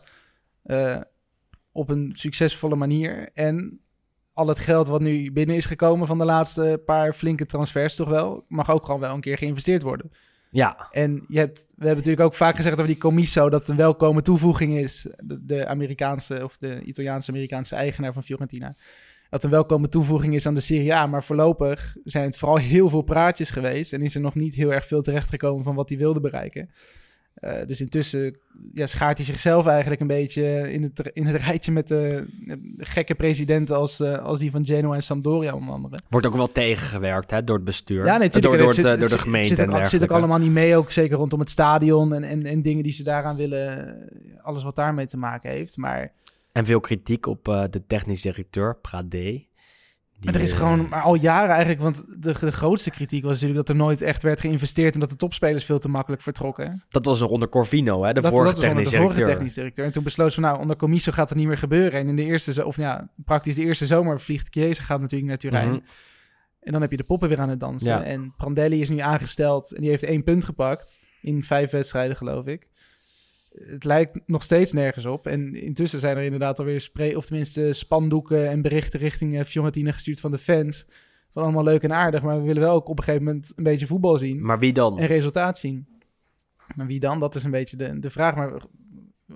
eh, 0.64 0.98
op 1.72 1.90
een 1.90 2.10
succesvolle 2.14 2.76
manier. 2.76 3.30
En 3.34 3.80
al 4.34 4.48
het 4.48 4.60
geld 4.60 4.88
wat 4.88 5.02
nu 5.02 5.32
binnen 5.32 5.56
is 5.56 5.66
gekomen 5.66 6.08
van 6.08 6.18
de 6.18 6.26
laatste 6.26 6.82
paar 6.86 7.14
flinke 7.14 7.46
transfers 7.46 7.96
toch 7.96 8.10
wel. 8.10 8.46
Mag 8.48 8.72
ook 8.72 8.86
gewoon 8.86 9.00
wel 9.00 9.14
een 9.14 9.22
keer 9.22 9.38
geïnvesteerd 9.38 9.82
worden. 9.82 10.12
Ja, 10.52 10.88
En 10.92 11.24
je 11.28 11.38
hebt, 11.40 11.60
we 11.60 11.86
hebben 11.86 11.96
natuurlijk 11.96 12.24
ook 12.24 12.34
vaak 12.34 12.56
gezegd 12.56 12.76
over 12.76 12.88
die 12.88 12.98
Comiso... 12.98 13.50
dat 13.50 13.70
een 13.70 13.76
welkome 13.76 14.22
toevoeging 14.22 14.78
is. 14.78 15.08
De, 15.24 15.46
de 15.46 15.68
Amerikaanse 15.68 16.44
of 16.44 16.58
de 16.58 16.82
Italiaanse-Amerikaanse 16.82 17.76
eigenaar 17.76 18.14
van 18.14 18.24
Fiorentina. 18.24 18.76
Dat 19.30 19.44
een 19.44 19.50
welkome 19.50 19.90
toevoeging 19.90 20.34
is 20.34 20.46
aan 20.46 20.54
de 20.54 20.60
Serie 20.60 20.94
A. 20.94 21.08
Maar 21.08 21.24
voorlopig 21.24 21.96
zijn 22.04 22.26
het 22.26 22.38
vooral 22.38 22.58
heel 22.58 22.90
veel 22.90 23.02
praatjes 23.02 23.50
geweest... 23.50 23.94
en 23.94 24.02
is 24.02 24.16
er 24.16 24.22
nog 24.22 24.36
niet 24.36 24.56
heel 24.56 24.74
erg 24.74 24.86
veel 24.86 25.02
terechtgekomen 25.02 25.64
van 25.64 25.76
wat 25.76 25.90
hij 25.90 25.98
wilde 25.98 26.20
bereiken. 26.20 26.70
Eh, 27.34 27.66
dus 27.68 27.82
intussen 27.82 28.38
ja, 28.74 28.88
schaart 28.88 29.18
hij 29.18 29.26
zichzelf 29.26 29.68
eigenlijk 29.68 30.02
een 30.02 30.08
beetje 30.08 30.72
in 30.72 30.84
het, 30.84 31.10
in 31.14 31.26
het 31.26 31.42
rijtje 31.42 31.72
met 31.72 31.88
de, 31.88 32.28
de 32.78 32.86
gekke 32.86 33.16
presidenten 33.16 33.76
als, 33.76 34.00
eh, 34.00 34.18
als 34.18 34.40
die 34.40 34.52
van 34.52 34.66
Genoa 34.66 34.96
en 34.96 35.04
Sampdoria 35.04 35.54
onder 35.54 35.74
andere. 35.74 36.00
Wordt 36.10 36.26
ook 36.26 36.36
wel 36.36 36.52
tegengewerkt 36.52 37.32
hè, 37.32 37.44
door 37.44 37.56
het 37.56 37.66
bestuur. 37.66 38.06
Ja, 38.06 38.18
nee, 38.18 38.30
door, 38.30 38.58
door, 38.58 38.68
Het 38.68 38.76
de, 38.76 38.98
door 38.98 39.10
gemeente 39.10 39.48
zit, 39.48 39.60
en 39.60 39.74
ook, 39.74 39.86
zit 39.86 40.04
ook 40.04 40.12
allemaal 40.12 40.38
niet 40.38 40.52
mee, 40.52 40.76
ook 40.76 40.92
zeker 40.92 41.18
rondom 41.18 41.40
het 41.40 41.50
stadion 41.50 42.14
en, 42.14 42.24
en, 42.24 42.46
en 42.46 42.62
dingen 42.62 42.84
die 42.84 42.94
ze 42.94 43.04
daaraan 43.04 43.36
willen. 43.36 43.98
Alles 44.42 44.64
wat 44.64 44.76
daarmee 44.76 45.06
te 45.06 45.18
maken 45.18 45.50
heeft. 45.50 45.78
Maar, 45.78 46.12
En 46.60 46.66
veel 46.66 46.80
kritiek 46.80 47.26
op 47.26 47.48
eh, 47.48 47.64
de 47.70 47.86
technisch 47.86 48.22
directeur, 48.22 48.78
Pradé. 48.78 49.48
Maar 50.20 50.36
er 50.36 50.42
is 50.42 50.52
eh, 50.52 50.58
gewoon 50.58 50.88
maar 50.90 51.02
al 51.02 51.16
jaren 51.16 51.50
eigenlijk, 51.50 51.82
want 51.82 52.04
de, 52.24 52.36
de 52.40 52.52
grootste 52.52 52.90
kritiek 52.90 53.24
was 53.24 53.32
natuurlijk 53.32 53.60
dat 53.60 53.70
er 53.70 53.84
nooit 53.84 54.02
echt 54.02 54.24
werd 54.24 54.40
geïnvesteerd 54.40 54.94
en 54.94 55.00
dat 55.00 55.10
de 55.10 55.16
topspelers 55.16 55.66
veel 55.66 55.80
te 55.80 55.90
makkelijk 55.90 56.22
vertrokken. 56.22 56.84
Dat 56.90 57.06
was 57.06 57.20
nog 57.20 57.30
onder 57.30 57.50
Corvino, 57.50 58.04
hè, 58.04 58.14
de 58.14 58.22
dat, 58.22 58.32
vorige 58.32 58.54
dat 58.54 58.64
was 58.64 58.70
onder 58.70 58.84
de 58.84 58.90
vorige 58.90 59.08
directeur. 59.08 59.36
technisch 59.36 59.54
directeur. 59.54 59.86
En 59.86 59.92
toen 59.92 60.04
besloot 60.04 60.34
ze 60.34 60.40
nou, 60.40 60.60
onder 60.60 60.76
Comiso 60.76 61.12
gaat 61.12 61.30
het 61.30 61.38
niet 61.38 61.48
meer 61.48 61.58
gebeuren. 61.58 62.00
En 62.00 62.08
in 62.08 62.16
de 62.16 62.24
eerste, 62.24 62.66
of 62.66 62.78
ja, 62.78 63.10
praktisch 63.26 63.56
de 63.56 63.62
eerste 63.62 63.86
zomer 63.86 64.20
vliegt 64.20 64.48
Chiesa 64.50 64.84
gaat 64.84 65.02
natuurlijk 65.02 65.30
naar 65.30 65.38
Turijn. 65.38 65.70
Mhm. 65.70 65.80
En 66.60 66.72
dan 66.72 66.82
heb 66.82 66.92
je 66.92 66.98
de 66.98 67.04
poppen 67.04 67.30
weer 67.30 67.40
aan 67.40 67.50
het 67.50 67.60
dansen. 67.60 67.90
Ja. 67.90 68.04
En 68.04 68.34
Prandelli 68.38 68.82
is 68.82 68.90
nu 68.90 69.00
aangesteld 69.00 69.74
en 69.74 69.82
die 69.82 69.90
heeft 69.90 70.04
één 70.04 70.24
punt 70.24 70.46
gepakt 70.46 70.92
in 71.22 71.44
vijf 71.44 71.72
wedstrijden, 71.72 72.16
geloof 72.16 72.46
ik. 72.46 72.68
Het 73.50 73.84
lijkt 73.84 74.20
nog 74.26 74.44
steeds 74.44 74.72
nergens 74.72 75.06
op. 75.06 75.28
En 75.28 75.54
intussen 75.54 76.00
zijn 76.00 76.18
er 76.18 76.24
inderdaad 76.24 76.60
alweer 76.60 76.82
spray, 76.82 77.14
of 77.14 77.26
tenminste 77.26 77.74
spandoeken 77.74 78.50
en 78.50 78.62
berichten 78.62 79.00
richting 79.00 79.38
eh, 79.38 79.46
Fiorentina 79.46 79.92
gestuurd 79.92 80.20
van 80.20 80.32
de 80.32 80.38
fans. 80.38 80.86
Van 81.30 81.44
allemaal 81.44 81.64
leuk 81.64 81.84
en 81.84 81.94
aardig, 81.94 82.22
maar 82.22 82.40
we 82.40 82.46
willen 82.46 82.62
wel 82.62 82.74
ook 82.74 82.90
op 82.90 82.98
een 82.98 83.04
gegeven 83.04 83.26
moment 83.26 83.52
een 83.56 83.64
beetje 83.64 83.88
voetbal 83.88 84.18
zien 84.18 84.42
Maar 84.42 84.60
wie 84.60 84.74
dan? 84.74 85.00
en 85.00 85.08
resultaat 85.08 85.58
zien. 85.58 85.88
Maar 86.76 86.88
wie 86.88 87.00
dan? 87.00 87.20
Dat 87.20 87.36
is 87.36 87.44
een 87.44 87.52
beetje 87.52 87.78
de, 87.78 88.00
de 88.00 88.10
vraag. 88.10 88.36
Maar 88.36 88.62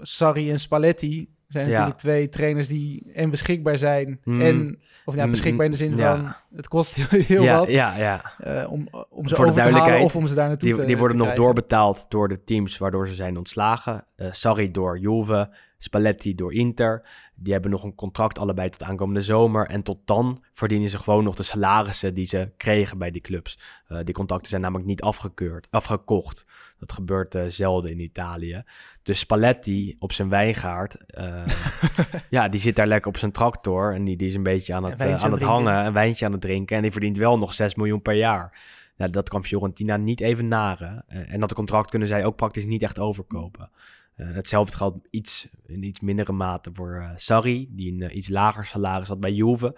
Sarri 0.01 0.51
en 0.51 0.59
Spalletti 0.59 1.29
zijn 1.53 1.65
Ja. 1.65 1.71
natuurlijk 1.71 1.99
twee 1.99 2.29
trainers 2.29 2.67
die 2.67 3.11
en 3.13 3.29
beschikbaar 3.29 3.77
zijn. 3.77 4.19
Mm. 4.23 4.41
En, 4.41 4.79
of 5.05 5.15
Mm, 5.15 5.29
beschikbaar 5.29 5.65
in 5.65 5.71
de 5.71 5.77
zin 5.77 5.95
ja. 5.95 6.15
van 6.15 6.33
het 6.55 6.67
kost 6.67 6.95
heel, 6.95 7.19
heel 7.21 7.43
ja, 7.43 7.59
wat 7.59 7.69
ja, 7.69 7.97
ja. 7.97 8.33
eh, 8.37 8.71
om, 8.71 8.87
om 9.09 9.27
ze 9.27 9.35
Voor 9.35 9.45
de 9.45 9.53
te 9.53 9.61
halen 9.61 10.01
of 10.01 10.15
om 10.15 10.27
ze 10.27 10.33
daar 10.33 10.47
naartoe 10.47 10.69
Die, 10.69 10.77
te 10.77 10.85
die 10.85 10.97
worden 10.97 11.17
te 11.17 11.23
nog 11.23 11.33
doorbetaald 11.33 12.05
door 12.09 12.27
de 12.27 12.43
teams 12.43 12.77
waardoor 12.77 13.07
ze 13.07 13.13
zijn 13.13 13.37
ontslagen. 13.37 14.05
Eh 14.15 14.27
Sarri 14.31 14.71
door 14.71 14.99
Juve, 14.99 15.49
Spalletti 15.77 16.35
door 16.35 16.53
Inter. 16.53 17.05
Die 17.43 17.53
hebben 17.53 17.71
nog 17.71 17.83
een 17.83 17.95
contract 17.95 18.39
allebei 18.39 18.69
tot 18.69 18.83
aankomende 18.83 19.21
zomer. 19.21 19.67
En 19.67 19.83
tot 19.83 19.97
dan 20.05 20.43
verdienen 20.53 20.89
ze 20.89 20.97
gewoon 20.97 21.23
nog 21.23 21.35
de 21.35 21.43
salarissen 21.43 22.13
die 22.13 22.25
ze 22.25 22.51
kregen 22.57 22.97
bij 22.97 23.11
die 23.11 23.21
clubs. 23.21 23.59
Eh, 23.87 23.97
die 24.03 24.13
contracten 24.13 24.49
zijn 24.49 24.61
namelijk 24.61 24.87
niet 24.87 25.01
afgekeurd, 25.01 25.67
afgekocht. 25.69 26.45
Dat 26.79 26.91
gebeurt 26.91 27.35
eh, 27.35 27.43
zelden 27.47 27.91
in 27.91 27.99
Italië. 27.99 28.63
Dus 29.03 29.19
Spalletti 29.19 29.95
op 29.99 30.11
zijn 30.11 30.29
wijngaard, 30.29 30.97
eh, 31.05 31.45
ja, 32.29 32.49
die 32.49 32.59
zit 32.59 32.75
daar 32.75 32.87
lekker 32.87 33.09
op 33.09 33.17
zijn 33.17 33.31
tractor. 33.31 33.93
En 33.93 34.03
die, 34.03 34.17
die 34.17 34.27
is 34.27 34.35
een 34.35 34.43
beetje 34.43 34.73
aan 34.73 34.83
het, 34.83 35.01
aan 35.01 35.09
het 35.09 35.19
drinken. 35.19 35.47
hangen, 35.47 35.85
een 35.85 35.93
wijntje 35.93 36.25
aan 36.25 36.31
het 36.31 36.41
drinken. 36.41 36.75
En 36.75 36.81
die 36.81 36.91
verdient 36.91 37.17
wel 37.17 37.37
nog 37.37 37.53
6 37.53 37.75
miljoen 37.75 38.01
per 38.01 38.15
jaar. 38.15 38.59
Nou, 38.97 39.11
dat 39.11 39.29
kan 39.29 39.43
Fiorentina 39.43 39.97
niet 39.97 40.21
even 40.21 40.47
naren. 40.47 41.03
En 41.07 41.39
dat 41.39 41.53
contract 41.53 41.89
kunnen 41.89 42.07
zij 42.07 42.25
ook 42.25 42.35
praktisch 42.35 42.65
niet 42.65 42.83
echt 42.83 42.99
overkopen. 42.99 43.69
Hetzelfde 44.15 44.77
geldt 44.77 45.07
iets, 45.09 45.47
in 45.65 45.83
iets 45.83 45.99
mindere 45.99 46.31
mate 46.31 46.69
voor 46.73 46.99
eh, 47.01 47.09
Sarri, 47.15 47.67
die 47.71 47.91
een 47.93 48.01
eh, 48.01 48.15
iets 48.15 48.29
lager 48.29 48.65
salaris 48.65 49.07
had 49.07 49.19
bij 49.19 49.31
Juve. 49.31 49.71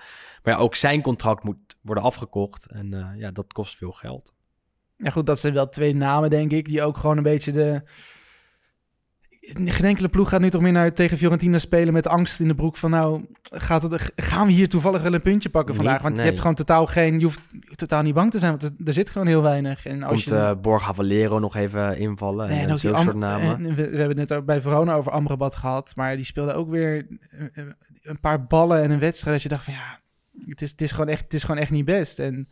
Maar 0.43 0.53
ja, 0.53 0.59
ook 0.59 0.75
zijn 0.75 1.01
contract 1.01 1.43
moet 1.43 1.75
worden 1.81 2.03
afgekocht. 2.03 2.65
En 2.65 2.93
eh, 2.93 3.19
ja, 3.19 3.31
dat 3.31 3.53
kost 3.53 3.75
veel 3.75 3.91
geld. 3.91 4.33
Ja 4.97 5.09
goed, 5.09 5.25
dat 5.25 5.39
zijn 5.39 5.53
wel 5.53 5.69
twee 5.69 5.95
namen 5.95 6.29
denk 6.29 6.51
ik, 6.51 6.65
die 6.65 6.83
ook 6.83 6.97
gewoon 6.97 7.17
een 7.17 7.23
beetje 7.23 7.51
de... 7.51 7.81
Geen 9.53 9.85
enkele 9.85 10.07
ploeg 10.07 10.29
gaat 10.29 10.41
nu 10.41 10.49
toch 10.49 10.61
meer 10.61 10.71
naar, 10.71 10.93
tegen 10.93 11.17
Fiorentina 11.17 11.57
spelen 11.57 11.93
met 11.93 12.07
angst 12.07 12.39
in 12.39 12.47
de 12.47 12.55
broek 12.55 12.75
van 12.75 12.89
nou, 12.89 13.25
gaat 13.41 13.81
het, 13.81 14.11
gaan 14.15 14.47
we 14.47 14.53
hier 14.53 14.69
toevallig 14.69 15.01
wel 15.01 15.13
een 15.13 15.21
puntje 15.21 15.49
pakken 15.49 15.75
vandaag? 15.75 15.93
Niet, 15.93 16.03
Want 16.03 16.17
je 16.17 16.23
hebt 16.23 16.39
gewoon 16.39 16.55
totaal 16.55 16.85
geen, 16.85 17.19
je 17.19 17.25
hoeft 17.25 17.45
totaal 17.75 18.01
niet 18.01 18.13
bang 18.13 18.31
te 18.31 18.39
zijn, 18.39 18.51
want 18.51 18.63
er, 18.63 18.71
er 18.85 18.93
zit 18.93 19.09
gewoon 19.09 19.27
heel 19.27 19.41
weinig. 19.41 19.85
En 19.85 20.03
als 20.03 20.11
Komt 20.11 20.23
je, 20.23 20.35
eh 20.35 20.55
Borja 20.61 20.93
Valero 20.93 21.39
nog 21.39 21.55
even 21.55 21.97
invallen? 21.97 22.47
Nee, 22.47 22.57
en 22.57 22.63
en 22.63 22.69
eh, 22.69 22.75
zulke 22.75 23.01
soort 23.01 23.13
Am- 23.13 23.19
namen. 23.19 23.47
en 23.47 23.75
we, 23.75 23.89
we 23.89 23.97
hebben 23.97 24.17
het 24.17 24.29
net 24.29 24.33
ook 24.33 24.45
bij 24.45 24.61
Verona 24.61 24.93
over 24.93 25.11
Amrabat 25.11 25.55
gehad, 25.55 25.95
maar 25.95 26.15
die 26.15 26.25
speelde 26.25 26.53
ook 26.53 26.69
weer 26.69 27.07
eh, 27.29 27.45
eh, 27.53 27.65
een 28.01 28.19
paar 28.19 28.45
ballen 28.45 28.81
en 28.81 28.91
een 28.91 28.99
wedstrijd. 28.99 29.33
Dat 29.33 29.43
je 29.43 29.49
dacht 29.49 29.63
van 29.63 29.73
ja, 29.73 29.99
het 30.45 30.61
is, 30.61 30.71
het 30.71 30.81
is, 30.81 30.91
gewoon, 30.91 31.07
echt, 31.07 31.23
het 31.23 31.33
is 31.33 31.43
gewoon 31.43 31.61
echt 31.61 31.71
niet 31.71 31.85
best. 31.85 32.19
En 32.19 32.47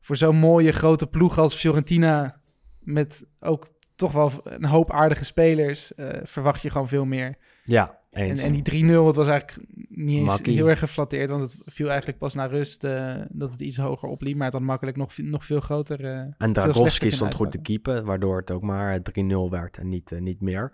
voor 0.00 0.16
zo'n 0.16 0.36
mooie 0.36 0.72
grote 0.72 1.06
ploeg 1.06 1.38
als 1.38 1.54
Fiorentina, 1.54 2.40
met 2.80 3.24
ook 3.40 3.66
toch 4.02 4.12
wel 4.12 4.30
een 4.44 4.64
hoop 4.64 4.90
aardige 4.90 5.24
spelers, 5.24 5.94
eh, 5.94 6.08
verwacht 6.22 6.62
je 6.62 6.70
gewoon 6.70 6.88
veel 6.88 7.04
meer. 7.04 7.34
Ja, 7.64 7.98
En, 8.10 8.22
eens. 8.24 8.40
en 8.40 8.52
die 8.52 8.62
3-0, 8.62 9.06
het 9.06 9.16
was 9.16 9.26
eigenlijk 9.26 9.68
niet 9.88 10.18
eens 10.18 10.26
Makkie. 10.26 10.54
heel 10.54 10.68
erg 10.68 10.78
geflatteerd, 10.78 11.28
want 11.28 11.40
het 11.42 11.56
viel 11.64 11.88
eigenlijk 11.88 12.18
pas 12.18 12.34
naar 12.34 12.50
rust 12.50 12.84
eh, 12.84 13.14
dat 13.30 13.50
het 13.50 13.60
iets 13.60 13.76
hoger 13.76 14.08
opliep. 14.08 14.36
Maar 14.36 14.44
het 14.44 14.54
had 14.54 14.62
makkelijk 14.62 14.96
nog, 14.96 15.16
nog 15.16 15.44
veel 15.44 15.60
groter. 15.60 16.04
eh, 16.04 16.18
En 16.38 16.52
kunnen 16.98 17.12
stond 17.12 17.34
goed 17.34 17.50
te 17.50 17.60
keepen, 17.60 18.04
waardoor 18.04 18.36
het 18.36 18.50
ook 18.50 18.62
maar 18.62 18.92
eh, 18.94 19.00
3-0 19.46 19.50
werd 19.50 19.78
en 19.78 19.88
niet, 19.88 20.10
niet 20.18 20.40
meer. 20.40 20.72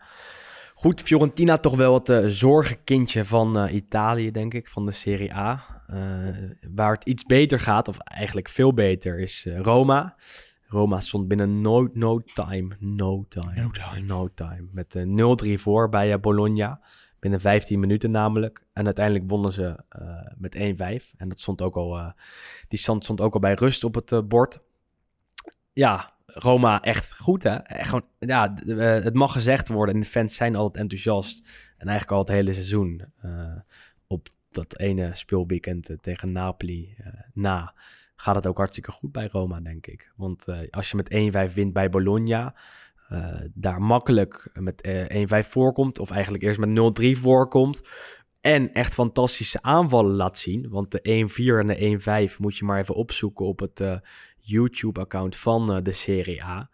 Goed, 0.74 1.00
Fiorentina 1.02 1.58
toch 1.58 1.76
wel 1.76 1.94
het 1.94 2.32
zorgenkindje 2.32 3.24
van 3.24 3.68
Italië, 3.68 4.30
denk 4.30 4.54
ik, 4.54 4.68
van 4.68 4.86
de 4.86 4.92
Serie 4.92 5.34
A. 5.34 5.64
Waar 6.74 6.92
het 6.92 7.04
iets 7.04 7.24
beter 7.24 7.60
gaat, 7.60 7.88
of 7.88 7.98
eigenlijk 7.98 8.48
veel 8.48 8.74
beter, 8.74 9.18
is 9.18 9.48
Roma. 9.56 10.16
Roma 10.68 11.00
stond 11.00 11.28
binnen 11.28 11.60
no, 11.60 11.88
no 11.92 12.20
time, 12.34 12.76
no 12.78 13.24
time, 13.28 13.62
No 13.62 13.70
time. 13.70 14.00
no 14.00 14.28
time. 14.34 14.68
Met 14.72 14.94
eh, 14.94 15.56
0-3 15.56 15.60
voor 15.60 15.88
bij 15.88 16.12
eh, 16.12 16.20
Bologna. 16.20 16.80
Binnen 17.18 17.40
15 17.40 17.80
minuten 17.80 18.10
namelijk. 18.10 18.62
En 18.72 18.84
uiteindelijk 18.84 19.28
wonnen 19.28 19.52
ze 19.52 19.84
eh, 19.88 20.32
met 20.36 20.56
1-5. 20.56 21.16
En 21.16 21.28
dat 21.28 21.40
stond 21.40 21.62
ook 21.62 21.76
al, 21.76 22.12
die 22.68 22.78
stand 22.78 23.04
stond 23.04 23.20
ook 23.20 23.34
al 23.34 23.40
bij 23.40 23.54
rust 23.54 23.84
op 23.84 23.94
het 23.94 24.28
bord. 24.28 24.60
Ja, 25.72 26.10
Roma 26.26 26.82
echt 26.82 27.16
goed 27.16 27.42
hè. 27.42 27.54
Echt 27.54 27.88
gewoon, 27.88 28.06
ja, 28.18 28.54
het 29.02 29.14
mag 29.14 29.32
gezegd 29.32 29.68
worden. 29.68 29.94
En 29.94 30.00
de 30.00 30.06
fans 30.06 30.34
zijn 30.34 30.56
altijd 30.56 30.82
enthousiast. 30.82 31.48
En 31.76 31.88
eigenlijk 31.88 32.10
al 32.10 32.18
het 32.18 32.28
hele 32.28 32.52
seizoen. 32.52 33.04
op 34.06 34.28
dat 34.50 34.78
ene 34.78 35.10
speelweekend 35.14 35.90
tegen 36.00 36.32
Napoli 36.32 36.96
na 37.32 37.74
gaat 38.20 38.34
het 38.34 38.46
ook 38.46 38.56
hartstikke 38.56 38.90
goed 38.90 39.12
bij 39.12 39.28
Roma, 39.32 39.60
denk 39.60 39.86
ik. 39.86 40.12
Want 40.16 40.48
eh, 40.48 40.58
als 40.70 40.90
je 40.90 40.96
met 40.96 41.50
1-5 41.50 41.54
wint 41.54 41.72
bij 41.72 41.88
Bologna, 41.88 42.54
eh, 43.08 43.40
daar 43.54 43.82
makkelijk 43.82 44.50
met 44.54 44.80
eh 44.80 45.22
1-5 45.44 45.48
voorkomt, 45.48 45.98
of 45.98 46.10
eigenlijk 46.10 46.42
eerst 46.44 46.58
met 46.58 46.68
0-3 46.68 47.18
voorkomt, 47.18 47.82
en 48.40 48.72
echt 48.72 48.94
fantastische 48.94 49.62
aanvallen 49.62 50.14
laat 50.14 50.38
zien, 50.38 50.68
want 50.68 50.90
de 50.90 51.00
1-4 51.02 51.58
en 51.58 51.66
de 51.66 52.32
1-5 52.32 52.38
moet 52.38 52.56
je 52.56 52.64
maar 52.64 52.80
even 52.80 52.94
opzoeken 52.94 53.46
op 53.46 53.58
het 53.58 53.80
eh, 53.80 53.96
YouTube-account 54.48 55.36
van 55.36 55.72
eh, 55.72 55.82
de 55.82 55.92
Serie 55.92 56.44
A. 56.44 56.70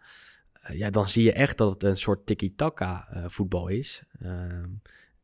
Eh, 0.61 0.77
ja, 0.77 0.89
dan 0.89 1.07
zie 1.07 1.23
je 1.23 1.33
echt 1.33 1.57
dat 1.57 1.73
het 1.73 1.83
een 1.83 1.97
soort 1.97 2.25
tiki-taka 2.25 3.07
eh, 3.09 3.23
voetbal 3.27 3.67
is. 3.67 4.03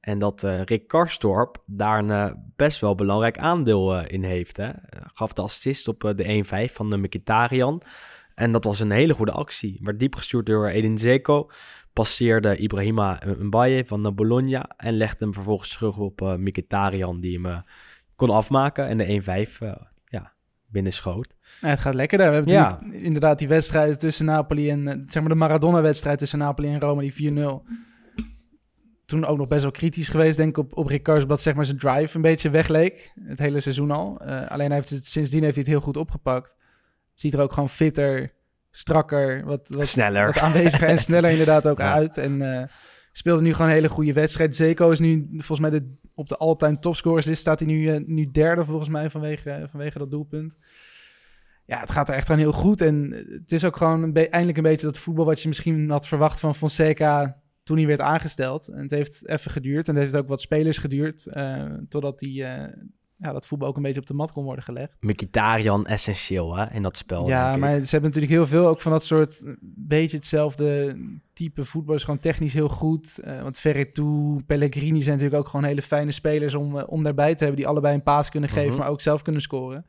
En 0.01 0.19
dat 0.19 0.43
eh, 0.43 0.61
Rick 0.63 0.87
Karstorp 0.87 1.63
daar 1.65 1.99
een 1.99 2.11
eh, 2.11 2.31
best 2.55 2.79
wel 2.81 2.95
belangrijk 2.95 3.37
aandeel 3.37 3.95
eh, 3.95 4.11
in 4.13 4.23
heeft. 4.23 4.57
Hè? 4.57 4.69
Gaf 5.13 5.33
de 5.33 5.41
assist 5.41 5.87
op 5.87 6.13
de 6.15 6.43
1-5 6.69 6.73
van 6.73 6.89
de 6.89 6.97
Mkhitaryan. 6.97 7.81
En 8.35 8.51
dat 8.51 8.63
was 8.63 8.79
een 8.79 8.91
hele 8.91 9.13
goede 9.13 9.31
actie. 9.31 9.79
Werd 9.83 9.99
diep 9.99 10.15
gestuurd 10.15 10.45
door 10.45 10.67
Edin 10.67 10.97
Zeko. 10.97 11.49
Passeerde 11.93 12.57
Ibrahima 12.57 13.19
Mbaye 13.39 13.85
van 13.85 14.15
Bologna. 14.15 14.69
En 14.77 14.93
legde 14.97 15.23
hem 15.23 15.33
vervolgens 15.33 15.69
terug 15.69 15.97
op 15.97 16.21
eh 16.21 16.35
Mkhitaryan 16.35 17.19
die 17.19 17.39
hem 17.41 17.63
kon 18.15 18.29
afmaken. 18.29 18.87
En 18.87 18.97
de 18.97 19.21
1-5 19.21 19.59
eh, 19.59 19.71
ja, 20.05 20.33
binnenschoot. 20.67 21.33
Ja, 21.61 21.67
het 21.67 21.79
gaat 21.79 21.93
lekker 21.93 22.17
daar. 22.17 22.27
We 22.27 22.33
hebben 22.33 22.53
Ja. 22.53 22.63
natuurlijk 22.69 23.03
inderdaad 23.03 23.39
die 23.39 23.47
wedstrijden 23.47 23.97
tussen 23.97 24.25
Napoli 24.25 24.69
en... 24.69 25.03
zeg 25.07 25.21
maar 25.21 25.31
de 25.31 25.37
Maradona-wedstrijd 25.37 26.17
tussen 26.17 26.39
Napoli 26.39 26.67
en 26.67 26.79
Roma, 26.79 27.01
die 27.01 27.31
4-0. 27.33 27.37
Toen 29.12 29.26
ook 29.26 29.38
nog 29.38 29.47
best 29.47 29.62
wel 29.62 29.72
kritisch 29.72 30.09
geweest, 30.09 30.38
denk 30.38 30.49
ik, 30.49 30.57
op, 30.57 30.78
op 30.78 30.88
Rick 30.88 31.05
dat 31.05 31.41
zeg 31.41 31.53
maar 31.53 31.66
zijn 31.66 31.78
drive 31.78 32.16
een 32.16 32.22
beetje 32.22 32.49
wegleek. 32.49 33.12
Het 33.24 33.39
hele 33.39 33.59
seizoen 33.59 33.91
al. 33.91 34.20
Eh, 34.20 34.47
alleen 34.51 34.68
hij 34.68 34.76
heeft 34.76 34.89
het, 34.89 35.05
sindsdien 35.05 35.41
heeft 35.43 35.55
hij 35.55 35.64
het 35.64 35.72
heel 35.74 35.82
goed 35.82 35.97
opgepakt. 35.97 36.55
Ziet 37.13 37.33
er 37.33 37.39
ook 37.39 37.54
gewoon 37.54 37.70
fitter, 37.70 38.33
strakker, 38.70 39.46
wat, 39.46 39.67
wat, 39.70 39.88
Sneller. 39.88 40.25
wat 40.25 40.38
aanweziger 40.38 40.88
en 40.88 40.97
sneller 41.09 41.29
inderdaad 41.29 41.67
ook 41.67 41.79
Ja. 41.79 41.93
uit. 41.93 42.17
En 42.17 42.58
eh, 42.58 42.67
speelde 43.12 43.42
nu 43.42 43.51
gewoon 43.54 43.67
een 43.67 43.74
hele 43.74 43.89
goede 43.89 44.13
wedstrijd. 44.13 44.55
Zeko 44.55 44.89
is 44.92 45.00
nu 45.00 45.28
volgens 45.32 45.59
mij 45.59 45.70
de, 45.70 45.96
op 46.13 46.29
de 46.29 46.38
all-time 46.38 46.79
topscoreslist 46.79 47.42
staat 47.42 47.59
hij 47.59 47.67
nu, 47.67 47.89
eh, 47.89 48.01
nu 48.05 48.32
derde 48.32 48.66
volgens 48.66 48.89
mij 48.89 49.09
vanwege, 49.09 49.67
vanwege 49.70 49.97
dat 49.97 50.12
doelpunt. 50.12 50.55
Ja, 51.66 51.79
het 51.79 51.92
gaat 51.92 52.09
er 52.09 52.16
echt 52.16 52.25
gewoon 52.25 52.42
heel 52.42 52.51
goed. 52.51 52.82
En 52.82 53.12
het 53.29 53.51
is 53.51 53.63
ook 53.66 53.78
gewoon 53.78 54.04
een 54.04 54.16
eindelijk 54.16 54.58
een 54.58 54.63
beetje 54.63 54.86
dat 54.86 54.97
voetbal 54.97 55.25
wat 55.25 55.42
je 55.42 55.47
misschien 55.47 55.89
had 55.89 56.08
verwacht 56.08 56.39
van 56.39 56.55
Fonseca 56.55 57.41
toen 57.63 57.78
hij 57.78 57.88
werd 57.88 58.00
aangesteld. 58.00 58.67
En 58.67 58.82
het 58.82 58.92
heeft 58.92 59.28
even 59.28 59.51
geduurd 59.51 59.88
en 59.88 59.96
het 59.96 60.04
heeft 60.04 60.16
ook 60.16 60.28
wat 60.28 60.42
spelers 60.42 60.78
geduurd. 60.78 61.25
eh, 61.28 61.63
totdat 61.89 62.20
hij 62.21 62.29
eh, 62.29 62.74
ja, 63.17 63.32
dat 63.33 63.47
voetbal 63.47 63.67
ook 63.67 63.75
een 63.75 63.82
beetje 63.82 64.00
op 64.00 64.05
de 64.05 64.13
mat 64.13 64.32
kon 64.32 64.43
worden 64.43 64.63
gelegd. 64.63 64.96
Mkhitaryan 65.00 65.86
essentieel 65.86 66.55
hè, 66.58 66.71
in 66.74 66.82
dat 66.82 66.97
spel. 66.97 67.28
Ja, 67.28 67.55
maar 67.58 67.82
ze 67.82 67.89
hebben 67.92 68.09
natuurlijk 68.09 68.33
heel 68.33 68.47
veel 68.47 68.67
ook 68.67 68.82
van 68.82 68.92
dat 68.92 69.04
soort 69.04 69.43
eh, 69.43 69.51
beetje 69.62 70.17
hetzelfde 70.17 70.97
type 71.33 71.66
voetballers. 71.66 72.04
Gewoon 72.04 72.20
technisch 72.20 72.54
heel 72.54 72.70
goed. 72.70 73.17
Eh, 73.20 73.42
want 73.42 73.58
Verretou, 73.58 74.43
Pellegrini 74.46 75.01
zijn 75.01 75.16
natuurlijk 75.16 75.43
ook 75.43 75.50
gewoon 75.50 75.66
hele 75.66 75.82
fijne 75.82 76.12
spelers 76.12 76.54
om, 76.54 76.75
om 76.78 77.04
daarbij 77.04 77.32
te 77.36 77.43
hebben. 77.43 77.55
Die 77.62 77.67
allebei 77.67 77.96
een 77.96 78.04
paas 78.04 78.29
kunnen 78.29 78.50
geven, 78.50 78.70
Mhm. 78.70 78.78
maar 78.79 78.89
ook 78.89 79.01
zelf 79.01 79.21
kunnen 79.21 79.42
scoren. 79.42 79.86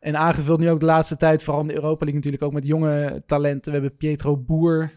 En 0.00 0.16
aangevuld 0.16 0.60
nu 0.60 0.70
ook 0.70 0.80
de 0.80 0.86
laatste 0.86 1.16
tijd, 1.16 1.42
vooral 1.44 1.62
in 1.62 1.68
de 1.68 1.74
Europa 1.74 1.98
League 2.04 2.14
natuurlijk 2.14 2.42
ook 2.42 2.52
met 2.52 2.66
jonge 2.66 3.22
talenten. 3.26 3.72
We 3.72 3.78
hebben 3.78 3.96
Pietro 3.96 4.38
Boer, 4.38 4.92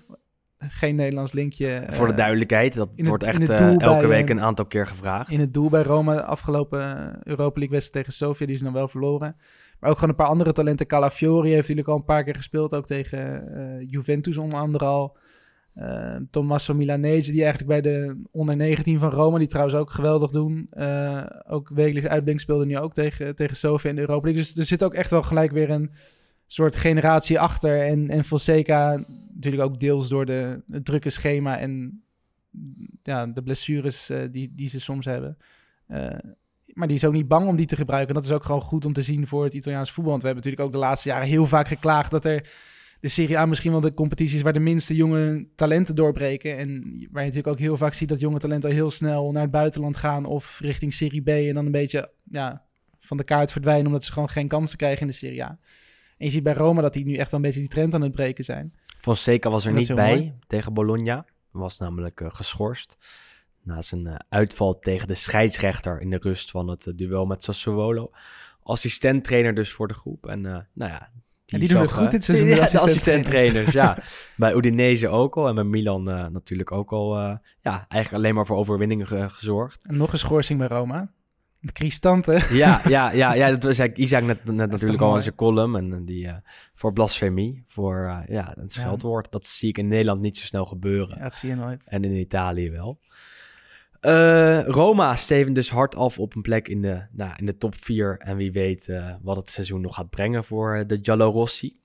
geen 0.69 0.95
Nederlands 0.95 1.31
linkje. 1.31 1.83
Voor 1.89 2.05
de 2.05 2.11
eh, 2.11 2.17
duidelijkheid, 2.17 2.73
dat 2.73 2.89
het- 2.95 3.07
wordt 3.07 3.23
echt 3.23 3.49
eh, 3.49 3.69
elke 3.69 4.07
bij, 4.07 4.07
week 4.07 4.29
eh, 4.29 4.35
een 4.35 4.41
aantal 4.41 4.65
keer 4.65 4.87
gevraagd. 4.87 5.31
in 5.31 5.39
het 5.39 5.53
doel 5.53 5.69
bij 5.69 5.83
Rome 5.83 6.23
afgelopen 6.23 6.79
Europa 7.23 7.59
League 7.59 7.69
wedstrijd 7.69 7.91
tegen 7.91 8.13
Sofia. 8.13 8.45
Die 8.45 8.55
is 8.55 8.61
dan 8.61 8.73
wel 8.73 8.87
verloren. 8.87 9.35
Maar 9.79 9.89
ook 9.89 9.95
gewoon 9.95 10.09
een 10.09 10.15
paar 10.15 10.27
andere 10.27 10.51
talenten. 10.53 10.87
Calafiori 10.87 11.47
heeft 11.49 11.61
natuurlijk 11.61 11.87
al 11.87 11.95
een 11.95 12.03
paar 12.03 12.23
keer 12.23 12.35
gespeeld. 12.35 12.73
Ook 12.75 12.85
tegen 12.85 13.85
Juventus 13.89 14.37
onder 14.37 14.59
andere 14.59 14.85
al. 14.85 15.17
Eh, 15.73 16.15
Tommaso 16.31 16.73
Milanese, 16.73 17.31
die 17.31 17.43
eigenlijk 17.43 17.69
bij 17.81 17.91
de 17.91 18.21
onder 18.31 18.55
19 18.55 18.99
van 18.99 19.09
Rome, 19.11 19.39
die 19.39 19.47
trouwens 19.47 19.75
ook 19.77 19.91
geweldig 19.91 20.31
doen. 20.31 20.69
ook 21.47 21.69
wekelijks 21.73 22.09
uitblink 22.09 22.39
speelde 22.39 22.65
nu 22.65 22.77
ook 22.77 22.93
tegen, 22.93 23.35
tegen 23.35 23.57
Sofia 23.57 23.89
in 23.89 23.95
de 23.95 24.01
Europa 24.01 24.23
League. 24.25 24.41
Dus 24.43 24.57
er 24.57 24.65
zit 24.65 24.83
ook 24.83 24.93
echt 24.93 25.09
wel 25.09 25.23
gelijk 25.23 25.51
weer 25.51 25.69
een 25.69 25.91
soort 26.47 26.75
generatie 26.75 27.39
achter. 27.39 27.85
En, 27.85 28.09
en 28.09 28.23
Fonseca 28.23 29.05
natuurlijk 29.33 29.63
ook 29.63 29.79
deels 29.79 30.09
door 30.09 30.25
de, 30.25 30.63
het 30.69 30.85
drukke 30.85 31.09
schema 31.09 31.57
en 31.57 32.03
ja, 33.03 33.27
de 33.27 33.43
blessures 33.43 34.09
eh, 34.09 34.21
die, 34.31 34.51
die 34.55 34.69
ze 34.69 34.79
soms 34.79 35.05
hebben. 35.05 35.37
Eh, 35.87 36.07
maar 36.65 36.87
die 36.87 36.97
is 36.97 37.05
ook 37.05 37.13
niet 37.13 37.27
bang 37.27 37.47
om 37.47 37.55
die 37.55 37.65
te 37.65 37.75
gebruiken. 37.75 38.15
En 38.15 38.21
dat 38.21 38.29
is 38.29 38.35
ook 38.35 38.45
gewoon 38.45 38.61
goed 38.61 38.85
om 38.85 38.93
te 38.93 39.01
zien 39.01 39.27
voor 39.27 39.43
het 39.43 39.53
Italiaans 39.53 39.91
voetbal. 39.91 40.11
Want 40.11 40.23
we 40.23 40.27
hebben 40.27 40.45
natuurlijk 40.45 40.75
ook 40.75 40.81
de 40.81 40.87
laatste 40.87 41.09
jaren 41.09 41.27
heel 41.27 41.45
vaak 41.45 41.67
geklaagd 41.67 42.11
dat 42.11 42.25
er 42.25 42.49
de 42.99 43.07
Serie 43.07 43.37
A 43.37 43.45
misschien 43.45 43.71
wel 43.71 43.81
de 43.81 43.93
competities 43.93 44.41
waar 44.41 44.53
de 44.53 44.59
minste 44.59 44.95
jonge 44.95 45.47
talenten 45.55 45.95
doorbreken. 45.95 46.57
En 46.57 46.81
waar 47.11 47.23
je 47.23 47.27
natuurlijk 47.27 47.47
ook 47.47 47.59
heel 47.59 47.77
vaak 47.77 47.93
ziet 47.93 48.09
dat 48.09 48.19
jonge 48.19 48.39
talenten 48.39 48.69
al 48.69 48.75
heel 48.75 48.91
snel 48.91 49.31
naar 49.31 49.41
het 49.41 49.51
buitenland 49.51 49.97
gaan 49.97 50.25
of 50.25 50.59
richting 50.59 50.93
Serie 50.93 51.21
B 51.21 51.27
en 51.27 51.53
dan 51.53 51.65
een 51.65 51.71
beetje 51.71 52.11
ja, 52.23 52.65
van 52.99 53.17
de 53.17 53.23
kaart 53.23 53.51
verdwijnen 53.51 53.85
omdat 53.85 54.03
ze 54.03 54.11
gewoon 54.11 54.29
geen 54.29 54.47
kansen 54.47 54.77
krijgen 54.77 55.01
in 55.01 55.07
de 55.07 55.13
Serie 55.13 55.43
A. 55.43 55.59
En 56.17 56.25
je 56.25 56.31
ziet 56.31 56.43
bij 56.43 56.53
Roma 56.53 56.81
dat 56.81 56.93
die 56.93 57.05
nu 57.05 57.15
echt 57.15 57.31
wel 57.31 57.39
een 57.39 57.45
beetje 57.45 57.59
die 57.59 57.69
trend 57.69 57.93
aan 57.93 58.01
het 58.01 58.11
breken 58.11 58.43
zijn. 58.43 58.73
Fonseca 58.97 59.49
was 59.49 59.65
er 59.65 59.71
niet 59.71 59.95
bij 59.95 60.15
mooi. 60.15 60.33
tegen 60.47 60.73
Bologna. 60.73 61.25
Was 61.51 61.77
namelijk 61.79 62.21
eh, 62.21 62.27
geschorst. 62.31 62.97
Na 63.63 63.81
zijn 63.81 64.07
eh, 64.07 64.15
uitval 64.29 64.79
tegen 64.79 65.07
de 65.07 65.13
scheidsrechter 65.13 66.01
in 66.01 66.09
de 66.09 66.17
rust 66.21 66.51
van 66.51 66.67
het 66.67 66.87
eh, 66.87 66.93
duel 66.95 67.25
met 67.25 67.43
Sassuolo. 67.43 68.11
Assistenttrainer 68.63 69.53
dus 69.53 69.71
voor 69.71 69.87
de 69.87 69.93
groep. 69.93 70.27
En 70.27 70.41
nou 70.41 70.65
ja. 70.91 71.09
En 71.45 71.59
die 71.59 71.69
doen 71.69 71.81
het 71.81 71.91
goed 71.91 72.11
dit 72.11 72.23
seizoen, 72.23 72.47
Ja, 72.55 72.65
de 72.65 72.79
assistenttrainers. 72.79 73.71
ja. 73.71 73.97
Bij 74.37 74.53
Udinese 74.55 75.07
ook 75.07 75.37
al. 75.37 75.47
En 75.47 75.55
bij 75.55 75.63
Milan 75.63 76.03
natuurlijk 76.31 76.71
ook 76.71 76.91
al. 76.91 77.17
ja, 77.61 77.85
eigenlijk 77.87 78.13
alleen 78.13 78.35
maar 78.35 78.45
voor 78.45 78.57
overwinningen 78.57 79.07
ge- 79.07 79.29
gezorgd. 79.29 79.85
En 79.87 79.97
nog 79.97 80.11
een 80.11 80.19
schorsing 80.19 80.59
bij 80.59 80.67
Roma. 80.67 81.09
De 81.65 81.71
Cristante. 81.71 82.45
Ja, 82.49 82.81
ja, 82.87 83.11
ja, 83.11 83.33
ja, 83.33 83.49
dat 83.49 83.63
was 83.63 83.79
eigenlijk 83.79 83.97
Isaac 83.97 84.23
net, 84.23 84.43
net 84.43 84.71
natuurlijk 84.71 85.01
al 85.01 85.15
in 85.15 85.21
zijn 85.21 85.35
column. 85.35 85.75
En 85.75 86.05
die 86.05 86.27
eh, 86.27 86.35
voor 86.73 86.93
blasfemie, 86.93 87.63
voor 87.67 88.05
eh, 88.05 88.19
ja, 88.27 88.57
een 88.57 88.69
scheldwoord. 88.69 89.31
Dat 89.31 89.45
zie 89.45 89.69
ik 89.69 89.77
in 89.77 89.87
Nederland 89.87 90.21
niet 90.21 90.37
zo 90.37 90.45
snel 90.45 90.65
gebeuren. 90.65 91.17
Ja, 91.17 91.23
dat 91.23 91.35
zie 91.35 91.49
je 91.49 91.55
nooit. 91.55 91.83
En 91.85 92.03
in 92.03 92.15
Italië 92.15 92.71
wel. 92.71 92.99
Eh, 93.99 94.63
Roma 94.65 95.15
steven 95.15 95.53
dus 95.53 95.69
hard 95.69 95.95
af 95.95 96.19
op 96.19 96.35
een 96.35 96.41
plek 96.41 96.67
in 96.67 96.81
de, 96.81 97.05
nou, 97.11 97.33
in 97.35 97.45
de 97.45 97.57
top 97.57 97.75
4. 97.75 98.17
En 98.17 98.37
wie 98.37 98.51
weet 98.51 98.89
wat 99.21 99.35
het 99.35 99.49
seizoen 99.49 99.81
nog 99.81 99.95
gaat 99.95 100.09
brengen 100.09 100.43
voor 100.43 100.83
de 100.87 100.99
Giallorossi. 101.01 101.79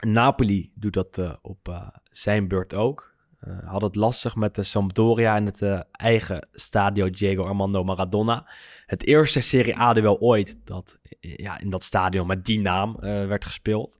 Napoli 0.00 0.72
doet 0.74 0.94
dat 0.94 1.38
op 1.42 1.92
zijn 2.10 2.48
beurt 2.48 2.74
ook. 2.74 3.11
Eh, 3.42 3.52
had 3.64 3.82
het 3.82 3.94
lastig 3.94 4.36
met 4.36 4.54
de 4.54 4.62
Sampdoria 4.62 5.36
in 5.36 5.46
het 5.46 5.62
eh, 5.62 5.80
eigen 5.92 6.48
stadio 6.52 7.10
Diego 7.10 7.44
Armando 7.44 7.84
Maradona. 7.84 8.50
Het 8.86 9.06
eerste 9.06 9.40
Serie 9.40 9.78
A-duel 9.78 10.18
ooit 10.20 10.58
dat 10.64 10.98
eh, 11.20 11.36
ja, 11.36 11.58
in 11.58 11.70
dat 11.70 11.82
stadion 11.82 12.26
met 12.26 12.44
die 12.44 12.60
naam 12.60 12.96
werd 13.00 13.44
gespeeld. 13.44 13.98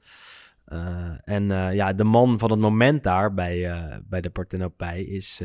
En 1.25 1.49
ja, 1.75 1.93
de 1.93 2.05
man 2.05 2.39
van 2.39 2.51
het 2.51 2.61
moment 2.61 3.03
daar 3.03 3.35
bij, 3.35 4.01
bij 4.05 4.21
de 4.21 4.31
Partenopei 4.31 5.07
is 5.07 5.43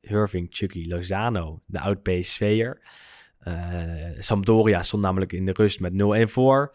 Irving 0.00 0.46
Chucky 0.50 0.88
Lozano, 0.88 1.62
de 1.66 1.80
oud-PSV'er. 1.80 2.80
Sampdoria 4.18 4.82
stond 4.82 5.02
namelijk 5.02 5.32
in 5.32 5.46
de 5.46 5.52
rust 5.52 5.80
met 5.80 5.92
0-1 5.92 6.30
voor. 6.30 6.72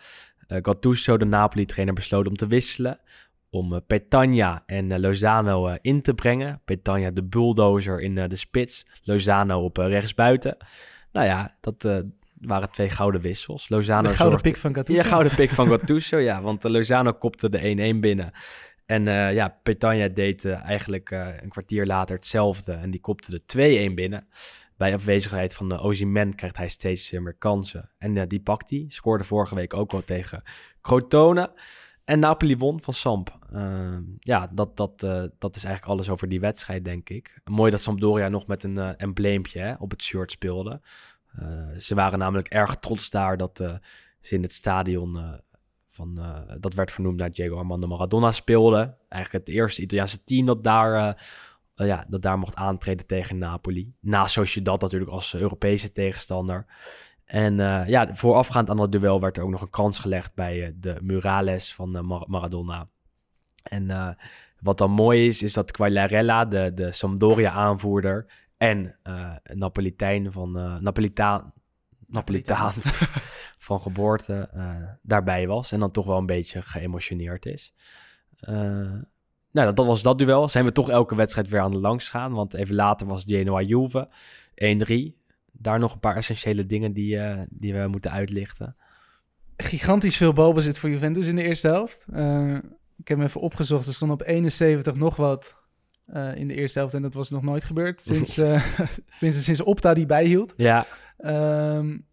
Eh 0.48 0.58
Gattuso, 0.62 1.18
de 1.18 1.26
Napoli-trainer, 1.26 1.94
besloot 1.94 2.28
om 2.28 2.36
te 2.36 2.48
wisselen. 2.48 3.00
Om 3.50 3.74
eh, 3.74 3.80
Petagna 3.88 4.64
en 4.66 4.92
eh, 4.92 5.00
Lozano 5.00 5.68
eh, 5.68 5.78
in 5.82 6.02
te 6.02 6.14
brengen. 6.14 6.62
Petagna 6.66 7.12
de 7.12 7.24
bulldozer 7.24 8.02
in 8.02 8.16
de 8.16 8.36
spits. 8.36 8.86
Lozano 9.04 9.64
op 9.64 9.78
rechtsbuiten. 9.78 10.58
Nou 11.12 11.26
ja, 11.26 11.56
dat 11.62 12.06
waren 12.42 12.72
twee 12.72 12.90
gouden 12.90 13.22
wissels. 13.22 13.70
Lozano 13.70 14.02
de 14.02 14.08
gouden 14.16 14.28
zorgde- 14.28 14.50
pik 14.50 14.58
van 14.58 14.74
Gattuso. 14.76 15.02
ja, 15.02 15.08
gouden 15.08 15.36
pik 15.36 15.50
van 15.50 15.68
Gattuso, 15.68 16.18
ja. 16.18 16.42
Want 16.42 16.66
uh, 16.66 16.72
Lozano 16.72 17.14
kopte 17.14 17.50
de 17.50 17.94
1-1 17.96 18.00
binnen. 18.00 18.32
En 18.86 19.08
eh, 19.08 19.34
ja, 19.34 19.58
Petagna 19.64 20.08
deed 20.08 20.46
eigenlijk 20.46 21.12
een 21.42 21.50
kwartier 21.50 21.86
later 21.86 22.16
hetzelfde. 22.16 22.74
En 22.74 22.92
die 22.92 23.00
kopte 23.00 23.42
de 23.46 23.90
2-1 23.92 23.94
binnen. 23.94 24.28
Bij 24.78 24.94
afwezigheid 24.94 25.54
van 25.54 25.70
de 25.70 25.80
Ozyman 25.80 26.36
krijgt 26.36 26.58
hij 26.58 26.68
steeds 26.68 27.12
meer 27.12 27.36
kansen. 27.40 27.90
En 27.98 28.28
die 28.28 28.40
pakt 28.42 28.70
hij. 28.70 28.86
Scoorde 28.88 29.24
vorige 29.24 29.56
week 29.56 29.74
ook 29.74 29.92
wel 29.92 30.04
tegen 30.04 30.44
Crotone. 30.82 31.52
En 32.08 32.20
Napoli 32.20 32.58
won 32.58 32.82
van 32.82 32.94
Samp. 32.94 33.38
Uh, 33.54 33.98
ja, 34.20 34.50
dat, 34.54 34.78
dat, 34.78 35.04
uh, 35.04 35.24
dat 35.38 35.56
is 35.56 35.64
eigenlijk 35.64 35.94
alles 35.94 36.10
over 36.10 36.30
die 36.30 36.40
wedstrijd, 36.40 36.86
denk 36.86 37.10
ik. 37.10 37.42
Mooi 37.44 37.72
dat 37.72 37.82
Sampdoria 37.82 38.28
nog 38.28 38.48
met 38.48 38.64
een 38.64 38.76
uh, 38.76 38.90
embleempje 38.98 39.60
hè, 39.60 39.74
op 39.80 39.92
het 39.92 40.02
shirt 40.02 40.32
speelde. 40.32 40.82
Uh, 41.40 41.80
ze 41.80 41.96
waren 41.96 42.20
namelijk 42.20 42.48
erg 42.48 42.76
trots 42.76 43.10
daar 43.10 43.38
dat 43.38 43.58
ze 44.22 44.36
in 44.36 44.42
het 44.42 44.54
stadion 44.54 45.40
van, 45.88 46.20
dat 46.60 46.74
werd 46.74 46.92
vernoemd 46.92 47.18
naar 47.18 47.32
Diego 47.32 47.58
Armando 47.58 47.88
Maradona 47.88 48.32
speelden. 48.32 48.98
Eigenlijk 49.10 49.46
het 49.46 49.56
eerste 49.56 49.82
Italiaanse 49.82 50.24
team 50.24 50.46
dat 50.46 50.64
daar, 50.64 51.24
ja, 51.76 52.06
dat 52.08 52.22
daar 52.22 52.40
mocht 52.40 52.56
aantreden 52.56 53.06
tegen 53.06 53.38
Napoli. 53.38 53.94
Naast 54.00 54.34
Sociedad 54.34 54.82
natuurlijk 54.82 55.12
als 55.12 55.36
Europese 55.36 55.92
tegenstander. 55.92 56.66
En 57.28 57.60
uh, 57.60 57.88
ja, 57.88 58.16
voorafgaand 58.16 58.70
aan 58.70 58.78
dat 58.78 58.92
duel 58.92 59.20
werd 59.20 59.38
er 59.38 59.44
ook 59.44 59.50
nog 59.50 59.62
een 59.62 59.70
kans 59.70 60.00
gelegd 60.00 60.34
bij 60.36 60.58
uh, 60.58 60.74
de 60.76 60.98
Murales 61.02 61.74
van 61.74 61.96
uh, 61.96 62.02
Mar 62.02 62.24
Maradona. 62.28 62.88
En 63.64 64.18
wat 64.60 64.78
dan 64.78 64.92
mooi 64.92 65.28
is, 65.28 65.42
is 65.42 65.54
dat 65.54 65.72
Quagliarella, 65.72 66.46
de, 66.46 66.72
de 66.74 66.92
Sampdoria-aanvoerder 66.92 68.26
en 68.58 68.96
Napolitein 69.44 70.32
van 70.32 70.52
Napolitaan, 70.82 71.54
Napolitaan 72.08 72.74
van 73.68 73.82
geboorte 73.82 74.50
daarbij 75.02 75.48
was. 75.48 75.72
En 75.72 75.80
dan 75.80 75.92
toch 75.92 76.06
wel 76.06 76.18
een 76.18 76.26
beetje 76.26 76.62
geëmotioneerd 76.62 77.46
is. 77.46 77.74
Nou, 78.40 79.06
dat, 79.52 79.76
dat 79.76 79.86
was 79.86 80.02
dat 80.02 80.18
duel. 80.18 80.50
Zijn 80.50 80.66
we 80.66 80.72
toch 80.72 80.90
elke 80.90 81.16
wedstrijd 81.16 81.50
weer 81.50 81.62
aan 81.62 81.72
de 81.72 81.80
langs 81.80 82.10
gaan. 82.10 82.34
Want 82.34 82.54
even 82.54 82.76
later 82.76 83.08
was 83.08 83.24
Genoa-Juve 83.28 84.08
1-3 85.14 85.27
daar 85.60 85.80
nog 85.80 85.94
een 85.94 86.00
paar 86.00 86.16
essentiële 86.16 86.66
dingen 86.66 86.94
die, 86.94 87.16
uh, 87.16 87.38
die 87.50 87.74
we 87.74 87.88
moeten 87.88 88.12
uitlichten. 88.12 88.76
Gigantisch 89.58 90.18
veel 90.18 90.34
balbezit 90.34 90.78
voor 90.78 90.90
Juventus 90.90 91.28
in 91.28 91.36
de 91.36 91.44
eerste 91.44 91.68
helft. 91.68 92.06
Uh, 92.14 92.54
ik 92.98 93.08
heb 93.08 93.18
hem 93.18 93.28
even 93.28 93.42
opgezocht. 93.42 93.88
Er 93.88 93.94
stond 93.94 94.12
op 94.12 94.22
71 94.26 94.96
nog 94.96 95.16
wat 95.16 95.56
uh, 96.14 96.36
in 96.36 96.48
de 96.48 96.56
eerste 96.56 96.80
helft. 96.80 96.94
En 96.94 97.02
dat 97.02 97.14
was 97.14 97.30
nog 97.30 97.42
nooit 97.42 97.64
gebeurd. 97.64 98.02
Sinds, 98.02 98.38
uh, 98.38 98.64
sinds, 99.20 99.44
sinds 99.44 99.62
Opta 99.62 99.94
die 99.94 100.06
bijhield. 100.06 100.54
Ja. 100.58 100.86
Um, 101.18 102.06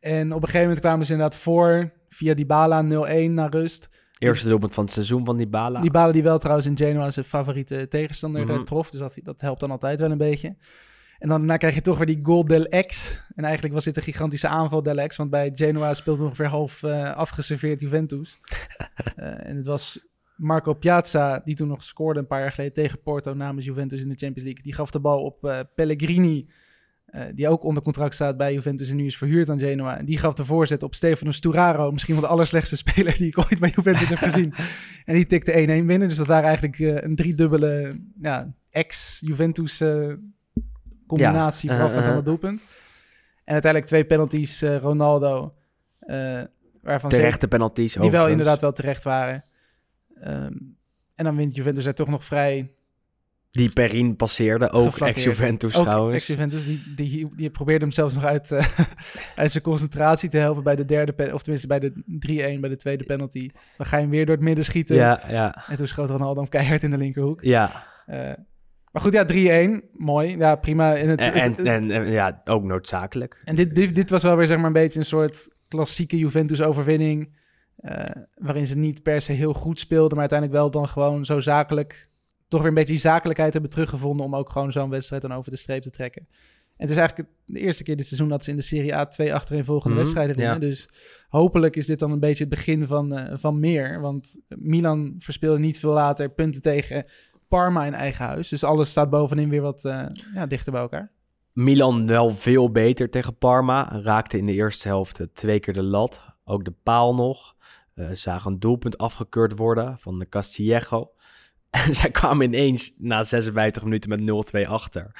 en 0.00 0.28
op 0.32 0.36
een 0.36 0.48
gegeven 0.48 0.60
moment 0.60 0.80
kwamen 0.80 1.06
ze 1.06 1.12
inderdaad 1.12 1.38
voor. 1.38 1.92
Via 2.08 2.34
Dybala 2.34 2.82
0-1 2.82 2.86
naar 3.30 3.50
rust. 3.50 3.88
Eerste 4.18 4.48
doelpunt 4.48 4.74
van 4.74 4.84
het 4.84 4.92
seizoen 4.92 5.24
van 5.24 5.36
Dybala. 5.36 5.80
Dybala 5.80 6.12
die 6.12 6.22
wel 6.22 6.38
trouwens 6.38 6.66
in 6.66 6.76
Genoa 6.76 7.10
zijn 7.10 7.24
favoriete 7.24 7.88
tegenstander 7.88 8.42
mm 8.42 8.48
-hmm. 8.48 8.64
trof. 8.64 8.90
Dus 8.90 9.00
dat, 9.00 9.18
dat 9.22 9.40
helpt 9.40 9.60
dan 9.60 9.70
altijd 9.70 10.00
wel 10.00 10.10
een 10.10 10.18
beetje. 10.18 10.56
En 11.22 11.28
dan 11.28 11.38
daarna 11.38 11.56
krijg 11.56 11.74
je 11.74 11.80
toch 11.80 11.96
weer 11.96 12.06
die 12.06 12.20
goal 12.22 12.44
del 12.44 12.64
ex. 12.64 13.20
En 13.34 13.44
eigenlijk 13.44 13.74
was 13.74 13.84
dit 13.84 13.96
een 13.96 14.02
gigantische 14.02 14.48
aanval 14.48 14.82
del 14.82 14.98
ex. 14.98 15.16
Want 15.16 15.30
bij 15.30 15.52
Genoa 15.54 15.94
speelt 15.94 16.20
ongeveer 16.20 16.46
half 16.46 16.82
uh, 16.82 17.12
afgeserveerd 17.12 17.80
Juventus. 17.80 18.40
uh, 19.18 19.26
en 19.48 19.56
het 19.56 19.66
was 19.66 19.98
Marco 20.36 20.74
Piazza, 20.74 21.40
die 21.44 21.54
toen 21.54 21.68
nog 21.68 21.82
scoorde 21.82 22.20
een 22.20 22.26
paar 22.26 22.40
jaar 22.40 22.52
geleden 22.52 22.74
tegen 22.74 23.02
Porto 23.02 23.34
namens 23.34 23.66
Juventus 23.66 24.00
in 24.00 24.08
de 24.08 24.14
Champions 24.14 24.44
League. 24.44 24.62
Die 24.62 24.74
gaf 24.74 24.90
de 24.90 25.00
bal 25.00 25.22
op 25.22 25.44
uh, 25.44 25.58
Pellegrini, 25.74 26.48
die 27.34 27.48
ook 27.48 27.64
onder 27.64 27.82
contract 27.82 28.14
staat 28.14 28.36
bij 28.36 28.52
Juventus 28.52 28.88
en 28.88 28.96
nu 28.96 29.06
is 29.06 29.16
verhuurd 29.16 29.48
aan 29.48 29.58
Genoa. 29.58 29.98
En 29.98 30.04
die 30.04 30.18
gaf 30.18 30.34
de 30.34 30.44
voorzet 30.44 30.82
op 30.82 30.94
Stefano 30.94 31.30
Sturaro, 31.30 31.90
misschien 31.90 32.14
wel 32.14 32.22
de 32.22 32.30
allerslechtste 32.30 32.76
speler 32.86 33.16
die 33.16 33.26
ik 33.26 33.38
ooit 33.38 33.58
bij 33.58 33.72
Juventus 33.74 34.08
heb 34.08 34.18
gezien. 34.18 34.54
En 35.04 35.14
die 35.14 35.26
tikte 35.26 35.52
1-1 35.52 35.56
binnen. 35.56 36.08
Dus 36.08 36.16
dat 36.16 36.26
waren 36.26 36.44
eigenlijk 36.44 36.78
een 37.04 37.16
driedubbele 37.16 38.00
ja, 38.20 38.54
ex-Juventus 38.70 39.80
combinatie 41.18 41.70
ja, 41.70 41.74
voorafgaand 41.76 42.04
uh, 42.04 42.10
aan 42.10 42.16
het 42.16 42.24
doelpunt. 42.24 42.60
En 43.44 43.52
uiteindelijk 43.52 43.90
twee 43.90 44.04
penalties 44.04 44.62
eh, 44.62 44.76
Ronaldo. 44.76 45.54
eh, 45.98 46.42
waarvan 46.82 47.10
Terechte 47.10 47.48
penalties. 47.48 47.92
zeker- 47.92 48.10
die 48.10 48.18
wel 48.18 48.28
inderdaad 48.28 48.60
wel 48.60 48.72
terecht 48.72 49.04
waren. 49.04 49.44
Ehm, 50.14 50.52
en 51.14 51.24
dan 51.24 51.36
wint 51.36 51.54
Juventus 51.54 51.84
er 51.86 51.94
toch 51.94 52.08
nog 52.08 52.24
vrij 52.24 52.72
Die 53.50 53.72
Perin 53.72 54.16
passeerde, 54.16 54.70
ook 54.70 54.98
ex-Juventus 54.98 55.76
Ook 55.76 55.82
trouwens. 55.82 56.16
Ex-Juventus, 56.16 56.64
die, 56.64 56.82
die, 56.94 57.28
die 57.36 57.50
probeerde 57.50 57.84
hem 57.84 57.92
zelfs 57.92 58.14
nog 58.14 58.24
uit, 58.24 58.50
eh, 58.50 58.66
uit 59.36 59.50
zijn 59.52 59.62
concentratie 59.62 60.28
te 60.28 60.36
helpen 60.36 60.62
bij 60.62 60.76
de 60.76 60.84
derde 60.84 61.12
pen, 61.12 61.34
of 61.34 61.42
tenminste 61.42 61.68
bij 61.68 61.78
de 61.78 61.92
3-1, 62.56 62.60
bij 62.60 62.70
de 62.70 62.76
tweede 62.76 63.04
penalty. 63.04 63.50
Dan 63.76 63.86
ga 63.86 63.96
je 63.96 64.02
hem 64.02 64.10
weer 64.10 64.26
door 64.26 64.34
het 64.34 64.44
midden 64.44 64.64
schieten. 64.64 64.96
Ja, 64.96 65.20
ja, 65.28 65.64
En 65.68 65.76
toen 65.76 65.86
schoot 65.86 66.10
Ronaldo 66.10 66.40
hem 66.40 66.48
keihard 66.48 66.82
in 66.82 66.90
de 66.90 66.98
linkerhoek. 66.98 67.42
ja. 67.42 67.90
Eh, 68.06 68.32
maar 68.92 69.02
goed, 69.02 69.12
ja, 69.12 69.24
3-1. 69.24 69.82
Mooi. 69.92 70.36
Ja, 70.36 70.54
prima. 70.56 70.94
En, 70.96 71.08
het, 71.08 71.20
En, 71.20 71.32
het- 71.42 71.58
en, 71.58 71.66
en, 71.66 71.90
en 71.90 72.10
ja, 72.10 72.40
ook 72.44 72.62
noodzakelijk. 72.62 73.40
en 73.44 73.54
dit, 73.56 73.74
dit, 73.74 73.94
dit 73.94 74.10
was 74.10 74.22
wel 74.22 74.36
weer 74.36 74.46
zeg 74.46 74.56
maar 74.56 74.66
een 74.66 74.72
beetje 74.72 74.98
een 74.98 75.04
soort 75.04 75.48
klassieke 75.68 76.18
Juventus-overwinning. 76.18 77.40
eh, 77.76 78.04
waarin 78.34 78.66
ze 78.66 78.76
niet 78.78 79.02
per 79.02 79.22
se 79.22 79.32
heel 79.32 79.52
goed 79.54 79.78
speelden, 79.78 80.10
maar 80.10 80.18
uiteindelijk 80.30 80.58
wel 80.60 80.70
dan 80.70 80.88
gewoon 80.88 81.24
zo 81.24 81.40
zakelijk. 81.40 82.08
Toch 82.48 82.60
weer 82.60 82.68
een 82.68 82.74
beetje 82.74 82.92
die 82.92 83.02
zakelijkheid 83.02 83.52
hebben 83.52 83.70
teruggevonden 83.70 84.26
om 84.26 84.34
ook 84.36 84.50
gewoon 84.50 84.72
zo'n 84.72 84.90
wedstrijd 84.90 85.22
dan 85.22 85.32
over 85.32 85.50
de 85.50 85.56
streep 85.56 85.82
te 85.82 85.90
trekken. 85.90 86.26
En 86.76 86.88
het 86.88 86.90
is 86.90 86.96
eigenlijk 86.96 87.28
de 87.46 87.58
eerste 87.58 87.82
keer 87.82 87.96
dit 87.96 88.06
seizoen 88.06 88.28
dat 88.28 88.44
ze 88.44 88.50
in 88.50 88.56
de 88.56 88.62
Serie 88.62 88.94
A 88.94 89.06
twee 89.06 89.34
achtereenvolgende 89.34 89.94
Mhm, 89.94 89.98
wedstrijden 90.04 90.36
winnen. 90.36 90.54
ja. 90.54 90.60
Dus 90.60 90.88
hopelijk 91.28 91.76
is 91.76 91.86
dit 91.86 91.98
dan 91.98 92.10
een 92.12 92.20
beetje 92.20 92.44
het 92.44 92.52
begin 92.54 92.86
van, 92.86 93.12
eh, 93.16 93.36
van 93.38 93.60
meer. 93.60 94.00
Want 94.00 94.40
Milan 94.48 95.14
verspeelde 95.18 95.58
niet 95.58 95.78
veel 95.78 95.92
later 95.92 96.30
punten 96.30 96.62
tegen 96.62 97.04
Parma 97.52 97.84
in 97.84 97.94
eigen 97.94 98.24
huis. 98.24 98.48
Dus 98.48 98.64
alles 98.64 98.90
staat 98.90 99.10
bovenin 99.10 99.48
weer 99.48 99.60
wat 99.60 99.84
eh, 99.84 100.06
ja, 100.34 100.46
dichter 100.46 100.72
bij 100.72 100.80
elkaar. 100.80 101.12
Milan 101.52 102.06
wel 102.06 102.30
veel 102.30 102.70
beter 102.70 103.10
tegen 103.10 103.38
Parma. 103.38 104.00
Raakte 104.02 104.38
in 104.38 104.46
de 104.46 104.52
eerste 104.52 104.88
helft 104.88 105.20
eh, 105.20 105.26
twee 105.32 105.60
keer 105.60 105.74
de 105.74 105.82
lat. 105.82 106.22
Ook 106.44 106.64
de 106.64 106.74
paal 106.82 107.14
nog. 107.14 107.56
Eh 107.94 108.10
zagen 108.12 108.52
een 108.52 108.58
doelpunt 108.58 108.98
afgekeurd 108.98 109.58
worden 109.58 109.98
van 109.98 110.18
de 110.18 110.28
Castillejo. 110.28 111.10
En 111.86 111.94
zij 111.94 112.10
kwamen 112.10 112.46
ineens 112.46 112.94
na 112.98 113.22
56 113.22 113.82
minuten 113.82 114.08
met 114.08 114.64
0-2 114.64 114.68
achter. 114.68 115.10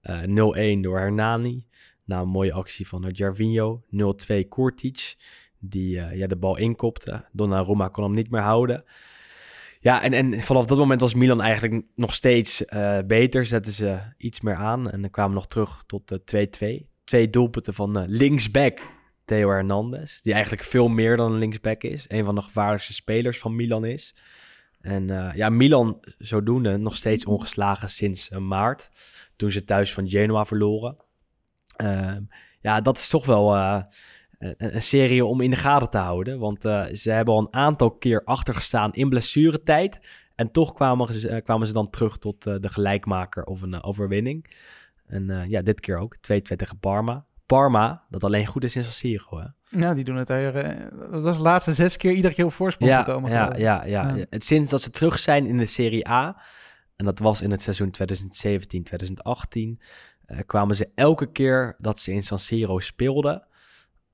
Eh 0.00 0.22
0-1 0.22 0.80
door 0.80 0.98
Hernani. 0.98 1.66
Na 2.04 2.20
een 2.20 2.28
mooie 2.28 2.52
actie 2.52 2.88
van 2.88 3.08
Jarvinho. 3.12 3.82
0-2 3.90 4.48
Kurtic. 4.48 5.16
Die 5.58 5.90
ja, 5.90 6.26
de 6.26 6.36
bal 6.36 6.56
inkopte. 6.56 7.24
Donnarumma 7.32 7.88
kon 7.88 8.04
hem 8.04 8.14
niet 8.14 8.30
meer 8.30 8.40
houden. 8.40 8.84
Ja, 9.82 10.02
en, 10.02 10.12
en 10.12 10.40
vanaf 10.40 10.66
dat 10.66 10.78
moment 10.78 11.00
was 11.00 11.14
Milan 11.14 11.40
eigenlijk 11.40 11.84
nog 11.94 12.14
steeds 12.14 12.64
eh, 12.64 12.98
beter. 13.06 13.44
Zetten 13.44 13.72
ze 13.72 13.98
iets 14.16 14.40
meer 14.40 14.54
aan. 14.54 14.90
En 14.90 15.00
dan 15.00 15.10
kwamen 15.10 15.34
nog 15.34 15.48
terug 15.48 15.84
tot 15.86 16.32
eh, 16.32 16.78
2-2. 16.80 16.86
Twee 17.04 17.30
doelpunten 17.30 17.74
van 17.74 17.98
eh, 17.98 18.04
linksback 18.06 18.80
Theo 19.24 19.50
Hernandez. 19.50 20.20
Die 20.20 20.32
eigenlijk 20.32 20.62
veel 20.62 20.88
meer 20.88 21.16
dan 21.16 21.32
een 21.32 21.38
linksback 21.38 21.82
is. 21.82 22.04
Een 22.08 22.24
van 22.24 22.34
de 22.34 22.42
gevaarlijkste 22.42 22.92
spelers 22.92 23.38
van 23.38 23.56
Milan 23.56 23.84
is. 23.84 24.14
En 24.82 25.10
eh, 25.10 25.34
ja, 25.34 25.48
Milan 25.48 26.00
zodoende 26.18 26.76
nog 26.76 26.96
steeds 26.96 27.24
ongeslagen 27.24 27.88
sinds 27.88 28.28
eh, 28.28 28.38
maart. 28.38 28.90
Toen 29.36 29.52
ze 29.52 29.64
thuis 29.64 29.92
van 29.92 30.10
Genoa 30.10 30.44
verloren. 30.44 30.96
Ehm, 31.76 32.22
ja, 32.60 32.80
dat 32.80 32.96
is 32.96 33.08
toch 33.08 33.26
wel 33.26 33.54
eh, 33.54 33.82
een, 34.56 34.82
serie 34.82 35.24
om 35.24 35.40
in 35.40 35.50
de 35.50 35.56
gaten 35.56 35.90
te 35.90 35.98
houden. 35.98 36.38
Want 36.38 36.64
eh, 36.64 36.84
ze 36.92 37.10
hebben 37.10 37.34
al 37.34 37.40
een 37.40 37.54
aantal 37.54 37.90
keer 37.90 38.24
achtergestaan 38.24 38.92
in 38.92 39.08
blessuretijd. 39.08 40.00
En 40.34 40.50
toch 40.50 40.72
kwamen 40.72 41.14
ze, 41.14 41.28
eh, 41.28 41.42
kwamen 41.44 41.66
ze 41.66 41.72
dan 41.72 41.90
terug 41.90 42.18
tot 42.18 42.46
eh, 42.46 42.54
de 42.60 42.68
gelijkmaker 42.68 43.44
of 43.44 43.62
een 43.62 43.82
overwinning. 43.82 44.50
En 45.06 45.44
ja, 45.48 45.62
dit 45.62 45.80
keer 45.80 45.98
ook. 45.98 46.16
2-2 46.16 46.18
tegen 46.56 46.78
Parma. 46.78 47.24
Parma, 47.46 48.04
dat 48.08 48.24
alleen 48.24 48.46
goed 48.46 48.64
is 48.64 48.76
in 48.76 48.82
San 48.82 48.92
Siro, 48.92 49.38
hè? 49.38 49.46
Ja, 49.80 49.94
die 49.94 50.04
doen 50.04 50.16
het 50.16 50.30
eh, 50.30 50.52
dat 51.10 51.22
was 51.22 51.36
de 51.36 51.42
laatste 51.42 51.72
zes 51.72 51.96
keer 51.96 52.12
iedere 52.12 52.34
keer 52.34 52.44
op 52.44 52.52
voorsprong 52.52 52.90
Ja, 52.90 53.02
gekomen. 53.02 53.30
ja, 53.30 53.56
ja, 53.56 53.84
ja, 53.84 54.14
Ja. 54.14 54.26
Sinds 54.30 54.70
dat 54.70 54.82
ze 54.82 54.90
terug 54.90 55.18
zijn 55.18 55.46
in 55.46 55.58
de 55.58 55.66
Serie 55.66 56.08
A, 56.08 56.42
en 56.96 57.04
dat 57.04 57.18
was 57.18 57.42
in 57.42 57.50
het 57.50 57.62
seizoen 57.62 57.90
2017, 57.90 58.82
2018, 58.82 59.80
eh, 60.24 60.38
kwamen 60.46 60.76
ze 60.76 60.88
elke 60.94 61.32
keer 61.32 61.76
dat 61.78 61.98
ze 61.98 62.12
in 62.12 62.22
San 62.22 62.38
Siro 62.38 62.78
speelden 62.78 63.46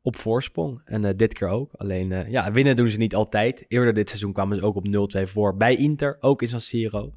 op 0.03 0.17
voorsprong. 0.17 0.81
En 0.85 1.05
eh, 1.05 1.17
dit 1.17 1.33
keer 1.33 1.49
ook. 1.49 1.73
Alleen, 1.75 2.13
eh, 2.13 2.31
ja, 2.31 2.53
winnen 2.53 2.77
doen 2.77 2.89
ze 2.89 2.99
niet 2.99 3.15
altijd. 3.15 3.65
Eerder 3.69 3.95
dit 3.95 4.09
seizoen 4.09 4.33
kwamen 4.33 4.57
ze 4.57 4.63
ook 4.63 4.77
op 4.77 4.87
0-2 4.87 5.23
voor 5.27 5.57
bij 5.57 5.77
Inter, 5.77 6.17
ook 6.21 6.43
in 6.43 6.49
San 6.49 6.61
Siro. 6.61 7.15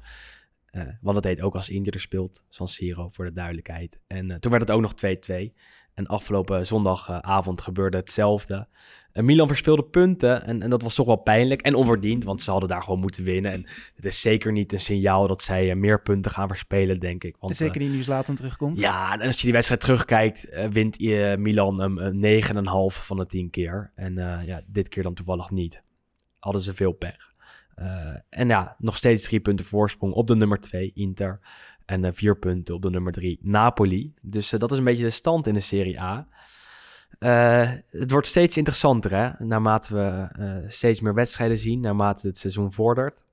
Eh, 0.66 0.82
want 1.00 1.14
dat 1.14 1.24
heet 1.24 1.40
ook 1.40 1.54
als 1.54 1.70
Inter 1.70 1.94
er 1.94 2.00
speelt, 2.00 2.44
San 2.48 2.68
Siro, 2.68 3.08
voor 3.08 3.24
de 3.24 3.32
duidelijkheid. 3.32 3.98
En 4.06 4.40
toen 4.40 4.50
werd 4.50 4.62
het 4.62 4.70
ook 4.70 4.80
nog 4.80 4.94
2-2. 4.94 5.52
En 5.94 6.06
afgelopen 6.06 6.66
zondagavond 6.66 7.60
gebeurde 7.60 7.96
hetzelfde. 7.96 8.68
En 9.12 9.24
Milan 9.24 9.46
verspeelde 9.46 9.84
punten 9.84 10.44
en, 10.44 10.62
en 10.62 10.70
dat 10.70 10.82
was 10.82 10.94
toch 10.94 11.06
wel 11.06 11.16
pijnlijk 11.16 11.62
en 11.62 11.74
onverdiend, 11.74 12.24
want 12.24 12.42
ze 12.42 12.50
hadden 12.50 12.68
daar 12.68 12.82
gewoon 12.82 13.00
moeten 13.00 13.24
winnen. 13.24 13.52
En 13.52 13.66
het 13.96 14.04
is 14.04 14.20
zeker 14.20 14.52
niet 14.52 14.72
een 14.72 14.80
signaal 14.80 15.26
dat 15.26 15.42
zij 15.42 15.70
eh, 15.70 15.76
meer 15.76 16.02
punten 16.02 16.30
gaan 16.30 16.48
verspelen, 16.48 17.00
denk 17.00 17.24
ik. 17.24 17.36
Want, 17.40 17.56
Zeker 17.56 17.80
die 17.80 17.88
nu 17.88 18.02
later 18.06 18.34
terugkomt. 18.34 18.76
eh, 18.78 18.82
ja, 18.82 19.12
en 19.12 19.26
als 19.26 19.36
je 19.36 19.42
die 19.42 19.52
wedstrijd 19.52 19.80
terugkijkt, 19.80 20.48
eh, 20.48 20.68
wint 20.68 20.98
eh, 20.98 21.36
Milan 21.36 21.80
hem 21.80 21.98
een 21.98 22.20
9,5 22.20 23.04
van 23.04 23.16
de 23.16 23.26
10 23.26 23.50
keer. 23.50 23.92
En 23.94 24.18
eh, 24.18 24.46
ja, 24.46 24.60
dit 24.66 24.88
keer 24.88 25.02
dan 25.02 25.14
toevallig 25.14 25.50
niet. 25.50 25.82
Hadden 26.38 26.62
ze 26.62 26.74
veel 26.74 26.92
pech. 26.92 27.30
Eh, 27.74 28.14
en 28.28 28.48
ja, 28.48 28.76
nog 28.78 28.96
steeds 28.96 29.24
drie 29.24 29.40
punten 29.40 29.64
voorsprong 29.64 30.12
op 30.12 30.26
de 30.26 30.36
nummer 30.36 30.60
2, 30.60 30.90
Inter. 30.94 31.40
En 31.86 32.04
eh, 32.04 32.12
vier 32.12 32.38
punten 32.38 32.74
op 32.74 32.82
de 32.82 32.90
nummer 32.90 33.12
3, 33.12 33.38
Napoli. 33.42 34.14
Dus 34.20 34.52
eh, 34.52 34.58
dat 34.60 34.72
is 34.72 34.78
een 34.78 34.84
beetje 34.84 35.02
de 35.02 35.10
stand 35.10 35.46
in 35.46 35.54
de 35.54 35.60
Serie 35.60 36.00
A. 36.00 36.28
Eh, 37.18 37.70
het 37.90 38.10
wordt 38.10 38.26
steeds 38.26 38.56
interessanter, 38.56 39.14
hè? 39.14 39.44
Naarmate 39.44 39.94
we 39.94 40.28
steeds 40.66 41.00
meer 41.00 41.14
wedstrijden 41.14 41.58
zien, 41.58 41.80
naarmate 41.80 42.26
het 42.26 42.38
seizoen 42.38 42.72
vordert. 42.72 43.24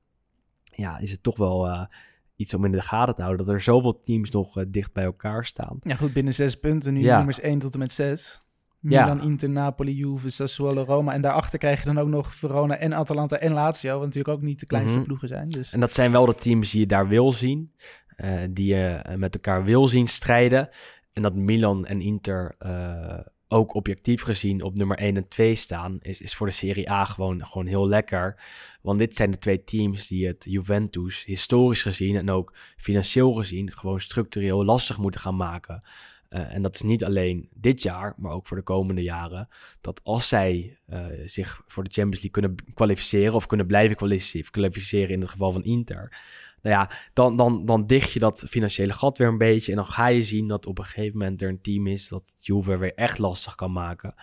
Ja, 0.63 0.97
is 0.97 1.11
het 1.11 1.23
toch 1.23 1.37
wel 1.37 1.87
iets 2.35 2.53
om 2.53 2.65
in 2.65 2.71
de 2.71 2.81
gaten 2.81 3.15
te 3.15 3.21
houden. 3.21 3.45
Dat 3.45 3.55
er 3.55 3.61
zoveel 3.61 3.99
teams 4.01 4.29
nog 4.31 4.53
dicht 4.67 4.93
bij 4.93 5.03
elkaar 5.03 5.45
staan. 5.45 5.77
Ja, 5.81 5.95
goed, 5.95 6.13
binnen 6.13 6.33
zes 6.33 6.55
punten. 6.59 6.93
Nu 6.93 6.99
Ja. 7.01 7.15
nummers 7.17 7.39
1 7.41 7.59
tot 7.59 7.73
en 7.73 7.79
met 7.79 7.91
6. 7.91 8.43
Ja. 8.81 9.03
Milan, 9.03 9.21
Inter, 9.21 9.49
Napoli, 9.49 9.93
Juve, 9.95 10.29
Sassuolo, 10.29 10.83
Roma. 10.83 11.13
En 11.13 11.21
daarachter 11.21 11.59
krijg 11.59 11.79
je 11.79 11.85
dan 11.85 11.97
ook 11.99 12.07
nog 12.07 12.33
Verona 12.33 12.77
en 12.77 12.93
Atalanta 12.93 13.37
en 13.37 13.51
Lazio. 13.51 13.93
Wat 13.97 14.05
natuurlijk 14.05 14.35
ook 14.37 14.41
niet 14.41 14.59
de 14.59 14.65
kleinste 14.65 14.97
Mhm. 14.97 15.05
ploegen 15.05 15.27
zijn. 15.27 15.47
Dus 15.47 15.73
En 15.73 15.79
dat 15.79 15.93
zijn 15.93 16.11
wel 16.11 16.25
de 16.25 16.35
teams 16.35 16.71
die 16.71 16.79
je 16.79 16.85
daar 16.85 17.07
wil 17.07 17.33
zien. 17.33 17.71
Eh, 18.19 18.41
die 18.49 18.75
je 18.75 18.85
eh, 18.85 19.15
met 19.15 19.33
elkaar 19.33 19.63
wil 19.63 19.87
zien 19.87 20.07
strijden. 20.07 20.69
En 21.13 21.21
dat 21.21 21.35
Milan 21.35 21.85
en 21.85 22.01
Inter 22.01 22.55
eh, 22.57 23.19
ook 23.47 23.73
objectief 23.73 24.21
gezien 24.21 24.63
op 24.63 24.75
nummer 24.75 24.97
1 24.97 25.15
en 25.15 25.27
2 25.27 25.55
staan, 25.55 25.97
is, 26.01 26.21
is 26.21 26.35
voor 26.35 26.47
de 26.47 26.53
Serie 26.53 26.91
A 26.91 27.05
gewoon, 27.05 27.45
gewoon 27.45 27.65
heel 27.65 27.87
lekker. 27.87 28.43
Want 28.81 28.99
dit 28.99 29.15
zijn 29.15 29.31
de 29.31 29.37
twee 29.37 29.63
teams 29.63 30.07
die 30.07 30.27
het 30.27 30.45
Juventus 30.49 31.25
historisch 31.25 31.81
gezien 31.81 32.15
en 32.15 32.29
ook 32.29 32.53
financieel 32.77 33.33
gezien 33.33 33.71
gewoon 33.71 33.99
structureel 33.99 34.65
lastig 34.65 34.97
moeten 34.97 35.21
gaan 35.21 35.35
maken. 35.35 35.83
En 36.29 36.61
dat 36.61 36.75
is 36.75 36.81
niet 36.81 37.03
alleen 37.03 37.49
dit 37.53 37.83
jaar, 37.83 38.13
maar 38.17 38.31
ook 38.31 38.47
voor 38.47 38.57
de 38.57 38.63
komende 38.63 39.01
jaren. 39.01 39.47
Dat 39.81 40.03
als 40.03 40.27
zij 40.27 40.77
zich 41.25 41.61
voor 41.67 41.83
de 41.83 41.89
Champions 41.89 42.23
League 42.23 42.31
kunnen 42.31 42.73
kwalificeren 42.73 43.33
of 43.33 43.45
kunnen 43.45 43.67
blijven 43.67 43.95
kwalifice- 43.95 44.51
kwalificeren 44.51 45.09
in 45.09 45.21
het 45.21 45.29
geval 45.29 45.51
van 45.51 45.63
Inter. 45.63 46.17
Nou 46.61 46.75
ja, 46.75 46.89
dan, 47.13 47.37
dan, 47.37 47.65
dan 47.65 47.85
dicht 47.87 48.11
je 48.11 48.19
dat 48.19 48.45
financiële 48.49 48.93
gat 48.93 49.17
weer 49.17 49.27
een 49.27 49.37
beetje. 49.37 49.71
En 49.71 49.77
dan 49.77 49.87
ga 49.87 50.07
je 50.07 50.23
zien 50.23 50.47
dat 50.47 50.65
op 50.65 50.77
een 50.77 50.83
gegeven 50.85 51.17
moment 51.17 51.41
er 51.41 51.49
een 51.49 51.61
team 51.61 51.87
is 51.87 52.07
dat 52.07 52.23
Juve 52.35 52.77
weer 52.77 52.93
echt 52.93 53.17
lastig 53.17 53.55
kan 53.55 53.71
maken. 53.71 54.13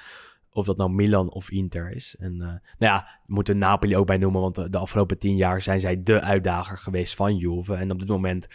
Of 0.50 0.66
dat 0.66 0.76
nou 0.76 0.90
Milan 0.90 1.30
of 1.32 1.50
Inter 1.50 1.90
is. 1.90 2.16
En 2.18 2.32
eh, 2.32 2.46
nou 2.46 2.58
ja, 2.78 3.08
moeten 3.26 3.58
Napoli 3.58 3.96
ook 3.96 4.06
bij 4.06 4.16
noemen, 4.16 4.40
want 4.40 4.54
de, 4.54 4.70
de 4.70 4.78
afgelopen 4.78 5.18
tien 5.18 5.36
jaar 5.36 5.62
zijn 5.62 5.80
zij 5.80 6.02
de 6.02 6.20
uitdager 6.20 6.78
geweest 6.78 7.14
van 7.14 7.36
Juve. 7.36 7.74
En 7.74 7.90
op 7.90 7.98
dit 7.98 8.08
moment 8.08 8.46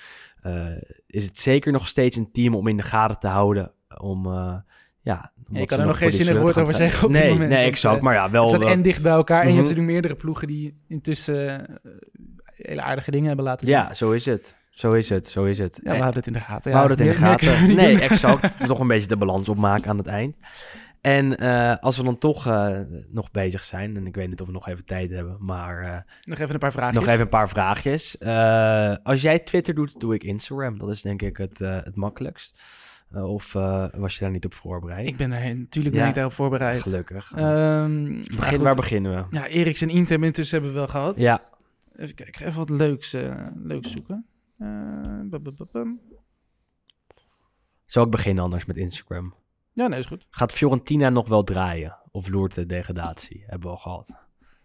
eh, 0.41 0.66
is 1.08 1.26
het 1.26 1.40
zeker 1.40 1.72
nog 1.72 1.88
steeds 1.88 2.18
een 2.18 2.32
team 2.32 2.56
om 2.56 2.68
in 2.68 2.78
de 2.78 2.84
gaten 2.84 3.20
te 3.20 3.28
houden. 3.28 3.72
Om, 3.98 4.26
eh, 4.26 4.56
ja, 5.02 5.32
je 5.36 5.44
omdat 5.48 5.66
kan 5.68 5.80
er 5.80 5.86
nog 5.86 5.98
geen 5.98 6.12
zinnig 6.12 6.38
woord 6.38 6.58
over 6.58 6.74
zeggen 6.74 7.08
op 7.08 7.14
dit 7.14 7.22
nee, 7.22 7.32
moment, 7.32 7.49
Nee, 7.49 7.66
exact. 7.66 7.98
eh, 7.98 8.02
Maar 8.03 8.14
ja, 8.14 8.30
wel... 8.30 8.41
het 8.41 8.56
staat 8.56 8.70
en 8.72 8.82
dicht 8.82 9.02
bij 9.02 9.12
elkaar. 9.12 9.41
En 9.41 9.48
je 9.48 9.53
Mhm. 9.53 9.56
hebt 9.56 9.68
natuurlijk 9.70 9.94
meerdere 9.94 10.16
ploegen 10.22 10.48
die 10.48 10.74
intussen 10.88 11.68
eh, 11.70 11.91
hele 12.70 12.82
aardige 12.82 13.12
dingen 13.12 13.28
hebben 13.28 13.46
laten 13.46 13.68
zien. 13.68 13.76
Ja, 13.76 13.94
zo 13.94 14.12
is 14.12 14.26
het. 14.26 14.56
Zo 14.70 14.94
is 14.94 15.10
het, 15.10 15.28
zo 15.28 15.44
is 15.46 15.60
het. 15.60 15.76
Ja, 15.76 15.90
we 15.90 15.90
Eh, 15.96 16.00
houden 16.02 16.18
het 16.24 16.28
in 16.28 16.34
de 16.34 16.40
gaten. 16.40 16.64
We 16.64 16.70
Ja, 16.70 16.76
houden 16.76 16.98
het 16.98 17.06
in 17.08 17.14
de 17.14 17.20
we 17.20 17.26
gaten. 17.26 17.76
Nee, 17.76 18.00
exact. 18.00 18.68
Toch 18.68 18.80
een 18.80 18.88
beetje 18.88 19.08
de 19.08 19.18
balans 19.18 19.50
opmaken 19.50 19.90
aan 19.90 19.98
het 19.98 20.08
eind. 20.08 20.36
En 21.02 21.38
eh, 21.38 21.76
als 21.80 21.98
we 21.98 22.04
dan 22.04 22.18
toch 22.18 22.48
eh, 22.48 22.78
nog 23.10 23.32
bezig 23.32 23.64
zijn, 23.64 23.96
en 23.98 24.08
ik 24.08 24.16
weet 24.16 24.30
niet 24.30 24.42
of 24.42 24.48
we 24.48 24.54
nog 24.54 24.68
even 24.68 24.86
tijd 24.86 25.10
hebben, 25.12 25.38
maar 25.40 25.82
eh, 25.82 25.98
Nog 26.24 26.40
even 26.40 26.54
een 26.54 26.60
paar 26.60 26.72
vragen. 26.72 26.96
nog 26.96 27.08
even 27.08 27.20
een 27.22 27.28
paar 27.30 27.50
vraagjes. 27.50 28.18
Eh, 28.18 28.96
als 29.04 29.22
jij 29.22 29.40
Twitter 29.40 29.74
doet, 29.74 30.00
doe 30.00 30.14
ik 30.14 30.24
Instagram. 30.24 30.78
Dat 30.80 30.90
is 30.90 31.02
denk 31.02 31.22
ik 31.22 31.38
het, 31.38 31.62
eh, 31.62 31.78
het 31.84 31.96
makkelijkst. 31.96 32.62
Eh, 33.12 33.24
of 33.34 33.56
eh, 33.56 33.86
was 33.94 34.14
je 34.14 34.20
daar 34.20 34.32
niet 34.32 34.46
op 34.46 34.54
voorbereid? 34.54 35.06
Ik 35.08 35.18
ben 35.18 35.30
daar 35.30 35.56
natuurlijk 35.56 35.96
Ja. 35.96 36.06
niet 36.06 36.16
daarop 36.16 36.34
voorbereid. 36.34 36.82
Gelukkig. 36.82 37.32
Begin, 37.36 38.24
goed. 38.48 38.58
waar 38.58 38.76
beginnen 38.76 39.16
we? 39.16 39.38
Ja, 39.38 39.48
Eriks 39.48 39.82
en 39.82 39.90
Inter 39.90 40.24
intussen 40.24 40.56
hebben 40.56 40.74
we 40.74 40.80
wel 40.80 40.88
gehad. 40.90 41.18
Ja, 41.18 41.42
Even 41.96 42.16
kijken, 42.16 42.46
even 42.46 42.58
wat 42.58 42.70
leuks, 42.70 43.14
eh, 43.14 43.48
leuks 43.56 43.92
zoeken. 43.92 44.26
Eh, 44.58 45.40
bum. 45.72 46.02
zal 47.86 48.04
ik 48.04 48.10
beginnen 48.12 48.44
anders 48.44 48.66
met 48.66 48.78
Instagram? 48.78 49.36
Ja, 49.74 49.88
nee, 49.88 50.00
is 50.00 50.06
goed. 50.06 50.28
Gaat 50.30 50.52
Fiorentina 50.52 51.10
nog 51.10 51.28
wel 51.28 51.44
draaien? 51.44 51.98
Of 52.12 52.28
loert 52.28 52.54
de 52.54 52.66
degradatie? 52.66 53.44
Hebben 53.48 53.68
we 53.68 53.76
al 53.76 53.82
gehad. 53.82 54.12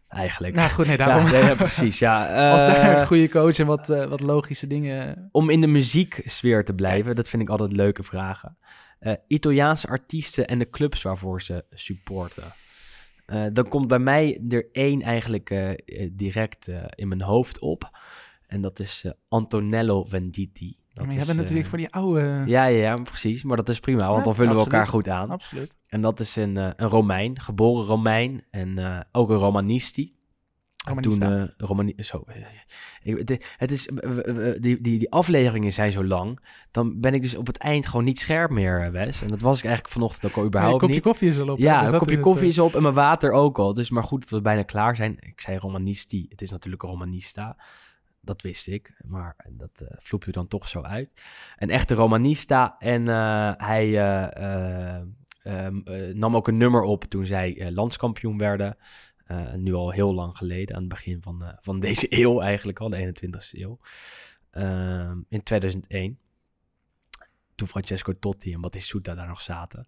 Eigenlijk. 0.09 0.55
Nou 0.55 0.71
goed, 0.71 0.87
nee, 0.87 0.97
daarom. 0.97 1.25
ja, 1.27 1.31
nee, 1.31 1.43
ja, 1.43 1.55
precies. 1.55 1.99
Ja, 1.99 2.27
Als 2.53 2.63
daar 2.63 2.77
Eh, 2.77 3.01
een 3.01 3.07
goede 3.07 3.29
coach 3.29 3.59
en 3.59 3.67
wat, 3.67 3.89
eh, 3.89 4.05
wat 4.05 4.21
logische 4.21 4.67
dingen... 4.67 5.29
Om 5.33 5.51
in 5.51 5.61
de 5.61 5.67
muzieksfeer 5.67 6.65
te 6.65 6.75
blijven, 6.75 7.17
dat 7.17 7.29
vind 7.29 7.43
ik 7.43 7.49
altijd 7.49 7.73
leuke 7.73 8.03
vragen. 8.03 8.57
Eh, 8.99 9.13
Italiaanse 9.27 9.89
artiesten 9.89 10.47
en 10.47 10.59
de 10.59 10.71
clubs 10.71 11.03
waarvoor 11.03 11.43
ze 11.43 11.65
supporten. 11.71 12.53
Eh, 13.27 13.45
dan 13.53 13.69
komt 13.69 13.89
bij 13.89 13.99
mij 13.99 14.41
er 14.49 14.69
één 14.73 15.03
eigenlijk 15.03 15.51
eh, 15.51 15.71
eh, 15.71 16.11
direct 16.13 16.69
in 16.95 17.09
mijn 17.09 17.23
hoofd 17.23 17.59
op. 17.59 17.99
En 18.47 18.61
dat 18.61 18.79
is 18.79 19.05
Antonello 19.29 20.05
Venditti. 20.05 20.77
Dat 20.93 21.07
maar 21.07 21.17
is, 21.17 21.27
bent 21.27 21.39
natuurlijk 21.39 21.67
voor 21.67 21.79
die 21.79 21.91
oude... 21.91 22.21
Ja, 22.47 22.65
ja, 22.65 22.67
ja, 22.67 22.95
precies. 22.95 23.43
Maar 23.43 23.57
dat 23.57 23.69
is 23.69 23.81
prima, 23.81 24.07
want 24.07 24.19
Ja, 24.19 24.25
dan 24.25 24.35
vullen 24.35 24.55
we 24.55 24.61
elkaar 24.61 24.87
goed 24.87 25.09
aan. 25.09 25.31
Absoluut. 25.31 25.77
En 25.87 26.01
dat 26.01 26.21
is 26.21 26.37
een, 26.37 26.57
een 26.57 26.89
Romein, 26.89 27.41
geboren 27.41 27.87
Romein 27.87 28.45
en 28.51 29.07
ook 29.13 29.31
een 29.31 29.37
Romanisti. 29.37 30.16
Romanista. 30.89 31.27
Toen, 31.29 31.39
eh, 31.41 31.49
Romani 31.57 31.95
zo, 31.99 32.25
eh, 32.27 33.37
het- 33.57 33.71
is, 33.71 33.89
die, 34.61 34.81
die, 34.81 34.99
die 34.99 35.11
afleveringen 35.13 35.73
zijn 35.73 35.93
zo 35.93 36.05
lang, 36.05 36.41
dan 36.71 37.01
ben 37.01 37.15
ik 37.15 37.23
dus 37.23 37.35
op 37.37 37.47
het 37.47 37.57
eind 37.57 37.87
gewoon 37.87 38.05
niet 38.05 38.19
scherp 38.19 38.51
meer, 38.51 38.83
eh, 38.83 38.91
Wes. 38.91 39.23
En 39.23 39.29
dat 39.29 39.41
was 39.41 39.59
ik 39.59 39.65
eigenlijk 39.65 39.95
vanochtend 39.95 40.25
ook 40.25 40.33
al 40.33 40.39
Nee, 40.39 40.47
überhaupt 40.49 40.75
een 40.75 40.81
kopje 40.81 40.95
niet. 40.95 41.05
koffie 41.05 41.29
is 41.29 41.39
al 41.39 41.49
op. 41.49 41.59
Ja, 41.59 41.81
dus 41.81 41.91
een 41.93 41.99
kopje 41.99 42.17
is 42.17 42.21
koffie 42.23 42.49
is 42.49 42.59
op 42.59 42.75
en 42.75 42.83
mijn 42.83 42.95
water 42.95 43.33
ook 43.33 43.59
al. 43.59 43.73
Dus 43.75 43.91
maar 43.91 44.03
goed 44.05 44.21
dat 44.21 44.31
we 44.31 44.41
bijna 44.41 44.63
klaar 44.63 44.97
zijn. 44.97 45.17
Ik 45.21 45.41
zei 45.41 45.59
Romanisti, 45.59 46.27
het 46.29 46.43
is 46.43 46.51
natuurlijk 46.51 46.83
Romanista. 46.83 47.57
Dat 48.21 48.43
wist 48.43 48.69
ik, 48.69 48.93
maar 49.05 49.37
dat 49.51 49.85
vloept 49.99 50.27
u 50.27 50.31
dan 50.31 50.49
toch 50.49 50.69
zo 50.69 50.83
uit. 50.83 51.23
Een 51.59 51.71
echte 51.71 51.95
Romanista 51.95 52.77
en 52.79 53.07
hij 53.59 53.85
eh, 53.87 54.37
eh, 54.37 55.03
ehm, 55.43 55.77
eh, 55.85 56.15
nam 56.15 56.37
ook 56.37 56.49
een 56.49 56.57
nummer 56.57 56.83
op 56.83 57.05
toen 57.05 57.27
zij 57.27 57.71
landskampioen 57.73 58.39
werden. 58.39 58.77
Eh, 59.27 59.53
nu 59.53 59.75
al 59.75 59.91
heel 59.91 60.15
lang 60.15 60.37
geleden, 60.37 60.75
aan 60.75 60.81
het 60.81 60.91
begin 60.91 61.23
van, 61.23 61.45
eh, 61.45 61.53
van 61.61 61.81
deze 61.87 62.07
eeuw 62.09 62.41
eigenlijk 62.41 62.81
al, 62.81 62.89
de 62.89 62.97
21ste 62.97 63.61
eeuw. 63.61 63.79
Ehm, 64.51 65.21
in 65.29 65.43
2001. 65.43 66.19
Toen 67.55 67.69
Francesco 67.69 68.19
Totti 68.19 68.53
en 68.53 68.61
Battista 68.61 69.15
daar 69.15 69.27
nog 69.27 69.41
zaten. 69.41 69.87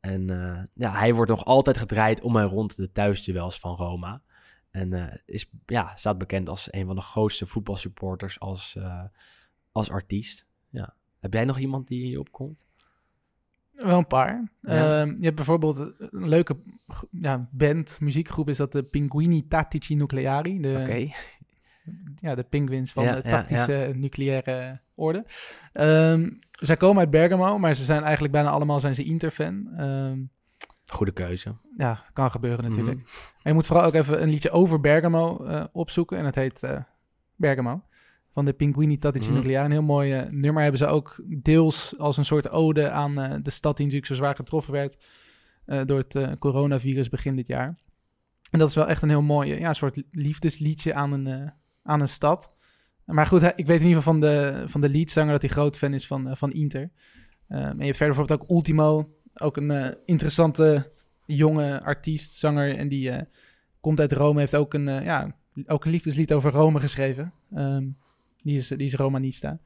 En 0.00 0.30
eh, 0.30 0.62
ja, 0.74 0.92
hij 0.92 1.14
wordt 1.14 1.30
nog 1.30 1.44
altijd 1.44 1.78
gedraaid 1.78 2.20
om 2.20 2.36
en 2.36 2.46
rond 2.46 2.76
de 2.76 2.92
thuisduels 2.92 3.58
van 3.58 3.76
Roma. 3.76 4.22
En 4.70 5.22
is, 5.26 5.50
ja, 5.66 5.96
staat 5.96 6.18
bekend 6.18 6.48
als 6.48 6.72
een 6.72 6.86
van 6.86 6.96
de 6.96 7.02
grootste 7.02 7.46
voetbalsupporters 7.46 8.40
als, 8.40 8.78
als 9.72 9.90
artiest. 9.90 10.46
Ja. 10.70 10.94
Heb 11.20 11.32
jij 11.32 11.44
nog 11.44 11.58
iemand 11.58 11.88
die 11.88 12.08
je 12.08 12.20
opkomt? 12.20 12.66
Wel 13.72 13.98
een 13.98 14.06
paar. 14.06 14.50
Ja. 14.60 15.00
Ehm, 15.00 15.14
je 15.16 15.24
hebt 15.24 15.36
bijvoorbeeld 15.36 15.78
een 15.98 16.28
leuke 16.28 16.56
ja, 17.10 17.48
band, 17.52 18.00
muziekgroep 18.00 18.48
is 18.48 18.56
dat 18.56 18.72
de 18.72 18.82
Pinguini 18.82 19.48
Tattici 19.48 19.94
Nucleari. 19.94 20.60
De, 20.60 20.78
Oké. 20.82 21.08
ja, 22.20 22.34
de 22.34 22.42
penguins 22.42 22.92
van 22.92 23.04
Ja, 23.04 23.14
de 23.14 23.22
tactische 23.22 23.92
nucleaire 23.96 24.80
orde. 24.94 25.24
Ehm, 25.72 26.30
zij 26.52 26.76
komen 26.76 27.00
uit 27.00 27.10
Bergamo, 27.10 27.58
maar 27.58 27.74
ze 27.74 27.84
zijn 27.84 28.02
eigenlijk 28.02 28.32
bijna 28.32 28.50
allemaal 28.50 28.80
zijn 28.80 28.94
ze 28.94 29.04
Inter-fan. 29.04 29.68
Ehm, 29.76 30.20
Goede 30.86 31.12
keuze. 31.12 31.56
ja, 31.76 32.04
kan 32.12 32.30
gebeuren 32.30 32.64
natuurlijk. 32.64 32.98
Mhm. 32.98 33.06
En 33.42 33.50
je 33.50 33.52
moet 33.52 33.66
vooral 33.66 33.84
ook 33.84 33.94
even 33.94 34.22
een 34.22 34.28
liedje 34.30 34.50
over 34.50 34.80
Bergamo 34.80 35.44
eh, 35.44 35.64
opzoeken. 35.72 36.18
En 36.18 36.24
het 36.24 36.34
heet 36.34 36.62
eh, 36.62 36.80
Bergamo. 37.36 37.82
Van 38.32 38.44
de 38.44 38.52
Pinguini 38.52 38.98
Tattici 38.98 39.26
Mhm. 39.26 39.36
Nucleare. 39.36 39.64
Een 39.64 39.70
heel 39.70 39.82
mooi 39.82 40.12
eh, 40.12 40.30
nummer 40.30 40.62
hebben 40.62 40.80
ze 40.80 40.86
ook 40.86 41.22
deels 41.26 41.94
als 41.98 42.16
een 42.16 42.24
soort 42.24 42.50
ode 42.50 42.90
aan 42.90 43.20
eh, 43.20 43.34
de 43.42 43.50
stad 43.50 43.76
die 43.76 43.86
natuurlijk 43.86 44.12
zo 44.12 44.18
zwaar 44.18 44.34
getroffen 44.34 44.72
werd 44.72 44.96
eh, 45.64 45.80
door 45.84 45.98
het 45.98 46.38
coronavirus 46.38 47.08
begin 47.08 47.36
dit 47.36 47.46
jaar. 47.46 47.78
En 48.50 48.58
dat 48.58 48.68
is 48.68 48.74
wel 48.74 48.88
echt 48.88 49.02
een 49.02 49.08
heel 49.08 49.22
mooi, 49.22 49.58
ja, 49.58 49.72
soort 49.72 50.02
liefdesliedje 50.10 50.94
aan 50.94 51.12
een, 51.12 51.52
aan 51.82 52.00
een 52.00 52.08
stad. 52.08 52.54
Maar 53.04 53.26
goed, 53.26 53.42
ik 53.42 53.66
weet 53.66 53.80
in 53.80 53.86
ieder 53.86 54.02
geval 54.02 54.12
van 54.12 54.20
de, 54.20 54.62
van 54.66 54.80
de 54.80 54.88
leadzanger 54.88 55.32
dat 55.32 55.42
hij 55.42 55.50
groot 55.50 55.78
fan 55.78 55.94
is 55.94 56.06
van, 56.06 56.36
van 56.36 56.52
Inter. 56.52 56.90
Eh, 57.46 57.58
en 57.58 57.78
je 57.78 57.84
hebt 57.84 57.96
verder 57.96 58.16
bijvoorbeeld 58.16 58.40
ook 58.40 58.50
Ultimo, 58.50 59.14
ook 59.34 59.56
een 59.56 59.96
interessante 60.04 60.92
jonge 61.26 61.82
artiest, 61.82 62.32
zanger. 62.38 62.76
En 62.76 62.88
die 62.88 63.12
komt 63.80 64.00
uit 64.00 64.12
Rome, 64.12 64.40
heeft 64.40 64.56
ook 64.56 64.74
een, 64.74 64.84
ja, 64.86 65.36
ook 65.66 65.84
een 65.84 65.90
liefdeslied 65.90 66.32
over 66.32 66.50
Rome 66.50 66.80
geschreven. 66.80 67.32
Ehm, 67.54 67.84
die, 68.42 68.56
is, 68.56 68.68
die 68.68 68.86
is 68.86 68.94
Romanista. 68.94 69.58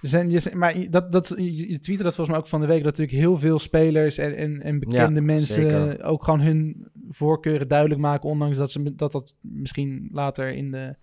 Zijn, 0.00 0.30
je- 0.30 0.50
maar 0.54 0.90
dat, 0.90 1.12
dat, 1.12 1.34
je 1.36 1.78
tweette 1.78 2.02
dat 2.02 2.14
volgens 2.14 2.28
mij 2.28 2.36
ook 2.38 2.46
van 2.46 2.60
de 2.60 2.66
week, 2.66 2.76
dat 2.82 2.84
natuurlijk 2.98 3.18
heel 3.18 3.38
veel 3.38 3.58
spelers 3.58 4.18
en, 4.18 4.36
en, 4.36 4.62
en 4.62 4.78
bekende 4.78 5.18
Ja, 5.20 5.26
mensen 5.26 5.54
zeker. 5.54 6.04
ook 6.04 6.24
gewoon 6.24 6.40
hun 6.40 6.88
voorkeuren 7.10 7.68
duidelijk 7.68 8.00
maken, 8.00 8.28
ondanks 8.28 8.58
dat 8.58 8.70
ze, 8.70 8.94
dat, 8.94 9.12
dat 9.12 9.36
misschien 9.40 10.08
later 10.12 10.52
in 10.52 10.70
de, 10.70 10.96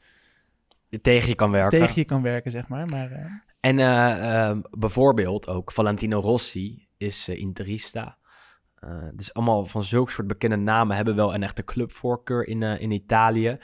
Tegen 1.01 1.27
je 1.29 1.35
kan 1.35 1.51
werken. 1.51 1.79
tegen 1.79 1.95
je 1.95 2.05
kan 2.05 2.21
werken, 2.21 2.51
zeg 2.51 2.67
maar. 2.67 2.85
maar 2.89 3.11
eh, 3.11 3.25
En 3.59 3.79
eh, 3.79 4.45
ehm, 4.49 4.61
bijvoorbeeld 4.71 5.47
ook 5.47 5.71
Valentino 5.71 6.19
Rossi 6.19 6.87
is 6.97 7.27
eh, 7.27 7.39
Interista. 7.39 8.17
Eh, 8.75 8.89
dus 9.13 9.33
allemaal 9.33 9.65
van 9.65 9.83
zulke 9.83 10.11
soort 10.11 10.27
bekende 10.27 10.55
namen 10.55 10.95
hebben 10.95 11.15
wel 11.15 11.33
een 11.33 11.43
echte 11.43 11.63
clubvoorkeur 11.63 12.47
in, 12.47 12.63
eh, 12.63 12.81
in 12.81 12.91
Italië. 12.91 13.57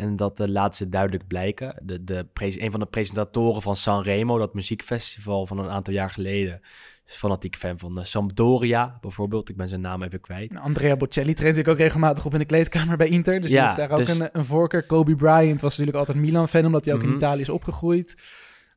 En 0.00 0.16
dat 0.16 0.40
eh, 0.40 0.46
laten 0.48 0.76
ze 0.76 0.88
duidelijk 0.88 1.26
blijken. 1.26 1.74
De, 1.82 2.04
de 2.04 2.26
een 2.34 2.70
van 2.70 2.80
de 2.80 2.86
presentatoren 2.86 3.62
van 3.62 3.76
Sanremo, 3.76 4.38
dat 4.38 4.54
muziekfestival 4.54 5.46
van 5.46 5.58
een 5.58 5.68
aantal 5.70 5.94
jaar 5.94 6.10
geleden, 6.10 6.60
is 7.06 7.14
fanatiek 7.14 7.56
fan 7.56 7.78
van 7.78 7.98
eh, 7.98 8.04
Sampdoria 8.04 8.98
bijvoorbeeld. 9.00 9.48
Ik 9.48 9.56
ben 9.56 9.68
zijn 9.68 9.80
naam 9.80 10.02
even 10.02 10.20
kwijt. 10.20 10.58
Andrea 10.58 10.96
Bocelli 10.96 11.34
treedt 11.34 11.40
natuurlijk 11.56 11.68
ook 11.68 11.78
regelmatig 11.86 12.24
op 12.24 12.32
in 12.32 12.38
de 12.38 12.44
kleedkamer 12.44 12.96
bij 12.96 13.08
Inter. 13.08 13.40
Dus 13.40 13.50
Ja, 13.50 13.56
die 13.56 13.64
heeft 13.64 13.76
daar 13.88 13.98
ook 13.98 14.06
dus- 14.06 14.18
een, 14.18 14.28
een 14.32 14.44
voorkeur. 14.44 14.86
Kobe 14.86 15.16
Bryant 15.16 15.60
was 15.60 15.70
natuurlijk 15.70 15.96
altijd 15.96 16.18
Milan-fan, 16.18 16.66
omdat 16.66 16.84
hij 16.84 16.94
ook 16.94 17.02
in 17.02 17.08
Mhm. 17.08 17.16
Italië 17.16 17.40
is 17.40 17.48
opgegroeid. 17.48 18.06
Dus 18.16 18.24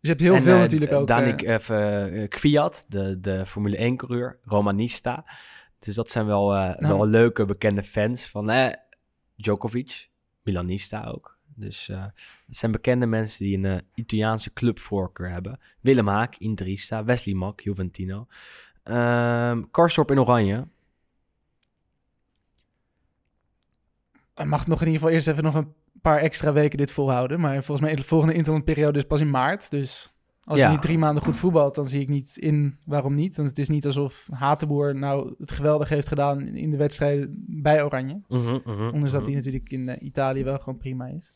je 0.02 0.08
hebt 0.08 0.22
heel 0.22 0.36
En, 0.36 0.42
veel 0.42 0.54
eh, 0.54 0.60
natuurlijk 0.60 0.92
ook. 0.92 1.08
Danik 1.08 1.42
even 1.42 2.28
Kwiat, 2.30 2.86
de, 2.88 3.20
de 3.20 3.46
Formule 3.46 3.92
1-coureur, 3.92 4.40
Romanista. 4.44 5.26
Dus 5.80 5.96
dat 5.96 6.10
zijn 6.10 6.26
wel, 6.26 6.50
Nou. 6.50 6.76
wel 6.80 7.08
leuke 7.08 7.46
bekende 7.46 7.84
fans 7.84 8.26
van 8.30 8.46
Djokovic, 9.36 10.10
Milanista 10.44 11.04
ook. 11.04 11.38
Dus 11.56 11.90
eh 11.90 12.06
het 12.46 12.56
zijn 12.56 12.72
bekende 12.72 13.06
mensen 13.06 13.46
die 13.46 13.58
een 13.58 13.66
eh, 13.66 13.78
Italiaanse 13.94 14.54
clubvoorkeur 14.54 15.30
hebben. 15.30 15.60
Willem 15.80 16.08
Haak, 16.08 16.36
Interista, 16.36 17.04
Wesley 17.04 17.36
Mak, 17.36 17.60
Juventino. 17.60 18.28
Ehm 18.84 19.64
Karstorp 19.72 20.12
in 20.12 20.20
Oranje. 20.20 20.68
Hij 24.34 24.46
mag 24.46 24.68
nog 24.68 24.82
in 24.82 24.86
ieder 24.86 25.00
geval 25.02 25.16
eerst 25.16 25.28
even 25.28 25.44
nog 25.44 25.56
een 25.56 25.74
paar 26.02 26.20
extra 26.20 26.54
weken 26.54 26.78
dit 26.78 26.92
volhouden. 26.92 27.40
Maar 27.40 27.64
volgens 27.64 27.88
mij 27.88 27.96
de 27.96 28.04
volgende 28.04 28.34
interlandperiode 28.34 29.00
is 29.00 29.06
pas 29.06 29.22
in 29.22 29.30
maart. 29.30 29.70
Dus 29.70 30.13
als 30.44 30.58
Ja. 30.58 30.70
hij 30.70 30.78
drie 30.78 30.98
maanden 30.98 31.24
goed 31.24 31.38
voetbalt, 31.38 31.76
dan 31.76 31.86
zie 31.86 32.02
ik 32.02 32.10
niet 32.10 32.38
in 32.38 32.78
waarom 32.86 33.16
niet. 33.16 33.36
Want 33.36 33.50
het 33.50 33.58
is 33.58 33.70
niet 33.70 33.86
alsof 33.86 34.28
Hatenboer 34.32 34.96
nou 34.96 35.34
het 35.40 35.52
geweldig 35.52 35.90
heeft 35.90 36.08
gedaan 36.08 36.42
in 36.48 36.70
de 36.70 36.78
wedstrijden 36.78 37.46
bij 37.48 37.84
Oranje. 37.84 38.22
Mhm, 38.28 38.60
mhm, 38.64 38.70
Ondanks 38.86 39.12
dat 39.12 39.22
mhm. 39.22 39.30
hij 39.30 39.36
natuurlijk 39.40 39.70
in 39.70 39.90
eh, 39.90 40.06
Italië 40.08 40.44
wel 40.44 40.58
gewoon 40.60 40.78
prima 40.80 41.06
is. 41.08 41.34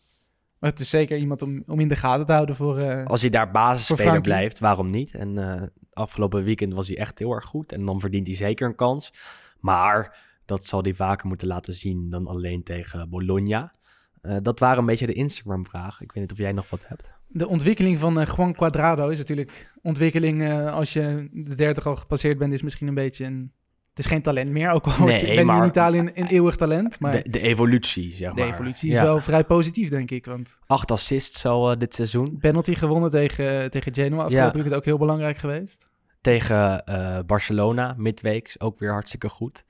Maar 0.59 0.69
het 0.69 0.79
is 0.79 0.89
zeker 0.89 1.17
iemand 1.17 1.41
om, 1.41 1.63
om 1.65 1.79
in 1.79 1.87
de 1.87 1.95
gaten 1.95 2.25
te 2.25 2.31
houden 2.31 2.55
voor... 2.55 2.77
eh, 2.77 3.05
Als 3.05 3.21
hij 3.21 3.29
daar 3.29 3.51
basisspeler 3.51 4.21
blijft, 4.21 4.59
waarom 4.59 4.87
niet? 4.87 5.13
En 5.13 5.37
eh, 5.37 5.61
afgelopen 5.93 6.43
weekend 6.43 6.73
was 6.73 6.87
hij 6.87 6.97
echt 6.97 7.19
heel 7.19 7.31
erg 7.31 7.45
goed. 7.45 7.71
En 7.71 7.85
dan 7.85 7.99
verdient 7.99 8.27
hij 8.27 8.35
zeker 8.35 8.67
een 8.67 8.75
kans. 8.75 9.13
Maar 9.59 10.19
dat 10.45 10.65
zal 10.65 10.81
hij 10.81 10.93
vaker 10.93 11.27
moeten 11.27 11.47
laten 11.47 11.73
zien 11.73 12.09
dan 12.09 12.27
alleen 12.27 12.63
tegen 12.63 13.09
Bologna. 13.09 13.73
Eh, 14.21 14.37
dat 14.41 14.59
waren 14.59 14.77
een 14.79 14.85
beetje 14.85 15.05
de 15.05 15.13
Instagram-vragen. 15.13 16.03
Ik 16.05 16.11
weet 16.11 16.23
niet 16.23 16.31
of 16.31 16.37
jij 16.37 16.51
nog 16.51 16.69
wat 16.69 16.87
hebt. 16.87 17.15
De 17.27 17.47
ontwikkeling 17.47 17.97
van 17.99 18.19
eh, 18.19 18.27
Juan 18.35 18.53
Cuadrado 18.53 19.07
is 19.09 19.17
natuurlijk... 19.17 19.71
Ontwikkeling 19.81 20.41
eh, 20.41 20.73
als 20.73 20.93
je 20.93 21.27
de 21.31 21.55
30 21.55 21.87
al 21.87 21.95
gepasseerd 21.95 22.37
bent, 22.37 22.53
is 22.53 22.61
misschien 22.61 22.87
een 22.87 22.93
beetje 22.93 23.25
een... 23.25 23.51
Het 23.89 24.05
is 24.05 24.11
geen 24.11 24.21
talent 24.21 24.49
meer, 24.49 24.69
ook 24.71 24.85
al 24.85 24.91
je- 25.09 25.25
ben 25.25 25.45
je 25.55 25.61
in 25.61 25.67
Italië 25.67 25.97
een, 25.99 26.11
een 26.19 26.27
eeuwig 26.27 26.55
talent. 26.55 26.99
Maar 26.99 27.11
De, 27.11 27.29
de 27.29 27.39
evolutie, 27.39 28.11
zeg 28.13 28.33
de 28.33 28.39
maar. 28.41 28.49
evolutie 28.53 28.89
is 28.89 28.95
Ja. 28.97 29.03
wel 29.03 29.21
vrij 29.21 29.43
positief, 29.43 29.89
denk 29.89 30.11
ik. 30.11 30.25
Want 30.25 30.53
Acht 30.65 30.91
assists 30.91 31.45
al 31.45 31.71
eh, 31.71 31.77
dit 31.77 31.93
seizoen. 31.95 32.37
penalty 32.39 32.75
gewonnen 32.75 33.09
tegen, 33.09 33.71
tegen 33.71 33.93
Genoa. 33.93 34.23
Afgelopen 34.23 34.47
Ja. 34.47 34.53
weekend 34.53 34.75
ook 34.75 34.85
heel 34.85 34.97
belangrijk 34.97 35.37
geweest. 35.37 35.87
Tegen 36.21 36.83
Barcelona, 37.25 37.93
midweeks, 37.97 38.59
ook 38.59 38.79
weer 38.79 38.91
hartstikke 38.91 39.29
goed. 39.29 39.65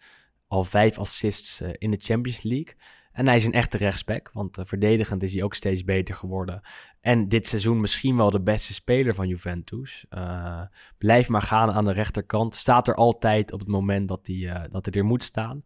Al 0.48 0.64
vijf 0.64 0.98
assists 0.98 1.62
in 1.78 1.92
de 1.92 1.98
Champions 2.02 2.44
League. 2.44 2.74
En 3.12 3.28
hij 3.28 3.36
is 3.36 3.46
een 3.46 3.54
echte 3.54 3.78
rechtsback, 3.78 4.30
want 4.34 4.58
verdedigend 4.64 5.24
is 5.24 5.34
hij 5.34 5.44
ook 5.44 5.54
steeds 5.54 5.84
beter 5.84 6.16
geworden. 6.16 6.62
En 7.08 7.28
dit 7.28 7.48
seizoen 7.48 7.82
misschien 7.82 8.18
wel 8.18 8.30
de 8.30 8.42
beste 8.42 8.74
speler 8.74 9.16
van 9.16 9.28
Juventus. 9.28 10.06
Eh, 10.10 10.62
blijf 10.98 11.30
maar 11.30 11.42
gaan 11.42 11.72
aan 11.72 11.86
de 11.86 11.92
rechterkant. 11.92 12.56
Staat 12.56 12.88
er 12.88 12.96
altijd 12.96 13.52
op 13.52 13.60
het 13.60 13.68
moment 13.68 14.08
dat 14.08 14.28
hij, 14.28 14.50
eh, 14.50 14.72
dat 14.72 14.86
hij 14.86 14.94
er 14.94 15.06
moet 15.06 15.24
staan. 15.24 15.64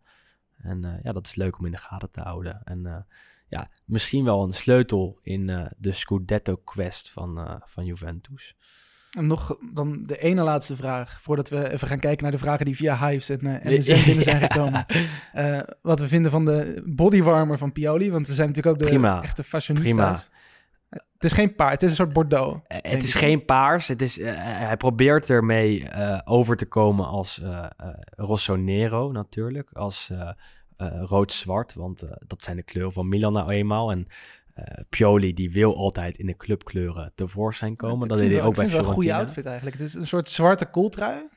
En 0.58 0.84
eh, 0.86 1.04
ja, 1.04 1.12
dat 1.12 1.28
is 1.28 1.36
leuk 1.36 1.60
om 1.60 1.66
in 1.66 1.72
de 1.72 1.78
gaten 1.78 2.12
te 2.12 2.22
houden. 2.22 2.62
En 2.64 3.06
ja, 3.48 3.70
misschien 3.86 4.24
wel 4.24 4.44
een 4.44 4.54
sleutel 4.54 5.20
in 5.24 5.70
de 5.78 5.92
Scudetto-quest 5.92 7.10
van, 7.10 7.62
van 7.66 7.86
Juventus. 7.86 8.56
En 9.12 9.28
nog 9.28 9.58
dan 9.74 10.04
de 10.04 10.18
ene 10.18 10.44
laatste 10.44 10.76
vraag, 10.76 11.22
voordat 11.22 11.50
we 11.50 11.72
even 11.72 11.88
gaan 11.88 12.00
kijken 12.00 12.24
naar 12.24 12.32
de 12.32 12.38
vragen 12.38 12.66
die 12.66 12.76
via 12.76 13.08
Hives 13.08 13.30
en 13.30 13.46
uh, 13.46 13.78
MSN 13.78 14.06
binnen 14.06 14.24
zijn 14.24 14.42
gekomen. 14.52 14.86
Uh, 15.36 15.60
wat 15.82 16.00
we 16.00 16.08
vinden 16.08 16.32
van 16.32 16.46
de 16.46 16.84
bodywarmer 16.86 17.58
van 17.58 17.72
Pioli, 17.72 18.12
want 18.12 18.28
we 18.28 18.34
zijn 18.34 18.48
natuurlijk 18.48 18.76
ook 18.76 18.82
de 18.82 18.90
Prima. 18.90 19.22
echte 19.22 19.44
fashionistas. 19.44 20.30
Het 21.22 21.32
is 21.32 21.38
geen 21.38 21.56
paard, 21.56 21.72
het 21.72 21.84
is 21.84 21.90
een 21.90 21.96
soort 21.96 22.14
Bordeaux. 22.14 22.54
Uh, 22.54 22.78
het 22.82 23.04
is 23.04 23.14
geen 23.14 23.46
paars. 23.46 23.88
Het 23.88 24.02
is, 24.02 24.18
uh, 24.18 24.32
hij 24.36 24.78
probeert 24.78 25.30
ermee 25.30 25.80
uh, 25.82 26.20
over 26.26 26.58
te 26.58 26.66
komen 26.66 27.08
als 27.08 27.42
Rossonero 28.16 29.12
natuurlijk. 29.12 29.70
Als 29.74 30.12
rood-zwart, 31.02 31.74
want 31.74 32.04
dat 32.28 32.44
zijn 32.44 32.56
de 32.56 32.64
kleuren 32.64 32.94
van 32.94 33.08
Milan 33.08 33.34
nou 33.34 33.52
eenmaal. 33.52 33.92
En 33.92 34.08
Pioli 34.90 35.34
die 35.34 35.52
wil 35.52 35.76
altijd 35.76 36.18
in 36.18 36.26
de 36.26 36.38
clubkleuren 36.38 37.12
tevoorschijn 37.16 37.76
komen. 37.76 38.08
dat 38.08 38.18
deed 38.18 38.32
hij 38.32 38.42
ook 38.42 38.56
bij 38.56 38.68
Fiorentina. 38.68 38.90
een 38.90 38.94
goede 38.94 39.14
outfit 39.14 39.46
eigenlijk. 39.46 39.78
Het 39.78 39.88
is 39.88 39.94
een 39.94 40.08
soort 40.08 40.30
zwarte 40.30 40.66
kooltrui. 40.66 41.28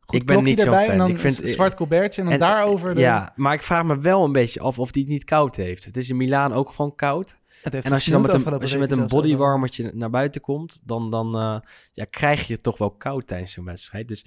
Goed 0.00 0.20
ik 0.20 0.26
ben 0.26 0.44
niet 0.44 0.60
zo 0.60 0.72
fan. 0.72 0.90
En 0.90 0.98
dan 0.98 1.10
ik 1.10 1.18
vind 1.18 1.42
een 1.42 1.48
zwart 1.48 1.74
colbertje 1.74 2.20
en 2.20 2.26
dan 2.26 2.34
en, 2.34 2.40
daarover. 2.40 2.94
De... 2.94 3.00
Ja, 3.00 3.32
maar 3.36 3.54
ik 3.54 3.62
vraag 3.62 3.84
me 3.84 3.98
wel 3.98 4.24
een 4.24 4.32
beetje 4.32 4.60
af 4.60 4.78
of 4.78 4.90
die 4.90 5.02
het 5.02 5.12
niet 5.12 5.24
koud 5.24 5.56
heeft. 5.56 5.84
Het 5.84 5.96
is 5.96 6.10
in 6.10 6.16
Milaan 6.16 6.52
ook 6.52 6.70
gewoon 6.70 6.94
koud. 6.94 7.36
En 7.72 7.92
als 7.92 8.04
je 8.04 8.10
dan 8.10 8.22
met 8.22 8.32
een, 8.32 8.60
als 8.60 8.70
je 8.70 8.78
met 8.78 8.90
een 8.90 9.06
bodywarmertje 9.06 9.90
naar 9.94 10.10
buiten 10.10 10.40
komt, 10.40 10.80
dan, 10.84 11.10
dan 11.10 11.36
uh, 11.36 11.56
ja, 11.92 12.04
krijg 12.10 12.46
je 12.46 12.52
het 12.52 12.62
toch 12.62 12.78
wel 12.78 12.90
koud 12.90 13.26
tijdens 13.26 13.52
zo'n 13.52 13.64
wedstrijd. 13.64 14.08
Dus 14.08 14.24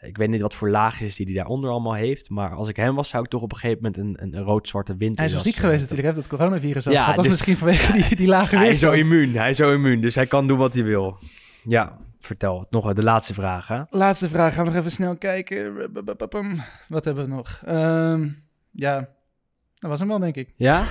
ik 0.00 0.16
weet 0.16 0.28
niet 0.28 0.40
wat 0.40 0.54
voor 0.54 0.70
laagjes 0.70 1.16
die 1.16 1.26
hij 1.26 1.34
daaronder 1.34 1.70
allemaal 1.70 1.94
heeft. 1.94 2.30
Maar 2.30 2.50
als 2.50 2.68
ik 2.68 2.76
hem 2.76 2.94
was, 2.94 3.08
zou 3.08 3.24
ik 3.24 3.30
toch 3.30 3.42
op 3.42 3.52
een 3.52 3.58
gegeven 3.58 3.82
moment 3.82 4.20
een, 4.20 4.34
een, 4.34 4.42
rood-zwarte 4.42 4.96
winter. 4.96 5.16
Hij 5.16 5.26
is 5.26 5.32
zo 5.32 5.42
ziek 5.42 5.56
geweest 5.56 5.80
natuurlijk, 5.80 6.06
heeft 6.06 6.28
het 6.28 6.38
coronavirus 6.38 6.84
ja, 6.84 7.06
Dat 7.06 7.14
dus, 7.14 7.24
is 7.24 7.30
misschien 7.30 7.56
vanwege 7.56 7.92
die, 7.92 8.16
die 8.16 8.26
lage 8.26 8.56
Hij 8.56 8.68
is 8.68 8.78
zo 8.78 8.92
immuun, 8.92 9.36
hij 9.36 9.50
is 9.50 9.56
zo 9.56 9.72
immuun. 9.72 10.00
Dus 10.00 10.14
hij 10.14 10.26
kan 10.26 10.46
doen 10.46 10.58
wat 10.58 10.74
hij 10.74 10.84
wil. 10.84 11.18
Ja, 11.64 11.98
vertel. 12.20 12.66
Nog 12.70 12.92
de 12.92 13.02
laatste 13.02 13.34
vraag, 13.34 13.68
hè? 13.68 13.82
Laatste 13.88 14.28
vraag. 14.28 14.54
Gaan 14.54 14.64
we 14.64 14.70
nog 14.70 14.78
even 14.78 14.92
snel 14.92 15.16
kijken. 15.16 15.90
Wat 16.88 17.04
hebben 17.04 17.24
we 17.24 17.30
nog? 17.30 17.62
Um, 17.68 18.44
ja, 18.70 19.08
dat 19.74 19.90
was 19.90 19.98
hem 19.98 20.08
wel, 20.08 20.18
denk 20.18 20.36
ik. 20.36 20.52
Ja? 20.56 20.84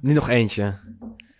niet 0.00 0.14
nog 0.14 0.28
eentje. 0.28 0.78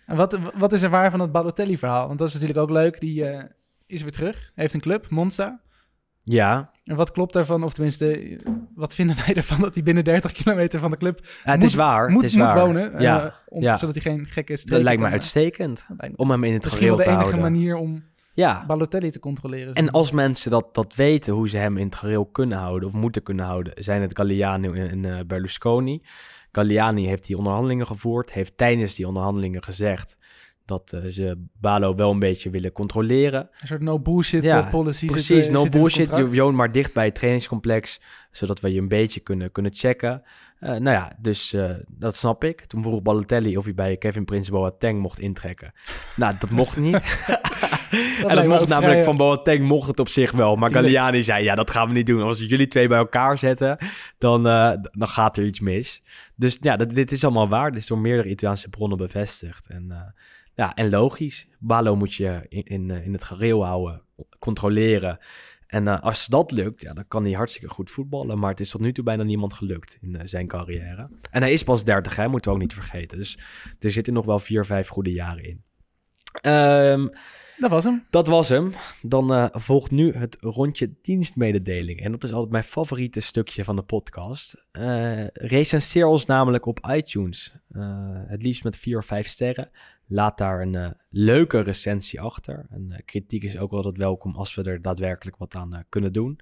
En 0.05 0.15
wat, 0.15 0.39
wat 0.57 0.73
is 0.73 0.81
er 0.81 0.89
waar 0.89 1.11
van 1.11 1.19
het 1.19 1.31
Balotelli-verhaal? 1.31 2.07
Want 2.07 2.19
dat 2.19 2.27
is 2.27 2.33
natuurlijk 2.33 2.59
ook 2.59 2.69
leuk. 2.69 2.99
Die 2.99 3.23
uh, 3.23 3.43
is 3.87 4.01
weer 4.01 4.11
terug. 4.11 4.51
Heeft 4.55 4.73
een 4.73 4.79
club, 4.79 5.09
Monza. 5.09 5.61
Ja. 6.23 6.71
En 6.83 6.95
wat 6.95 7.11
klopt 7.11 7.33
daarvan? 7.33 7.63
Of 7.63 7.73
tenminste, 7.73 8.39
wat 8.75 8.95
vinden 8.95 9.15
wij 9.25 9.35
ervan 9.35 9.61
dat 9.61 9.73
hij 9.73 9.83
binnen 9.83 10.03
30 10.03 10.31
kilometer 10.31 10.79
van 10.79 10.91
de 10.91 10.97
club 10.97 11.19
ja, 11.23 11.51
het 11.51 11.59
moet, 11.59 11.69
is 11.69 11.75
waar, 11.75 12.09
moet, 12.09 12.21
het 12.21 12.31
is 12.31 12.37
moet 12.37 12.51
waar. 12.51 12.65
wonen? 12.65 13.01
Ja. 13.01 13.25
Uh, 13.25 13.31
om, 13.47 13.61
ja. 13.61 13.75
Zodat 13.75 13.95
hij 13.95 14.13
geen 14.13 14.25
gekke 14.25 14.59
Dat 14.65 14.81
lijkt 14.81 15.01
me 15.01 15.07
uitstekend. 15.07 15.85
Om 16.15 16.31
hem 16.31 16.43
in 16.43 16.53
het 16.53 16.63
Misschien 16.63 16.87
wel 16.87 16.97
gereel 16.97 16.97
de 16.97 17.03
te 17.03 17.09
enige 17.09 17.37
houden. 17.37 17.51
manier 17.51 17.75
om 17.75 18.03
ja. 18.33 18.65
Balotelli 18.65 19.11
te 19.11 19.19
controleren. 19.19 19.73
En 19.73 19.91
als 19.91 20.11
mensen 20.11 20.51
dat, 20.51 20.73
dat 20.73 20.95
weten, 20.95 21.33
hoe 21.33 21.49
ze 21.49 21.57
hem 21.57 21.77
in 21.77 21.85
het 21.85 21.95
gereel 21.95 22.25
kunnen 22.25 22.57
houden 22.57 22.87
of 22.87 22.95
moeten 22.95 23.23
kunnen 23.23 23.45
houden, 23.45 23.73
zijn 23.83 24.01
het 24.01 24.17
Galliano 24.17 24.73
en 24.73 25.03
uh, 25.03 25.19
Berlusconi. 25.27 26.01
Galliani 26.55 27.07
heeft 27.07 27.25
die 27.25 27.37
onderhandelingen 27.37 27.87
gevoerd, 27.87 28.31
heeft 28.31 28.57
tijdens 28.57 28.95
die 28.95 29.07
onderhandelingen 29.07 29.63
gezegd 29.63 30.17
dat 30.65 30.91
uh, 30.95 31.11
ze 31.11 31.45
Balo 31.59 31.95
wel 31.95 32.11
een 32.11 32.19
beetje 32.19 32.49
willen 32.49 32.71
controleren. 32.71 33.49
Een 33.59 33.67
soort 33.67 33.81
no 33.81 33.99
bullshit 33.99 34.43
ja, 34.43 34.65
uh, 34.65 34.69
policy. 34.69 35.05
Precies, 35.05 35.43
zit, 35.43 35.53
no 35.53 35.69
bullshit. 35.69 36.15
Je 36.15 36.41
woont 36.41 36.55
maar 36.55 36.71
dicht 36.71 36.93
bij 36.93 37.05
het 37.05 37.15
trainingscomplex, 37.15 38.01
zodat 38.31 38.59
we 38.59 38.73
je 38.73 38.79
een 38.79 38.87
beetje 38.87 39.19
kunnen, 39.19 39.51
kunnen 39.51 39.73
checken. 39.73 40.23
Uh, 40.65 40.71
nou 40.71 40.97
ja, 40.97 41.11
dus 41.19 41.53
uh, 41.53 41.71
dat 41.87 42.15
snap 42.15 42.43
ik. 42.43 42.65
Toen 42.65 42.83
vroeg 42.83 43.01
Balotelli 43.01 43.57
of 43.57 43.63
hij 43.63 43.73
bij 43.73 43.97
Kevin 43.97 44.25
Prince 44.25 44.51
Boateng 44.51 44.99
mocht 44.99 45.19
intrekken. 45.19 45.73
nou, 46.15 46.35
dat 46.39 46.49
mocht 46.49 46.77
niet. 46.77 46.91
dat 48.21 48.29
en 48.29 48.35
dat 48.35 48.47
mocht 48.47 48.67
namelijk 48.67 48.91
vrij, 48.91 49.03
van 49.03 49.17
Boateng 49.17 49.67
mocht 49.67 49.87
het 49.87 49.99
op 49.99 50.09
zich 50.09 50.31
wel. 50.31 50.55
Maar 50.55 50.71
Galliani 50.71 51.21
zei, 51.21 51.43
ja, 51.43 51.55
dat 51.55 51.71
gaan 51.71 51.87
we 51.87 51.93
niet 51.93 52.05
doen. 52.05 52.21
Als 52.21 52.39
we 52.39 52.45
jullie 52.45 52.67
twee 52.67 52.87
bij 52.87 52.97
elkaar 52.97 53.37
zetten, 53.37 53.77
dan, 54.17 54.47
uh, 54.47 54.71
dan 54.91 55.07
gaat 55.07 55.37
er 55.37 55.45
iets 55.45 55.59
mis. 55.59 56.03
Dus 56.35 56.57
ja, 56.61 56.75
dat, 56.75 56.89
dit 56.89 57.11
is 57.11 57.23
allemaal 57.23 57.49
waar. 57.49 57.71
Dit 57.71 57.81
is 57.81 57.87
door 57.87 57.99
meerdere 57.99 58.29
Italiaanse 58.29 58.69
bronnen 58.69 58.97
bevestigd. 58.97 59.67
En 59.67 60.13
ja, 60.55 60.73
en 60.73 60.89
logisch. 60.89 61.47
Balo 61.59 61.95
moet 61.95 62.13
je 62.13 62.45
in, 62.49 62.63
in, 62.63 62.89
in 62.89 63.13
het 63.13 63.23
gereel 63.23 63.65
houden, 63.65 64.01
controleren. 64.39 65.19
En 65.67 65.85
uh, 65.85 65.99
als 65.99 66.25
dat 66.25 66.51
lukt, 66.51 66.81
ja, 66.81 66.93
dan 66.93 67.07
kan 67.07 67.23
hij 67.23 67.33
hartstikke 67.33 67.73
goed 67.73 67.91
voetballen. 67.91 68.39
Maar 68.39 68.49
het 68.49 68.59
is 68.59 68.69
tot 68.69 68.81
nu 68.81 68.91
toe 68.91 69.03
bijna 69.03 69.23
niemand 69.23 69.53
gelukt 69.53 69.97
in 70.01 70.09
uh, 70.09 70.21
zijn 70.23 70.47
carrière. 70.47 71.09
En 71.31 71.41
hij 71.41 71.53
is 71.53 71.63
pas 71.63 71.83
30, 71.83 72.15
hè, 72.15 72.27
moeten 72.27 72.51
we 72.51 72.57
ook 72.57 72.63
niet 72.63 72.73
vergeten. 72.73 73.17
Dus 73.17 73.37
er 73.79 73.91
zitten 73.91 74.13
nog 74.13 74.25
wel 74.25 74.39
vier, 74.39 74.65
vijf 74.65 74.87
goede 74.87 75.11
jaren 75.11 75.43
in. 75.43 75.63
Um, 76.51 77.09
dat 77.57 77.69
was 77.69 77.83
hem. 77.83 78.05
Dat 78.09 78.27
was 78.27 78.49
hem. 78.49 78.71
Dan 79.01 79.31
uh, 79.33 79.45
volgt 79.51 79.91
nu 79.91 80.13
het 80.13 80.37
rondje 80.39 80.93
dienstmededeling. 81.01 82.01
En 82.01 82.11
dat 82.11 82.23
is 82.23 82.31
altijd 82.31 82.51
mijn 82.51 82.63
favoriete 82.63 83.19
stukje 83.19 83.63
van 83.63 83.75
de 83.75 83.81
podcast. 83.81 84.65
Uh, 84.71 85.27
recenseer 85.33 86.05
ons 86.05 86.25
namelijk 86.25 86.65
op 86.65 86.87
iTunes. 86.91 87.55
Uh, 87.71 88.09
het 88.27 88.43
liefst 88.43 88.63
met 88.63 88.77
vier 88.77 88.97
of 88.97 89.05
vijf 89.05 89.27
sterren. 89.27 89.69
Laat 90.07 90.37
daar 90.37 90.61
een 90.61 90.73
uh, 90.73 90.89
leuke 91.09 91.59
recensie 91.59 92.21
achter. 92.21 92.65
En 92.69 92.87
uh, 92.91 92.97
kritiek 93.05 93.43
is 93.43 93.57
ook 93.57 93.71
altijd 93.71 93.97
welkom 93.97 94.35
als 94.35 94.55
we 94.55 94.63
er 94.63 94.81
daadwerkelijk 94.81 95.37
wat 95.37 95.55
aan 95.55 95.73
uh, 95.73 95.79
kunnen 95.89 96.13
doen. 96.13 96.39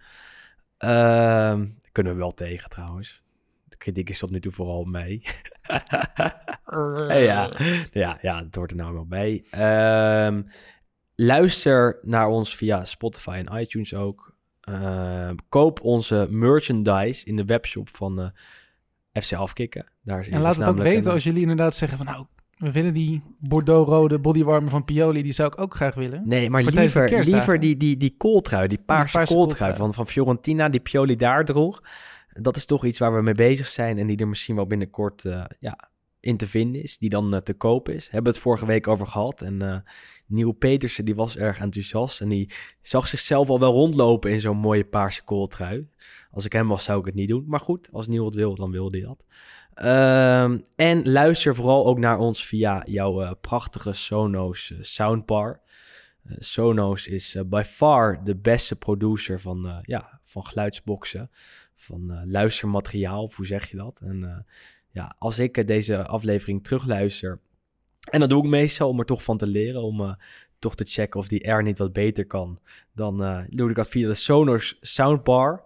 Uh, 0.79 1.61
kunnen 1.91 2.13
we 2.13 2.19
wel 2.19 2.31
tegen 2.31 2.69
trouwens. 2.69 3.21
De 3.67 3.77
kritiek 3.77 4.09
is 4.09 4.19
tot 4.19 4.31
nu 4.31 4.39
toe 4.39 4.51
vooral 4.51 4.83
mee. 4.83 5.21
ja, 7.29 7.51
ja, 7.91 8.17
ja, 8.21 8.41
dat 8.41 8.55
hoort 8.55 8.71
er 8.71 8.77
nou 8.77 8.93
wel 8.93 9.07
bij. 9.07 9.45
Uh, 9.51 10.41
luister 11.15 11.99
naar 12.01 12.27
ons 12.27 12.55
via 12.55 12.85
Spotify 12.85 13.43
en 13.45 13.59
iTunes 13.59 13.93
ook. 13.93 14.35
Ehm, 14.61 15.35
koop 15.49 15.81
onze 15.81 16.27
merchandise 16.29 17.25
in 17.25 17.35
de 17.35 17.45
webshop 17.45 17.89
van 17.95 18.33
FC 19.11 19.33
Afkikken. 19.33 19.91
Daar 20.01 20.19
is, 20.19 20.29
en 20.29 20.41
laat 20.41 20.55
het 20.55 20.67
ook 20.67 20.77
weten 20.77 21.11
als 21.11 21.23
jullie 21.23 21.41
inderdaad 21.41 21.75
zeggen 21.75 21.97
van 21.97 22.07
nou, 22.07 22.25
we 22.63 22.71
willen 22.71 22.93
die 22.93 23.21
Bordeaux-rode 23.39 24.19
bodywarmer 24.19 24.69
van 24.69 24.85
Pioli, 24.85 25.23
die 25.23 25.33
zou 25.33 25.47
ik 25.47 25.61
ook 25.61 25.75
graag 25.75 25.95
willen. 25.95 26.21
Nee, 26.25 26.49
maar 26.49 26.63
liever, 26.63 27.23
liever 27.23 27.59
die, 27.59 27.77
die, 27.77 27.97
die 27.97 28.15
kooltrui, 28.17 28.67
die 28.67 28.77
paarse, 28.77 29.03
die 29.03 29.13
paarse 29.13 29.33
kooltrui, 29.33 29.57
kooltrui 29.57 29.75
van, 29.75 29.93
van 29.93 30.07
Fiorentina, 30.07 30.69
die 30.69 30.79
Pioli 30.79 31.15
daar 31.15 31.45
droeg. 31.45 31.81
Dat 32.29 32.55
is 32.55 32.65
toch 32.65 32.85
iets 32.85 32.99
waar 32.99 33.15
we 33.15 33.21
mee 33.21 33.33
bezig 33.33 33.67
zijn 33.67 33.97
en 33.97 34.07
die 34.07 34.17
er 34.17 34.27
misschien 34.27 34.55
wel 34.55 34.67
binnenkort 34.67 35.23
uh, 35.23 35.43
ja, 35.59 35.89
in 36.19 36.37
te 36.37 36.47
vinden 36.47 36.83
is, 36.83 36.97
die 36.97 37.09
dan 37.09 37.33
uh, 37.33 37.39
te 37.39 37.53
koop 37.53 37.89
is. 37.89 38.03
Hebben 38.03 38.23
we 38.23 38.29
het 38.29 38.47
vorige 38.47 38.65
week 38.65 38.87
over 38.87 39.07
gehad 39.07 39.41
en 39.41 39.63
uh, 39.63 39.75
Nieuw 40.25 40.51
Petersen, 40.51 41.05
die 41.05 41.15
was 41.15 41.37
erg 41.37 41.59
enthousiast 41.59 42.21
en 42.21 42.29
die 42.29 42.49
zag 42.81 43.07
zichzelf 43.07 43.49
al 43.49 43.59
wel 43.59 43.71
rondlopen 43.71 44.31
in 44.31 44.41
zo'n 44.41 44.57
mooie 44.57 44.85
paarse 44.85 45.23
kooltrui. 45.23 45.87
Als 46.31 46.45
ik 46.45 46.53
hem 46.53 46.67
was, 46.67 46.83
zou 46.83 46.99
ik 46.99 47.05
het 47.05 47.15
niet 47.15 47.27
doen. 47.27 47.43
Maar 47.47 47.59
goed, 47.59 47.89
als 47.91 48.07
Nieuw 48.07 48.25
het 48.25 48.35
wil, 48.35 48.55
dan 48.55 48.71
wil 48.71 48.91
hij 48.91 49.01
dat. 49.01 49.23
Uh, 49.75 50.43
en 50.75 51.11
luister 51.11 51.55
vooral 51.55 51.85
ook 51.85 51.99
naar 51.99 52.17
ons 52.17 52.45
via 52.45 52.83
jouw 52.85 53.23
uh, 53.23 53.31
prachtige 53.41 53.93
Sonos 53.93 54.69
uh, 54.69 54.77
soundbar. 54.81 55.61
Uh, 56.25 56.35
Sonos 56.39 57.07
is 57.07 57.37
by 57.45 57.61
far 57.65 58.23
de 58.23 58.35
beste 58.35 58.75
producer 58.75 59.41
van, 59.41 59.81
ja, 59.81 60.19
van 60.23 60.45
geluidsboxen, 60.45 61.29
van 61.75 62.29
luistermateriaal, 62.31 63.31
hoe 63.35 63.45
zeg 63.45 63.69
je 63.69 63.77
dat? 63.77 63.99
En 64.03 64.45
ja, 64.91 65.15
als 65.17 65.39
ik 65.39 65.67
deze 65.67 66.05
aflevering 66.05 66.63
terugluister, 66.63 67.39
en 68.09 68.19
dat 68.19 68.29
doe 68.29 68.43
ik 68.43 68.49
meestal 68.49 68.89
om 68.89 68.99
er 68.99 69.05
toch 69.05 69.23
van 69.23 69.37
te 69.37 69.47
leren, 69.47 69.83
om 69.83 70.17
toch 70.59 70.75
te 70.75 70.85
checken 70.87 71.19
of 71.19 71.27
die 71.27 71.47
air 71.51 71.63
niet 71.63 71.77
wat 71.77 71.93
beter 71.93 72.25
kan, 72.25 72.59
dan 72.93 73.45
doe 73.49 73.69
ik 73.69 73.75
dat 73.75 73.89
via 73.89 74.07
de 74.07 74.13
Sonos 74.13 74.77
soundbar. 74.81 75.63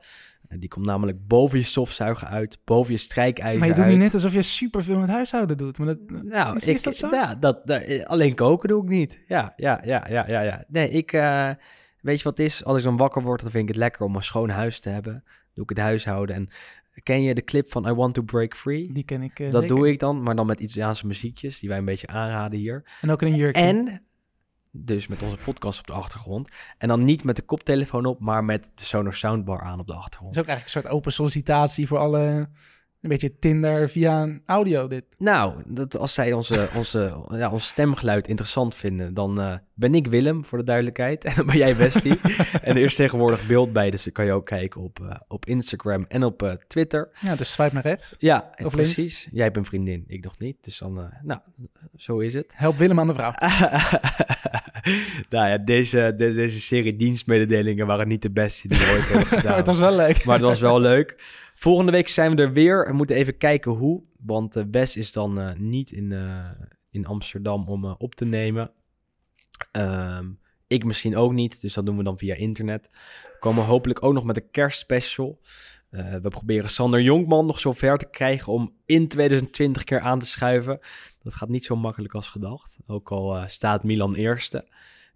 Die 0.49 0.69
komt 0.69 0.85
namelijk 0.85 1.27
boven 1.27 1.57
je 1.57 1.63
stofzuiger 1.63 2.27
uit, 2.27 2.59
boven 2.63 2.91
je 2.91 2.99
strijkijzer 2.99 3.59
Maar 3.59 3.67
je 3.67 3.73
doet 3.73 3.83
uit. 3.83 3.93
nu 3.93 3.99
net 3.99 4.13
alsof 4.13 4.33
je 4.33 4.41
superveel 4.41 4.99
met 4.99 5.09
huishouden 5.09 5.57
doet. 5.57 5.77
Maar 5.77 5.87
dat, 5.87 6.23
nou, 6.23 6.55
is, 6.55 6.67
ik, 6.67 6.75
is 6.75 6.83
dat 6.83 6.95
zo? 6.95 7.09
Ja, 7.09 7.35
dat, 7.35 7.67
dat, 7.67 8.05
alleen 8.05 8.35
koken 8.35 8.69
doe 8.69 8.83
ik 8.83 8.89
niet. 8.89 9.19
Ja, 9.27 9.53
ja, 9.55 9.81
ja, 9.85 10.05
ja, 10.09 10.27
ja. 10.27 10.41
ja. 10.41 10.63
Nee, 10.67 10.89
ik... 10.89 11.13
Uh, 11.13 11.49
weet 12.01 12.17
je 12.17 12.23
wat 12.23 12.37
het 12.37 12.47
is? 12.47 12.63
Als 12.63 12.77
ik 12.77 12.83
dan 12.83 12.97
wakker 12.97 13.21
word, 13.21 13.41
dan 13.41 13.51
vind 13.51 13.63
ik 13.63 13.69
het 13.69 13.77
lekker 13.77 14.05
om 14.05 14.15
een 14.15 14.23
schoon 14.23 14.49
huis 14.49 14.79
te 14.79 14.89
hebben. 14.89 15.23
Doe 15.53 15.63
ik 15.63 15.69
het 15.69 15.79
huishouden. 15.79 16.35
En 16.35 16.49
ken 17.03 17.21
je 17.21 17.33
de 17.33 17.43
clip 17.43 17.67
van 17.67 17.87
I 17.87 17.93
Want 17.93 18.13
To 18.13 18.21
Break 18.21 18.55
Free? 18.55 18.93
Die 18.93 19.03
ken 19.03 19.21
ik 19.21 19.39
uh, 19.39 19.51
Dat 19.51 19.61
zeker. 19.61 19.75
doe 19.75 19.87
ik 19.89 19.99
dan, 19.99 20.23
maar 20.23 20.35
dan 20.35 20.45
met 20.45 20.59
Italiaanse 20.59 21.07
muziekjes, 21.07 21.59
die 21.59 21.69
wij 21.69 21.77
een 21.77 21.85
beetje 21.85 22.07
aanraden 22.07 22.59
hier. 22.59 22.83
En 23.01 23.11
ook 23.11 23.21
in 23.21 23.27
een 23.27 23.35
jurkje. 23.35 23.61
En 23.61 24.06
dus 24.85 25.07
met 25.07 25.21
onze 25.21 25.37
podcast 25.37 25.79
op 25.79 25.87
de 25.87 25.93
achtergrond. 25.93 26.49
En 26.77 26.87
dan 26.87 27.03
niet 27.03 27.23
met 27.23 27.35
de 27.35 27.41
koptelefoon 27.41 28.05
op, 28.05 28.19
maar 28.19 28.43
met 28.43 28.69
de 28.75 28.85
Sonos 28.85 29.19
soundbar 29.19 29.61
aan 29.61 29.79
op 29.79 29.87
de 29.87 29.93
achtergrond. 29.93 30.35
Is 30.35 30.41
ook 30.41 30.47
eigenlijk 30.47 30.75
een 30.75 30.81
soort 30.81 30.95
open 30.95 31.11
sollicitatie 31.11 31.87
voor 31.87 31.97
alle... 31.97 32.49
Een 33.01 33.09
beetje 33.09 33.39
Tinder 33.39 33.89
via 33.89 34.39
audio 34.45 34.87
dit. 34.87 35.03
Nou, 35.17 35.63
dat 35.65 35.97
als 35.97 36.13
zij 36.13 36.33
onze, 36.33 36.69
onze, 36.77 37.25
ja, 37.29 37.51
ons 37.51 37.67
stemgeluid 37.67 38.27
interessant 38.27 38.75
vinden, 38.75 39.13
dan 39.13 39.41
uh, 39.41 39.55
ben 39.73 39.95
ik 39.95 40.07
Willem, 40.07 40.45
voor 40.45 40.57
de 40.57 40.63
duidelijkheid. 40.63 41.25
En 41.25 41.35
dan 41.35 41.45
ben 41.45 41.57
jij 41.57 41.75
Westie. 41.75 42.19
en 42.61 42.75
er 42.75 42.83
is 42.83 42.95
tegenwoordig 42.95 43.47
beeld 43.47 43.73
bij, 43.73 43.89
dus 43.89 44.03
dan 44.03 44.13
kan 44.13 44.25
je 44.25 44.31
ook 44.31 44.45
kijken 44.45 44.81
op, 44.81 44.99
uh, 45.01 45.11
op 45.27 45.45
Instagram 45.45 46.05
en 46.07 46.23
op 46.23 46.43
uh, 46.43 46.51
Twitter. 46.67 47.09
Ja, 47.19 47.35
dus 47.35 47.51
swipe 47.51 47.73
naar 47.73 47.83
rechts. 47.83 48.15
Ja, 48.17 48.49
of 48.63 48.73
precies. 48.75 48.95
Links. 48.97 49.27
Jij 49.31 49.43
hebt 49.43 49.57
een 49.57 49.65
vriendin, 49.65 50.03
ik 50.07 50.23
nog 50.23 50.37
niet. 50.37 50.63
Dus 50.63 50.77
dan, 50.77 51.11
nou, 51.23 51.39
zo 51.95 52.19
is 52.19 52.33
het. 52.33 52.53
Help 52.55 52.77
Willem 52.77 52.99
aan 52.99 53.07
de 53.07 53.13
vrouw. 53.13 53.33
nou 55.29 55.49
ja, 55.49 55.57
deze, 55.57 56.13
de- 56.17 56.33
deze 56.33 56.59
serie 56.59 56.95
dienstmededelingen 56.95 57.87
waren 57.87 58.07
niet 58.07 58.21
de 58.21 58.31
beste 58.31 58.67
die 58.67 58.77
we 58.77 58.91
ooit 58.93 59.07
hebben 59.07 59.27
gedaan. 59.27 59.43
Maar 59.45 59.57
het 59.57 59.67
was 59.67 59.79
wel 59.79 59.95
leuk. 59.95 60.25
Maar 60.25 60.35
het 60.35 60.45
was 60.45 60.59
wel 60.59 60.79
leuk. 60.79 61.15
Volgende 61.59 61.91
week 61.91 62.07
zijn 62.07 62.35
we 62.35 62.41
er 62.41 62.51
weer. 62.53 62.87
We 62.87 62.93
moeten 62.93 63.15
even 63.15 63.37
kijken 63.37 63.71
hoe. 63.71 64.03
Want 64.19 64.55
eh 64.55 64.63
Wes 64.71 64.95
is 64.97 65.11
dan 65.11 65.39
eh, 65.39 65.53
niet 65.55 65.91
in, 65.91 66.11
eh, 66.11 66.49
in 66.91 67.05
Amsterdam 67.05 67.67
om 67.67 67.85
op 67.85 68.15
te 68.15 68.25
nemen. 68.25 68.71
Ehm, 69.71 70.25
ik 70.67 70.83
misschien 70.83 71.15
ook 71.15 71.33
niet. 71.33 71.61
Dus 71.61 71.73
dat 71.73 71.85
doen 71.85 71.97
we 71.97 72.03
dan 72.03 72.17
via 72.17 72.35
internet. 72.35 72.89
We 73.23 73.37
komen 73.39 73.63
hopelijk 73.65 74.03
ook 74.03 74.13
nog 74.13 74.23
met 74.23 74.37
een 74.37 74.51
kerstspecial. 74.51 75.39
We 76.21 76.27
proberen 76.29 76.69
Sander 76.69 77.01
Jonkman 77.01 77.45
nog 77.45 77.59
zo 77.59 77.71
ver 77.71 77.97
te 77.97 78.09
krijgen 78.09 78.53
om 78.53 78.73
in 78.85 79.07
2020 79.07 79.83
keer 79.83 79.99
aan 79.99 80.19
te 80.19 80.25
schuiven. 80.25 80.79
Dat 81.23 81.33
gaat 81.33 81.49
niet 81.49 81.65
zo 81.65 81.75
makkelijk 81.75 82.13
als 82.13 82.27
gedacht. 82.27 82.77
Ook 82.87 83.11
al 83.11 83.43
staat 83.47 83.83
Milan 83.83 84.15
eerste. 84.15 84.67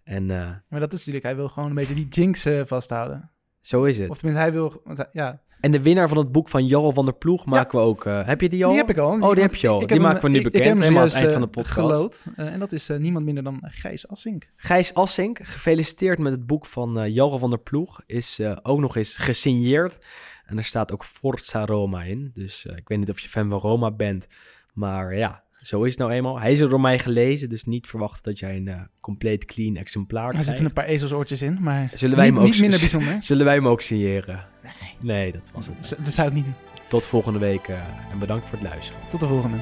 En 0.04 0.26
Maar 0.26 0.80
dat 0.80 0.94
is 0.94 0.98
natuurlijk, 1.00 1.26
hij 1.26 1.36
wil 1.36 1.48
gewoon 1.50 1.70
een 1.70 1.76
beetje 1.76 1.94
die 1.96 2.08
jinx 2.08 2.48
vasthouden. 2.66 3.32
zo 3.62 3.84
is 3.84 3.98
het. 3.98 4.10
Of 4.10 4.18
tenminste, 4.18 4.44
hij 4.44 4.54
wil, 4.54 4.82
want 4.84 4.98
hij- 4.98 5.08
ja, 5.12 5.42
En 5.62 5.72
de 5.72 5.82
winnaar 5.82 6.08
van 6.10 6.18
het 6.18 6.32
boek 6.32 6.50
van 6.50 6.66
Jarl 6.66 6.92
van 6.92 7.06
der 7.06 7.14
Ploeg 7.14 7.46
maken 7.46 7.80
we 7.80 7.86
ook. 7.86 8.06
eh, 8.06 8.26
heb 8.26 8.42
je 8.42 8.50
die 8.50 8.64
al? 8.64 8.70
die 8.70 8.80
heb 8.80 8.90
ik 8.90 8.98
al. 8.98 9.20
Oh, 9.22 9.34
die 9.34 9.42
heb 9.42 9.56
je 9.56 9.68
al. 9.68 9.76
ik- 9.76 9.82
ik 9.82 9.88
Die 9.88 10.00
maken 10.00 10.22
we 10.22 10.30
nu 10.30 10.40
ik- 10.40 10.46
ik 10.46 10.52
bekend, 10.52 10.64
heb 10.66 10.74
hem 10.74 10.82
helemaal 10.84 11.04
aan 11.04 11.08
het 11.10 11.18
eind 11.18 11.32
van 11.32 11.42
de 11.42 11.48
eh, 11.48 11.54
podcast. 11.64 12.26
Eh, 12.36 12.54
en 12.54 12.60
dat 12.60 12.72
is 12.72 12.88
niemand 12.88 13.26
minder 13.26 13.44
dan 13.44 13.60
Gijs 13.62 14.08
Assink. 14.08 14.50
Gijs 14.56 14.94
Assink, 14.94 15.40
gefeliciteerd 15.44 16.20
met 16.20 16.32
het 16.32 16.46
boek 16.48 16.66
van 16.66 17.00
eh 17.00 17.14
Jarl 17.16 17.38
van 17.38 17.50
der 17.50 17.60
Ploeg. 17.60 18.02
Is 18.06 18.40
ook 18.64 18.80
nog 18.80 18.96
eens 18.96 19.18
gesigneerd. 19.18 19.98
En 20.46 20.58
er 20.58 20.64
staat 20.64 20.92
ook 20.92 21.04
Forza 21.06 21.66
Roma 21.66 22.04
in. 22.04 22.32
Dus 22.34 22.66
ik 22.66 22.88
weet 22.88 23.00
niet 23.00 23.10
of 23.10 23.20
je 23.20 23.30
fan 23.30 23.50
van 23.50 23.60
Roma 23.60 23.92
bent. 23.92 24.28
Maar 24.74 25.16
ja, 25.16 25.44
zo 25.62 25.84
is 25.84 25.90
het 25.92 26.00
nou 26.00 26.12
eenmaal. 26.12 26.40
Hij 26.40 26.52
is 26.52 26.60
er 26.60 26.70
door 26.70 26.82
mij 26.82 27.00
gelezen. 27.00 27.50
Dus 27.50 27.64
niet 27.64 27.88
verwachten 27.88 28.24
dat 28.24 28.40
jij 28.40 28.56
een 28.56 28.68
eh, 28.68 28.82
compleet 29.02 29.46
clean 29.46 29.76
exemplaar 29.76 30.24
Er 30.24 30.30
krijgt. 30.30 30.48
zitten 30.48 30.66
een 30.66 30.74
paar 30.74 30.86
ezelsoortjes 30.86 31.42
in, 31.42 31.58
maar 31.62 31.92
Zullen 31.94 32.16
wij 32.16 32.26
niet, 32.26 32.34
hem 32.36 32.44
ook 32.44 32.52
niet 32.52 32.62
minder 32.62 32.80
bijzonder. 32.80 33.24
Zullen 33.24 33.46
wij 33.46 33.56
hem 33.56 33.68
ook 33.68 33.82
signeren? 33.82 34.46
Nee. 34.64 34.74
Nee, 35.00 35.32
dat 35.32 35.52
was 35.54 35.68
het. 35.68 35.96
Dat 36.04 36.14
zou 36.14 36.28
ik 36.28 36.34
niet 36.34 36.44
doen. 36.46 36.54
Tot 36.88 37.06
volgende 37.06 37.40
week 37.40 37.68
eh, 37.68 37.76
en 38.12 38.20
bedankt 38.20 38.48
voor 38.48 38.58
het 38.60 38.68
luisteren. 38.68 39.02
Tot 39.10 39.20
de 39.20 39.28
volgende. 39.28 39.58